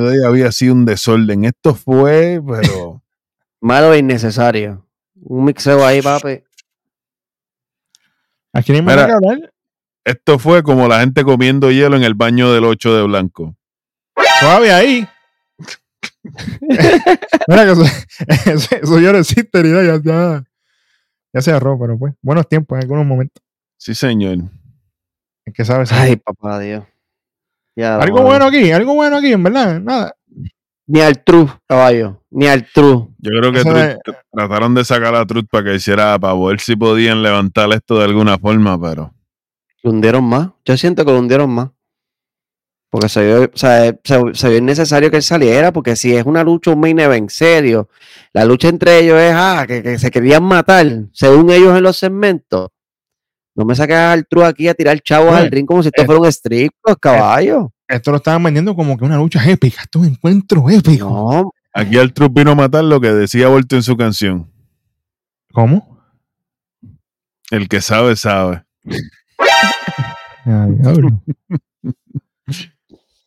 hoy 0.00 0.24
había 0.24 0.52
sido 0.52 0.74
un 0.74 0.84
desorden. 0.84 1.44
Esto 1.44 1.74
fue, 1.74 2.40
pero 2.46 3.02
Malo 3.60 3.92
e 3.92 3.98
innecesario. 3.98 4.86
Un 5.16 5.44
mixeo 5.46 5.84
ahí, 5.84 6.00
papi. 6.00 6.44
Aquí 8.52 8.70
ni 8.70 8.80
me 8.80 8.92
Mira. 8.92 9.06
que 9.06 9.12
hablar. 9.12 9.52
esto 10.04 10.38
fue 10.38 10.62
como 10.62 10.86
la 10.86 11.00
gente 11.00 11.24
comiendo 11.24 11.72
hielo 11.72 11.96
en 11.96 12.04
el 12.04 12.14
baño 12.14 12.52
del 12.52 12.64
8 12.64 12.94
de 12.94 13.02
blanco. 13.02 13.56
Suave 14.38 14.72
ahí. 14.72 15.08
Mira 17.48 17.64
que 17.64 17.72
eso, 17.72 17.82
eso, 18.52 18.76
eso 18.76 19.00
ya 19.00 19.10
no 19.10 19.18
existe 19.18 19.62
ni 19.64 19.70
ya, 19.70 20.00
ya, 20.00 20.44
ya 21.32 21.42
se 21.42 21.50
agarró, 21.50 21.76
pero 21.76 21.98
pues, 21.98 22.14
buenos 22.22 22.48
tiempos 22.48 22.76
en 22.76 22.84
algunos 22.84 23.04
momentos. 23.04 23.42
Sí, 23.78 23.96
señor. 23.96 24.38
Es 25.44 25.54
que 25.54 25.64
sabes. 25.64 25.90
Ay, 25.90 26.14
papá 26.14 26.60
Dios. 26.60 26.84
Ya, 27.76 27.96
algo 27.98 28.22
bueno 28.22 28.46
aquí, 28.46 28.72
algo 28.72 28.94
bueno 28.94 29.18
aquí, 29.18 29.32
en 29.32 29.42
verdad, 29.42 29.80
nada. 29.80 30.14
Ni 30.88 31.00
al 31.00 31.22
true, 31.22 31.48
caballo. 31.66 32.22
Ni 32.30 32.46
al 32.46 32.66
true. 32.72 33.08
Yo 33.18 33.30
creo 33.38 33.52
que 33.52 33.60
Truth- 33.62 33.98
trataron 34.32 34.74
de 34.74 34.84
sacar 34.84 35.14
a 35.14 35.26
Truth 35.26 35.46
para 35.50 35.64
que 35.64 35.74
hiciera, 35.74 36.18
para 36.18 36.34
ver 36.34 36.60
si 36.60 36.76
podían 36.76 37.22
levantar 37.22 37.70
esto 37.72 37.98
de 37.98 38.04
alguna 38.04 38.38
forma, 38.38 38.80
pero 38.80 39.12
Lo 39.82 39.90
hundieron 39.90 40.24
más. 40.24 40.50
Yo 40.64 40.76
siento 40.76 41.04
que 41.04 41.10
lo 41.12 41.18
hundieron 41.18 41.50
más. 41.50 41.70
Porque 42.88 43.08
se 43.08 43.26
vio, 43.26 43.50
se, 43.54 43.98
se 44.32 44.48
vio 44.48 44.58
innecesario 44.58 45.10
que 45.10 45.16
él 45.16 45.22
saliera, 45.22 45.72
porque 45.72 45.96
si 45.96 46.14
es 46.14 46.24
una 46.24 46.44
lucha, 46.44 46.70
un 46.70 46.80
main 46.80 46.98
event 47.00 47.28
serio, 47.30 47.88
la 48.32 48.44
lucha 48.44 48.68
entre 48.68 49.00
ellos 49.00 49.18
es 49.18 49.32
ah, 49.34 49.64
que, 49.66 49.82
que 49.82 49.98
se 49.98 50.10
querían 50.10 50.44
matar, 50.44 50.86
según 51.12 51.50
ellos 51.50 51.76
en 51.76 51.82
los 51.82 51.96
segmentos. 51.98 52.70
No 53.56 53.64
me 53.64 53.74
saques 53.74 53.96
al 53.96 54.26
true 54.26 54.44
aquí 54.44 54.68
a 54.68 54.74
tirar 54.74 55.00
chavos 55.00 55.32
Oye, 55.32 55.40
al 55.40 55.50
ring 55.50 55.66
como 55.66 55.82
si 55.82 55.88
esto 55.88 56.02
eh, 56.02 56.04
fuera 56.04 56.20
un 56.20 56.26
strip, 56.26 56.72
los 56.86 56.96
caballos. 56.98 57.68
Esto 57.88 58.10
lo 58.10 58.18
estaban 58.18 58.42
vendiendo 58.42 58.76
como 58.76 58.98
que 58.98 59.04
una 59.04 59.16
lucha 59.16 59.48
épica. 59.50 59.82
Esto 59.82 60.00
es 60.00 60.06
un 60.06 60.12
encuentro 60.12 60.68
épico. 60.68 61.08
No, 61.08 61.52
Aquí 61.72 61.96
al 61.98 62.12
trup 62.12 62.34
vino 62.34 62.50
a 62.50 62.54
matar 62.54 62.84
lo 62.84 63.00
que 63.00 63.12
decía 63.12 63.48
Volto 63.48 63.76
en 63.76 63.82
su 63.82 63.96
canción. 63.96 64.50
¿Cómo? 65.52 65.98
El 67.50 67.68
que 67.68 67.80
sabe, 67.80 68.16
sabe. 68.16 68.64
Diablo. 70.44 71.22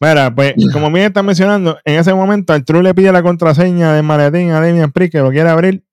Mira, 0.02 0.34
pues, 0.34 0.54
como 0.72 0.92
bien 0.92 1.08
está 1.08 1.22
mencionando, 1.24 1.78
en 1.84 2.00
ese 2.00 2.14
momento 2.14 2.54
Arturo 2.54 2.82
le 2.82 2.94
pide 2.94 3.12
la 3.12 3.22
contraseña 3.22 3.94
del 3.94 4.04
maletín 4.04 4.52
a 4.52 4.62
Damian 4.62 4.92
Priest 4.92 5.12
que 5.12 5.20
lo 5.20 5.30
quiere 5.30 5.50
abrir 5.50 5.84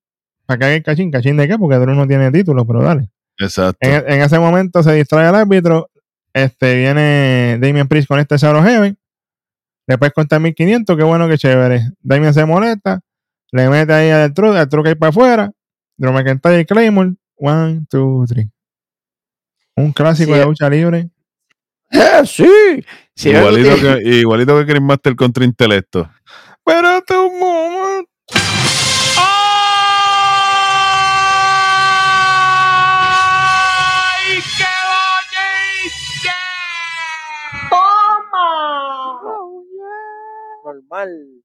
para 0.45 0.57
que 0.57 0.65
haga 0.65 0.75
el 0.75 0.83
cachín. 0.83 1.11
¿Cachín 1.11 1.37
de 1.37 1.47
qué? 1.47 1.57
Porque 1.57 1.75
Drew 1.77 1.93
no 1.93 2.07
tiene 2.07 2.31
título, 2.31 2.65
pero 2.65 2.83
dale. 2.83 3.09
Exacto. 3.39 3.77
En, 3.81 4.03
en 4.11 4.21
ese 4.21 4.39
momento 4.39 4.81
se 4.83 4.93
distrae 4.93 5.29
el 5.29 5.35
árbitro. 5.35 5.89
Este 6.33 6.75
viene 6.75 7.57
Damian 7.59 7.87
Priest 7.87 8.07
con 8.07 8.19
este 8.19 8.37
Shadow 8.37 8.63
Heaven. 8.63 8.97
Después 9.87 10.11
cuenta 10.13 10.39
1500. 10.39 10.97
Qué 10.97 11.03
bueno, 11.03 11.27
qué 11.27 11.37
chévere. 11.37 11.81
Damian 12.01 12.33
se 12.33 12.45
molesta. 12.45 12.99
Le 13.51 13.69
mete 13.69 13.93
ahí 13.93 14.09
al. 14.09 14.21
Al 14.21 14.33
True 14.69 14.83
que 14.83 14.89
hay 14.89 14.95
para 14.95 15.09
afuera. 15.09 15.51
Drew 15.97 16.11
McIntyre 16.13 16.59
y 16.59 16.65
Claymore. 16.65 17.13
One, 17.37 17.85
two, 17.89 18.25
three. 18.27 18.49
Un 19.75 19.91
clásico 19.93 20.33
Sí. 20.33 20.39
de 20.39 20.45
lucha 20.45 20.69
libre. 20.69 21.09
Eh, 21.91 22.21
sí. 22.25 22.83
sí 23.15 23.29
igualito, 23.29 23.75
que, 23.79 24.01
igualito 24.03 24.59
que 24.59 24.65
Chris 24.65 24.81
Master 24.81 25.15
contra 25.15 25.45
Intelecto. 25.45 26.09
Momento. 34.37 34.67
¡Ay, 35.35 35.89
qué 36.21 36.29
Normal. 40.63 41.43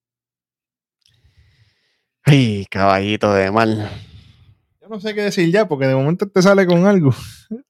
Ay, 2.24 2.66
caballito 2.70 3.32
de 3.32 3.51
mal. 3.51 3.90
Yo 4.80 4.88
no 4.88 5.01
sé 5.01 5.14
qué 5.14 5.22
decir 5.22 5.51
ya, 5.51 5.66
porque 5.66 5.86
de 5.86 5.95
momento 5.95 6.28
te 6.28 6.43
sale 6.43 6.66
con 6.66 6.84
algo. 6.86 7.14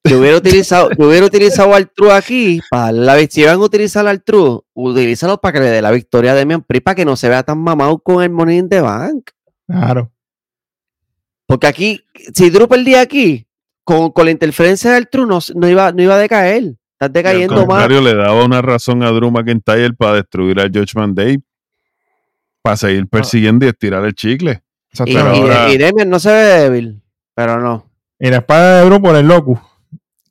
Yo 0.05 0.19
hubiera 0.19 0.37
utilizado, 0.39 0.91
yo 0.99 1.09
hubiera 1.09 1.27
utilizado 1.27 1.73
al 1.75 1.91
True 1.91 2.13
aquí. 2.13 2.61
Para 2.71 2.91
la, 2.91 3.19
si 3.29 3.45
van 3.45 3.55
a 3.55 3.59
utilizar 3.59 4.07
al 4.09 4.25
True, 4.25 4.61
utilízalo 4.75 5.41
para 5.41 5.53
que 5.53 5.61
le 5.61 5.71
dé 5.71 5.83
la 5.83 5.93
victoria 5.93 6.33
a 6.33 6.35
Demian 6.35 6.63
para 6.63 6.95
que 6.97 7.05
no 7.05 7.15
se 7.17 7.29
vea 7.29 7.45
tan 7.45 7.59
mamado 7.59 7.99
con 7.99 8.25
el 8.25 8.31
Money 8.31 8.59
in 8.59 8.69
the 8.69 8.81
Bank. 8.81 9.31
Claro. 9.69 10.11
Porque 11.47 11.67
aquí, 11.69 12.05
si 12.35 12.51
Drew 12.51 12.67
perdía 12.67 13.03
aquí, 13.03 13.47
con, 13.85 14.11
con 14.13 14.25
la 14.27 14.31
interferencia 14.31 14.93
del 14.93 15.09
True, 15.09 15.27
no, 15.27 15.39
no 15.55 15.69
iba, 15.69 15.93
no 15.93 16.03
iba 16.03 16.15
a 16.15 16.19
decaer. 16.19 16.63
Estás 16.65 17.09
al 17.09 17.13
decayendo 17.13 17.55
más. 17.67 17.67
contrario, 17.67 18.01
le 18.01 18.15
daba 18.15 18.45
una 18.45 18.63
razón 18.63 19.03
a 19.03 19.11
Drew 19.11 19.31
McIntyre 19.31 19.93
para 19.95 20.15
destruir 20.15 20.61
al 20.61 20.71
Judgment 20.71 21.17
Day. 21.17 21.39
Para 22.63 22.77
seguir 22.77 23.09
persiguiendo 23.09 23.67
y 23.67 23.69
estirar 23.71 24.05
el 24.05 24.15
chicle. 24.15 24.63
Y, 24.63 24.93
Exactamente. 24.93 25.39
y- 25.39 25.41
ahora- 25.43 25.69
y 25.73 25.79
Demian 25.79 26.09
no 26.09 26.21
se 26.21 26.31
ve 26.31 26.43
débil, 26.61 27.03
pero 27.35 27.59
no. 27.61 27.91
Y 28.21 28.31
la 28.31 28.37
espada 28.37 28.79
de 28.81 28.87
Bru 28.89 29.03
por 29.03 29.17
el 29.17 29.27
loco. 29.27 29.61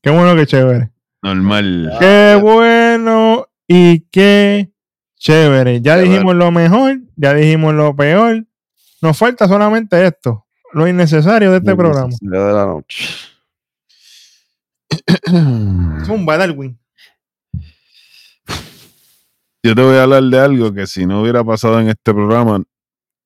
Qué 0.02 0.10
bueno, 0.12 0.34
qué 0.36 0.46
chévere. 0.46 0.92
Normal. 1.22 1.92
Qué 2.00 2.40
bueno 2.42 3.48
y 3.68 4.00
qué 4.12 4.72
chévere. 5.18 5.82
Ya 5.82 5.96
Qué 5.98 6.04
dijimos 6.04 6.36
lo 6.36 6.52
mejor, 6.52 7.00
ya 7.18 7.34
dijimos 7.34 7.74
lo 7.74 7.94
peor. 7.96 8.46
Nos 9.02 9.18
falta 9.18 9.48
solamente 9.48 10.06
esto, 10.06 10.46
lo 10.74 10.88
innecesario 10.88 11.52
de 11.52 11.58
este 11.58 11.76
programa. 11.76 12.14
Lo 12.22 12.48
de 12.48 12.54
la 12.54 12.66
noche. 12.66 13.10
Zumba, 16.06 16.38
Darwin. 16.38 16.78
Yo 19.64 19.76
te 19.76 19.82
voy 19.82 19.98
a 19.98 20.04
hablar 20.04 20.24
de 20.24 20.40
algo 20.40 20.74
que 20.74 20.88
si 20.88 21.06
no 21.06 21.22
hubiera 21.22 21.44
pasado 21.44 21.80
en 21.80 21.90
este 21.90 22.14
programa, 22.14 22.64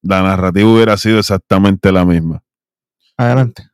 la 0.01 0.22
narrativa 0.22 0.70
hubiera 0.70 0.97
sido 0.97 1.20
exactamente 1.20 1.91
la 1.91 2.03
misma. 2.05 2.43
Adelante. 3.18 3.70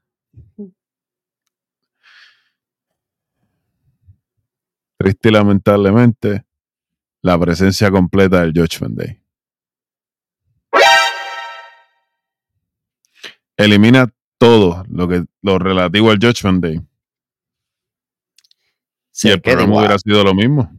Triste 4.97 5.29
y 5.29 5.31
lamentablemente, 5.31 6.45
la 7.23 7.39
presencia 7.39 7.89
completa 7.89 8.41
del 8.41 8.53
Judgment 8.53 8.95
Day. 8.95 9.21
Elimina 13.57 14.11
todo 14.37 14.85
lo 14.87 15.07
que 15.07 15.25
lo 15.41 15.57
relativo 15.57 16.11
al 16.11 16.19
Judgment 16.19 16.63
Day. 16.63 16.81
Se 19.21 19.27
y 19.27 19.31
el 19.33 19.41
programa 19.41 19.69
igual. 19.69 19.85
hubiera 19.85 19.99
sido 19.99 20.23
lo 20.23 20.33
mismo. 20.33 20.71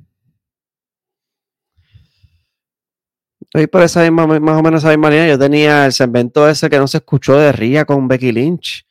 Estoy 3.41 3.69
por 3.69 3.83
esa 3.83 4.03
misma, 4.03 4.27
más 4.27 4.59
o 4.59 4.63
menos 4.63 4.83
esa 4.83 4.91
misma 4.91 5.11
línea. 5.11 5.29
Yo 5.29 5.39
tenía 5.39 5.87
el 5.87 5.93
segmento 5.93 6.49
ese 6.49 6.69
que 6.69 6.79
no 6.79 6.89
se 6.89 6.97
escuchó 6.99 7.37
de 7.37 7.53
Ría 7.53 7.85
con 7.85 8.09
Becky 8.09 8.33
Lynch. 8.33 8.85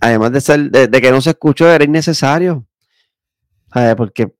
Además 0.00 0.32
de 0.32 0.40
ser, 0.40 0.70
de, 0.70 0.88
de 0.88 1.00
que 1.02 1.10
no 1.10 1.20
se 1.20 1.30
escuchó, 1.30 1.70
era 1.70 1.84
innecesario. 1.84 2.66
¿Sabes? 3.70 3.96
Porque. 3.96 4.32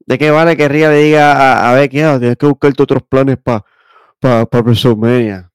¿De 0.00 0.18
qué 0.18 0.30
vale 0.30 0.54
que 0.54 0.68
Ría 0.68 0.90
le 0.90 1.02
diga 1.02 1.32
a, 1.32 1.70
a 1.70 1.74
Becky, 1.74 2.00
"Ah, 2.00 2.18
tienes 2.18 2.36
que 2.36 2.46
buscarte 2.46 2.82
otros 2.82 3.02
planes 3.04 3.38
para 3.38 3.64
pa, 4.20 4.44
pa 4.44 4.58
WrestleMania"? 4.60 5.50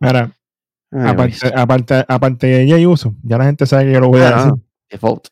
Mira, 0.00 0.32
Ay, 0.90 1.06
aparte, 1.08 1.52
aparte, 1.54 2.04
aparte 2.08 2.46
de 2.46 2.68
Jay 2.70 2.86
Uso, 2.86 3.14
ya 3.22 3.36
la 3.38 3.44
gente 3.44 3.66
sabe 3.66 3.84
que 3.86 3.92
yo 3.92 4.00
lo 4.00 4.08
voy 4.08 4.20
a 4.22 4.28
Ah, 4.28 4.44
decir. 4.44 4.52
default. 4.90 5.28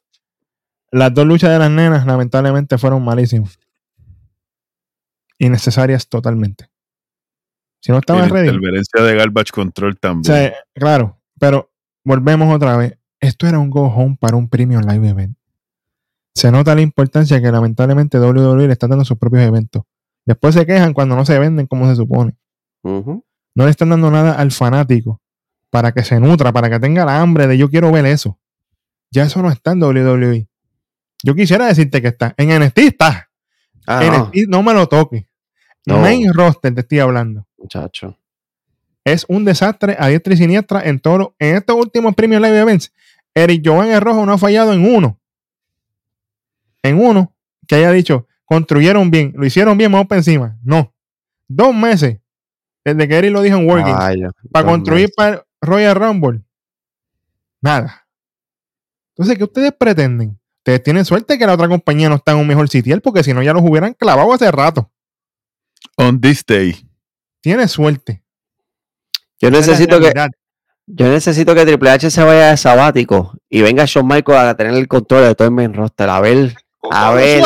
Las 0.92 1.12
dos 1.14 1.26
luchas 1.26 1.50
de 1.50 1.59
las 1.59 1.70
nenas, 1.70 2.06
lamentablemente, 2.06 2.78
fueron 2.78 3.05
malísimas. 3.05 3.59
Innecesarias 5.39 6.09
totalmente. 6.09 6.68
Si 7.81 7.93
no 7.93 7.98
estaban 7.98 8.22
la 8.22 8.28
ready. 8.28 8.48
interferencia 8.48 9.02
de 9.02 9.14
Garbage 9.14 9.52
Control 9.52 9.93
O 9.93 9.97
también. 9.97 10.24
sea, 10.24 10.55
claro, 10.74 11.18
pero 11.39 11.70
volvemos 12.05 12.55
otra 12.55 12.76
vez. 12.76 12.98
Esto 13.20 13.47
era 13.47 13.59
un 13.59 13.70
go 13.70 13.86
home 13.86 14.16
para 14.18 14.36
un 14.36 14.48
premium 14.48 14.82
live 14.82 15.09
event. 15.09 15.36
Se 16.35 16.51
nota 16.51 16.74
la 16.74 16.82
importancia 16.82 17.40
que 17.40 17.51
lamentablemente 17.51 18.18
WWE 18.18 18.66
le 18.66 18.72
está 18.72 18.86
dando 18.86 19.02
a 19.02 19.06
sus 19.06 19.18
propios 19.18 19.43
eventos. 19.43 19.82
Después 20.24 20.55
se 20.55 20.66
quejan 20.66 20.93
cuando 20.93 21.16
no 21.16 21.24
se 21.24 21.39
venden 21.39 21.66
como 21.66 21.89
se 21.89 21.97
supone. 21.97 22.35
No 22.82 23.64
le 23.64 23.70
están 23.70 23.89
dando 23.90 24.10
nada 24.10 24.32
al 24.35 24.52
fanático 24.52 25.20
para 25.70 25.93
que 25.93 26.05
se 26.05 26.20
nutra, 26.20 26.52
para 26.52 26.70
que 26.70 26.78
tenga 26.78 27.05
la 27.05 27.20
hambre 27.20 27.47
de 27.47 27.59
yo 27.59 27.68
quiero 27.68 27.90
ver 27.93 28.06
eso. 28.06 28.38
Ya 29.10 29.24
eso 29.24 29.43
no 29.43 29.51
está 29.51 29.72
en 29.72 29.82
WWE. 29.82 30.48
Yo 31.22 31.34
quisiera 31.34 31.66
decirte 31.66 32.02
que 32.02 32.09
está. 32.09 32.34
En 32.36 32.48
NXT 32.48 32.78
está. 32.78 33.30
Ah, 33.86 34.02
no, 34.05 34.26
NXT 34.26 34.48
no 34.48 34.62
me 34.62 34.74
lo 34.74 34.86
toque. 34.88 35.28
No. 35.86 35.98
Main 35.98 36.32
roster 36.32 36.74
te 36.74 36.80
estoy 36.80 36.98
hablando. 36.98 37.47
muchacho. 37.56 38.18
es 39.05 39.24
un 39.28 39.44
desastre 39.44 39.97
a 39.98 40.09
diestra 40.09 40.34
y 40.34 40.36
siniestra 40.36 40.82
en 40.82 40.98
todo. 40.98 41.34
En 41.38 41.56
estos 41.56 41.76
últimos 41.76 42.14
premios 42.14 42.43
Live 42.43 42.59
Events, 42.59 42.93
Eric 43.34 43.62
Jovan 43.64 43.90
el 43.90 44.01
Rojo 44.01 44.26
no 44.26 44.32
ha 44.32 44.38
fallado 44.38 44.72
en 44.72 44.84
uno. 44.84 45.20
En 46.82 47.01
uno 47.01 47.32
que 47.68 47.76
haya 47.76 47.93
dicho, 47.93 48.26
construyeron 48.44 49.10
bien, 49.10 49.32
lo 49.36 49.47
hicieron 49.47 49.78
bien, 49.78 49.93
vamos 49.93 50.09
para 50.09 50.18
encima. 50.18 50.59
No. 50.62 50.93
Dos 51.48 51.74
meses 51.74 52.18
desde 52.84 53.09
que 53.09 53.16
Eric 53.16 53.32
lo 53.32 53.43
dijo 53.43 53.56
en 53.56 53.68
Working 53.68 54.30
para 54.52 54.66
construir 54.66 55.10
para 55.16 55.45
Royal 55.66 55.94
Rumble. 55.94 56.43
Nada. 57.60 58.06
Entonces, 59.14 59.36
¿qué 59.38 59.44
ustedes 59.44 59.72
pretenden? 59.72 60.38
Ustedes 60.59 60.82
tienen 60.82 61.05
suerte 61.05 61.38
que 61.38 61.47
la 61.47 61.55
otra 61.55 61.68
compañía 61.68 62.09
no 62.09 62.16
está 62.16 62.32
en 62.32 62.38
un 62.38 62.47
mejor 62.47 62.68
sitial 62.68 63.01
porque 63.01 63.22
si 63.22 63.32
no 63.32 63.43
ya 63.43 63.52
los 63.52 63.62
hubieran 63.62 63.94
clavado 63.94 64.32
hace 64.32 64.51
rato. 64.51 64.90
On 65.97 66.20
this 66.20 66.44
day. 66.47 66.74
Tiene 67.40 67.68
suerte. 67.68 68.22
Yo 69.40 69.51
necesito 69.51 70.01
que. 70.01 70.12
Yo 70.88 71.09
necesito 71.09 71.55
que 71.55 71.64
Triple 71.66 71.90
H 71.90 72.10
se 72.10 72.22
vaya 72.22 72.51
de 72.51 72.56
sabático 72.56 73.32
y 73.48 73.60
venga 73.60 73.84
Shawn 73.86 74.06
Michaels 74.06 74.51
a 74.51 74.56
tener 74.56 74.74
el 74.74 74.86
control 74.86 75.24
de 75.24 75.34
todo 75.34 75.48
el 75.48 75.55
main 75.55 75.74
roster. 75.74 76.09
A 76.09 76.20
ver, 76.20 76.52
a 76.90 77.20
ver, 77.20 77.43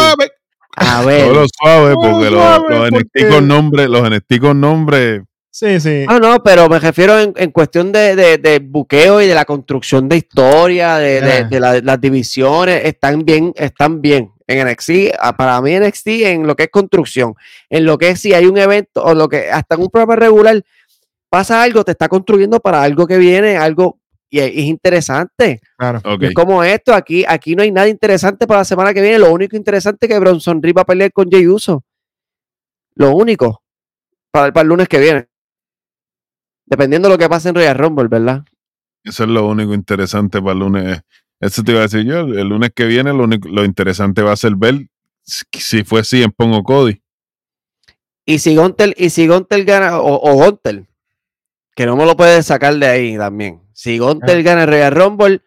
a 0.77 1.03
ver. 1.03 1.25
Todo 1.25 1.35
lo 1.41 1.47
suave, 1.49 1.95
Todo 1.95 2.03
lo 2.07 2.11
porque 2.13 2.31
los, 2.31 2.43
suave, 2.43 2.69
los 2.79 2.91
NXT 2.91 2.93
porque- 3.13 3.29
con 3.31 3.49
nombre, 3.49 3.89
los 3.89 4.03
NXT 4.11 4.39
con 4.41 4.61
nombre, 4.61 5.25
Sí, 5.53 5.81
sí. 5.81 6.05
No, 6.09 6.19
no, 6.21 6.43
pero 6.45 6.69
me 6.69 6.79
refiero 6.79 7.19
en, 7.19 7.33
en 7.37 7.51
cuestión 7.51 7.91
de, 7.91 8.15
de- 8.15 8.39
de 8.39 8.61
buqueo 8.61 9.21
y 9.21 9.27
de 9.27 9.35
la 9.35 9.45
construcción 9.45 10.09
de 10.09 10.17
historia, 10.19 10.97
de, 10.97 11.21
de- 11.21 11.33
Ah. 11.33 11.43
de 11.45 11.61
la- 11.61 11.81
las 11.81 12.01
divisiones, 12.01 12.85
están 12.85 13.25
bien, 13.25 13.53
están 13.57 14.01
bien. 14.01 14.31
En 14.47 14.67
NXT, 14.67 15.13
ah, 15.19 15.37
para 15.37 15.61
mí 15.61 15.73
NXT 15.79 16.07
en 16.25 16.47
lo 16.47 16.57
que 16.57 16.65
es 16.65 16.71
construcción, 16.71 17.35
en 17.69 17.85
lo 17.85 17.99
que 17.99 18.11
es 18.11 18.21
si 18.21 18.33
hay 18.35 18.47
un 18.47 18.59
evento 18.59 19.03
o 19.05 19.15
lo 19.15 19.29
que 19.29 19.49
hasta 19.51 19.77
en 19.77 19.83
un 19.83 19.89
programa 19.91 20.17
regular 20.17 20.61
pasa 21.29 21.63
algo, 21.63 21.85
te 21.85 21.93
está 21.93 22.09
construyendo 22.09 22.59
para 22.59 22.83
algo 22.83 23.07
que 23.07 23.17
viene, 23.19 23.57
algo 23.57 24.01
y 24.29 24.41
es, 24.41 24.47
es 24.49 24.65
interesante. 24.65 25.61
Claro. 25.79 26.01
Ok. 26.05 26.23
Y 26.23 26.27
Es 26.27 26.35
como 26.35 26.63
esto, 26.65 26.93
aquí, 26.95 27.25
aquí 27.27 27.55
no 27.55 27.63
hay 27.63 27.71
nada 27.71 27.87
interesante 27.89 28.47
para 28.49 28.61
la 28.61 28.65
semana 28.65 28.93
que 28.95 29.03
viene. 29.03 29.19
Lo 29.21 29.33
único 29.33 29.57
interesante 29.57 30.07
es 30.07 30.13
que 30.13 30.19
Bronson 30.19 30.61
Reed 30.63 30.75
va 30.77 30.83
a 30.83 30.87
pelear 30.87 31.13
con 31.13 31.29
Jay 31.31 31.47
Uso. 31.47 31.85
Lo 32.97 33.11
único. 33.15 33.63
Para, 34.33 34.53
para 34.53 34.63
el 34.63 34.69
lunes 34.69 34.89
que 34.89 34.99
viene. 34.99 35.27
Dependiendo 36.71 37.09
de 37.09 37.15
lo 37.15 37.19
que 37.19 37.29
pase 37.29 37.49
en 37.51 37.55
Royal 37.57 37.77
Rumble, 37.77 38.09
¿verdad? 38.09 38.45
Eso 39.05 39.25
es 39.25 39.29
lo 39.31 39.47
único 39.47 39.75
interesante 39.75 40.41
para 40.41 40.53
el 40.53 40.59
lunes. 40.61 41.01
Eso 41.41 41.63
te 41.65 41.73
iba 41.73 41.81
a 41.81 41.85
decir 41.85 42.05
yo. 42.05 42.21
El 42.21 42.49
lunes 42.49 42.71
que 42.75 42.85
viene, 42.87 43.13
lo, 43.13 43.25
único- 43.25 43.49
lo 43.49 43.65
interesante 43.65 44.23
va 44.23 44.33
a 44.33 44.37
ser 44.37 44.55
ver 44.57 44.87
si- 45.23 45.45
si 45.59 45.85
fue 45.85 46.01
así 46.01 46.23
en 46.23 46.31
Pongo 46.31 46.63
Cody. 46.63 47.03
Y 48.25 48.39
si 48.39 48.55
Gontel, 48.55 48.95
y 48.97 49.11
si 49.11 49.27
Gontel 49.27 49.65
gana, 49.65 49.99
o, 50.01 50.15
o 50.31 50.35
Gontel, 50.35 50.87
que 51.75 51.87
no 51.87 51.97
me 51.97 52.05
lo 52.07 52.17
puede 52.17 52.43
sacar 52.43 52.77
de 52.77 52.87
ahí 52.87 53.17
también. 53.17 53.61
Si 53.73 53.99
Gontel 53.99 54.43
gana 54.43 54.63
el 54.65 54.69
Royal 54.69 54.95
Rumble, 54.95 55.41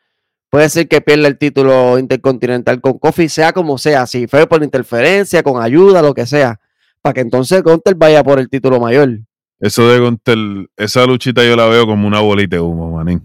puede 0.50 0.68
ser 0.70 0.88
que 0.88 1.00
pierda 1.00 1.28
el 1.28 1.38
título 1.38 1.98
intercontinental 2.00 2.82
con 2.82 2.98
Kofi, 2.98 3.30
sea 3.30 3.54
como 3.54 3.78
sea, 3.78 4.06
si 4.08 4.28
fue 4.28 4.48
por 4.48 4.64
interferencia, 4.64 5.44
con 5.44 5.62
ayuda, 5.62 6.02
lo 6.02 6.14
que 6.14 6.26
sea, 6.26 6.60
para 7.02 7.14
que 7.14 7.22
entonces 7.22 7.62
Gontel 7.64 7.96
vaya 7.96 8.24
por 8.24 8.40
el 8.40 8.50
título 8.50 8.80
mayor. 8.80 9.20
Eso 9.60 9.88
de 9.90 10.00
Gontel, 10.00 10.70
esa 10.76 11.06
luchita 11.06 11.44
yo 11.44 11.56
la 11.56 11.68
veo 11.68 11.86
como 11.86 12.08
una 12.08 12.20
bolita 12.20 12.58
de 12.58 12.62
humo, 12.62 12.92
manín. 12.92 13.22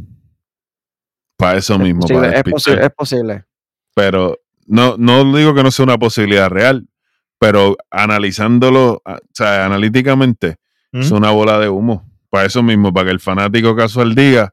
Para 1.36 1.58
eso 1.58 1.78
mismo, 1.78 2.00
Posible, 2.00 2.28
para 2.28 2.38
es, 2.38 2.42
posible, 2.44 2.84
es 2.84 2.90
posible. 2.90 3.44
Pero 3.94 4.38
no, 4.66 4.96
no 4.98 5.36
digo 5.36 5.54
que 5.54 5.62
no 5.62 5.70
sea 5.70 5.84
una 5.84 5.98
posibilidad 5.98 6.48
real, 6.50 6.88
pero 7.38 7.76
analizándolo, 7.90 9.02
ah, 9.04 9.18
o 9.22 9.30
sea, 9.32 9.64
analíticamente, 9.64 10.56
¿Mm? 10.92 11.00
es 11.00 11.10
una 11.10 11.30
bola 11.30 11.58
de 11.58 11.68
humo. 11.68 12.08
Para 12.30 12.46
eso 12.46 12.62
mismo, 12.62 12.92
para 12.92 13.06
que 13.06 13.12
el 13.12 13.20
fanático 13.20 13.74
casual 13.74 14.14
diga, 14.14 14.52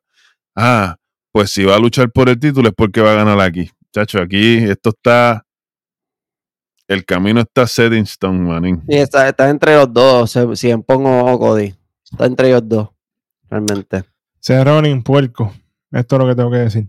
ah, 0.56 0.95
pues 1.31 1.52
si 1.52 1.65
va 1.65 1.76
a 1.76 1.80
luchar 1.80 2.11
por 2.11 2.30
el 2.30 2.39
título 2.39 2.69
es 2.69 2.76
porque 2.76 3.02
va 3.02 3.11
a 3.11 3.15
ganar 3.15 3.41
aquí. 3.41 3.69
Chacho, 3.93 4.22
aquí 4.22 4.57
esto 4.57 4.89
está, 4.89 5.45
el 6.88 7.06
camino 7.06 7.41
está 7.41 7.66
set 7.68 7.94
in 7.94 8.03
stone, 8.03 8.40
manín. 8.40 8.82
Y 8.88 8.95
está, 8.98 9.28
está 9.28 9.49
entre 9.49 9.76
los 9.76 9.91
dos, 9.91 10.32
se- 10.32 10.56
si 10.56 10.70
en 10.70 10.84
Pongo 10.84 11.26
o 11.26 11.40
Cody. 11.40 11.74
Está 12.12 12.26
entre 12.26 12.48
ellos 12.49 12.62
dos, 12.66 12.90
realmente. 13.49 14.03
Cerronin, 14.40 15.02
puerco. 15.03 15.53
Esto 15.91 16.16
es 16.16 16.20
lo 16.22 16.28
que 16.28 16.36
tengo 16.36 16.52
que 16.52 16.57
decir. 16.57 16.88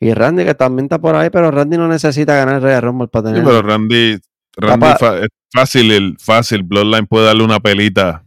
Y 0.00 0.12
Randy, 0.12 0.44
que 0.44 0.54
también 0.54 0.86
está 0.86 0.98
por 0.98 1.14
ahí, 1.16 1.30
pero 1.30 1.50
Randy 1.50 1.76
no 1.76 1.88
necesita 1.88 2.34
ganar 2.36 2.56
el 2.56 2.62
Royal 2.62 2.82
Rumble 2.82 3.08
para 3.08 3.28
Sí, 3.28 3.34
tener. 3.34 3.46
pero 3.48 3.62
Randy, 3.62 4.18
Randy 4.56 4.86
fa- 4.98 5.18
es 5.20 5.28
fácil, 5.52 5.92
el, 5.92 6.16
fácil, 6.18 6.62
Bloodline 6.62 7.06
puede 7.06 7.26
darle 7.26 7.44
una 7.44 7.60
pelita 7.60 8.24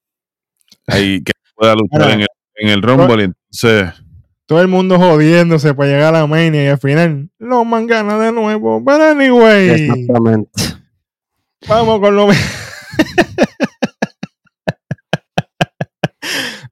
ahí 0.86 1.22
que 1.22 1.32
pueda 1.54 1.74
luchar 1.74 2.10
en 2.10 2.20
el, 2.22 2.26
en 2.56 2.68
el 2.70 2.82
Rumble 2.82 3.22
y 3.22 3.24
entonces... 3.26 4.03
Todo 4.46 4.60
el 4.60 4.68
mundo 4.68 4.98
jodiéndose 4.98 5.72
para 5.74 5.88
llegar 5.90 6.14
a 6.14 6.20
la 6.20 6.26
Mania 6.26 6.64
y 6.64 6.66
al 6.68 6.78
final 6.78 7.30
los 7.38 7.64
man 7.64 7.86
gana 7.86 8.18
de 8.18 8.30
nuevo. 8.32 8.82
Pero 8.84 9.04
anyway, 9.04 9.68
Exactamente. 9.70 10.50
vamos 11.66 12.00
con 12.00 12.14
lo 12.16 12.28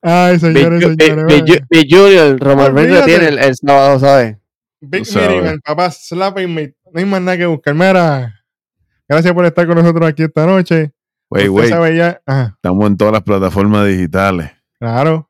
Ay, 0.04 0.32
Big, 0.32 0.40
señores, 0.40 0.82
Ju- 0.84 0.96
señores. 1.00 1.26
Big- 1.26 1.44
Big 1.44 1.54
Ju- 1.62 1.66
Big 1.70 1.86
Junior, 1.94 2.26
el 2.26 2.40
Roman 2.40 2.74
Reigns 2.74 2.98
lo 2.98 3.04
tiene 3.04 3.28
el, 3.28 3.38
el 3.38 3.54
sábado, 3.56 3.98
¿sabes? 4.00 4.36
Big 4.80 5.04
Tú 5.04 5.12
sabes. 5.12 5.28
Miniman, 5.30 5.60
papá, 5.60 5.90
slapping 5.90 6.52
me. 6.52 6.74
No 6.92 6.98
hay 6.98 7.04
más 7.04 7.22
nada 7.22 7.38
que 7.38 7.46
buscar. 7.46 7.74
Mira, 7.74 8.34
gracias 9.08 9.32
por 9.32 9.44
estar 9.46 9.66
con 9.66 9.76
nosotros 9.76 10.08
aquí 10.08 10.24
esta 10.24 10.44
noche. 10.44 10.90
Ya. 11.94 12.20
Ajá, 12.26 12.52
estamos 12.56 12.86
en 12.86 12.96
todas 12.96 13.12
las 13.12 13.22
plataformas 13.22 13.86
digitales. 13.86 14.50
claro. 14.78 15.28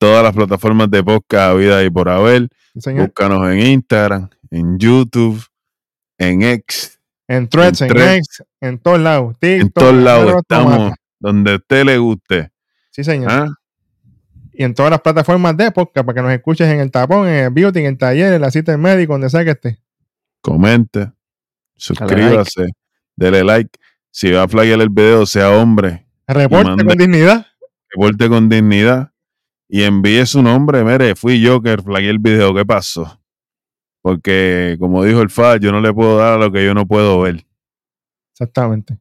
Todas 0.00 0.22
las 0.22 0.34
plataformas 0.34 0.90
de 0.90 1.04
podcast 1.04 1.58
vida 1.58 1.84
y 1.84 1.90
por 1.90 2.08
haber. 2.08 2.48
señor. 2.78 3.08
Búscanos 3.08 3.46
en 3.50 3.58
Instagram, 3.60 4.30
en 4.50 4.78
YouTube, 4.78 5.44
en 6.16 6.40
X, 6.42 6.98
En 7.28 7.46
Threads, 7.50 7.82
en 7.82 7.88
en, 7.88 7.92
Threads. 7.94 8.16
X, 8.16 8.42
en 8.62 8.78
todos 8.78 8.98
lados. 8.98 9.36
en 9.42 9.70
todos 9.70 9.94
lados 9.94 10.34
estamos, 10.40 10.92
donde 11.18 11.52
a 11.52 11.56
usted 11.56 11.84
le 11.84 11.98
guste. 11.98 12.50
Sí, 12.90 13.04
señor. 13.04 13.30
¿ah? 13.30 13.46
Y 14.54 14.64
en 14.64 14.72
todas 14.74 14.90
las 14.90 15.02
plataformas 15.02 15.54
de 15.58 15.70
podcast 15.70 16.06
para 16.06 16.14
que 16.16 16.22
nos 16.22 16.32
escuches 16.32 16.66
en 16.68 16.80
el 16.80 16.90
tapón, 16.90 17.28
en 17.28 17.44
el 17.44 17.50
beauty, 17.50 17.80
en 17.80 17.86
el 17.86 17.98
taller, 17.98 18.32
en 18.32 18.40
la 18.40 18.50
cita 18.50 18.72
del 18.72 18.80
médico, 18.80 19.12
donde 19.12 19.28
sea 19.28 19.44
que 19.44 19.50
esté. 19.50 19.80
Comente, 20.40 21.12
suscríbase, 21.76 22.68
dele 23.16 23.44
like. 23.44 23.70
Si 24.10 24.30
va 24.30 24.44
a 24.44 24.48
flaggear 24.48 24.80
el 24.80 24.88
video, 24.88 25.26
sea 25.26 25.50
hombre, 25.50 26.06
Reporte 26.26 26.70
mande- 26.70 26.84
con 26.86 26.96
dignidad. 26.98 27.46
reporte 27.90 28.28
con 28.30 28.48
dignidad 28.48 29.09
y 29.70 29.84
envíe 29.84 30.26
su 30.26 30.42
nombre. 30.42 30.84
Mire, 30.84 31.14
fui 31.14 31.40
yo 31.40 31.62
que 31.62 31.76
flagueé 31.78 32.10
el 32.10 32.18
video. 32.18 32.52
¿Qué 32.54 32.66
pasó? 32.66 33.20
Porque, 34.02 34.76
como 34.80 35.04
dijo 35.04 35.22
el 35.22 35.30
FAD, 35.30 35.60
yo 35.60 35.72
no 35.72 35.80
le 35.80 35.92
puedo 35.92 36.18
dar 36.18 36.34
a 36.34 36.38
lo 36.38 36.50
que 36.50 36.64
yo 36.64 36.74
no 36.74 36.86
puedo 36.86 37.20
ver. 37.20 37.46
Exactamente. 38.32 38.98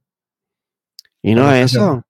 Y 1.21 1.33
no 1.33 1.51
eso. 1.51 2.03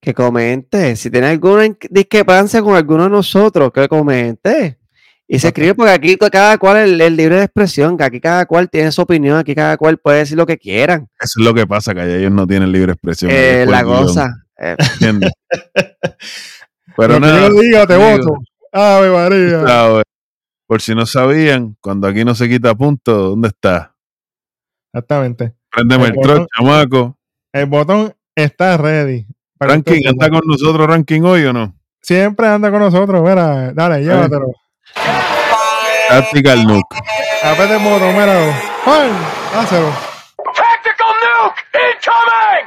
Que 0.00 0.12
comente. 0.12 0.94
Si 0.96 1.10
tiene 1.10 1.28
alguna 1.28 1.74
discrepancia 1.90 2.60
con 2.60 2.74
alguno 2.74 3.04
de 3.04 3.10
nosotros, 3.10 3.72
que 3.72 3.88
comente. 3.88 4.78
Y 5.26 5.38
se 5.38 5.48
escribe 5.48 5.74
porque 5.74 5.92
aquí 5.92 6.16
cada 6.16 6.58
cual 6.58 6.76
es 6.78 7.00
es 7.00 7.12
libre 7.12 7.36
de 7.36 7.44
expresión, 7.44 7.96
que 7.96 8.04
aquí 8.04 8.20
cada 8.20 8.44
cual 8.44 8.68
tiene 8.68 8.92
su 8.92 9.00
opinión, 9.00 9.38
aquí 9.38 9.54
cada 9.54 9.78
cual 9.78 9.96
puede 9.96 10.18
decir 10.18 10.36
lo 10.36 10.44
que 10.44 10.58
quieran. 10.58 11.08
Eso 11.18 11.40
es 11.40 11.46
lo 11.46 11.54
que 11.54 11.66
pasa, 11.66 11.94
que 11.94 12.00
allá 12.00 12.16
ellos 12.16 12.32
no 12.32 12.46
tienen 12.46 12.70
libre 12.70 12.92
expresión. 12.92 13.30
Eh, 13.32 13.64
la 13.66 13.84
cosa. 13.84 14.44
Eh, 14.58 14.76
¿entiendes? 14.78 15.30
Pero 16.96 17.14
Lo 17.14 17.20
nada, 17.20 17.48
yo 17.48 17.60
diga, 17.60 17.86
te 17.86 17.96
voto. 17.96 18.34
Ave 18.72 19.10
María. 19.10 20.02
Por 20.66 20.80
si 20.80 20.94
no 20.94 21.04
sabían, 21.06 21.76
cuando 21.80 22.08
aquí 22.08 22.24
no 22.24 22.34
se 22.34 22.48
quita 22.48 22.74
punto, 22.74 23.30
¿dónde 23.30 23.48
está? 23.48 23.94
Exactamente. 24.92 25.54
Préndeme 25.70 26.04
el 26.06 26.14
El 26.14 26.20
troll, 26.20 26.38
botón. 26.40 26.48
chamaco. 26.56 27.18
El 27.52 27.66
botón 27.66 28.14
está 28.34 28.76
ready. 28.76 29.26
Ranking, 29.60 30.06
¿anda 30.08 30.30
con 30.30 30.42
nosotros 30.46 30.86
Ranking 30.86 31.22
hoy 31.22 31.44
o 31.44 31.52
no? 31.52 31.74
Siempre 32.00 32.48
anda 32.48 32.70
con 32.70 32.80
nosotros. 32.80 33.22
Mira, 33.22 33.72
dale, 33.72 34.02
llévatelo. 34.02 34.46
Tactical 36.08 36.66
Nuke. 36.66 36.96
Apete 37.44 37.76
el 37.76 37.82
botón, 37.82 38.12
mira. 38.12 38.52
¡Juan! 38.84 39.10
Hácelo. 39.54 39.90
Tactical 40.54 41.14
nuke 41.22 41.60
incoming! 41.94 42.66